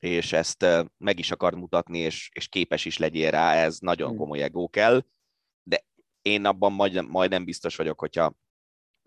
és 0.00 0.32
ezt 0.32 0.66
meg 0.98 1.18
is 1.18 1.30
akar 1.30 1.54
mutatni, 1.54 1.98
és, 1.98 2.30
és 2.32 2.48
képes 2.48 2.84
is 2.84 2.98
legyél 2.98 3.30
rá, 3.30 3.54
ez 3.54 3.78
nagyon 3.78 4.10
hm. 4.10 4.16
komoly 4.16 4.42
ego 4.42 4.68
kell 4.68 5.02
én 6.26 6.44
abban 6.44 6.72
majdnem, 6.72 7.06
majdnem 7.06 7.44
biztos 7.44 7.76
vagyok, 7.76 7.98
hogyha 7.98 8.34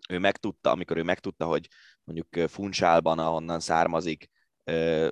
ő 0.08 0.18
megtudta, 0.18 0.70
amikor 0.70 0.96
ő 0.96 1.02
megtudta, 1.02 1.46
hogy 1.46 1.68
mondjuk 2.04 2.50
Funchálban, 2.50 3.18
ahonnan 3.18 3.60
származik, 3.60 4.30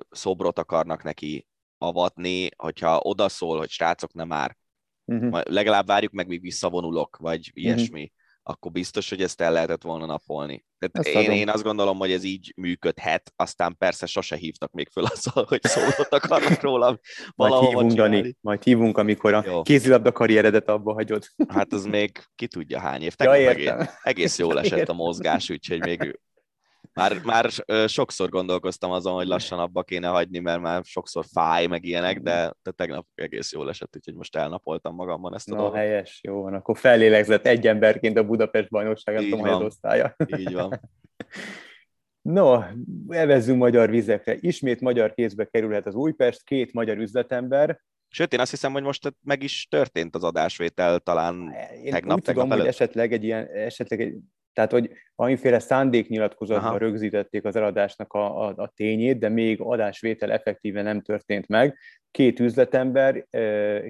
szobrot 0.09 0.59
akarnak 0.59 1.03
neki 1.03 1.47
avatni, 1.77 2.49
hogyha 2.55 2.99
odaszól, 2.99 3.57
hogy 3.57 3.69
srácok, 3.69 4.13
nem 4.13 4.27
már, 4.27 4.57
uh-huh. 5.05 5.41
legalább 5.43 5.87
várjuk 5.87 6.11
meg, 6.11 6.27
míg 6.27 6.41
visszavonulok, 6.41 7.17
vagy 7.17 7.51
ilyesmi. 7.53 8.01
Uh-huh 8.01 8.17
akkor 8.49 8.71
biztos, 8.71 9.09
hogy 9.09 9.21
ezt 9.21 9.41
el 9.41 9.51
lehetett 9.51 9.83
volna 9.83 10.05
napolni. 10.05 10.65
Tehát 10.77 11.07
én, 11.07 11.31
én 11.31 11.49
azt 11.49 11.63
gondolom, 11.63 11.97
hogy 11.97 12.11
ez 12.11 12.23
így 12.23 12.53
működhet, 12.55 13.33
aztán 13.35 13.75
persze 13.77 14.05
sose 14.05 14.35
hívtak 14.35 14.71
még 14.71 14.89
föl 14.89 15.03
azzal, 15.03 15.45
hogy 15.47 15.63
szólott 15.63 16.13
akarnak 16.13 16.61
róla 16.69 16.99
majd 17.35 17.53
hívunk, 17.53 17.91
Dani, 17.91 18.37
majd 18.41 18.63
hívunk, 18.63 18.97
amikor 18.97 19.33
a 19.33 19.43
jó. 19.45 19.61
kézilabda 19.61 20.11
karrieredet 20.11 20.69
abba 20.69 20.93
hagyod. 20.93 21.25
Hát 21.47 21.73
az 21.73 21.85
még 21.85 22.11
ki 22.35 22.47
tudja 22.47 22.79
hány 22.79 23.01
év. 23.01 23.13
ja, 23.17 23.37
értem. 23.37 23.87
egész 24.03 24.37
jól 24.37 24.59
esett 24.59 24.79
értem. 24.79 24.99
a 24.99 25.03
mozgás, 25.03 25.49
úgyhogy 25.49 25.79
még 25.79 26.19
már, 26.93 27.21
már 27.23 27.49
sokszor 27.87 28.29
gondolkoztam 28.29 28.91
azon, 28.91 29.13
hogy 29.13 29.27
lassan 29.27 29.59
abba 29.59 29.83
kéne 29.83 30.07
hagyni, 30.07 30.39
mert 30.39 30.61
már 30.61 30.83
sokszor 30.83 31.25
fáj, 31.31 31.67
meg 31.67 31.85
ilyenek, 31.85 32.19
de, 32.19 32.53
de 32.63 32.71
tegnap 32.71 33.07
egész 33.15 33.51
jól 33.51 33.69
esett, 33.69 33.95
úgyhogy 33.95 34.15
most 34.15 34.35
elnapoltam 34.35 34.95
magamban 34.95 35.35
ezt 35.35 35.49
a 35.49 35.55
no, 35.55 35.61
dolgot. 35.61 35.77
helyes, 35.77 36.19
jó 36.23 36.41
van, 36.41 36.53
akkor 36.53 36.77
fellélegzett 36.77 37.45
egy 37.45 37.67
emberként 37.67 38.17
a 38.17 38.25
Budapest 38.25 38.69
bajnokság, 38.69 39.15
nem 39.15 39.29
tudom, 39.29 39.47
hogy 39.47 39.65
osztálya. 39.65 40.15
Így 40.37 40.53
van. 40.53 40.79
No, 42.21 42.59
evezzünk 43.07 43.57
magyar 43.57 43.89
vizekre. 43.89 44.35
Ismét 44.39 44.81
magyar 44.81 45.13
kézbe 45.13 45.45
kerülhet 45.45 45.85
az 45.85 45.95
Újpest, 45.95 46.43
két 46.43 46.73
magyar 46.73 46.97
üzletember, 46.97 47.79
Sőt, 48.11 48.33
én 48.33 48.39
azt 48.39 48.51
hiszem, 48.51 48.71
hogy 48.71 48.83
most 48.83 49.13
meg 49.23 49.43
is 49.43 49.67
történt 49.69 50.15
az 50.15 50.23
adásvétel 50.23 50.99
talán 50.99 51.35
Én 51.83 51.91
tegnap, 51.91 52.17
úgy 52.17 52.23
tegnap 52.23 52.23
tudom, 52.23 52.49
hogy 52.49 52.59
előtt. 52.59 52.67
esetleg 52.67 53.13
egy 53.13 53.23
ilyen, 53.23 53.47
esetleg 53.47 54.01
egy, 54.01 54.15
tehát 54.59 54.73
hogy 54.73 54.91
valamiféle 55.15 55.59
szándéknyilatkozatban 55.59 56.67
Aha. 56.67 56.77
rögzítették 56.77 57.45
az 57.45 57.55
eladásnak 57.55 58.13
a, 58.13 58.47
a, 58.47 58.53
a 58.55 58.71
tényét, 58.75 59.19
de 59.19 59.29
még 59.29 59.61
adásvétel 59.61 60.31
effektíven 60.31 60.83
nem 60.83 61.01
történt 61.01 61.47
meg. 61.47 61.77
Két 62.11 62.39
üzletember 62.39 63.27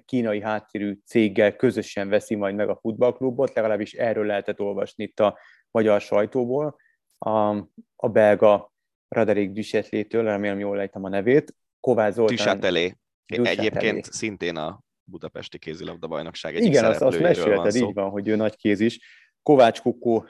kínai 0.05 0.41
háttérű 0.41 0.99
céggel 1.05 1.55
közösen 1.55 2.09
veszi 2.09 2.35
majd 2.35 2.55
meg 2.55 2.69
a 2.69 2.79
futballklubot, 2.81 3.53
legalábbis 3.53 3.93
erről 3.93 4.25
lehetett 4.25 4.59
olvasni 4.59 5.03
itt 5.03 5.19
a 5.19 5.37
magyar 5.71 6.01
sajtóból. 6.01 6.75
A, 7.17 7.55
a 7.95 8.09
belga 8.11 8.73
Raderick 9.07 9.51
Duchetlétől, 9.51 10.23
remélem 10.23 10.59
jól 10.59 10.75
lejtem 10.75 11.03
a 11.03 11.09
nevét, 11.09 11.55
Kovács 11.79 12.13
Zoltán. 12.13 12.35
Duchatelé. 12.35 12.95
Egyébként 13.25 14.05
szintén 14.05 14.55
a 14.55 14.79
Budapesti 15.03 15.57
kézilabda 15.57 16.07
bajnokság 16.07 16.55
egyik 16.55 16.67
Igen, 16.67 16.85
azt, 16.85 17.01
azt 17.01 17.17
szereplőjéről 17.17 17.55
van 17.55 17.63
mesélted, 17.63 17.81
szó. 17.81 17.87
így 17.87 17.93
van, 17.93 18.09
hogy 18.09 18.27
ő 18.27 18.35
nagy 18.35 18.55
kéz 18.55 18.79
is. 18.79 18.99
Kovács 19.49 19.81
Kukó 19.81 20.25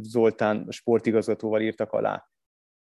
Zoltán 0.00 0.66
sportigazgatóval 0.70 1.60
írtak 1.60 1.92
alá 1.92 2.28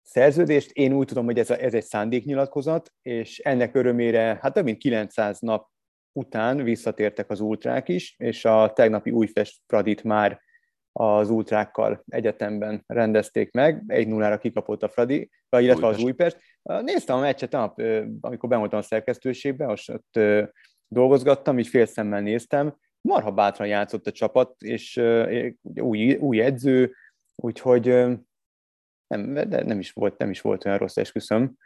szerződést. 0.02 0.70
Én 0.70 0.92
úgy 0.92 1.06
tudom, 1.06 1.24
hogy 1.24 1.38
ez, 1.38 1.50
a, 1.50 1.62
ez 1.62 1.74
egy 1.74 1.84
szándéknyilatkozat, 1.84 2.92
és 3.02 3.38
ennek 3.38 3.74
örömére, 3.74 4.38
hát 4.40 4.52
több 4.52 4.64
mint 4.64 4.78
900 4.78 5.40
nap 5.40 5.68
után 6.12 6.62
visszatértek 6.62 7.30
az 7.30 7.40
ultrák 7.40 7.88
is, 7.88 8.14
és 8.18 8.44
a 8.44 8.72
tegnapi 8.72 9.10
Újfest 9.10 9.60
Pradit 9.66 10.02
már 10.02 10.40
az 10.92 11.30
ultrákkal 11.30 12.02
egyetemben 12.06 12.84
rendezték 12.86 13.52
meg. 13.52 13.82
1-0-ra 13.86 14.38
kikapott 14.40 14.82
a 14.82 14.88
Fradi, 14.88 15.30
vagy 15.48 15.64
illetve 15.64 15.86
az 15.86 16.02
Újpest. 16.02 16.36
Újpest. 16.62 16.84
Néztem 16.84 17.16
a 17.16 17.20
meccset, 17.20 17.52
nap, 17.52 17.82
amikor 18.20 18.48
bevoltam 18.48 18.78
a 18.78 18.82
szerkesztőségbe, 18.82 19.66
most 19.66 19.90
ott 19.90 20.20
dolgozgattam, 20.88 21.58
így 21.58 21.68
fél 21.68 21.86
szemmel 21.86 22.20
néztem, 22.20 22.76
marha 23.12 23.32
bátran 23.32 23.68
játszott 23.68 24.06
a 24.06 24.12
csapat, 24.12 24.62
és 24.62 24.96
új, 25.62 26.14
új 26.14 26.40
edző, 26.40 26.94
úgyhogy 27.34 27.84
nem, 29.06 29.34
de 29.34 29.64
nem 29.64 29.78
is 29.78 29.92
volt, 29.92 30.18
nem 30.18 30.30
is 30.30 30.40
volt 30.40 30.64
olyan 30.64 30.78
rossz 30.78 30.96
esküszöm. 30.96 31.56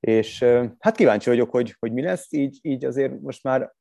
És 0.00 0.44
hát 0.78 0.96
kíváncsi 0.96 1.28
vagyok, 1.28 1.50
hogy, 1.50 1.76
hogy 1.78 1.92
mi 1.92 2.02
lesz, 2.02 2.32
így, 2.32 2.58
így 2.62 2.84
azért 2.84 3.20
most 3.20 3.42
már 3.42 3.72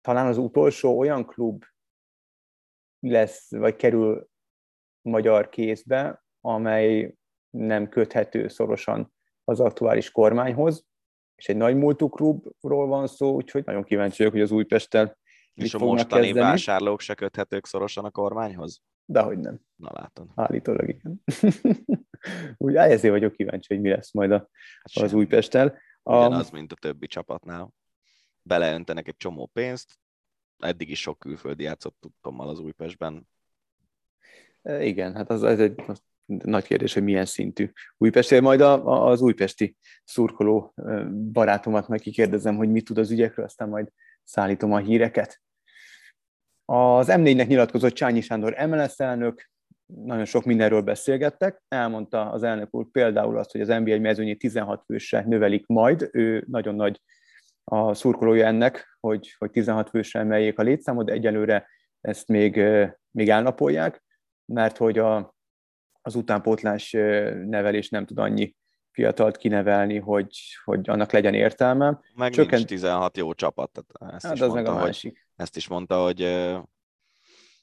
talán 0.00 0.26
az 0.26 0.38
utolsó 0.38 0.98
olyan 0.98 1.26
klub 1.26 1.64
lesz, 3.00 3.50
vagy 3.50 3.76
kerül 3.76 4.28
magyar 5.02 5.48
kézbe, 5.48 6.24
amely 6.40 7.14
nem 7.50 7.88
köthető 7.88 8.48
szorosan 8.48 9.12
az 9.44 9.60
aktuális 9.60 10.10
kormányhoz, 10.10 10.86
és 11.36 11.48
egy 11.48 11.56
nagy 11.56 11.76
múltú 11.76 12.08
klubról 12.08 12.86
van 12.86 13.06
szó, 13.06 13.34
úgyhogy 13.34 13.64
nagyon 13.64 13.84
kíváncsi 13.84 14.16
vagyok, 14.16 14.32
hogy 14.32 14.42
az 14.42 14.50
Újpesttel 14.50 15.16
És 15.64 15.74
a 15.74 15.78
mostani 15.78 16.22
kezdeni. 16.22 16.46
vásárlók 16.46 17.00
se 17.00 17.14
köthetők 17.14 17.66
szorosan 17.66 18.04
a 18.04 18.10
kormányhoz? 18.10 18.82
Dehogy 19.04 19.38
nem. 19.38 19.60
Na 19.76 19.90
látod. 19.92 20.28
Állítólag 20.34 20.88
igen. 20.88 21.22
Úgy 22.56 22.74
ezért 22.74 23.12
vagyok 23.12 23.32
kíváncsi, 23.32 23.74
hogy 23.74 23.82
mi 23.82 23.88
lesz 23.88 24.12
majd 24.12 24.30
a, 24.30 24.48
Hát 24.94 25.04
az. 25.04 25.12
Újpesttel. 25.12 25.78
A, 26.02 26.16
Ugyanaz, 26.16 26.50
mint 26.50 26.72
a 26.72 26.76
többi 26.76 27.06
csapatnál. 27.06 27.72
Beleöntenek 28.42 29.08
egy 29.08 29.16
csomó 29.16 29.50
pénzt, 29.52 29.98
eddig 30.58 30.90
is 30.90 31.00
sok 31.00 31.18
külföldi 31.18 31.62
játszott 31.62 31.96
tudtommal 32.00 32.48
az 32.48 32.58
Újpestben. 32.58 33.28
E, 34.62 34.84
igen, 34.84 35.14
hát 35.14 35.30
az, 35.30 35.42
ez 35.42 35.60
egy 35.60 35.82
az 35.86 36.02
nagy 36.26 36.64
kérdés, 36.64 36.94
hogy 36.94 37.02
milyen 37.02 37.26
szintű 37.26 37.70
Újpest. 37.96 38.40
Majd 38.40 38.60
a, 38.60 38.86
a, 38.86 39.06
az 39.06 39.20
újpesti 39.20 39.76
szurkoló 40.04 40.72
e, 40.76 41.04
barátomat 41.08 41.88
meg 41.88 42.00
kikérdezem, 42.00 42.56
hogy 42.56 42.70
mit 42.70 42.84
tud 42.84 42.98
az 42.98 43.10
ügyekről, 43.10 43.44
aztán 43.44 43.68
majd 43.68 43.88
szállítom 44.24 44.72
a 44.72 44.78
híreket. 44.78 45.40
Az 46.68 47.06
M4-nek 47.10 47.46
nyilatkozott 47.46 47.92
Csányi 47.92 48.20
Sándor 48.20 48.56
MLS 48.66 48.98
elnök, 48.98 49.50
nagyon 49.86 50.24
sok 50.24 50.44
mindenről 50.44 50.80
beszélgettek. 50.80 51.62
Elmondta 51.68 52.30
az 52.30 52.42
elnök 52.42 52.74
úr 52.74 52.86
például 52.90 53.38
azt, 53.38 53.52
hogy 53.52 53.60
az 53.60 53.68
NBA 53.68 53.98
mezőnyét 53.98 54.38
16 54.38 54.82
fősre 54.84 55.24
növelik 55.26 55.66
majd. 55.66 56.08
Ő 56.12 56.44
nagyon 56.48 56.74
nagy 56.74 57.00
a 57.64 57.94
szurkolója 57.94 58.46
ennek, 58.46 58.96
hogy, 59.00 59.34
hogy 59.38 59.50
16 59.50 59.88
fősre 59.88 60.20
emeljék 60.20 60.58
a 60.58 60.62
létszámot, 60.62 61.06
de 61.06 61.12
egyelőre 61.12 61.68
ezt 62.00 62.28
még, 62.28 62.62
még 63.10 63.28
elnapolják, 63.28 64.04
mert 64.44 64.76
hogy 64.76 64.98
a, 64.98 65.34
az 66.02 66.14
utánpótlás 66.14 66.90
nevelés 67.46 67.88
nem 67.88 68.06
tud 68.06 68.18
annyi 68.18 68.56
fiatalt 68.90 69.36
kinevelni, 69.36 69.98
hogy, 69.98 70.38
hogy 70.64 70.88
annak 70.88 71.12
legyen 71.12 71.34
értelme. 71.34 72.00
Meg 72.14 72.32
Csökkent- 72.32 72.56
nincs 72.56 72.68
16 72.68 73.16
jó 73.16 73.34
csapat. 73.34 73.70
Tehát 73.72 74.14
ezt, 74.14 74.24
Hát 74.24 74.34
is 74.34 74.40
az 74.40 74.52
meg 74.52 74.64
mondta, 74.64 74.82
a 74.82 74.84
másik. 74.84 75.25
Ezt 75.36 75.56
is 75.56 75.68
mondta, 75.68 76.02
hogy 76.02 76.22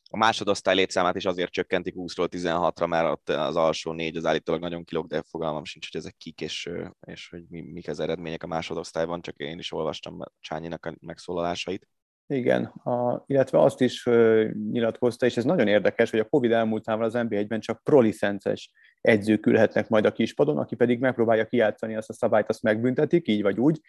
a 0.10 0.18
másodosztály 0.18 0.76
létszámát 0.76 1.16
is 1.16 1.26
azért 1.26 1.52
csökkentik 1.52 1.94
20-ról 1.98 2.28
16-ra, 2.32 2.88
mert 2.88 3.12
ott 3.12 3.30
az 3.30 3.56
alsó 3.56 3.92
négy 3.92 4.16
az 4.16 4.26
állítólag 4.26 4.62
nagyon 4.62 4.84
kilóg, 4.84 5.08
de 5.08 5.22
fogalmam 5.22 5.66
sincs, 5.66 5.92
hogy 5.92 6.00
ezek 6.00 6.16
kik, 6.18 6.42
és, 6.42 6.70
és 7.08 7.30
hogy 7.30 7.44
mi, 7.50 7.62
mik 7.62 7.88
az 7.88 8.00
eredmények 8.00 8.44
a 8.44 8.48
másodosztályban, 8.48 9.22
csak 9.22 9.36
én 9.38 9.60
is 9.60 9.72
olvastam 9.72 10.20
Csányinak 10.40 10.86
a 10.86 10.96
megszólalásait. 11.02 11.88
Igen, 12.28 12.64
a, 12.64 13.24
illetve 13.28 13.62
azt 13.62 13.82
is 13.82 14.06
ö, 14.06 14.48
nyilatkozta, 14.72 15.26
és 15.26 15.38
ez 15.38 15.44
nagyon 15.44 15.68
érdekes, 15.68 16.10
hogy 16.10 16.20
a 16.20 16.30
Covid 16.30 16.52
elmúltával 16.52 17.06
az 17.06 17.14
NB1-ben 17.16 17.60
csak 17.60 17.84
prolicences 17.84 18.72
edzők 19.02 19.46
ülhetnek 19.46 19.90
majd 19.90 20.06
a 20.06 20.12
kispadon, 20.12 20.58
aki 20.58 20.76
pedig 20.76 21.00
megpróbálja 21.00 21.46
kijátszani 21.46 21.96
azt 21.96 22.10
a 22.10 22.14
szabályt, 22.14 22.50
azt 22.50 22.62
megbüntetik, 22.62 23.28
így 23.28 23.42
vagy 23.42 23.60
úgy. 23.60 23.82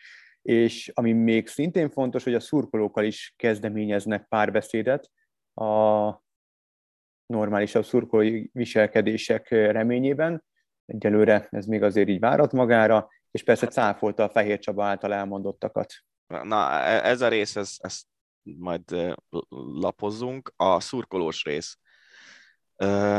És 0.45 0.91
ami 0.95 1.13
még 1.13 1.49
szintén 1.49 1.91
fontos, 1.91 2.25
hogy 2.25 2.35
a 2.35 2.41
szurkolókkal 2.41 3.05
is 3.05 3.35
kezdeményeznek 3.37 4.29
párbeszédet 4.29 5.11
a 5.55 6.23
normálisabb 7.27 7.85
szurkolói 7.85 8.47
viselkedések 8.53 9.49
reményében. 9.49 10.45
Egyelőre 10.87 11.49
ez 11.51 11.67
még 11.67 11.83
azért 11.83 12.09
így 12.09 12.21
várat 12.21 12.53
magára, 12.53 13.09
és 13.31 13.43
persze 13.43 13.67
cáfolta 13.67 14.23
a 14.23 14.31
Fehér 14.31 14.59
Csaba 14.59 14.85
által 14.85 15.15
elmondottakat. 15.15 15.93
Na, 16.27 16.71
e- 16.71 17.05
ez 17.05 17.21
a 17.21 17.29
rész, 17.29 17.57
ez, 17.57 17.77
ezt 17.79 18.07
majd 18.43 19.15
lapozzunk. 19.81 20.53
A 20.57 20.81
szurkolós 20.81 21.45
rész. 21.45 21.79
Ö, 22.77 23.19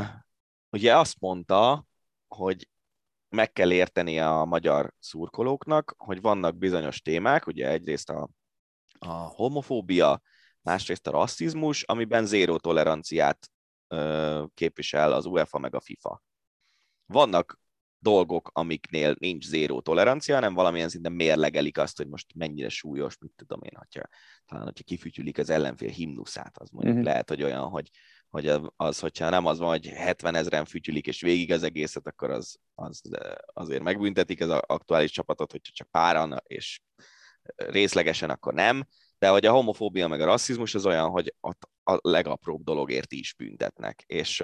ugye 0.70 0.98
azt 0.98 1.20
mondta, 1.20 1.86
hogy 2.28 2.70
meg 3.30 3.52
kell 3.52 3.72
érteni 3.72 4.20
a 4.20 4.44
magyar 4.46 4.94
szurkolóknak, 5.00 5.96
hogy 5.98 6.22
vannak 6.22 6.58
bizonyos 6.58 7.02
témák, 7.02 7.48
ugye 7.48 7.70
egyrészt 7.70 8.10
a, 8.10 8.30
a 9.00 9.14
homofóbia, 9.14 10.22
másrészt 10.62 11.08
a 11.08 11.12
rasszizmus, 11.12 11.84
amiben 11.84 12.26
zéró 12.26 12.58
toleranciát 12.58 13.50
ö, 13.88 14.44
képvisel 14.54 15.14
az 15.14 15.26
UEFA 15.26 15.60
meg 15.60 15.76
a 15.76 15.80
FIFA. 15.80 16.24
Vannak 17.06 17.60
dolgok, 18.00 18.50
amiknél 18.54 19.16
nincs 19.20 19.46
zéró 19.46 19.82
tolerancia, 19.82 20.36
hanem 20.36 20.54
valamilyen 20.54 20.90
szinten 20.90 21.12
mérlegelik 21.12 21.78
azt, 21.78 21.98
hogy 21.98 22.08
most 22.08 22.36
mennyire 22.36 22.70
súlyos, 22.70 23.18
mit 23.18 23.32
tudom 23.36 23.60
én, 23.64 23.78
hogyha, 23.78 24.02
talán, 24.46 24.64
hogyha 24.64 24.84
kifütyülik 24.84 25.38
az 25.38 25.50
ellenfél 25.50 25.90
himnuszát, 25.90 26.58
az 26.58 26.70
mondjuk 26.70 26.94
uh-huh. 26.94 27.10
lehet, 27.10 27.30
hogy 27.30 27.44
olyan, 27.44 27.70
hogy, 27.70 27.90
hogy 28.36 28.72
az, 28.76 29.00
hogyha 29.00 29.30
nem 29.30 29.46
az 29.46 29.60
van, 29.60 29.70
hogy 29.70 29.88
70 29.88 30.36
ezeren 30.36 30.66
fütyülik, 30.66 31.08
és 31.08 31.22
végig 31.22 31.52
az 31.52 31.64
egészet, 31.64 32.08
akkor 32.08 32.30
az, 32.30 32.58
az 32.74 33.02
azért 33.46 33.84
megbüntetik 33.84 34.42
az 34.42 34.50
aktuális 34.50 35.12
csapatot, 35.12 35.52
hogyha 35.52 35.72
csak 35.74 35.88
páran, 35.92 36.42
és 36.44 36.80
részlegesen, 37.56 38.30
akkor 38.30 38.54
nem. 38.54 38.88
De 39.18 39.30
hogy 39.30 39.46
a 39.46 39.52
homofóbia 39.52 40.08
meg 40.08 40.22
a 40.22 40.26
rasszizmus 40.26 40.76
az 40.76 40.86
olyan, 40.86 41.10
hogy 41.10 41.34
ott 41.40 41.70
a 41.84 42.00
legapróbb 42.02 42.64
dologért 42.64 43.12
is 43.12 43.34
büntetnek. 43.34 44.04
És 44.06 44.44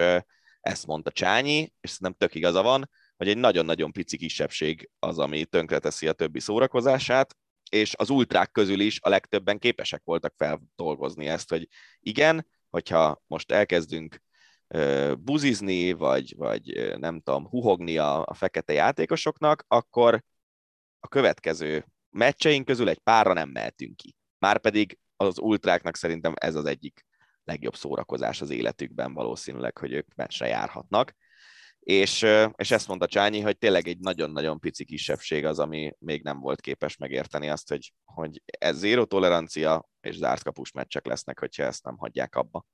ezt 0.62 0.88
mondta 0.88 1.12
Csányi, 1.12 1.74
és 1.82 1.90
szerintem 1.90 2.16
tök 2.18 2.36
igaza 2.36 2.62
van, 2.62 2.90
hogy 3.18 3.28
egy 3.28 3.38
nagyon-nagyon 3.38 3.92
pici 3.92 4.18
kisebbség 4.18 4.90
az, 5.00 5.20
ami 5.20 5.46
tönkreteszi 5.46 6.08
a 6.08 6.14
többi 6.14 6.40
szórakozását, 6.40 7.36
és 7.70 7.94
az 7.96 8.10
ultrák 8.10 8.52
közül 8.52 8.80
is 8.80 9.00
a 9.02 9.10
legtöbben 9.10 9.60
képesek 9.60 10.02
voltak 10.04 10.34
feldolgozni 10.38 11.28
ezt, 11.28 11.50
hogy 11.50 11.68
igen, 12.00 12.46
hogyha 12.72 13.22
most 13.28 13.52
elkezdünk 13.52 14.22
buzizni, 15.20 15.92
vagy, 15.92 16.34
vagy 16.38 16.96
nem 16.98 17.22
tudom, 17.22 17.48
huhogni 17.48 17.98
a, 17.98 18.26
a 18.26 18.34
fekete 18.34 18.74
játékosoknak, 18.74 19.66
akkor 19.68 20.24
a 21.00 21.08
következő 21.08 21.86
meccseink 22.10 22.66
közül 22.66 22.90
egy 22.90 23.00
párra 23.00 23.34
nem 23.34 23.50
mehetünk 23.50 23.96
ki. 23.96 24.16
Márpedig 24.38 25.00
az 25.16 25.40
ultráknak 25.40 25.96
szerintem 25.96 26.34
ez 26.36 26.56
az 26.56 26.66
egyik 26.66 27.06
legjobb 27.44 27.76
szórakozás 27.76 28.42
az 28.42 28.50
életükben 28.50 29.14
valószínűleg, 29.14 29.78
hogy 29.78 29.92
ők 29.92 30.16
meccsre 30.16 30.48
járhatnak. 30.48 31.16
És, 31.80 32.26
és 32.56 32.72
ezt 32.72 32.88
mondta 32.88 33.08
Csányi, 33.08 33.40
hogy 33.40 33.58
tényleg 33.58 33.88
egy 33.88 34.00
nagyon-nagyon 34.00 34.60
pici 34.60 34.86
kisebbség 34.86 35.46
az, 35.46 35.60
ami 35.60 35.94
még 36.00 36.24
nem 36.24 36.40
volt 36.40 36.62
képes 36.62 36.98
megérteni 36.98 37.50
azt, 37.50 37.70
hogy, 37.70 37.94
hogy 38.04 38.42
ez 38.46 38.78
zéró 38.78 39.06
tolerancia, 39.06 39.90
és 40.06 40.16
zárt 40.16 40.44
kapus 40.44 40.72
meccsek 40.72 41.06
lesznek, 41.06 41.40
hogyha 41.40 41.64
ezt 41.64 41.84
nem 41.84 41.98
hagyják 41.98 42.36
abba. 42.36 42.66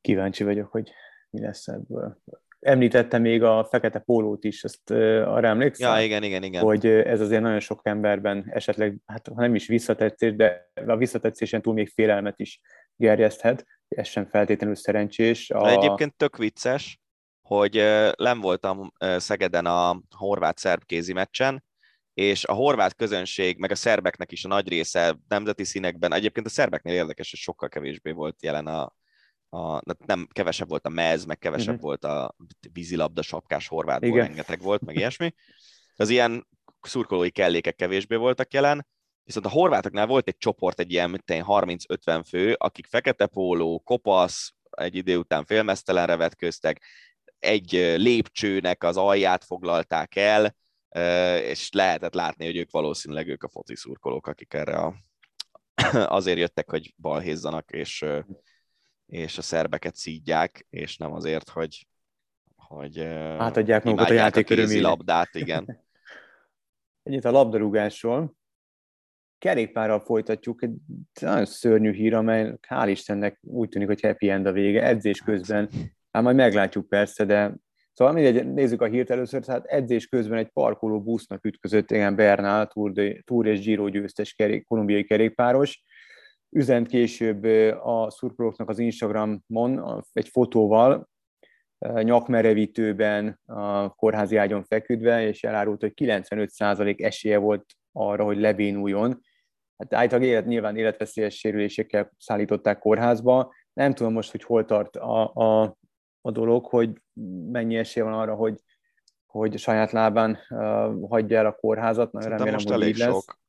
Kíváncsi 0.00 0.44
vagyok, 0.44 0.70
hogy 0.70 0.92
mi 1.30 1.40
lesz 1.40 1.68
ebből. 1.68 2.22
említette 2.62 3.18
még 3.18 3.42
a 3.42 3.64
fekete 3.64 3.98
pólót 3.98 4.44
is, 4.44 4.64
ezt 4.64 4.90
arra 4.90 5.48
emlékszel? 5.48 5.98
Ja, 5.98 6.04
igen, 6.04 6.22
igen, 6.22 6.42
igen. 6.42 6.62
Hogy 6.62 6.86
ez 6.86 7.20
azért 7.20 7.42
nagyon 7.42 7.60
sok 7.60 7.80
emberben 7.82 8.50
esetleg, 8.50 8.96
hát 9.06 9.28
ha 9.28 9.40
nem 9.40 9.54
is 9.54 9.66
visszatetszés, 9.66 10.34
de 10.34 10.70
a 10.86 10.96
visszatetszésen 10.96 11.62
túl 11.62 11.74
még 11.74 11.88
félelmet 11.88 12.40
is 12.40 12.60
gerjeszthet, 12.96 13.66
ez 13.88 14.06
sem 14.06 14.26
feltétlenül 14.26 14.74
szerencsés. 14.74 15.50
A... 15.50 15.68
Egyébként 15.68 16.14
tök 16.14 16.36
vicces, 16.36 17.00
hogy 17.48 17.74
nem 18.16 18.40
voltam 18.40 18.92
Szegeden 19.16 19.66
a 19.66 20.00
horvát-szerb 20.16 20.84
kézi 20.84 21.12
meccsen, 21.12 21.64
és 22.14 22.44
a 22.44 22.52
horvát 22.52 22.94
közönség, 22.94 23.58
meg 23.58 23.70
a 23.70 23.74
szerbeknek 23.74 24.32
is 24.32 24.44
a 24.44 24.48
nagy 24.48 24.68
része 24.68 25.18
nemzeti 25.28 25.64
színekben, 25.64 26.12
egyébként 26.12 26.46
a 26.46 26.50
szerbeknél 26.50 26.94
érdekes, 26.94 27.30
hogy 27.30 27.38
sokkal 27.38 27.68
kevésbé 27.68 28.10
volt 28.10 28.42
jelen 28.42 28.66
a, 28.66 28.94
a 29.56 29.80
nem 30.06 30.28
kevesebb 30.32 30.68
volt 30.68 30.86
a 30.86 30.88
mez, 30.88 31.24
meg 31.24 31.38
kevesebb 31.38 31.74
uh-huh. 31.74 31.82
volt 31.82 32.04
a 32.04 32.36
vízilabda 32.72 33.22
sapkás 33.22 33.68
horvátból, 33.68 34.08
Igen. 34.08 34.26
rengeteg 34.26 34.60
volt, 34.60 34.84
meg 34.84 34.96
ilyesmi. 34.96 35.34
Az 35.96 36.08
ilyen 36.08 36.48
szurkolói 36.80 37.30
kellékek 37.30 37.74
kevésbé 37.74 38.16
voltak 38.16 38.52
jelen, 38.52 38.86
viszont 39.24 39.46
a 39.46 39.50
horvátoknál 39.50 40.06
volt 40.06 40.28
egy 40.28 40.36
csoport, 40.36 40.80
egy 40.80 40.92
ilyen 40.92 41.22
30-50 41.26 42.22
fő, 42.28 42.54
akik 42.58 42.86
fekete 42.86 43.26
póló, 43.26 43.78
kopasz, 43.78 44.54
egy 44.70 44.96
idő 44.96 45.16
után 45.16 45.44
félmeztelenre 45.44 46.16
vetköztek, 46.16 46.82
egy 47.38 47.72
lépcsőnek 47.96 48.84
az 48.84 48.96
alját 48.96 49.44
foglalták 49.44 50.16
el, 50.16 50.56
és 51.42 51.70
lehetett 51.72 52.14
látni, 52.14 52.44
hogy 52.44 52.56
ők 52.56 52.70
valószínűleg 52.70 53.28
ők 53.28 53.42
a 53.42 53.48
foci 53.48 53.76
szurkolók, 53.76 54.26
akik 54.26 54.54
erre 54.54 54.76
a, 54.76 54.94
azért 56.18 56.38
jöttek, 56.38 56.70
hogy 56.70 56.94
balhézzanak, 56.96 57.70
és, 57.70 58.04
és 59.06 59.38
a 59.38 59.42
szerbeket 59.42 59.96
szídják, 59.96 60.66
és 60.70 60.96
nem 60.96 61.12
azért, 61.12 61.48
hogy, 61.48 61.86
hogy 62.56 63.00
átadják 63.00 63.84
magukat 63.84 64.10
a 64.10 64.12
játék 64.12 64.50
a 64.50 64.80
labdát, 64.80 65.34
igen. 65.34 65.80
Ennyit 67.02 67.24
a 67.24 67.30
labdarúgásról. 67.30 68.36
Kerékpárral 69.38 70.00
folytatjuk 70.00 70.62
egy 70.62 70.74
nagyon 71.20 71.44
szörnyű 71.44 71.92
hír, 71.92 72.14
amely 72.14 72.54
hál' 72.68 72.88
Istennek 72.88 73.38
úgy 73.40 73.68
tűnik, 73.68 73.88
hogy 73.88 74.00
happy 74.00 74.30
end 74.30 74.46
a 74.46 74.52
vége, 74.52 74.82
edzés 74.82 75.20
közben. 75.20 75.70
Hát 76.12 76.22
majd 76.22 76.36
meglátjuk 76.36 76.88
persze, 76.88 77.24
de 77.24 77.54
Szóval 77.92 78.14
mindegy, 78.14 78.52
nézzük 78.52 78.82
a 78.82 78.86
hírt 78.86 79.10
először, 79.10 79.44
tehát 79.44 79.64
edzés 79.66 80.06
közben 80.06 80.38
egy 80.38 80.48
parkoló 80.48 81.02
busznak 81.02 81.44
ütközött 81.44 81.90
igen 81.90 82.16
Bernal, 82.16 82.66
Tour, 82.66 82.92
de, 82.92 83.20
Tour 83.24 83.46
és 83.46 83.60
Giro 83.60 83.88
győztes 83.88 84.34
kerék, 84.34 84.66
kolumbiai 84.66 85.04
kerékpáros. 85.04 85.82
Üzent 86.50 86.88
később 86.88 87.44
a 87.82 88.10
szurkolóknak 88.10 88.68
az 88.68 88.78
Instagramon 88.78 90.04
egy 90.12 90.28
fotóval, 90.28 91.10
nyakmerevítőben 92.02 93.40
a 93.46 93.88
kórházi 93.88 94.36
ágyon 94.36 94.64
feküdve, 94.64 95.26
és 95.26 95.44
elárult, 95.44 95.80
hogy 95.80 95.92
95% 95.96 97.02
esélye 97.02 97.38
volt 97.38 97.64
arra, 97.92 98.24
hogy 98.24 98.38
lebénuljon. 98.38 99.20
Hát 99.76 99.94
állítólag 99.94 100.24
élet, 100.24 100.46
nyilván 100.46 100.76
életveszélyes 100.76 101.38
sérülésekkel 101.38 102.12
szállították 102.18 102.78
kórházba. 102.78 103.54
Nem 103.72 103.94
tudom 103.94 104.12
most, 104.12 104.30
hogy 104.30 104.42
hol 104.42 104.64
tart 104.64 104.96
a, 104.96 105.34
a 105.34 105.76
a 106.22 106.30
dolog, 106.30 106.66
hogy 106.66 106.90
mennyi 107.50 107.76
esély 107.76 108.02
van 108.02 108.12
arra, 108.12 108.34
hogy, 108.34 108.60
hogy 109.26 109.58
saját 109.58 109.92
lábán 109.92 110.38
uh, 110.50 111.08
hagyja 111.08 111.38
el 111.38 111.46
a 111.46 111.54
kórházat. 111.54 112.12
Nagyon 112.12 112.30
remélem, 112.30 112.52
most 112.52 112.68
hogy 112.68 112.82
elég 112.82 112.96
lesz. 112.96 113.08
sok. 113.08 113.40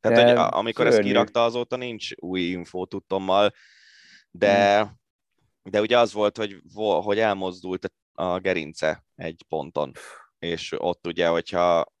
Tehát, 0.00 0.28
hogy 0.28 0.58
amikor 0.58 0.84
szörnyű. 0.84 0.98
ezt 0.98 1.06
kirakta, 1.06 1.44
azóta 1.44 1.76
nincs 1.76 2.10
új 2.16 2.40
infó 2.40 2.86
tudtommal, 2.86 3.52
de, 4.30 4.80
hmm. 4.80 5.00
de 5.62 5.80
ugye 5.80 5.98
az 5.98 6.12
volt, 6.12 6.36
hogy, 6.36 6.62
hogy 7.02 7.18
elmozdult 7.18 7.92
a 8.12 8.38
gerince 8.38 9.04
egy 9.14 9.44
ponton, 9.48 9.92
és 10.38 10.74
ott 10.76 11.06
ugye, 11.06 11.28
hogyha 11.28 11.92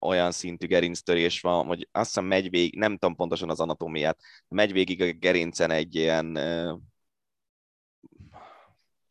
olyan 0.00 0.30
szintű 0.30 0.66
gerinctörés 0.66 1.40
van, 1.40 1.66
hogy 1.66 1.88
azt 1.92 2.06
hiszem 2.06 2.24
megy 2.24 2.50
végig, 2.50 2.78
nem 2.78 2.96
tudom 2.96 3.14
pontosan 3.14 3.50
az 3.50 3.60
anatómiát, 3.60 4.18
megy 4.48 4.72
végig 4.72 5.02
a 5.02 5.12
gerincen 5.12 5.70
egy 5.70 5.94
ilyen 5.94 6.38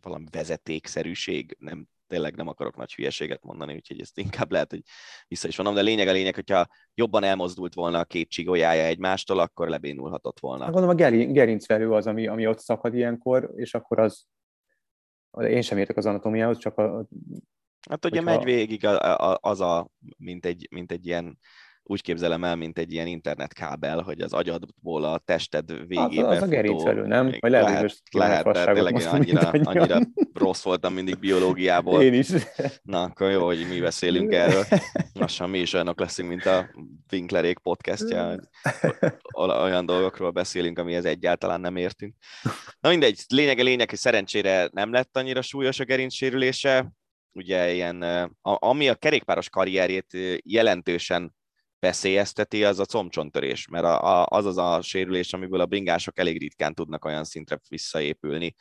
valami 0.04 0.26
vezetékszerűség, 0.32 1.56
nem, 1.60 1.88
tényleg 2.08 2.36
nem 2.36 2.48
akarok 2.48 2.76
nagy 2.76 2.94
hülyeséget 2.94 3.44
mondani, 3.44 3.74
úgyhogy 3.74 4.00
ezt 4.00 4.18
inkább 4.18 4.52
lehet, 4.52 4.70
hogy 4.70 4.82
vissza 5.28 5.48
is 5.48 5.58
mondom, 5.58 5.76
de 5.76 5.82
lényeg 5.82 6.08
a 6.08 6.12
lényeg, 6.12 6.36
hogyha 6.36 6.68
jobban 6.94 7.24
elmozdult 7.24 7.74
volna 7.74 8.00
a 8.00 8.06
két 8.06 8.30
csigolyája 8.30 8.84
egymástól, 8.84 9.40
akkor 9.40 9.70
lebénulhatott 9.70 10.40
volna. 10.40 10.72
Gondolom 10.72 10.90
a 10.90 11.12
gerincvelő 11.32 11.92
az, 11.92 12.08
ami, 12.08 12.28
ami 12.28 12.48
ott 12.48 12.60
szakad 12.60 12.96
ilyenkor, 12.96 13.52
és 13.56 13.74
akkor 13.74 14.00
az, 14.00 14.26
én 15.40 15.62
sem 15.62 15.78
értek 15.78 15.98
az 15.98 16.06
anatómiához, 16.06 16.58
csak 16.58 16.78
a, 16.78 17.08
Hát 17.90 18.06
ugye 18.06 18.20
hogyha... 18.22 18.36
megy 18.36 18.44
végig 18.44 18.88
az 19.40 19.62
a, 19.62 19.90
mint 20.18 20.46
egy, 20.46 20.68
mint 20.72 20.92
egy 20.92 21.06
ilyen 21.06 21.40
úgy 21.86 22.02
képzelem 22.02 22.44
el, 22.44 22.56
mint 22.56 22.78
egy 22.78 22.92
ilyen 22.92 23.08
internetkábel, 23.08 24.02
hogy 24.02 24.22
az 24.22 24.34
agyadból 24.34 25.04
a 25.04 25.18
tested 25.18 25.88
végébe 25.88 26.28
Az, 26.28 26.36
az 26.36 26.42
a 26.42 26.48
gerincvelő, 26.48 27.06
nem? 27.06 27.26
Vagy 27.40 27.52
lehet, 27.52 28.02
lehet, 28.12 28.46
lehet 28.46 28.46
de 28.46 28.74
tényleg 28.74 29.00
én 29.02 29.08
annyira, 29.08 29.50
annyira 29.50 30.00
rossz 30.34 30.64
voltam 30.64 30.94
mindig 30.94 31.20
biológiából. 31.20 32.02
Én 32.02 32.14
is. 32.14 32.28
Na, 32.82 33.02
akkor 33.02 33.32
jó, 33.32 33.46
hogy 33.46 33.66
mi 33.70 33.80
beszélünk 33.80 34.34
erről. 34.34 34.64
Lassan 35.14 35.50
mi 35.50 35.60
is 35.60 35.74
olyanok 35.74 36.00
leszünk, 36.00 36.30
mint 36.30 36.46
a 36.46 36.70
Winklerék 37.12 37.58
podcastja. 37.58 38.40
Olyan 39.38 39.86
dolgokról 39.86 40.32
beszélünk, 40.32 40.80
amihez 40.80 41.06
egyáltalán 41.06 41.62
nem 41.62 41.76
értünk. 41.76 42.16
Na 42.80 42.90
mindegy, 42.90 43.22
lényege 43.28 43.64
lényeg, 43.64 43.90
hogy 43.90 44.00
szerencsére 44.00 44.70
nem 44.72 44.92
lett 44.92 45.18
annyira 45.18 45.42
súlyos 45.42 45.80
a 45.80 45.84
gerincsérülése. 45.84 46.92
Ugye 47.32 47.74
ilyen, 47.74 48.02
ami 48.42 48.90
a 48.90 48.96
kerékpáros 48.96 49.50
karrierjét 49.50 50.18
jelentősen 50.44 51.36
veszélyezteti, 51.84 52.64
az 52.64 52.80
a 52.80 52.86
combcsontörés, 52.86 53.68
mert 53.68 53.84
a, 53.84 54.22
a, 54.22 54.26
az 54.30 54.46
az 54.46 54.58
a 54.58 54.82
sérülés, 54.82 55.34
amiből 55.34 55.60
a 55.60 55.66
bringások 55.66 56.20
elég 56.20 56.40
ritkán 56.40 56.74
tudnak 56.74 57.06
olyan 57.06 57.24
szintre 57.24 57.60
visszaépülni, 57.70 58.56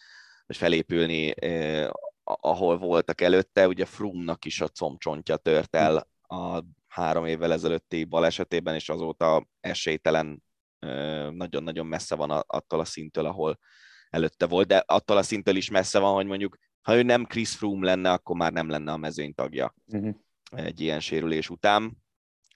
vagy 0.47 0.57
felépülni, 0.57 1.45
eh, 1.45 1.91
ahol 2.25 2.79
voltak 2.79 3.21
előtte. 3.21 3.69
Ugye 3.69 3.85
Frumnak 3.85 4.45
is 4.45 4.61
a 4.61 4.69
combcsontja 4.69 5.37
tört 5.37 5.77
el 5.77 6.09
a 6.29 6.63
három 6.87 7.27
évvel 7.27 7.53
ezelőtti 7.53 8.05
balesetében, 8.05 8.75
és 8.75 8.89
azóta 8.89 9.49
esélytelen, 9.61 10.43
eh, 10.79 11.31
nagyon-nagyon 11.31 11.87
messze 11.87 12.15
van 12.15 12.31
attól 12.31 12.81
a 12.81 12.85
szinttől, 12.85 13.27
ahol 13.27 13.59
előtte 14.11 14.47
volt, 14.47 14.67
de 14.67 14.83
attól 14.87 15.17
a 15.17 15.23
szinttől 15.23 15.57
is 15.57 15.71
messze 15.71 15.99
van, 15.99 16.15
hogy 16.15 16.27
mondjuk, 16.27 16.57
ha 16.81 16.97
ő 16.97 17.03
nem 17.03 17.25
Chris 17.25 17.55
Froome 17.57 17.87
lenne, 17.87 18.13
akkor 18.13 18.37
már 18.37 18.53
nem 18.53 18.69
lenne 18.69 18.93
a 18.93 18.97
mezőny 18.97 19.35
tagja 19.35 19.75
uh-huh. 19.87 20.15
egy 20.51 20.81
ilyen 20.81 21.01
sérülés 21.01 21.51
után 21.51 22.02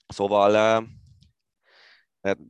Szóval 0.07 0.85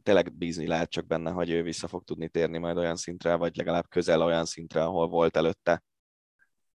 tényleg 0.04 0.34
bízni 0.34 0.68
lehet 0.68 0.90
csak 0.90 1.08
benne, 1.08 1.32
hogy 1.32 1.50
ő 1.50 1.64
vissza 1.64 1.88
fog 1.88 2.04
tudni 2.04 2.30
térni 2.30 2.58
majd 2.58 2.78
olyan 2.78 2.96
szintre, 2.96 3.36
vagy 3.36 3.56
legalább 3.56 3.90
közel 3.90 4.22
olyan 4.22 4.46
szintre, 4.46 4.84
ahol 4.84 5.08
volt 5.08 5.38
előtte. 5.38 5.84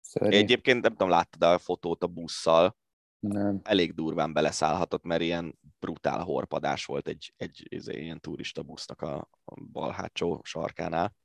Szörnyű. 0.02 0.38
Egyébként 0.38 0.82
nem 0.82 0.92
tudom, 0.92 1.10
láttad 1.10 1.44
a 1.44 1.58
fotót 1.58 2.04
a 2.04 2.08
busszal? 2.08 2.78
Nem. 3.20 3.60
Elég 3.64 3.94
durván 3.94 4.34
beleszállhatott, 4.34 5.04
mert 5.04 5.22
ilyen 5.22 5.60
brutál 5.80 6.24
horpadás 6.24 6.86
volt 6.86 7.08
egy, 7.08 7.34
egy, 7.38 7.68
egy 7.70 7.88
ilyen 7.88 8.20
turista 8.20 8.64
busznak 8.64 9.02
a, 9.02 9.30
a 9.46 9.62
bal 9.72 9.92
hátsó 9.92 10.42
sarkánál. 10.44 11.16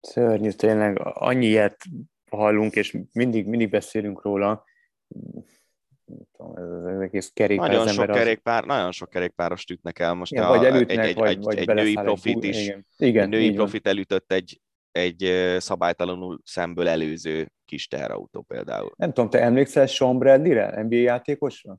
Szörnyű, 0.00 0.50
tényleg 0.50 0.98
annyi 1.02 1.46
ilyet 1.46 1.84
hallunk, 2.30 2.74
és 2.74 2.98
mindig, 3.12 3.46
mindig 3.46 3.70
beszélünk 3.70 4.22
róla 4.22 4.64
tudom, 6.36 6.56
ez 6.56 6.70
az 6.70 7.00
egész 7.00 7.30
kerékpár. 7.34 7.70
Nagyon 7.70 7.86
sok, 7.86 8.06
kerékpár, 8.06 8.60
az... 8.60 8.66
nagyon 8.66 8.92
sok 8.92 9.10
kerékpáros 9.10 9.64
ütnek 9.70 9.98
el 9.98 10.14
most. 10.14 10.32
Igen, 10.32 10.44
a, 10.44 10.48
vagy 10.48 10.64
elütnek, 10.64 10.98
egy, 10.98 11.08
egy, 11.08 11.16
vagy, 11.16 11.28
egy, 11.30 11.44
vagy 11.44 11.58
egy 11.58 11.74
női 11.74 11.94
profit 11.94 12.44
is. 12.44 12.62
Igen, 12.62 12.84
igen 12.96 13.22
egy 13.22 13.28
női 13.28 13.52
profit 13.52 13.84
van. 13.84 13.92
elütött 13.92 14.32
egy, 14.32 14.60
egy 14.92 15.32
szabálytalanul 15.58 16.40
szemből 16.44 16.88
előző 16.88 17.52
kis 17.64 17.88
teherautó 17.88 18.42
például. 18.42 18.92
Nem 18.96 19.12
tudom, 19.12 19.30
te 19.30 19.40
emlékszel 19.40 19.86
Sean 19.86 20.18
Bradley-re, 20.18 20.82
NBA 20.82 20.96
játékosra? 20.96 21.78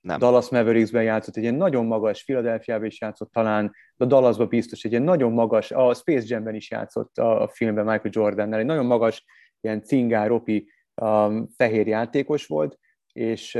Nem. 0.00 0.18
Dallas 0.18 0.48
Mavericksben 0.48 1.02
játszott, 1.02 1.36
egy 1.36 1.42
ilyen 1.42 1.54
nagyon 1.54 1.86
magas, 1.86 2.24
Philadelphia-ban 2.24 2.86
is 2.86 3.00
játszott 3.00 3.32
talán, 3.32 3.72
de 3.96 4.04
Dallasban 4.04 4.48
biztos, 4.48 4.84
egy 4.84 4.90
ilyen 4.90 5.02
nagyon 5.02 5.32
magas, 5.32 5.70
a 5.70 5.94
Space 5.94 6.24
Jam-ben 6.28 6.54
is 6.54 6.70
játszott 6.70 7.18
a, 7.18 7.42
a 7.42 7.48
filmben 7.48 7.84
Michael 7.84 8.10
Jordan-nel, 8.10 8.58
egy 8.58 8.64
nagyon 8.64 8.86
magas, 8.86 9.24
ilyen 9.60 9.82
cingár, 9.82 10.28
ropi, 10.28 10.70
um, 10.94 11.48
fehér 11.56 11.86
játékos 11.86 12.46
volt, 12.46 12.78
és 13.16 13.58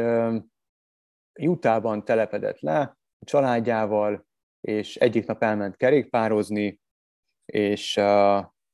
Utahban 1.41 2.05
telepedett 2.05 2.61
le 2.61 2.81
a 3.19 3.25
családjával, 3.25 4.27
és 4.61 4.97
egyik 4.97 5.27
nap 5.27 5.43
elment 5.43 5.77
kerékpározni, 5.77 6.81
és 7.45 7.97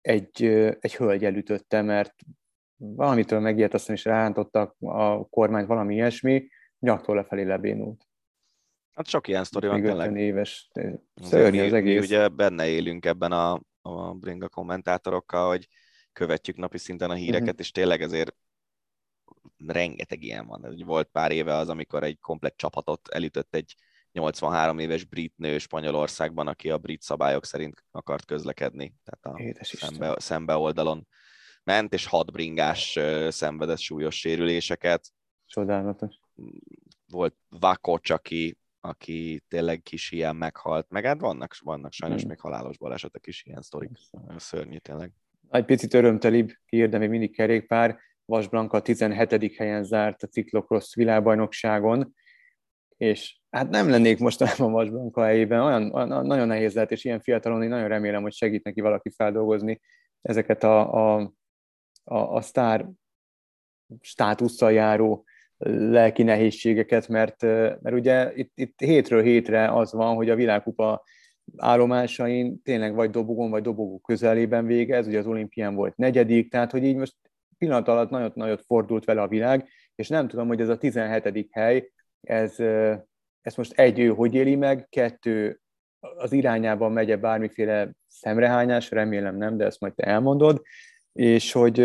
egy, 0.00 0.44
egy 0.80 0.94
hölgy 0.96 1.24
elütötte, 1.24 1.82
mert 1.82 2.14
valamitől 2.76 3.40
megijedt, 3.40 3.74
aztán 3.74 3.96
is 3.96 4.04
rántottak 4.04 4.76
a 4.78 5.28
kormányt 5.28 5.66
valami 5.66 5.94
ilyesmi, 5.94 6.48
nyaktól 6.78 7.14
lefelé 7.14 7.42
lebénult. 7.42 8.06
Hát 8.92 9.06
sok 9.06 9.28
ilyen 9.28 9.44
sztori 9.44 9.66
van 9.66 9.82
tényleg. 9.82 10.16
éves. 10.16 10.70
Szörnyű 11.14 11.64
az 11.64 11.72
egész. 11.72 11.98
Mi 11.98 12.04
ugye 12.04 12.28
benne 12.28 12.68
élünk 12.68 13.06
ebben 13.06 13.32
a, 13.32 13.60
a 13.82 14.14
bringa 14.14 14.48
kommentátorokkal, 14.48 15.48
hogy 15.48 15.68
követjük 16.12 16.56
napi 16.56 16.78
szinten 16.78 17.10
a 17.10 17.14
híreket, 17.14 17.42
uh-huh. 17.42 17.60
és 17.60 17.70
tényleg 17.70 18.02
ezért 18.02 18.36
rengeteg 19.66 20.22
ilyen 20.22 20.46
van. 20.46 20.82
Volt 20.84 21.08
pár 21.08 21.30
éve 21.30 21.54
az, 21.54 21.68
amikor 21.68 22.02
egy 22.02 22.18
komplett 22.18 22.56
csapatot 22.56 23.08
elütött 23.08 23.54
egy 23.54 23.74
83 24.12 24.78
éves 24.78 25.04
brit 25.04 25.34
nő 25.36 25.58
Spanyolországban, 25.58 26.46
aki 26.46 26.70
a 26.70 26.78
brit 26.78 27.02
szabályok 27.02 27.44
szerint 27.44 27.84
akart 27.90 28.24
közlekedni, 28.24 28.94
tehát 29.04 29.38
a 29.38 29.64
szembe, 29.64 30.14
szembe 30.18 30.56
oldalon 30.56 31.06
ment, 31.64 31.92
és 31.92 32.06
hat 32.06 32.32
bringás 32.32 32.98
szenvedett 33.28 33.78
súlyos 33.78 34.18
sérüléseket. 34.18 35.12
Csodálatos. 35.46 36.14
Volt 37.06 37.36
Vakocs, 37.48 38.10
aki, 38.10 38.58
aki 38.80 39.44
tényleg 39.48 39.82
kis 39.82 40.10
ilyen 40.10 40.36
meghalt, 40.36 40.90
meg 40.90 41.04
hát 41.04 41.20
vannak, 41.20 41.56
vannak 41.60 41.92
sajnos 41.92 42.20
hmm. 42.20 42.28
még 42.28 42.40
halálos 42.40 42.78
balesetek 42.78 43.26
is, 43.26 43.44
ilyen 43.44 43.62
sztorik. 43.62 43.90
Szörnyű 44.36 44.76
tényleg. 44.76 45.12
Egy 45.50 45.64
picit 45.64 45.94
örömtelibb 45.94 46.52
kiír, 46.66 46.88
de 46.88 46.98
még 46.98 47.08
mindig 47.08 47.34
kerékpár. 47.34 47.98
Vas 48.24 48.48
Blanka 48.48 48.80
17. 48.80 49.56
helyen 49.56 49.84
zárt 49.84 50.22
a 50.22 50.26
ciklokrosz 50.26 50.94
világbajnokságon, 50.94 52.14
és 52.96 53.40
hát 53.50 53.68
nem 53.68 53.90
lennék 53.90 54.18
mostanában 54.18 54.72
Vas 54.78 54.90
Blanka 54.90 55.22
helyében, 55.22 55.60
olyan, 55.60 55.94
olyan, 55.94 56.26
nagyon 56.26 56.46
nehéz 56.46 56.74
lehet, 56.74 56.90
és 56.90 57.04
ilyen 57.04 57.20
fiatalon 57.20 57.62
én 57.62 57.68
nagyon 57.68 57.88
remélem, 57.88 58.22
hogy 58.22 58.32
segít 58.32 58.64
neki 58.64 58.80
valaki 58.80 59.10
feldolgozni 59.10 59.80
ezeket 60.22 60.62
a, 60.62 60.94
a, 60.94 61.32
a, 62.04 62.16
a 62.18 62.40
sztár 62.40 62.88
státusszal 64.00 64.72
járó 64.72 65.24
lelki 65.66 66.22
nehézségeket, 66.22 67.08
mert, 67.08 67.42
mert 67.42 67.92
ugye 67.92 68.32
itt, 68.34 68.52
itt 68.54 68.80
hétről 68.80 69.22
hétre 69.22 69.72
az 69.72 69.92
van, 69.92 70.14
hogy 70.14 70.30
a 70.30 70.34
világkupa 70.34 71.02
állomásain 71.56 72.62
tényleg 72.62 72.94
vagy 72.94 73.10
dobogon, 73.10 73.50
vagy 73.50 73.62
dobogó 73.62 73.98
közelében 73.98 74.66
végez, 74.66 75.06
ugye 75.06 75.18
az 75.18 75.26
olimpián 75.26 75.74
volt 75.74 75.96
negyedik, 75.96 76.50
tehát 76.50 76.70
hogy 76.70 76.84
így 76.84 76.96
most 76.96 77.14
pillanat 77.62 77.88
alatt 77.88 78.10
nagyot-nagyot 78.10 78.64
fordult 78.64 79.04
vele 79.04 79.22
a 79.22 79.28
világ, 79.28 79.68
és 79.94 80.08
nem 80.08 80.28
tudom, 80.28 80.46
hogy 80.48 80.60
ez 80.60 80.68
a 80.68 80.78
17. 80.78 81.48
hely, 81.50 81.92
ez, 82.20 82.58
ez 83.40 83.54
most 83.54 83.72
egy, 83.72 83.98
ő 83.98 84.08
hogy 84.08 84.34
éli 84.34 84.54
meg, 84.54 84.86
kettő, 84.88 85.60
az 86.00 86.32
irányában 86.32 86.92
megy-e 86.92 87.16
bármiféle 87.16 87.90
szemrehányás, 88.06 88.90
remélem 88.90 89.36
nem, 89.36 89.56
de 89.56 89.64
ezt 89.64 89.80
majd 89.80 89.94
te 89.94 90.04
elmondod, 90.04 90.62
és 91.12 91.52
hogy, 91.52 91.78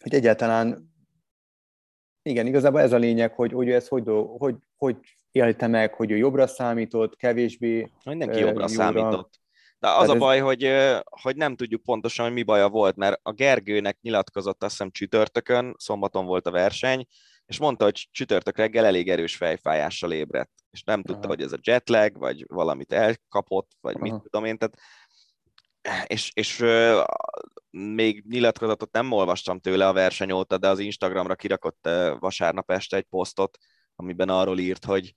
hogy 0.00 0.14
egyáltalán 0.14 0.92
igen, 2.22 2.46
igazából 2.46 2.80
ez 2.80 2.92
a 2.92 2.96
lényeg, 2.96 3.32
hogy, 3.32 3.52
hogy 3.52 3.70
ez 3.70 3.88
hogy, 3.88 4.10
hogy, 4.38 4.56
hogy 4.76 4.96
élte 5.30 5.66
meg, 5.66 5.94
hogy 5.94 6.10
ő 6.10 6.16
jobbra 6.16 6.46
számított, 6.46 7.16
kevésbé 7.16 7.90
Mindenki 8.04 8.38
jobbra 8.38 8.52
jóra. 8.52 8.68
számított. 8.68 9.40
De 9.84 9.90
az 9.90 10.06
Tehát 10.06 10.10
a 10.10 10.18
baj, 10.18 10.38
hogy, 10.38 10.70
hogy 11.20 11.36
nem 11.36 11.56
tudjuk 11.56 11.82
pontosan, 11.82 12.24
hogy 12.24 12.34
mi 12.34 12.42
baja 12.42 12.68
volt, 12.68 12.96
mert 12.96 13.20
a 13.22 13.32
Gergőnek 13.32 13.98
nyilatkozott 14.00 14.62
azt 14.62 14.70
hiszem 14.70 14.90
csütörtökön, 14.90 15.74
szombaton 15.78 16.26
volt 16.26 16.46
a 16.46 16.50
verseny, 16.50 17.06
és 17.46 17.58
mondta, 17.58 17.84
hogy 17.84 18.08
csütörtök 18.10 18.56
reggel 18.56 18.84
elég 18.84 19.10
erős 19.10 19.36
fejfájással 19.36 20.12
ébredt, 20.12 20.50
és 20.70 20.82
nem 20.82 21.02
tudta, 21.02 21.20
Aha. 21.20 21.28
hogy 21.28 21.42
ez 21.42 21.52
a 21.52 21.58
jetlag, 21.62 22.18
vagy 22.18 22.44
valamit 22.48 22.92
elkapott, 22.92 23.70
vagy 23.80 23.94
Aha. 23.94 24.04
mit 24.04 24.22
tudom 24.22 24.44
én, 24.44 24.58
tehát 24.58 24.78
és, 26.06 26.30
és 26.34 26.64
még 27.70 28.24
nyilatkozatot 28.28 28.92
nem 28.92 29.12
olvastam 29.12 29.60
tőle 29.60 29.88
a 29.88 29.92
verseny 29.92 30.32
óta, 30.32 30.58
de 30.58 30.68
az 30.68 30.78
Instagramra 30.78 31.34
kirakott 31.34 31.88
vasárnap 32.18 32.70
este 32.70 32.96
egy 32.96 33.06
posztot, 33.10 33.58
amiben 33.96 34.28
arról 34.28 34.58
írt, 34.58 34.84
hogy, 34.84 35.14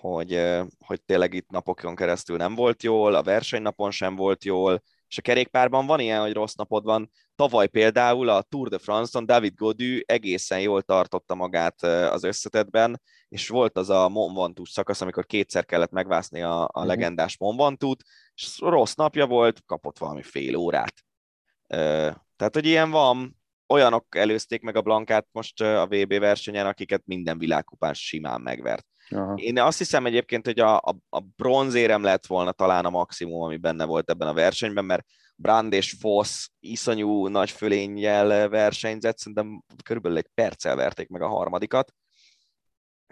hogy, 0.00 0.42
hogy 0.86 1.02
tényleg 1.02 1.34
itt 1.34 1.50
napokon 1.50 1.94
keresztül 1.94 2.36
nem 2.36 2.54
volt 2.54 2.82
jól, 2.82 3.14
a 3.14 3.22
versenynapon 3.22 3.90
sem 3.90 4.16
volt 4.16 4.44
jól, 4.44 4.82
és 5.08 5.18
a 5.18 5.22
kerékpárban 5.22 5.86
van 5.86 6.00
ilyen, 6.00 6.20
hogy 6.20 6.32
rossz 6.32 6.54
napod 6.54 6.84
van. 6.84 7.10
Tavaly 7.34 7.66
például 7.66 8.28
a 8.28 8.42
Tour 8.42 8.68
de 8.68 8.78
France-on 8.78 9.26
David 9.26 9.54
Godu 9.54 9.98
egészen 10.04 10.60
jól 10.60 10.82
tartotta 10.82 11.34
magát 11.34 11.82
az 11.82 12.24
összetetben, 12.24 13.00
és 13.28 13.48
volt 13.48 13.76
az 13.76 13.90
a 13.90 14.08
Mont 14.08 14.36
Ventoux 14.36 14.70
szakasz, 14.70 15.00
amikor 15.00 15.26
kétszer 15.26 15.64
kellett 15.64 15.90
megvászni 15.90 16.42
a, 16.42 16.62
a 16.62 16.78
mhm. 16.78 16.86
legendás 16.86 17.38
Mont 17.38 17.60
Ventoux-t, 17.60 18.04
és 18.34 18.58
rossz 18.58 18.94
napja 18.94 19.26
volt, 19.26 19.62
kapott 19.66 19.98
valami 19.98 20.22
fél 20.22 20.56
órát. 20.56 20.94
Tehát, 22.36 22.54
hogy 22.54 22.66
ilyen 22.66 22.90
van, 22.90 23.36
olyanok 23.68 24.16
előzték 24.16 24.62
meg 24.62 24.76
a 24.76 24.82
Blankát 24.82 25.26
most 25.32 25.60
a 25.60 25.86
VB 25.86 26.18
versenyen, 26.18 26.66
akiket 26.66 27.02
minden 27.04 27.38
világkupán 27.38 27.94
simán 27.94 28.40
megvert. 28.40 28.86
Aha. 29.10 29.34
Én 29.34 29.58
azt 29.58 29.78
hiszem 29.78 30.06
egyébként, 30.06 30.44
hogy 30.44 30.60
a, 30.60 30.76
a, 30.76 30.96
a 31.08 31.20
bronzérem 31.20 32.02
lett 32.02 32.26
volna 32.26 32.52
talán 32.52 32.84
a 32.84 32.90
maximum, 32.90 33.42
ami 33.42 33.56
benne 33.56 33.84
volt 33.84 34.10
ebben 34.10 34.28
a 34.28 34.34
versenyben, 34.34 34.84
mert 34.84 35.06
Brand 35.36 35.72
és 35.72 35.96
Foss 36.00 36.48
iszonyú 36.60 37.26
nagy 37.26 37.50
fölénnyel 37.50 38.48
versenyzett, 38.48 39.18
szerintem 39.18 39.62
körülbelül 39.82 40.18
egy 40.18 40.30
perccel 40.34 40.76
verték 40.76 41.08
meg 41.08 41.22
a 41.22 41.28
harmadikat. 41.28 41.94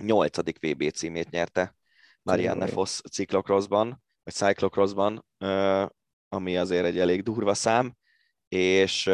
Nyolcadik 0.03 0.59
VB 0.59 0.91
címét 0.91 1.31
nyerte 1.31 1.77
Marianne 2.23 2.67
Foss 2.67 3.01
ciklokroszban, 3.11 4.03
vagy 4.23 4.35
cyclocrossban, 4.35 5.27
ami 6.29 6.57
azért 6.57 6.85
egy 6.85 6.99
elég 6.99 7.23
durva 7.23 7.55
szám, 7.55 7.97
és, 8.49 9.11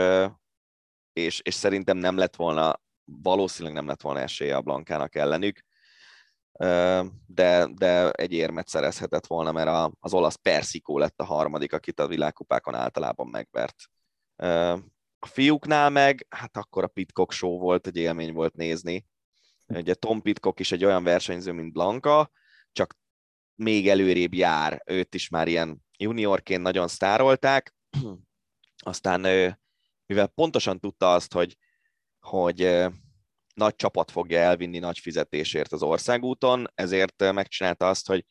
és, 1.13 1.41
és 1.43 1.55
szerintem 1.55 1.97
nem 1.97 2.17
lett 2.17 2.37
volna, 2.37 2.81
valószínűleg 3.05 3.75
nem 3.75 3.87
lett 3.87 4.01
volna 4.01 4.21
esélye 4.21 4.57
a 4.57 4.61
Blankának 4.61 5.15
ellenük 5.15 5.61
de, 7.27 7.69
de 7.75 8.11
egy 8.11 8.33
érmet 8.33 8.69
szerezhetett 8.69 9.27
volna, 9.27 9.53
mert 9.53 9.93
az 10.01 10.15
olasz 10.15 10.35
Persikó 10.35 10.99
lett 10.99 11.21
a 11.21 11.25
harmadik, 11.25 11.73
akit 11.73 12.01
a 12.01 12.07
világkupákon 12.07 12.75
általában 12.75 13.29
megvert. 13.29 13.77
A 15.19 15.27
fiúknál 15.27 15.91
meg, 15.91 16.27
hát 16.29 16.57
akkor 16.57 16.85
a 16.85 16.89
Pitcock 16.89 17.33
show 17.33 17.59
volt, 17.59 17.87
egy 17.87 17.97
élmény 17.97 18.33
volt 18.33 18.55
nézni. 18.55 19.07
Ugye 19.67 19.95
Tom 19.95 20.23
Pitcock 20.23 20.61
is 20.61 20.73
egy 20.73 20.85
olyan 20.85 21.05
versenyző, 21.05 21.53
mint 21.53 21.73
Blanka, 21.73 22.31
csak 22.73 22.99
még 23.55 23.89
előrébb 23.89 24.35
jár, 24.35 24.83
őt 24.87 25.15
is 25.15 25.29
már 25.29 25.49
ilyen 25.49 25.85
juniorként 25.99 26.63
nagyon 26.63 26.89
sztárolták, 26.89 27.75
aztán 28.77 29.21
mivel 30.07 30.27
pontosan 30.27 30.81
tudta 30.81 31.13
azt, 31.13 31.33
hogy, 31.33 31.57
hogy 32.21 32.87
nagy 33.61 33.75
csapat 33.77 34.11
fogja 34.11 34.39
elvinni 34.39 34.79
nagy 34.79 34.99
fizetésért 34.99 35.73
az 35.73 35.83
országúton, 35.83 36.67
ezért 36.75 37.33
megcsinálta 37.33 37.89
azt, 37.89 38.07
hogy 38.07 38.25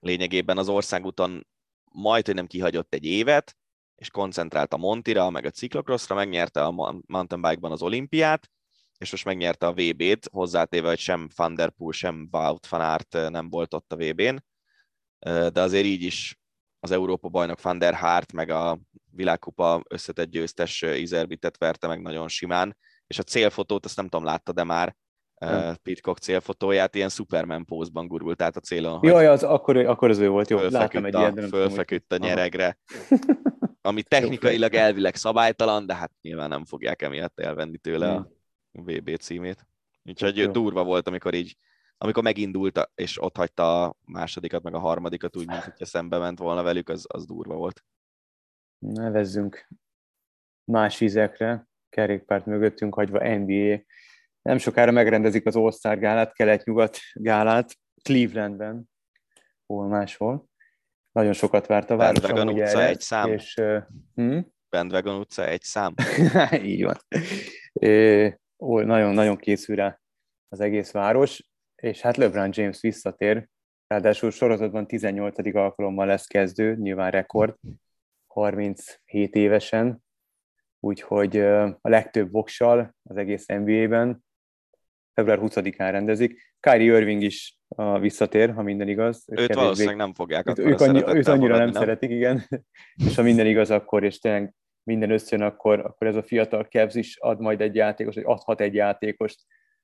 lényegében 0.00 0.58
az 0.58 0.68
országúton 0.68 1.46
majd, 1.84 2.26
hogy 2.26 2.34
nem 2.34 2.46
kihagyott 2.46 2.94
egy 2.94 3.04
évet, 3.04 3.56
és 3.94 4.10
koncentrált 4.10 4.72
a 4.72 4.76
Montira, 4.76 5.30
meg 5.30 5.44
a 5.44 5.50
Cyclocrossra, 5.50 6.14
megnyerte 6.14 6.62
a 6.64 6.70
mountain 7.06 7.42
bike-ban 7.42 7.72
az 7.72 7.82
olimpiát, 7.82 8.50
és 8.98 9.10
most 9.10 9.24
megnyerte 9.24 9.66
a 9.66 9.72
VB-t, 9.72 10.28
hozzátéve, 10.30 10.88
hogy 10.88 10.98
sem 10.98 11.28
Van 11.36 11.74
sem 11.90 12.28
Wout 12.30 12.66
van 12.66 12.80
Aert 12.80 13.12
nem 13.12 13.48
volt 13.50 13.74
ott 13.74 13.92
a 13.92 13.96
VB-n, 13.96 14.36
de 15.52 15.60
azért 15.60 15.84
így 15.84 16.02
is 16.02 16.38
az 16.80 16.90
Európa 16.90 17.28
bajnok 17.28 17.62
Van 17.62 17.78
der 17.78 17.94
Hart, 17.94 18.32
meg 18.32 18.50
a 18.50 18.78
világkupa 19.10 19.82
összetett 19.88 20.30
győztes 20.30 20.82
Izerbitet 20.82 21.58
verte 21.58 21.86
meg 21.86 22.00
nagyon 22.00 22.28
simán, 22.28 22.76
és 23.06 23.18
a 23.18 23.22
célfotót, 23.22 23.84
azt 23.84 23.96
nem 23.96 24.08
tudom, 24.08 24.24
látta, 24.24 24.52
de 24.52 24.64
már 24.64 24.96
uh, 25.40 25.74
Pitcock 25.74 26.18
célfotóját 26.18 26.94
ilyen 26.94 27.08
Superman 27.08 27.64
pózban 27.64 28.06
gurult 28.06 28.42
át 28.42 28.56
a 28.56 28.60
célon. 28.60 29.00
Jaj, 29.02 29.26
az, 29.26 29.42
akkor, 29.42 29.76
akkor 29.76 30.10
az 30.10 30.18
ő 30.18 30.28
volt, 30.28 30.50
jó, 30.50 30.58
láttam 30.58 31.04
egy 31.04 31.14
ilyet. 31.14 31.48
Fölfeküdt 31.48 32.12
a 32.12 32.16
nyeregre. 32.16 32.78
Ami 33.82 34.02
technikailag 34.02 34.74
elvileg 34.74 35.14
szabálytalan, 35.14 35.86
de 35.86 35.94
hát 35.94 36.12
nyilván 36.20 36.48
nem 36.48 36.64
fogják 36.64 37.02
emiatt 37.02 37.40
elvenni 37.40 37.78
tőle 37.78 38.14
a 38.14 38.30
VB 38.72 39.16
címét. 39.16 39.66
Úgyhogy 40.04 40.36
jó. 40.36 40.50
durva 40.50 40.84
volt, 40.84 41.08
amikor 41.08 41.34
így 41.34 41.56
amikor 41.98 42.22
megindult, 42.22 42.90
és 42.94 43.22
ott 43.22 43.36
hagyta 43.36 43.84
a 43.84 43.96
másodikat, 44.04 44.62
meg 44.62 44.74
a 44.74 44.78
harmadikat, 44.78 45.36
úgy, 45.36 45.46
mint 45.46 45.64
hogyha 45.64 45.84
szembe 45.84 46.18
ment 46.18 46.38
volna 46.38 46.62
velük, 46.62 46.88
az, 46.88 47.04
az 47.08 47.26
durva 47.26 47.54
volt. 47.54 47.84
Nevezzünk 48.78 49.68
más 50.64 51.00
ízekre 51.00 51.68
kerékpárt 51.94 52.46
mögöttünk 52.46 52.94
hagyva 52.94 53.36
NBA. 53.36 53.82
Nem 54.42 54.58
sokára 54.58 54.90
megrendezik 54.90 55.46
az 55.46 55.56
All-Star 55.56 55.98
gálát, 55.98 56.32
kelet-nyugat 56.32 56.98
gálát, 57.12 57.76
Clevelandben, 58.02 58.90
hol 59.66 59.88
máshol. 59.88 60.48
Nagyon 61.12 61.32
sokat 61.32 61.66
várt 61.66 61.90
a 61.90 61.96
város. 61.96 62.20
Bandwagon 62.20 62.48
utca 62.48 62.78
erre, 62.78 62.88
egy 62.88 63.00
szám. 63.00 63.32
És, 63.32 63.56
uh, 63.56 63.82
hm? 64.14 64.38
Bandwagon 64.70 65.18
utca 65.18 65.46
egy 65.46 65.62
szám. 65.62 65.94
Így 66.72 66.84
van. 66.84 66.96
É, 67.72 68.38
ó, 68.58 68.80
nagyon, 68.80 69.14
nagyon 69.14 69.36
készül 69.36 69.76
rá 69.76 70.00
az 70.48 70.60
egész 70.60 70.90
város, 70.90 71.42
és 71.74 72.00
hát 72.00 72.16
LeBron 72.16 72.50
James 72.52 72.80
visszatér, 72.80 73.48
ráadásul 73.86 74.30
sorozatban 74.30 74.86
18. 74.86 75.56
alkalommal 75.56 76.06
lesz 76.06 76.26
kezdő, 76.26 76.74
nyilván 76.74 77.10
rekord, 77.10 77.54
37 78.26 79.34
évesen, 79.34 80.03
úgyhogy 80.84 81.38
a 81.80 81.88
legtöbb 81.88 82.32
voksal 82.32 82.94
az 83.02 83.16
egész 83.16 83.46
NBA-ben 83.46 84.24
február 85.14 85.38
20-án 85.42 85.88
rendezik. 85.90 86.54
Kyrie 86.60 86.98
Irving 86.98 87.22
is 87.22 87.58
visszatér, 88.00 88.52
ha 88.52 88.62
minden 88.62 88.88
igaz. 88.88 89.24
Őt 89.26 89.36
kevésbé... 89.36 89.60
valószínűleg 89.60 89.96
nem 89.96 90.14
fogják 90.14 90.48
őt, 90.48 90.58
ők 90.58 90.80
annyi, 90.80 91.02
őt 91.06 91.28
annyira 91.28 91.56
nem, 91.56 91.64
nem 91.64 91.72
szeretik, 91.72 92.10
igen. 92.10 92.42
és 93.06 93.14
ha 93.14 93.22
minden 93.22 93.46
igaz, 93.46 93.70
akkor 93.70 94.04
és 94.04 94.18
tényleg 94.18 94.54
minden 94.82 95.10
összön, 95.10 95.42
akkor, 95.42 95.78
akkor 95.78 96.06
ez 96.06 96.16
a 96.16 96.22
fiatal 96.22 96.64
Cavs 96.64 96.94
is 96.94 97.16
ad 97.18 97.40
majd 97.40 97.60
egy 97.60 97.74
játékos, 97.74 98.14
vagy 98.14 98.24
adhat 98.26 98.60
egy 98.60 98.74
játékost 98.74 99.40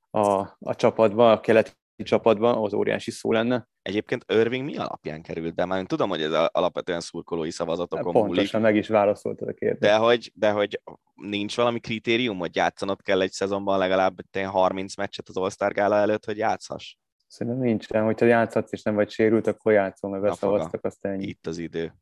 a, 0.09 0.39
a 0.59 0.75
csapatba, 0.75 1.31
a 1.31 1.39
keleti 1.39 1.71
csapatban, 2.03 2.63
az 2.63 2.73
óriási 2.73 3.11
szó 3.11 3.31
lenne. 3.31 3.67
Egyébként 3.81 4.25
Irving 4.27 4.65
mi 4.65 4.77
alapján 4.77 5.21
került 5.21 5.55
be? 5.55 5.65
Már 5.65 5.83
tudom, 5.85 6.09
hogy 6.09 6.21
ez 6.21 6.31
alapvetően 6.51 6.99
szurkolói 6.99 7.51
szavazatokon 7.51 8.13
Pontosan, 8.13 8.61
meg 8.61 8.75
is 8.75 8.87
válaszoltad 8.87 9.47
a 9.47 9.53
kérdést. 9.53 9.81
De 9.81 9.95
hogy, 9.95 10.31
de 10.35 10.51
hogy 10.51 10.81
nincs 11.13 11.55
valami 11.55 11.79
kritérium, 11.79 12.37
hogy 12.37 12.55
játszanod 12.55 13.01
kell 13.01 13.21
egy 13.21 13.31
szezonban 13.31 13.77
legalább 13.77 14.15
30 14.45 14.95
meccset 14.95 15.29
az 15.29 15.37
All-Star 15.37 15.73
gála 15.73 15.95
előtt, 15.95 16.25
hogy 16.25 16.37
játszhass? 16.37 16.95
Szerintem 17.27 17.61
nincsen, 17.61 18.03
hogyha 18.03 18.25
játszhatsz 18.25 18.71
és 18.71 18.81
nem 18.81 18.95
vagy 18.95 19.09
sérült, 19.09 19.47
akkor 19.47 19.71
játszol, 19.71 20.09
meg 20.09 20.21
beszavaztak, 20.21 20.85
azt 20.85 21.05
ennyi. 21.05 21.27
Itt 21.27 21.47
az 21.47 21.57
idő. 21.57 21.93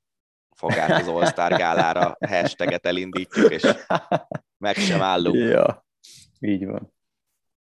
Fogát 0.56 1.02
az 1.02 1.08
All-Star 1.08 1.58
gálára, 1.58 2.18
hashtaget 2.28 2.86
elindítjuk, 2.86 3.52
és 3.52 3.64
meg 4.58 4.76
sem 4.76 5.02
állunk. 5.02 5.36
Ja, 5.56 5.86
így 6.40 6.66
van. 6.66 6.94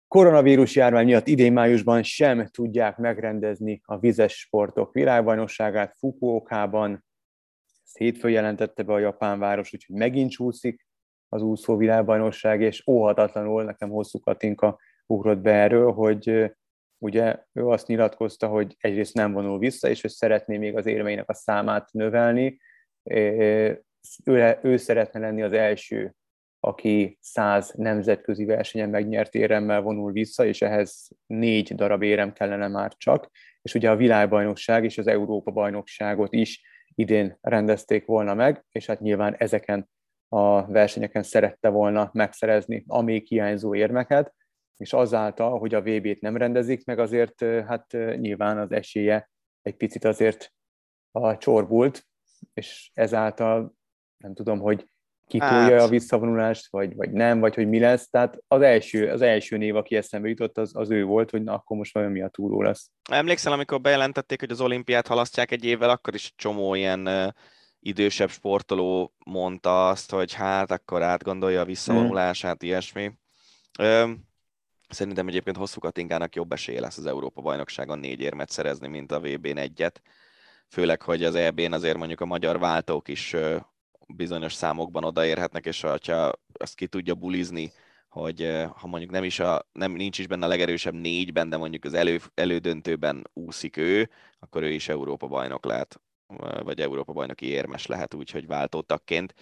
Koronavírus 0.09 0.77
járvány 0.77 1.05
miatt 1.05 1.27
idén 1.27 1.53
májusban 1.53 2.03
sem 2.03 2.47
tudják 2.47 2.97
megrendezni 2.97 3.81
a 3.85 3.99
vizes 3.99 4.39
sportok 4.39 4.93
világbajnokságát 4.93 5.97
Fukuokában. 5.99 7.05
Ezt 7.85 7.97
hétfőn 7.97 8.31
jelentette 8.31 8.83
be 8.83 8.93
a 8.93 8.99
japán 8.99 9.39
város, 9.39 9.75
úgyhogy 9.75 9.97
megint 9.97 10.31
csúszik 10.31 10.87
az 11.29 11.43
úszó 11.43 11.77
világbajnokság, 11.77 12.61
és 12.61 12.87
óhatatlanul 12.87 13.65
nekem 13.65 13.91
hosszú 13.91 14.19
Katinka 14.19 14.79
ugrott 15.07 15.39
be 15.39 15.53
erről, 15.53 15.93
hogy 15.93 16.55
ugye 16.99 17.45
ő 17.53 17.67
azt 17.67 17.87
nyilatkozta, 17.87 18.49
hogy 18.49 18.77
egyrészt 18.79 19.15
nem 19.15 19.33
vonul 19.33 19.59
vissza, 19.59 19.89
és 19.89 20.05
ő 20.05 20.09
szeretné 20.09 20.57
még 20.57 20.77
az 20.77 20.87
érmeinek 20.87 21.29
a 21.29 21.35
számát 21.35 21.93
növelni. 21.93 22.61
Ő, 24.25 24.61
ő 24.63 24.77
szeretne 24.77 25.21
lenni 25.21 25.43
az 25.43 25.53
első, 25.53 26.15
aki 26.67 27.19
száz 27.21 27.73
nemzetközi 27.77 28.45
versenyen 28.45 28.89
megnyert 28.89 29.35
éremmel 29.35 29.81
vonul 29.81 30.13
vissza, 30.13 30.47
és 30.47 30.63
ehhez 30.63 31.09
négy 31.27 31.75
darab 31.75 32.03
érem 32.03 32.33
kellene 32.33 32.69
már 32.69 32.93
csak. 32.97 33.31
És 33.63 33.75
ugye 33.75 33.91
a 33.91 33.97
világbajnokság 33.97 34.85
és 34.85 34.99
az 34.99 35.07
Európa 35.07 35.51
bajnokságot 35.51 36.33
is 36.33 36.63
idén 36.95 37.39
rendezték 37.41 38.07
volna 38.07 38.35
meg, 38.35 38.65
és 38.73 38.87
hát 38.87 39.01
nyilván 39.01 39.35
ezeken 39.39 39.89
a 40.29 40.67
versenyeken 40.67 41.23
szerette 41.23 41.69
volna 41.69 42.11
megszerezni 42.13 42.85
a 42.87 43.01
még 43.03 43.27
hiányzó 43.27 43.75
érmeket, 43.75 44.35
és 44.77 44.93
azáltal, 44.93 45.59
hogy 45.59 45.75
a 45.75 45.83
VB-t 45.83 46.21
nem 46.21 46.37
rendezik 46.37 46.85
meg, 46.85 46.99
azért 46.99 47.41
hát 47.43 47.93
nyilván 48.17 48.59
az 48.59 48.73
esélye 48.73 49.31
egy 49.63 49.77
picit 49.77 50.05
azért 50.05 50.53
a 51.11 51.37
csorbult, 51.37 52.07
és 52.55 52.91
ezáltal 52.95 53.75
nem 54.17 54.35
tudom, 54.35 54.59
hogy 54.59 54.87
kitolja 55.27 55.79
hát. 55.79 55.81
a 55.81 55.89
visszavonulást, 55.89 56.71
vagy, 56.71 56.95
vagy 56.95 57.11
nem, 57.11 57.41
vagy 57.41 57.55
hogy 57.55 57.69
mi 57.69 57.79
lesz. 57.79 58.09
Tehát 58.09 58.39
az 58.49 58.61
első, 58.61 59.11
az 59.11 59.23
első 59.23 59.57
név, 59.57 59.77
aki 59.77 59.97
eszembe 59.97 60.29
jutott, 60.29 60.59
az, 60.59 60.71
az 60.75 60.91
ő 60.91 61.05
volt, 61.05 61.31
hogy 61.31 61.43
na, 61.43 61.55
akkor 61.55 61.77
most 61.77 61.95
vajon 61.95 62.11
mi 62.11 62.23
a 62.23 62.29
túró 62.29 62.63
lesz. 62.63 62.91
Emlékszel, 63.11 63.53
amikor 63.53 63.81
bejelentették, 63.81 64.41
hogy 64.41 64.51
az 64.51 64.61
olimpiát 64.61 65.07
halasztják 65.07 65.51
egy 65.51 65.65
évvel, 65.65 65.91
akkor 65.91 66.15
is 66.15 66.33
csomó 66.37 66.75
ilyen 66.75 67.07
uh, 67.07 67.29
idősebb 67.81 68.31
sportoló 68.31 69.15
mondta 69.25 69.89
azt, 69.89 70.11
hogy 70.11 70.33
hát 70.33 70.71
akkor 70.71 71.03
átgondolja 71.03 71.61
a 71.61 71.65
visszavonulását, 71.65 72.61
hmm. 72.61 72.69
ilyesmi. 72.69 73.13
Um, 73.79 74.25
Szerintem 74.89 75.29
egyébként 75.29 75.57
hosszú 75.57 75.81
Katinkának 75.81 76.35
jobb 76.35 76.53
esélye 76.53 76.81
lesz 76.81 76.99
az 76.99 77.07
Európa 77.07 77.41
bajnokságon 77.41 77.99
négy 77.99 78.21
érmet 78.21 78.51
szerezni, 78.51 78.89
mint 78.89 79.13
a 79.13 79.21
VB-n 79.21 79.57
egyet. 79.57 80.03
Főleg, 80.69 81.03
hogy 81.03 81.25
az 81.25 81.35
EB-n 81.35 81.73
azért 81.73 81.97
mondjuk 81.97 82.21
a 82.21 82.27
magyar 82.27 82.59
váltók 82.59 83.09
is 83.09 83.37
bizonyos 84.07 84.53
számokban 84.53 85.05
odaérhetnek, 85.05 85.67
és 85.67 85.81
ha 85.81 85.99
ezt 86.53 86.75
ki 86.75 86.87
tudja 86.87 87.15
bulizni, 87.15 87.73
hogy 88.09 88.67
ha 88.77 88.87
mondjuk 88.87 89.11
nem 89.11 89.25
is 89.25 89.39
a, 89.41 89.67
nem, 89.73 89.93
nincs 89.93 90.19
is 90.19 90.27
benne 90.27 90.45
a 90.45 90.49
legerősebb 90.49 90.95
négyben, 90.95 91.49
de 91.49 91.57
mondjuk 91.57 91.85
az 91.85 91.95
elő, 91.95 92.21
elődöntőben 92.35 93.31
úszik 93.33 93.77
ő, 93.77 94.11
akkor 94.39 94.63
ő 94.63 94.71
is 94.71 94.89
Európa 94.89 95.27
bajnok 95.27 95.65
lehet, 95.65 96.01
vagy 96.63 96.81
Európa 96.81 97.13
bajnoki 97.13 97.47
érmes 97.47 97.87
lehet 97.87 98.15
úgy, 98.15 98.31
hogy 98.31 98.47
váltótakként. 98.47 99.35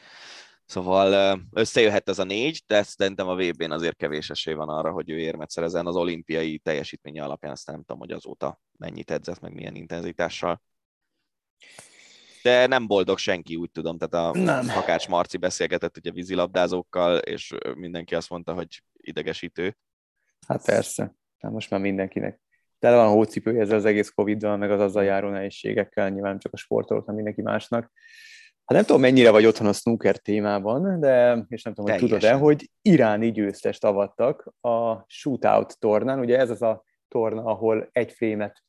Szóval 0.67 1.41
összejöhet 1.53 2.09
ez 2.09 2.19
a 2.19 2.25
négy, 2.25 2.63
de 2.67 2.83
szerintem 2.83 3.29
a 3.29 3.37
VB-n 3.37 3.71
azért 3.71 3.97
kevés 3.97 4.31
esély 4.31 4.55
van 4.55 4.69
arra, 4.69 4.91
hogy 4.91 5.11
ő 5.11 5.19
érmet 5.19 5.51
szerezen 5.51 5.87
az 5.87 5.97
olimpiai 5.97 6.59
teljesítménye 6.59 7.25
alapján, 7.25 7.53
azt 7.53 7.67
nem 7.67 7.79
tudom, 7.79 7.99
hogy 7.99 8.13
azóta 8.13 8.61
mennyit 8.79 9.11
edzett, 9.11 9.41
meg 9.41 9.53
milyen 9.53 9.75
intenzitással. 9.75 10.63
De 12.45 12.67
nem 12.67 12.87
boldog 12.87 13.19
senki, 13.19 13.57
úgy 13.57 13.71
tudom, 13.71 13.99
tehát 13.99 14.37
a 14.37 14.39
nem. 14.39 14.69
Hakács 14.69 15.09
Marci 15.09 15.37
beszélgetett 15.37 15.97
ugye 15.97 16.11
vízilabdázókkal, 16.11 17.19
és 17.19 17.55
mindenki 17.75 18.15
azt 18.15 18.31
mondta, 18.31 18.55
hogy 18.55 18.83
idegesítő. 18.97 19.77
Hát 20.47 20.65
persze, 20.65 21.15
hát 21.39 21.53
most 21.53 21.71
már 21.71 21.81
mindenkinek. 21.81 22.41
Tele 22.79 22.97
van 22.97 23.09
hócipője 23.09 23.61
ezzel 23.61 23.77
az 23.77 23.85
egész 23.85 24.09
Covid-dal, 24.09 24.57
meg 24.57 24.71
az 24.71 24.81
azzal 24.81 25.05
járó 25.05 25.29
nehézségekkel, 25.29 26.09
nyilván 26.09 26.39
csak 26.39 26.53
a 26.53 26.57
sportolók, 26.57 27.07
nem 27.07 27.15
mindenki 27.15 27.43
másnak. 27.43 27.93
Hát 28.65 28.77
nem 28.77 28.85
tudom, 28.85 29.01
mennyire 29.01 29.31
vagy 29.31 29.47
otthon 29.47 29.67
a 29.67 29.73
snooker 29.73 30.19
témában, 30.19 31.01
de, 31.01 31.45
és 31.49 31.63
nem 31.63 31.75
tudom, 31.75 31.91
hogy 31.91 32.01
tudod-e, 32.01 32.33
hogy 32.33 32.71
iráni 32.83 33.31
győztest 33.31 33.85
avattak 33.85 34.55
a 34.61 35.05
shootout 35.07 35.79
tornán. 35.79 36.19
Ugye 36.19 36.39
ez 36.39 36.51
az 36.51 36.63
a 36.63 36.85
torna, 37.09 37.45
ahol 37.45 37.89
egy 37.93 38.13
frémet 38.13 38.63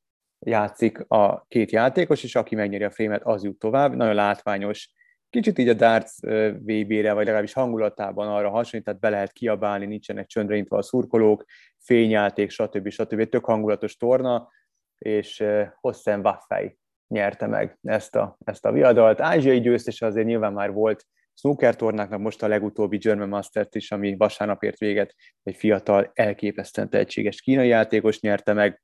játszik 0.45 0.99
a 1.07 1.45
két 1.47 1.72
játékos, 1.72 2.23
és 2.23 2.35
aki 2.35 2.55
megnyeri 2.55 2.84
a 2.84 2.91
frémet, 2.91 3.22
az 3.23 3.43
jut 3.43 3.59
tovább. 3.59 3.95
Nagyon 3.95 4.15
látványos, 4.15 4.89
kicsit 5.30 5.57
így 5.57 5.69
a 5.69 5.73
darts 5.73 6.19
VB-re, 6.51 7.13
vagy 7.13 7.26
legalábbis 7.26 7.53
hangulatában 7.53 8.27
arra 8.27 8.49
hasonlít, 8.49 8.85
tehát 8.85 8.99
be 8.99 9.09
lehet 9.09 9.31
kiabálni, 9.31 9.85
nincsenek 9.85 10.27
csöndre 10.27 10.63
a 10.67 10.81
szurkolók, 10.81 11.45
fényjáték, 11.80 12.49
stb. 12.49 12.89
stb. 12.89 13.30
Tök 13.30 13.45
hangulatos 13.45 13.97
torna, 13.97 14.49
és 14.97 15.43
Hossen 15.80 16.19
Waffei 16.19 16.77
nyerte 17.07 17.47
meg 17.47 17.77
ezt 17.81 18.15
a, 18.15 18.38
ezt 18.45 18.65
a 18.65 18.72
viadalt. 18.72 19.22
Ázsiai 19.22 19.59
győztes 19.59 20.01
azért 20.01 20.27
nyilván 20.27 20.53
már 20.53 20.72
volt 20.72 21.05
snooker 21.34 21.76
tornáknak, 21.76 22.19
most 22.19 22.43
a 22.43 22.47
legutóbbi 22.47 22.97
German 22.97 23.30
Masters 23.30 23.69
is, 23.72 23.91
ami 23.91 24.15
vasárnap 24.17 24.63
ért 24.63 24.77
véget, 24.77 25.15
egy 25.43 25.55
fiatal, 25.55 26.11
elképesztően 26.13 26.89
tehetséges 26.89 27.41
kínai 27.41 27.67
játékos 27.67 28.19
nyerte 28.19 28.53
meg, 28.53 28.81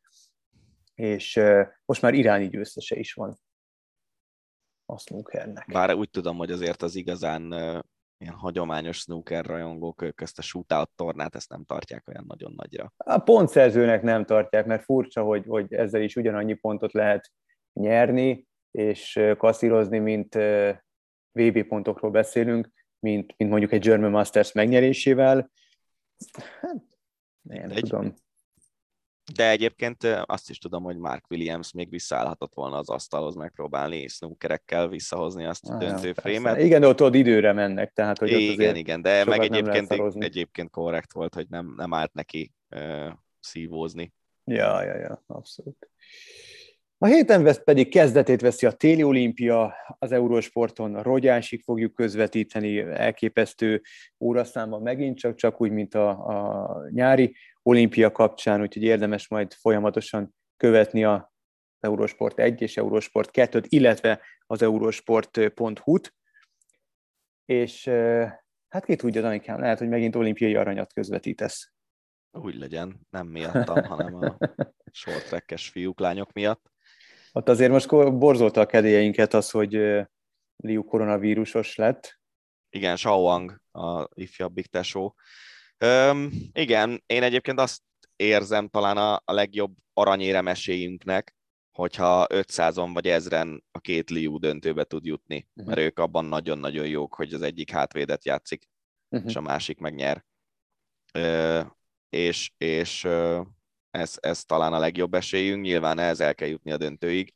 és 0.93 1.39
most 1.85 2.01
már 2.01 2.13
iráni 2.13 2.47
győztese 2.47 2.95
is 2.95 3.13
van 3.13 3.39
a 4.85 4.97
snookernek. 4.97 5.65
Bár 5.71 5.93
úgy 5.93 6.09
tudom, 6.09 6.37
hogy 6.37 6.51
azért 6.51 6.81
az 6.81 6.95
igazán 6.95 7.43
ilyen 8.17 8.33
hagyományos 8.33 8.97
snooker 8.97 9.45
rajongók 9.45 10.01
ők 10.01 10.21
ezt 10.21 10.37
a 10.37 10.41
shootout 10.41 10.91
tornát 10.95 11.35
ezt 11.35 11.49
nem 11.49 11.63
tartják 11.63 12.07
olyan 12.07 12.25
nagyon 12.27 12.53
nagyra. 12.55 12.93
A 12.97 13.19
pontszerzőnek 13.19 14.01
nem 14.01 14.25
tartják, 14.25 14.65
mert 14.65 14.83
furcsa, 14.83 15.23
hogy, 15.23 15.45
hogy 15.45 15.73
ezzel 15.73 16.01
is 16.01 16.15
ugyanannyi 16.15 16.53
pontot 16.53 16.93
lehet 16.93 17.31
nyerni 17.73 18.47
és 18.71 19.19
kasszírozni, 19.37 19.99
mint 19.99 20.35
VB 21.31 21.63
pontokról 21.67 22.11
beszélünk, 22.11 22.69
mint, 22.99 23.33
mint 23.37 23.49
mondjuk 23.49 23.71
egy 23.71 23.81
German 23.81 24.11
Masters 24.11 24.51
megnyerésével. 24.51 25.51
Hát, 26.61 26.75
nem 27.41 27.69
egy, 27.69 27.81
tudom. 27.81 28.13
De 29.35 29.49
egyébként 29.49 30.03
azt 30.03 30.49
is 30.49 30.57
tudom, 30.57 30.83
hogy 30.83 30.97
Mark 30.97 31.25
Williams 31.29 31.71
még 31.71 31.89
visszaállhatott 31.89 32.53
volna 32.53 32.77
az 32.77 32.89
asztalhoz 32.89 33.35
megpróbálni 33.35 34.07
snookerekkel 34.07 34.87
visszahozni 34.87 35.45
azt 35.45 35.69
a 35.69 35.77
döntő 35.77 36.13
frémet. 36.13 36.59
Igen, 36.59 36.81
de 36.81 36.87
ott, 36.87 37.01
ott 37.01 37.15
időre 37.15 37.53
mennek, 37.53 37.93
tehát 37.93 38.17
hogy 38.17 38.29
igen, 38.29 38.49
ott 38.49 38.53
igen, 38.53 38.75
igen, 38.75 39.01
de 39.01 39.25
meg 39.25 39.41
egyébként, 39.41 39.91
egyébként 40.23 40.69
korrekt 40.69 41.13
volt, 41.13 41.33
hogy 41.33 41.47
nem, 41.49 41.73
nem 41.77 41.93
állt 41.93 42.13
neki 42.13 42.53
uh, 42.75 43.11
szívózni. 43.39 44.13
Ja, 44.43 44.83
ja, 44.83 44.95
ja, 44.97 45.23
abszolút. 45.27 45.89
A 47.03 47.05
héten 47.05 47.43
vesz 47.43 47.63
pedig 47.63 47.89
kezdetét 47.89 48.41
veszi 48.41 48.65
a 48.65 48.71
téli 48.71 49.03
olimpia, 49.03 49.73
az 49.99 50.11
Eurósporton 50.11 51.01
Rogyásig 51.01 51.63
fogjuk 51.63 51.93
közvetíteni, 51.93 52.79
elképesztő 52.79 53.81
óraszámban 54.19 54.81
megint 54.81 55.17
csak, 55.17 55.35
csak 55.35 55.61
úgy, 55.61 55.71
mint 55.71 55.95
a, 55.95 56.09
a 56.09 56.89
nyári 56.89 57.35
olimpia 57.63 58.11
kapcsán, 58.11 58.61
úgyhogy 58.61 58.83
érdemes 58.83 59.27
majd 59.27 59.53
folyamatosan 59.53 60.35
követni 60.57 61.03
a 61.03 61.33
Eurosport 61.79 62.39
1 62.39 62.61
és 62.61 62.77
Eurosport 62.77 63.29
2-t, 63.33 63.65
illetve 63.67 64.21
az 64.45 64.61
eurosport.hu-t, 64.61 66.13
és 67.45 67.87
hát 68.67 68.85
ki 68.85 68.95
tudja, 68.95 69.21
Danikám, 69.21 69.59
lehet, 69.59 69.79
hogy 69.79 69.89
megint 69.89 70.15
olimpiai 70.15 70.55
aranyat 70.55 70.93
közvetítesz. 70.93 71.71
Úgy 72.31 72.55
legyen, 72.55 72.99
nem 73.09 73.27
miattam, 73.27 73.83
hanem 73.83 74.15
a 74.15 74.37
short 74.91 75.53
fiúk, 75.57 75.99
lányok 75.99 76.33
miatt. 76.33 76.71
Ott 77.31 77.49
azért 77.49 77.71
most 77.71 77.89
borzolta 78.17 78.61
a 78.61 78.65
kedélyeinket 78.65 79.33
az, 79.33 79.49
hogy 79.49 79.71
Liu 80.55 80.83
koronavírusos 80.83 81.75
lett. 81.75 82.19
Igen, 82.69 82.95
Shaoang, 82.95 83.61
a 83.71 84.07
ifjabbik 84.13 84.67
tesó. 84.67 85.15
Üm, 85.77 86.31
igen, 86.53 87.03
én 87.05 87.23
egyébként 87.23 87.59
azt 87.59 87.81
érzem 88.15 88.67
talán 88.67 88.97
a, 88.97 89.21
a 89.25 89.33
legjobb 89.33 89.75
aranyérem 89.93 90.47
esélyünknek, 90.47 91.35
hogyha 91.71 92.27
500-on 92.29 92.89
vagy 92.93 93.07
ezren 93.07 93.63
a 93.71 93.79
két 93.79 94.09
Liu 94.09 94.37
döntőbe 94.37 94.83
tud 94.83 95.05
jutni, 95.05 95.47
uh-huh. 95.53 95.73
mert 95.73 95.87
ők 95.87 95.99
abban 95.99 96.25
nagyon-nagyon 96.25 96.87
jók, 96.87 97.15
hogy 97.15 97.33
az 97.33 97.41
egyik 97.41 97.71
hátvédet 97.71 98.25
játszik, 98.25 98.69
uh-huh. 99.09 99.29
és 99.29 99.35
a 99.35 99.41
másik 99.41 99.79
megnyer. 99.79 100.25
Ö, 101.13 101.61
és 102.09 102.51
és 102.57 103.03
ö, 103.03 103.41
ez, 103.91 104.15
ez 104.19 104.43
talán 104.43 104.73
a 104.73 104.79
legjobb 104.79 105.13
esélyünk, 105.13 105.63
nyilván 105.63 105.99
ehhez 105.99 106.19
el 106.19 106.35
kell 106.35 106.47
jutni 106.47 106.71
a 106.71 106.77
döntőig. 106.77 107.33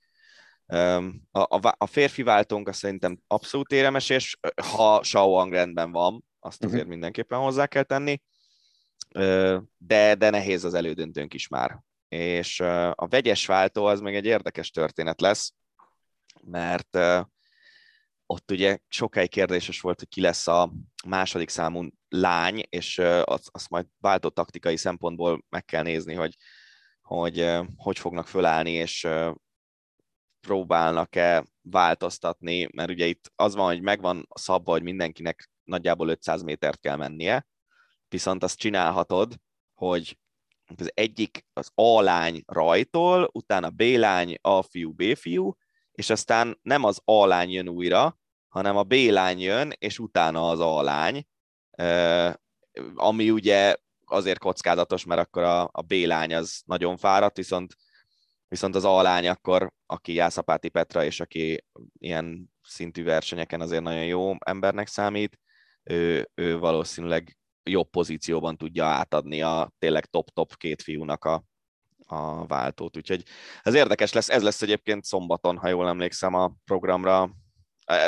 A, 0.68 0.98
a, 1.32 1.76
a 1.77 1.86
férfi 1.86 2.23
váltónk 2.23 2.68
azt 2.68 2.80
szerintem 2.80 3.19
abszolút 3.27 3.72
éremes, 3.72 4.10
és 4.10 4.38
ha 4.56 5.03
Shao 5.03 5.49
rendben 5.49 5.91
van, 5.91 6.26
azt 6.40 6.64
azért 6.64 6.73
uh-huh. 6.73 6.91
mindenképpen 6.91 7.40
hozzá 7.40 7.65
kell 7.65 7.84
tenni, 7.84 8.22
de, 9.77 10.15
de 10.15 10.30
nehéz 10.30 10.64
az 10.64 10.73
elődöntőnk 10.73 11.34
is 11.34 11.48
már. 11.48 11.84
És 12.07 12.60
a 12.91 13.07
vegyes 13.10 13.45
váltó 13.45 13.86
az 13.86 13.99
még 13.99 14.15
egy 14.15 14.26
érdekes 14.26 14.69
történet 14.69 15.22
lesz, 15.22 15.53
mert 16.41 16.98
ott 18.26 18.52
ugye 18.52 18.77
sokáig 18.88 19.30
kérdéses 19.30 19.82
volt, 19.82 19.99
hogy 19.99 20.07
ki 20.07 20.22
lesz 20.22 20.48
a 20.48 20.72
második 21.07 21.49
számú 21.49 21.88
lány, 22.20 22.64
és 22.70 22.98
azt, 23.24 23.50
azt 23.52 23.70
majd 23.70 23.86
váltó 23.98 24.30
taktikai 24.30 24.78
szempontból 24.78 25.46
meg 25.50 25.66
kell 25.66 25.84
nézni, 25.84 26.14
hogy 26.14 26.36
hogy 27.02 27.52
hogy 27.78 28.00
fognak 28.00 28.28
fölállni, 28.28 28.72
és 28.72 29.08
próbálnak-e 30.40 31.46
változtatni, 31.62 32.70
mert 32.74 32.90
ugye 32.90 33.06
itt 33.06 33.32
az 33.36 33.56
van, 33.56 33.66
hogy 33.66 33.82
megvan 33.82 34.28
szabva, 34.36 34.72
hogy 34.72 34.84
mindenkinek 34.84 35.50
nagyjából 35.64 36.10
500 36.10 36.42
métert 36.42 36.80
kell 36.80 36.96
mennie, 36.96 37.48
viszont 38.08 38.44
azt 38.44 38.58
csinálhatod, 38.58 39.36
hogy 39.74 40.18
az 40.78 40.92
egyik 40.94 41.46
az 41.54 41.72
A 41.74 42.02
lány 42.02 42.44
rajtól, 42.46 43.30
utána 43.34 43.70
B 43.70 43.82
lány, 43.82 44.36
A 44.42 44.62
fiú, 44.62 44.94
B 44.94 45.16
fiú, 45.16 45.54
és 45.92 46.10
aztán 46.10 46.60
nem 46.62 46.84
az 46.84 47.02
A 47.04 47.26
lány 47.26 47.50
jön 47.50 47.70
újra, 47.70 48.20
hanem 48.48 48.78
a 48.78 48.84
B 48.84 48.94
lány 48.94 49.40
jön, 49.40 49.74
és 49.78 50.00
utána 50.00 50.50
az 50.50 50.60
A 50.60 50.82
lány, 50.82 51.28
ami 52.95 53.31
ugye 53.31 53.76
azért 54.06 54.39
kockázatos, 54.39 55.06
mert 55.06 55.22
akkor 55.22 55.43
a, 55.43 55.69
a 55.72 55.81
B 55.81 55.91
lány 55.91 56.35
az 56.35 56.61
nagyon 56.65 56.97
fáradt, 56.97 57.38
viszont, 57.38 57.76
viszont 58.47 58.76
az 58.76 58.85
A 58.85 59.02
lány 59.02 59.27
akkor, 59.27 59.73
aki 59.85 60.14
Jászapáti 60.14 60.69
Petra, 60.69 61.03
és 61.03 61.19
aki 61.19 61.65
ilyen 61.97 62.53
szintű 62.64 63.03
versenyeken 63.03 63.61
azért 63.61 63.84
nagyon 63.84 64.06
jó 64.06 64.34
embernek 64.45 64.88
számít, 64.88 65.39
ő, 65.84 66.30
ő 66.35 66.57
valószínűleg 66.57 67.38
jobb 67.64 67.89
pozícióban 67.89 68.57
tudja 68.57 68.85
átadni 68.85 69.41
a 69.41 69.73
tényleg 69.80 70.06
top-top 70.06 70.57
két 70.57 70.81
fiúnak 70.81 71.26
a, 71.26 71.43
a 72.06 72.45
váltót. 72.45 72.97
Úgyhogy 72.97 73.23
ez 73.64 73.73
érdekes 73.73 74.14
lesz, 74.14 74.30
ez 74.30 74.43
lesz 74.43 74.61
egyébként 74.61 75.03
szombaton, 75.03 75.57
ha 75.57 75.68
jól 75.68 75.88
emlékszem 75.88 76.34
a 76.34 76.53
programra. 76.65 77.30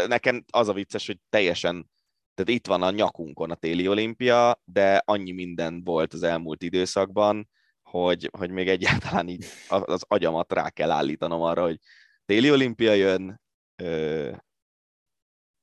Nekem 0.07 0.45
az 0.51 0.67
a 0.67 0.73
vicces, 0.73 1.07
hogy 1.07 1.19
teljesen 1.29 1.89
tehát 2.37 2.59
itt 2.59 2.67
van 2.67 2.81
a 2.81 2.91
nyakunkon 2.91 3.51
a 3.51 3.55
téli 3.55 3.87
olimpia, 3.87 4.61
de 4.65 5.01
annyi 5.05 5.31
minden 5.31 5.83
volt 5.83 6.13
az 6.13 6.23
elmúlt 6.23 6.63
időszakban, 6.63 7.49
hogy, 7.81 8.29
hogy 8.37 8.51
még 8.51 8.67
egyáltalán 8.67 9.27
így 9.27 9.45
az 9.67 10.03
agyamat 10.07 10.53
rá 10.53 10.69
kell 10.69 10.91
állítanom 10.91 11.41
arra, 11.41 11.61
hogy 11.61 11.79
téli 12.25 12.51
olimpia 12.51 12.93
jön, 12.93 13.41
ö, 13.83 14.31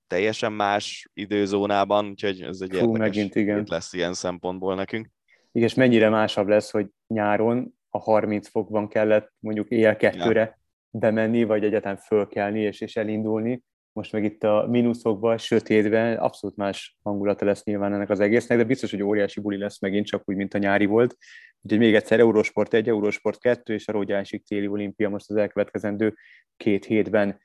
teljesen 0.06 0.52
más 0.52 1.08
időzónában, 1.12 2.08
úgyhogy 2.08 2.42
ez 2.42 2.60
egy 2.60 2.70
Fú, 2.70 2.76
érdekes 2.76 2.98
megint, 2.98 3.34
igen. 3.34 3.64
lesz 3.68 3.92
ilyen 3.92 4.14
szempontból 4.14 4.74
nekünk. 4.74 5.08
Igen, 5.52 5.68
és 5.68 5.74
mennyire 5.74 6.08
másabb 6.08 6.48
lesz, 6.48 6.70
hogy 6.70 6.86
nyáron 7.06 7.78
a 7.88 7.98
30 7.98 8.48
fokban 8.48 8.88
kellett 8.88 9.32
mondjuk 9.38 9.68
éjjel 9.68 9.96
kettőre 9.96 10.40
ja. 10.40 10.58
bemenni, 10.90 11.44
vagy 11.44 11.64
egyáltalán 11.64 11.96
fölkelni 11.96 12.60
és, 12.60 12.80
és 12.80 12.96
elindulni, 12.96 13.62
most 13.94 14.12
meg 14.12 14.24
itt 14.24 14.42
a 14.44 14.66
mínuszokban, 14.70 15.38
sötétben 15.38 16.16
abszolút 16.16 16.56
más 16.56 16.96
hangulata 17.02 17.44
lesz 17.44 17.64
nyilván 17.64 17.94
ennek 17.94 18.10
az 18.10 18.20
egésznek, 18.20 18.58
de 18.58 18.64
biztos, 18.64 18.90
hogy 18.90 19.02
óriási 19.02 19.40
buli 19.40 19.56
lesz 19.56 19.80
megint, 19.80 20.06
csak 20.06 20.22
úgy, 20.24 20.36
mint 20.36 20.54
a 20.54 20.58
nyári 20.58 20.86
volt. 20.86 21.16
Úgyhogy 21.60 21.78
még 21.78 21.94
egyszer 21.94 22.18
Eurosport 22.18 22.74
1, 22.74 22.88
Eurosport 22.88 23.38
2 23.38 23.74
és 23.74 23.88
a 23.88 23.92
Rógyásik 23.92 24.44
téli 24.44 24.66
olimpia 24.66 25.08
most 25.08 25.30
az 25.30 25.36
elkövetkezendő 25.36 26.14
két 26.56 26.84
hétben. 26.84 27.40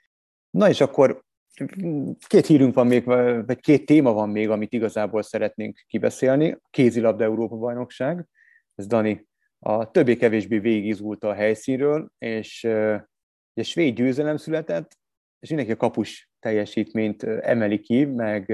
Na 0.49 0.69
és 0.69 0.81
akkor 0.81 1.23
két 2.27 2.45
hírünk 2.45 2.73
van 2.73 2.87
még, 2.87 3.05
vagy 3.45 3.59
két 3.59 3.85
téma 3.85 4.13
van 4.13 4.29
még, 4.29 4.49
amit 4.49 4.73
igazából 4.73 5.21
szeretnénk 5.21 5.83
kibeszélni. 5.87 6.51
A 6.51 6.67
kézilabda 6.69 7.23
Európa 7.23 7.55
bajnokság, 7.55 8.25
ez 8.75 8.87
Dani 8.87 9.27
a 9.59 9.91
többé-kevésbé 9.91 10.59
végigizgult 10.59 11.23
a 11.23 11.33
helyszínről, 11.33 12.09
és 12.17 12.63
egy 13.53 13.65
svéd 13.65 13.95
győzelem 13.95 14.37
született, 14.37 14.98
és 15.39 15.49
mindenki 15.49 15.71
a 15.71 15.77
kapus 15.77 16.29
teljesítményt 16.39 17.23
emeli 17.23 17.79
ki, 17.79 18.05
meg, 18.05 18.53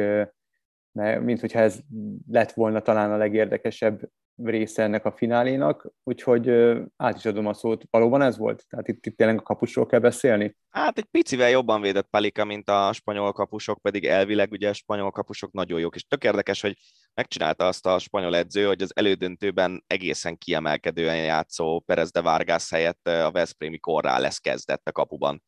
meg 0.91 1.23
mint 1.23 1.39
hogyha 1.39 1.59
ez 1.59 1.79
lett 2.27 2.51
volna 2.51 2.81
talán 2.81 3.11
a 3.11 3.17
legérdekesebb 3.17 4.09
része 4.43 4.83
ennek 4.83 5.05
a 5.05 5.11
finálénak, 5.11 5.91
úgyhogy 6.03 6.49
át 6.97 7.17
is 7.17 7.25
adom 7.25 7.45
a 7.45 7.53
szót. 7.53 7.83
Valóban 7.89 8.21
ez 8.21 8.37
volt? 8.37 8.65
Tehát 8.69 8.87
itt, 8.87 9.05
itt 9.05 9.17
tényleg 9.17 9.37
a 9.37 9.41
kapusról 9.41 9.85
kell 9.85 9.99
beszélni? 9.99 10.55
Hát 10.69 10.97
egy 10.97 11.05
picivel 11.05 11.49
jobban 11.49 11.81
védett 11.81 12.07
Palika, 12.09 12.45
mint 12.45 12.69
a 12.69 12.93
spanyol 12.93 13.31
kapusok, 13.31 13.81
pedig 13.81 14.05
elvileg 14.05 14.51
ugye 14.51 14.69
a 14.69 14.73
spanyol 14.73 15.11
kapusok 15.11 15.51
nagyon 15.51 15.79
jók, 15.79 15.95
és 15.95 16.03
tök 16.03 16.23
érdekes, 16.23 16.61
hogy 16.61 16.77
megcsinálta 17.13 17.67
azt 17.67 17.85
a 17.85 17.99
spanyol 17.99 18.35
edző, 18.35 18.65
hogy 18.65 18.81
az 18.81 18.91
elődöntőben 18.95 19.83
egészen 19.87 20.37
kiemelkedően 20.37 21.17
játszó 21.17 21.79
Perez 21.79 22.11
de 22.11 22.21
Vargas 22.21 22.69
helyett 22.69 23.07
a 23.07 23.31
Veszprémi 23.31 23.77
korrá 23.77 24.19
lesz 24.19 24.39
kezdett 24.39 24.87
a 24.87 24.91
kapuban 24.91 25.43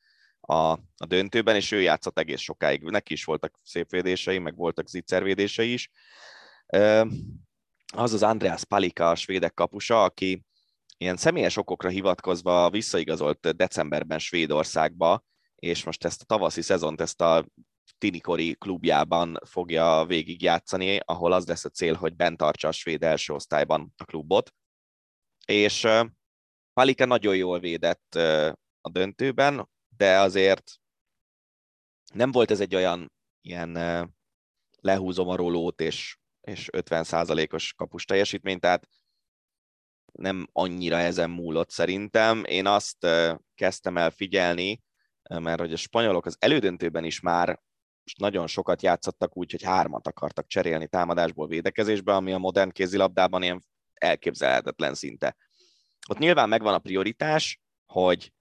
a, 0.49 0.71
a 0.97 1.05
döntőben, 1.07 1.55
és 1.55 1.71
ő 1.71 1.81
játszott 1.81 2.19
egész 2.19 2.39
sokáig. 2.39 2.81
Neki 2.81 3.13
is 3.13 3.23
voltak 3.23 3.59
szép 3.63 3.89
védései, 3.89 4.37
meg 4.37 4.55
voltak 4.55 4.87
zicservédései 4.87 5.73
is. 5.73 5.89
Az 7.93 8.13
az 8.13 8.23
Andreas 8.23 8.65
Palika, 8.65 9.09
a 9.09 9.15
svédek 9.15 9.53
kapusa, 9.53 10.03
aki 10.03 10.45
ilyen 10.97 11.17
személyes 11.17 11.57
okokra 11.57 11.89
hivatkozva 11.89 12.69
visszaigazolt 12.69 13.55
decemberben 13.55 14.19
Svédországba, 14.19 15.23
és 15.55 15.83
most 15.83 16.05
ezt 16.05 16.21
a 16.21 16.25
tavaszi 16.25 16.61
szezont, 16.61 17.01
ezt 17.01 17.21
a 17.21 17.45
tinikori 17.97 18.55
klubjában 18.55 19.39
fogja 19.45 20.05
végigjátszani, 20.07 20.99
ahol 21.05 21.31
az 21.31 21.47
lesz 21.47 21.65
a 21.65 21.69
cél, 21.69 21.93
hogy 21.93 22.15
bent 22.15 22.37
tartsa 22.37 22.67
a 22.67 22.71
svéd 22.71 23.03
első 23.03 23.33
osztályban 23.33 23.93
a 23.97 24.05
klubot. 24.05 24.53
És 25.45 25.87
Palika 26.73 27.05
nagyon 27.05 27.35
jól 27.35 27.59
védett 27.59 28.15
a 28.81 28.89
döntőben, 28.91 29.69
de 29.97 30.19
azért 30.19 30.71
nem 32.13 32.31
volt 32.31 32.51
ez 32.51 32.59
egy 32.59 32.75
olyan 32.75 33.11
ilyen 33.41 33.77
lehúzom 34.79 35.27
a 35.27 35.35
rolót 35.35 35.81
és, 35.81 36.17
és 36.41 36.69
50%-os 36.71 37.73
kapus 37.73 38.05
teljesítmény, 38.05 38.59
tehát 38.59 38.87
nem 40.11 40.47
annyira 40.51 40.97
ezen 40.97 41.29
múlott 41.29 41.69
szerintem. 41.69 42.43
Én 42.43 42.65
azt 42.67 43.07
kezdtem 43.55 43.97
el 43.97 44.11
figyelni, 44.11 44.81
mert 45.29 45.59
hogy 45.59 45.73
a 45.73 45.77
spanyolok 45.77 46.25
az 46.25 46.35
elődöntőben 46.39 47.03
is 47.03 47.19
már 47.19 47.61
nagyon 48.17 48.47
sokat 48.47 48.81
játszottak 48.81 49.37
úgy, 49.37 49.51
hogy 49.51 49.63
hármat 49.63 50.07
akartak 50.07 50.47
cserélni 50.47 50.87
támadásból 50.87 51.47
védekezésbe, 51.47 52.15
ami 52.15 52.31
a 52.31 52.37
modern 52.37 52.69
kézilabdában 52.69 53.43
ilyen 53.43 53.65
elképzelhetetlen 53.93 54.93
szinte. 54.93 55.35
Ott 56.09 56.17
nyilván 56.17 56.49
megvan 56.49 56.73
a 56.73 56.79
prioritás, 56.79 57.61
hogy 57.85 58.33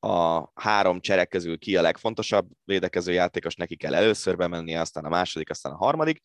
a 0.00 0.50
három 0.54 1.00
cserek 1.00 1.28
közül 1.28 1.58
ki 1.58 1.76
a 1.76 1.82
legfontosabb 1.82 2.48
védekező 2.64 3.12
játékos, 3.12 3.54
neki 3.54 3.76
kell 3.76 3.94
először 3.94 4.36
bemennie, 4.36 4.80
aztán 4.80 5.04
a 5.04 5.08
második, 5.08 5.50
aztán 5.50 5.72
a 5.72 5.76
harmadik. 5.76 6.20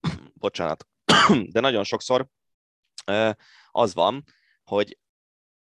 Bocsánat. 0.34 0.86
De 1.52 1.60
nagyon 1.60 1.84
sokszor 1.84 2.28
az 3.70 3.94
van, 3.94 4.24
hogy 4.64 4.98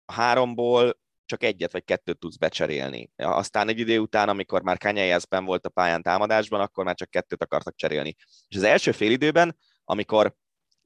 háromból 0.06 1.00
csak 1.26 1.44
egyet 1.44 1.72
vagy 1.72 1.84
kettőt 1.84 2.20
tudsz 2.20 2.38
becserélni. 2.38 3.12
Aztán 3.16 3.68
egy 3.68 3.80
idő 3.80 4.00
után, 4.00 4.30
amikor 4.30 4.62
már 4.62 4.78
Kanyájászben 4.78 5.46
volt 5.46 5.66
a 5.66 5.70
pályán 5.70 6.02
támadásban, 6.02 6.62
akkor 6.62 6.86
már 6.86 6.96
csak 6.96 7.10
kettőt 7.10 7.44
akartak 7.44 7.76
cserélni. 7.76 8.16
És 8.48 8.56
az 8.56 8.64
első 8.64 8.92
fél 8.92 9.12
időben, 9.12 9.58
amikor 9.84 10.36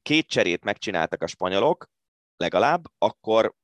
két 0.02 0.28
cserét 0.28 0.64
megcsináltak 0.64 1.22
a 1.22 1.28
spanyolok, 1.28 1.90
legalább, 2.38 2.84
akkor 2.98 3.56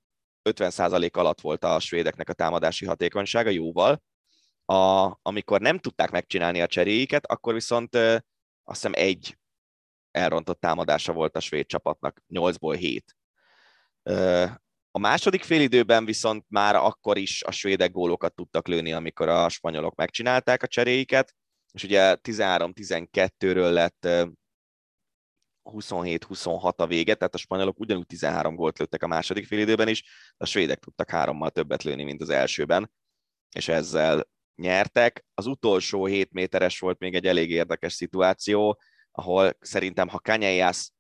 50% 0.54 1.12
alatt 1.12 1.42
volt 1.42 1.64
a 1.64 1.80
svédeknek 1.80 2.30
a 2.30 2.34
támadási 2.34 2.86
hatékonysága 2.86 3.50
jóval. 3.50 4.02
A, 4.66 5.14
amikor 5.22 5.62
nem 5.62 5.80
tudták 5.80 6.12
megcsinálni 6.12 6.62
a 6.62 6.68
cseréiket, 6.68 7.26
akkor 7.26 7.54
viszont 7.54 7.96
azt 7.96 8.24
hiszem 8.82 8.92
egy 8.96 9.38
elrontott 10.12 10.60
támadása 10.60 11.14
volt 11.14 11.36
a 11.36 11.40
svéd 11.40 11.66
csapatnak, 11.66 12.22
8-ból 12.30 12.76
7. 12.80 13.16
A 14.92 15.00
második 15.00 15.44
félidőben 15.44 16.06
viszont 16.06 16.46
már 16.48 16.76
akkor 16.76 17.18
is 17.18 17.44
a 17.44 17.52
svédek 17.52 17.92
gólokat 17.92 18.36
tudtak 18.36 18.68
lőni, 18.68 18.94
amikor 18.94 19.30
a 19.30 19.50
spanyolok 19.50 19.96
megcsinálták 19.96 20.64
a 20.64 20.68
cseréiket, 20.68 21.36
és 21.72 21.84
ugye 21.84 22.18
13-12-ről 22.22 23.72
lett 23.72 24.08
27-26 25.72 26.76
a 26.76 26.88
vége, 26.88 27.16
tehát 27.16 27.34
a 27.34 27.38
spanyolok 27.38 27.80
ugyanúgy 27.80 28.06
13 28.06 28.56
gólt 28.56 28.80
lőttek 28.80 29.04
a 29.04 29.08
második 29.08 29.46
félidőben 29.46 29.88
is, 29.88 30.04
a 30.38 30.46
svédek 30.46 30.80
tudtak 30.80 31.10
hárommal 31.10 31.50
többet 31.50 31.84
lőni, 31.84 32.04
mint 32.04 32.22
az 32.22 32.30
elsőben, 32.30 32.92
és 33.56 33.68
ezzel 33.68 34.28
nyertek. 34.56 35.26
Az 35.34 35.46
utolsó 35.46 36.06
7 36.06 36.32
méteres 36.32 36.80
volt 36.80 37.00
még 37.00 37.16
egy 37.16 37.26
elég 37.26 37.50
érdekes 37.50 37.94
szituáció, 37.94 38.80
ahol 39.12 39.58
szerintem, 39.60 40.08
ha 40.08 40.20
Kanyajász 40.20 40.92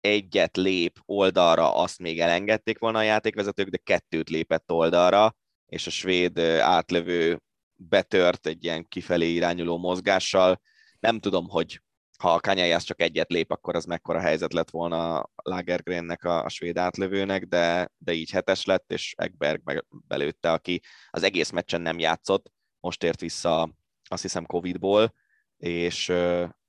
egyet 0.00 0.56
lép 0.56 0.98
oldalra, 1.04 1.74
azt 1.74 1.98
még 1.98 2.20
elengedték 2.20 2.78
volna 2.78 2.98
a 2.98 3.02
játékvezetők, 3.02 3.68
de 3.68 3.76
kettőt 3.76 4.30
lépett 4.30 4.72
oldalra, 4.72 5.36
és 5.66 5.86
a 5.86 5.90
svéd 5.90 6.38
átlövő 6.60 7.40
betört 7.74 8.46
egy 8.46 8.64
ilyen 8.64 8.88
kifelé 8.88 9.32
irányuló 9.32 9.78
mozgással. 9.78 10.60
Nem 11.00 11.18
tudom, 11.20 11.48
hogy 11.48 11.80
ha 12.18 12.32
a 12.34 12.40
Kanyajász 12.40 12.84
csak 12.84 13.00
egyet 13.00 13.30
lép, 13.30 13.50
akkor 13.50 13.76
az 13.76 13.84
mekkora 13.84 14.20
helyzet 14.20 14.52
lett 14.52 14.70
volna 14.70 15.30
Lagergrennek, 15.42 16.24
a, 16.24 16.44
a 16.44 16.48
svéd 16.48 16.78
átlövőnek, 16.78 17.44
de, 17.44 17.90
de 17.98 18.12
így 18.12 18.30
hetes 18.30 18.64
lett, 18.64 18.92
és 18.92 19.14
Ekberg 19.16 19.60
meg 19.64 19.84
belőtte, 19.88 20.52
aki 20.52 20.80
az 21.10 21.22
egész 21.22 21.50
meccsen 21.50 21.80
nem 21.80 21.98
játszott, 21.98 22.52
most 22.80 23.02
ért 23.02 23.20
vissza 23.20 23.70
azt 24.08 24.22
hiszem 24.22 24.46
Covid-ból, 24.46 25.14
és 25.56 26.12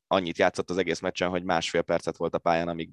annyit 0.07 0.37
játszott 0.37 0.69
az 0.69 0.77
egész 0.77 0.99
meccsen, 0.99 1.29
hogy 1.29 1.43
másfél 1.43 1.81
percet 1.81 2.17
volt 2.17 2.33
a 2.33 2.39
pályán, 2.39 2.67
amíg 2.67 2.89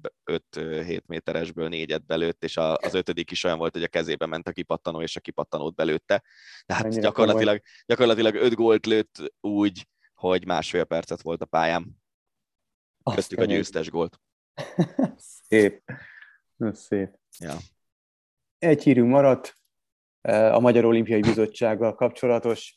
5-7 0.55 1.05
méteresből 1.05 1.67
négyet 1.67 2.05
belőtt, 2.05 2.43
és 2.43 2.57
az 2.57 2.93
ötödik 2.93 3.31
is 3.31 3.43
olyan 3.43 3.57
volt, 3.57 3.73
hogy 3.73 3.83
a 3.83 3.87
kezébe 3.87 4.25
ment 4.25 4.47
a 4.47 4.51
kipattanó, 4.51 5.01
és 5.01 5.15
a 5.15 5.19
kipattanót 5.19 5.75
belőtte. 5.75 6.23
Tehát 6.65 6.99
gyakorlatilag, 6.99 7.61
gyakorlatilag 7.85 8.35
öt 8.35 8.53
gólt 8.53 8.85
lőtt 8.85 9.33
úgy, 9.39 9.87
hogy 10.13 10.45
másfél 10.45 10.83
percet 10.83 11.21
volt 11.21 11.41
a 11.41 11.45
pályán. 11.45 12.03
Köztük 13.13 13.39
a 13.39 13.45
győztes 13.45 13.89
gólt. 13.89 14.19
szép. 15.47 15.83
Szép. 16.71 17.09
Ja. 17.39 17.53
Egy 18.57 18.83
hírünk 18.83 19.09
maradt, 19.09 19.57
a 20.27 20.59
Magyar 20.59 20.85
Olimpiai 20.85 21.21
Bizottsággal 21.21 21.95
kapcsolatos. 21.95 22.75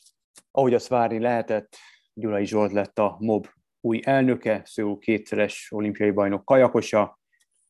Ahogy 0.51 0.73
azt 0.73 0.87
várni 0.87 1.19
lehetett, 1.19 1.77
Gyulai 2.13 2.45
Zsolt 2.45 2.71
lett 2.71 2.99
a 2.99 3.15
MOB 3.19 3.47
új 3.81 3.99
elnöke, 4.03 4.61
Szó 4.65 4.97
kétszeres 4.97 5.67
olimpiai 5.71 6.11
bajnok 6.11 6.45
kajakosa, 6.45 7.19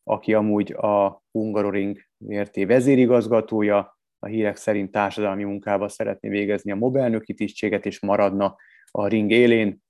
aki 0.04 0.34
amúgy 0.34 0.72
a 0.72 1.22
Hungaroring 1.30 1.98
VRT 2.16 2.54
vezérigazgatója, 2.54 3.98
a 4.18 4.26
hírek 4.26 4.56
szerint 4.56 4.90
társadalmi 4.90 5.44
munkába 5.44 5.88
szeretné 5.88 6.28
végezni 6.28 6.70
a 6.70 6.76
MOB 6.76 6.96
elnöki 6.96 7.34
tisztséget, 7.34 7.86
és 7.86 8.00
maradna 8.00 8.56
a 8.90 9.06
ring 9.06 9.30
élén. 9.30 9.82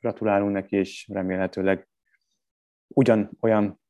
Gratulálunk 0.00 0.52
neki, 0.52 0.76
és 0.76 1.08
remélhetőleg 1.12 1.88
ugyan 2.88 3.30
olyan 3.40 3.80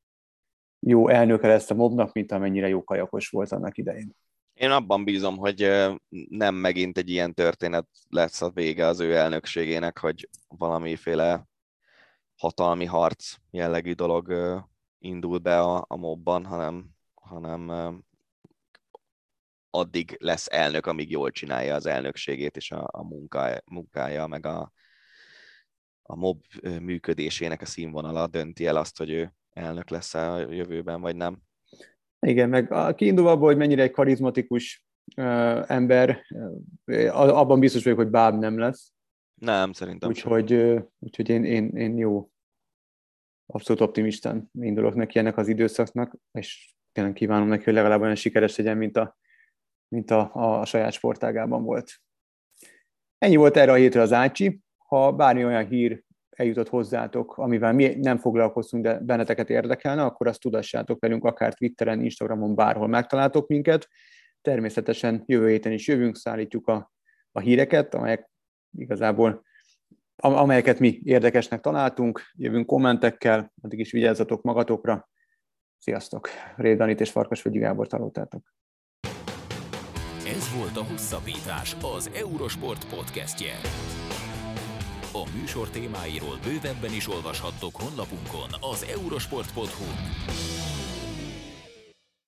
jó 0.80 1.08
elnöke 1.08 1.46
lesz 1.46 1.70
a 1.70 1.74
mobnak, 1.74 2.12
mint 2.12 2.32
amennyire 2.32 2.68
jó 2.68 2.84
kajakos 2.84 3.28
volt 3.28 3.52
annak 3.52 3.78
idején. 3.78 4.16
Én 4.54 4.70
abban 4.70 5.04
bízom, 5.04 5.36
hogy 5.36 5.86
nem 6.28 6.54
megint 6.54 6.98
egy 6.98 7.10
ilyen 7.10 7.34
történet 7.34 7.86
lesz 8.08 8.42
a 8.42 8.50
vége 8.50 8.86
az 8.86 9.00
ő 9.00 9.16
elnökségének, 9.16 9.98
hogy 9.98 10.28
valamiféle 10.48 11.46
hatalmi 12.36 12.84
harc 12.84 13.34
jellegű 13.50 13.92
dolog 13.92 14.32
indul 14.98 15.38
be 15.38 15.60
a, 15.60 15.84
a 15.88 15.96
mobban, 15.96 16.44
hanem, 16.44 16.86
hanem 17.14 17.70
addig 19.70 20.16
lesz 20.20 20.46
elnök, 20.50 20.86
amíg 20.86 21.10
jól 21.10 21.30
csinálja 21.30 21.74
az 21.74 21.86
elnökségét 21.86 22.56
és 22.56 22.70
a, 22.70 22.88
a 22.92 23.02
munkája, 23.02 23.62
munkája, 23.64 24.26
meg 24.26 24.46
a, 24.46 24.72
a 26.06 26.16
mob 26.16 26.42
működésének 26.80 27.60
a 27.60 27.66
színvonala 27.66 28.26
dönti 28.26 28.66
el 28.66 28.76
azt, 28.76 28.98
hogy 28.98 29.10
ő 29.10 29.32
elnök 29.52 29.90
lesz 29.90 30.14
a 30.14 30.38
jövőben, 30.38 31.00
vagy 31.00 31.16
nem. 31.16 31.38
Igen, 32.26 32.48
meg 32.48 32.94
kiindulva 32.94 33.30
abból, 33.30 33.46
hogy 33.46 33.56
mennyire 33.56 33.82
egy 33.82 33.90
karizmatikus 33.90 34.84
ember, 35.66 36.22
abban 37.10 37.60
biztos 37.60 37.82
vagyok, 37.82 37.98
hogy 37.98 38.10
báb 38.10 38.38
nem 38.38 38.58
lesz. 38.58 38.92
Nem, 39.40 39.72
szerintem 39.72 40.08
Úgyhogy, 40.08 40.52
uh, 40.52 40.82
úgyhogy 40.98 41.28
én, 41.28 41.44
én, 41.44 41.68
én 41.76 41.98
jó, 41.98 42.30
abszolút 43.46 43.82
optimistán 43.82 44.50
indulok 44.52 44.94
neki 44.94 45.18
ennek 45.18 45.36
az 45.36 45.48
időszaknak, 45.48 46.16
és 46.32 46.74
tényleg 46.92 47.12
kívánom 47.12 47.48
neki, 47.48 47.64
hogy 47.64 47.72
legalább 47.72 48.00
olyan 48.00 48.14
sikeres 48.14 48.56
legyen, 48.56 48.76
mint 48.76 48.96
a, 48.96 49.16
mint 49.88 50.10
a, 50.10 50.30
a 50.34 50.64
saját 50.64 50.92
sportágában 50.92 51.62
volt. 51.64 52.00
Ennyi 53.18 53.36
volt 53.36 53.56
erre 53.56 53.72
a 53.72 53.74
hétre 53.74 54.00
az 54.00 54.12
Ácsi. 54.12 54.60
Ha 54.86 55.12
bármi 55.12 55.44
olyan 55.44 55.66
hír 55.66 56.04
eljutott 56.30 56.68
hozzátok, 56.68 57.36
amivel 57.36 57.72
mi 57.72 57.94
nem 57.94 58.18
foglalkoztunk, 58.18 58.82
de 58.82 58.98
benneteket 58.98 59.50
érdekelne, 59.50 60.02
akkor 60.02 60.26
azt 60.26 60.40
tudassátok 60.40 61.00
velünk 61.00 61.24
akár 61.24 61.54
Twitteren, 61.54 62.02
Instagramon, 62.02 62.54
bárhol 62.54 62.86
megtaláltok 62.86 63.48
minket. 63.48 63.88
Természetesen 64.40 65.22
jövő 65.26 65.48
héten 65.48 65.72
is 65.72 65.88
jövünk, 65.88 66.16
szállítjuk 66.16 66.68
a, 66.68 66.92
a 67.32 67.40
híreket, 67.40 67.94
amelyek 67.94 68.30
igazából 68.78 69.44
amelyeket 70.16 70.78
mi 70.78 71.00
érdekesnek 71.04 71.60
találtunk. 71.60 72.22
Jövünk 72.32 72.66
kommentekkel, 72.66 73.52
addig 73.62 73.78
is 73.78 73.92
vigyázzatok 73.92 74.42
magatokra. 74.42 75.08
Sziasztok! 75.78 76.28
Rédanit 76.56 77.00
és 77.00 77.10
Farkas 77.10 77.42
vagy 77.42 77.58
Gábor 77.58 77.86
találtátok. 77.86 78.54
Ez 80.26 80.56
volt 80.58 80.76
a 80.76 80.90
Hosszabbítás, 80.90 81.76
az 81.96 82.10
Eurosport 82.14 82.88
podcastje. 82.88 83.54
A 85.16 85.24
műsor 85.40 85.68
témáiról 85.68 86.38
bővebben 86.44 86.92
is 86.92 87.08
olvashattok 87.08 87.76
honlapunkon 87.76 88.48
az 88.60 88.86
eurosport.hu. 88.90 89.84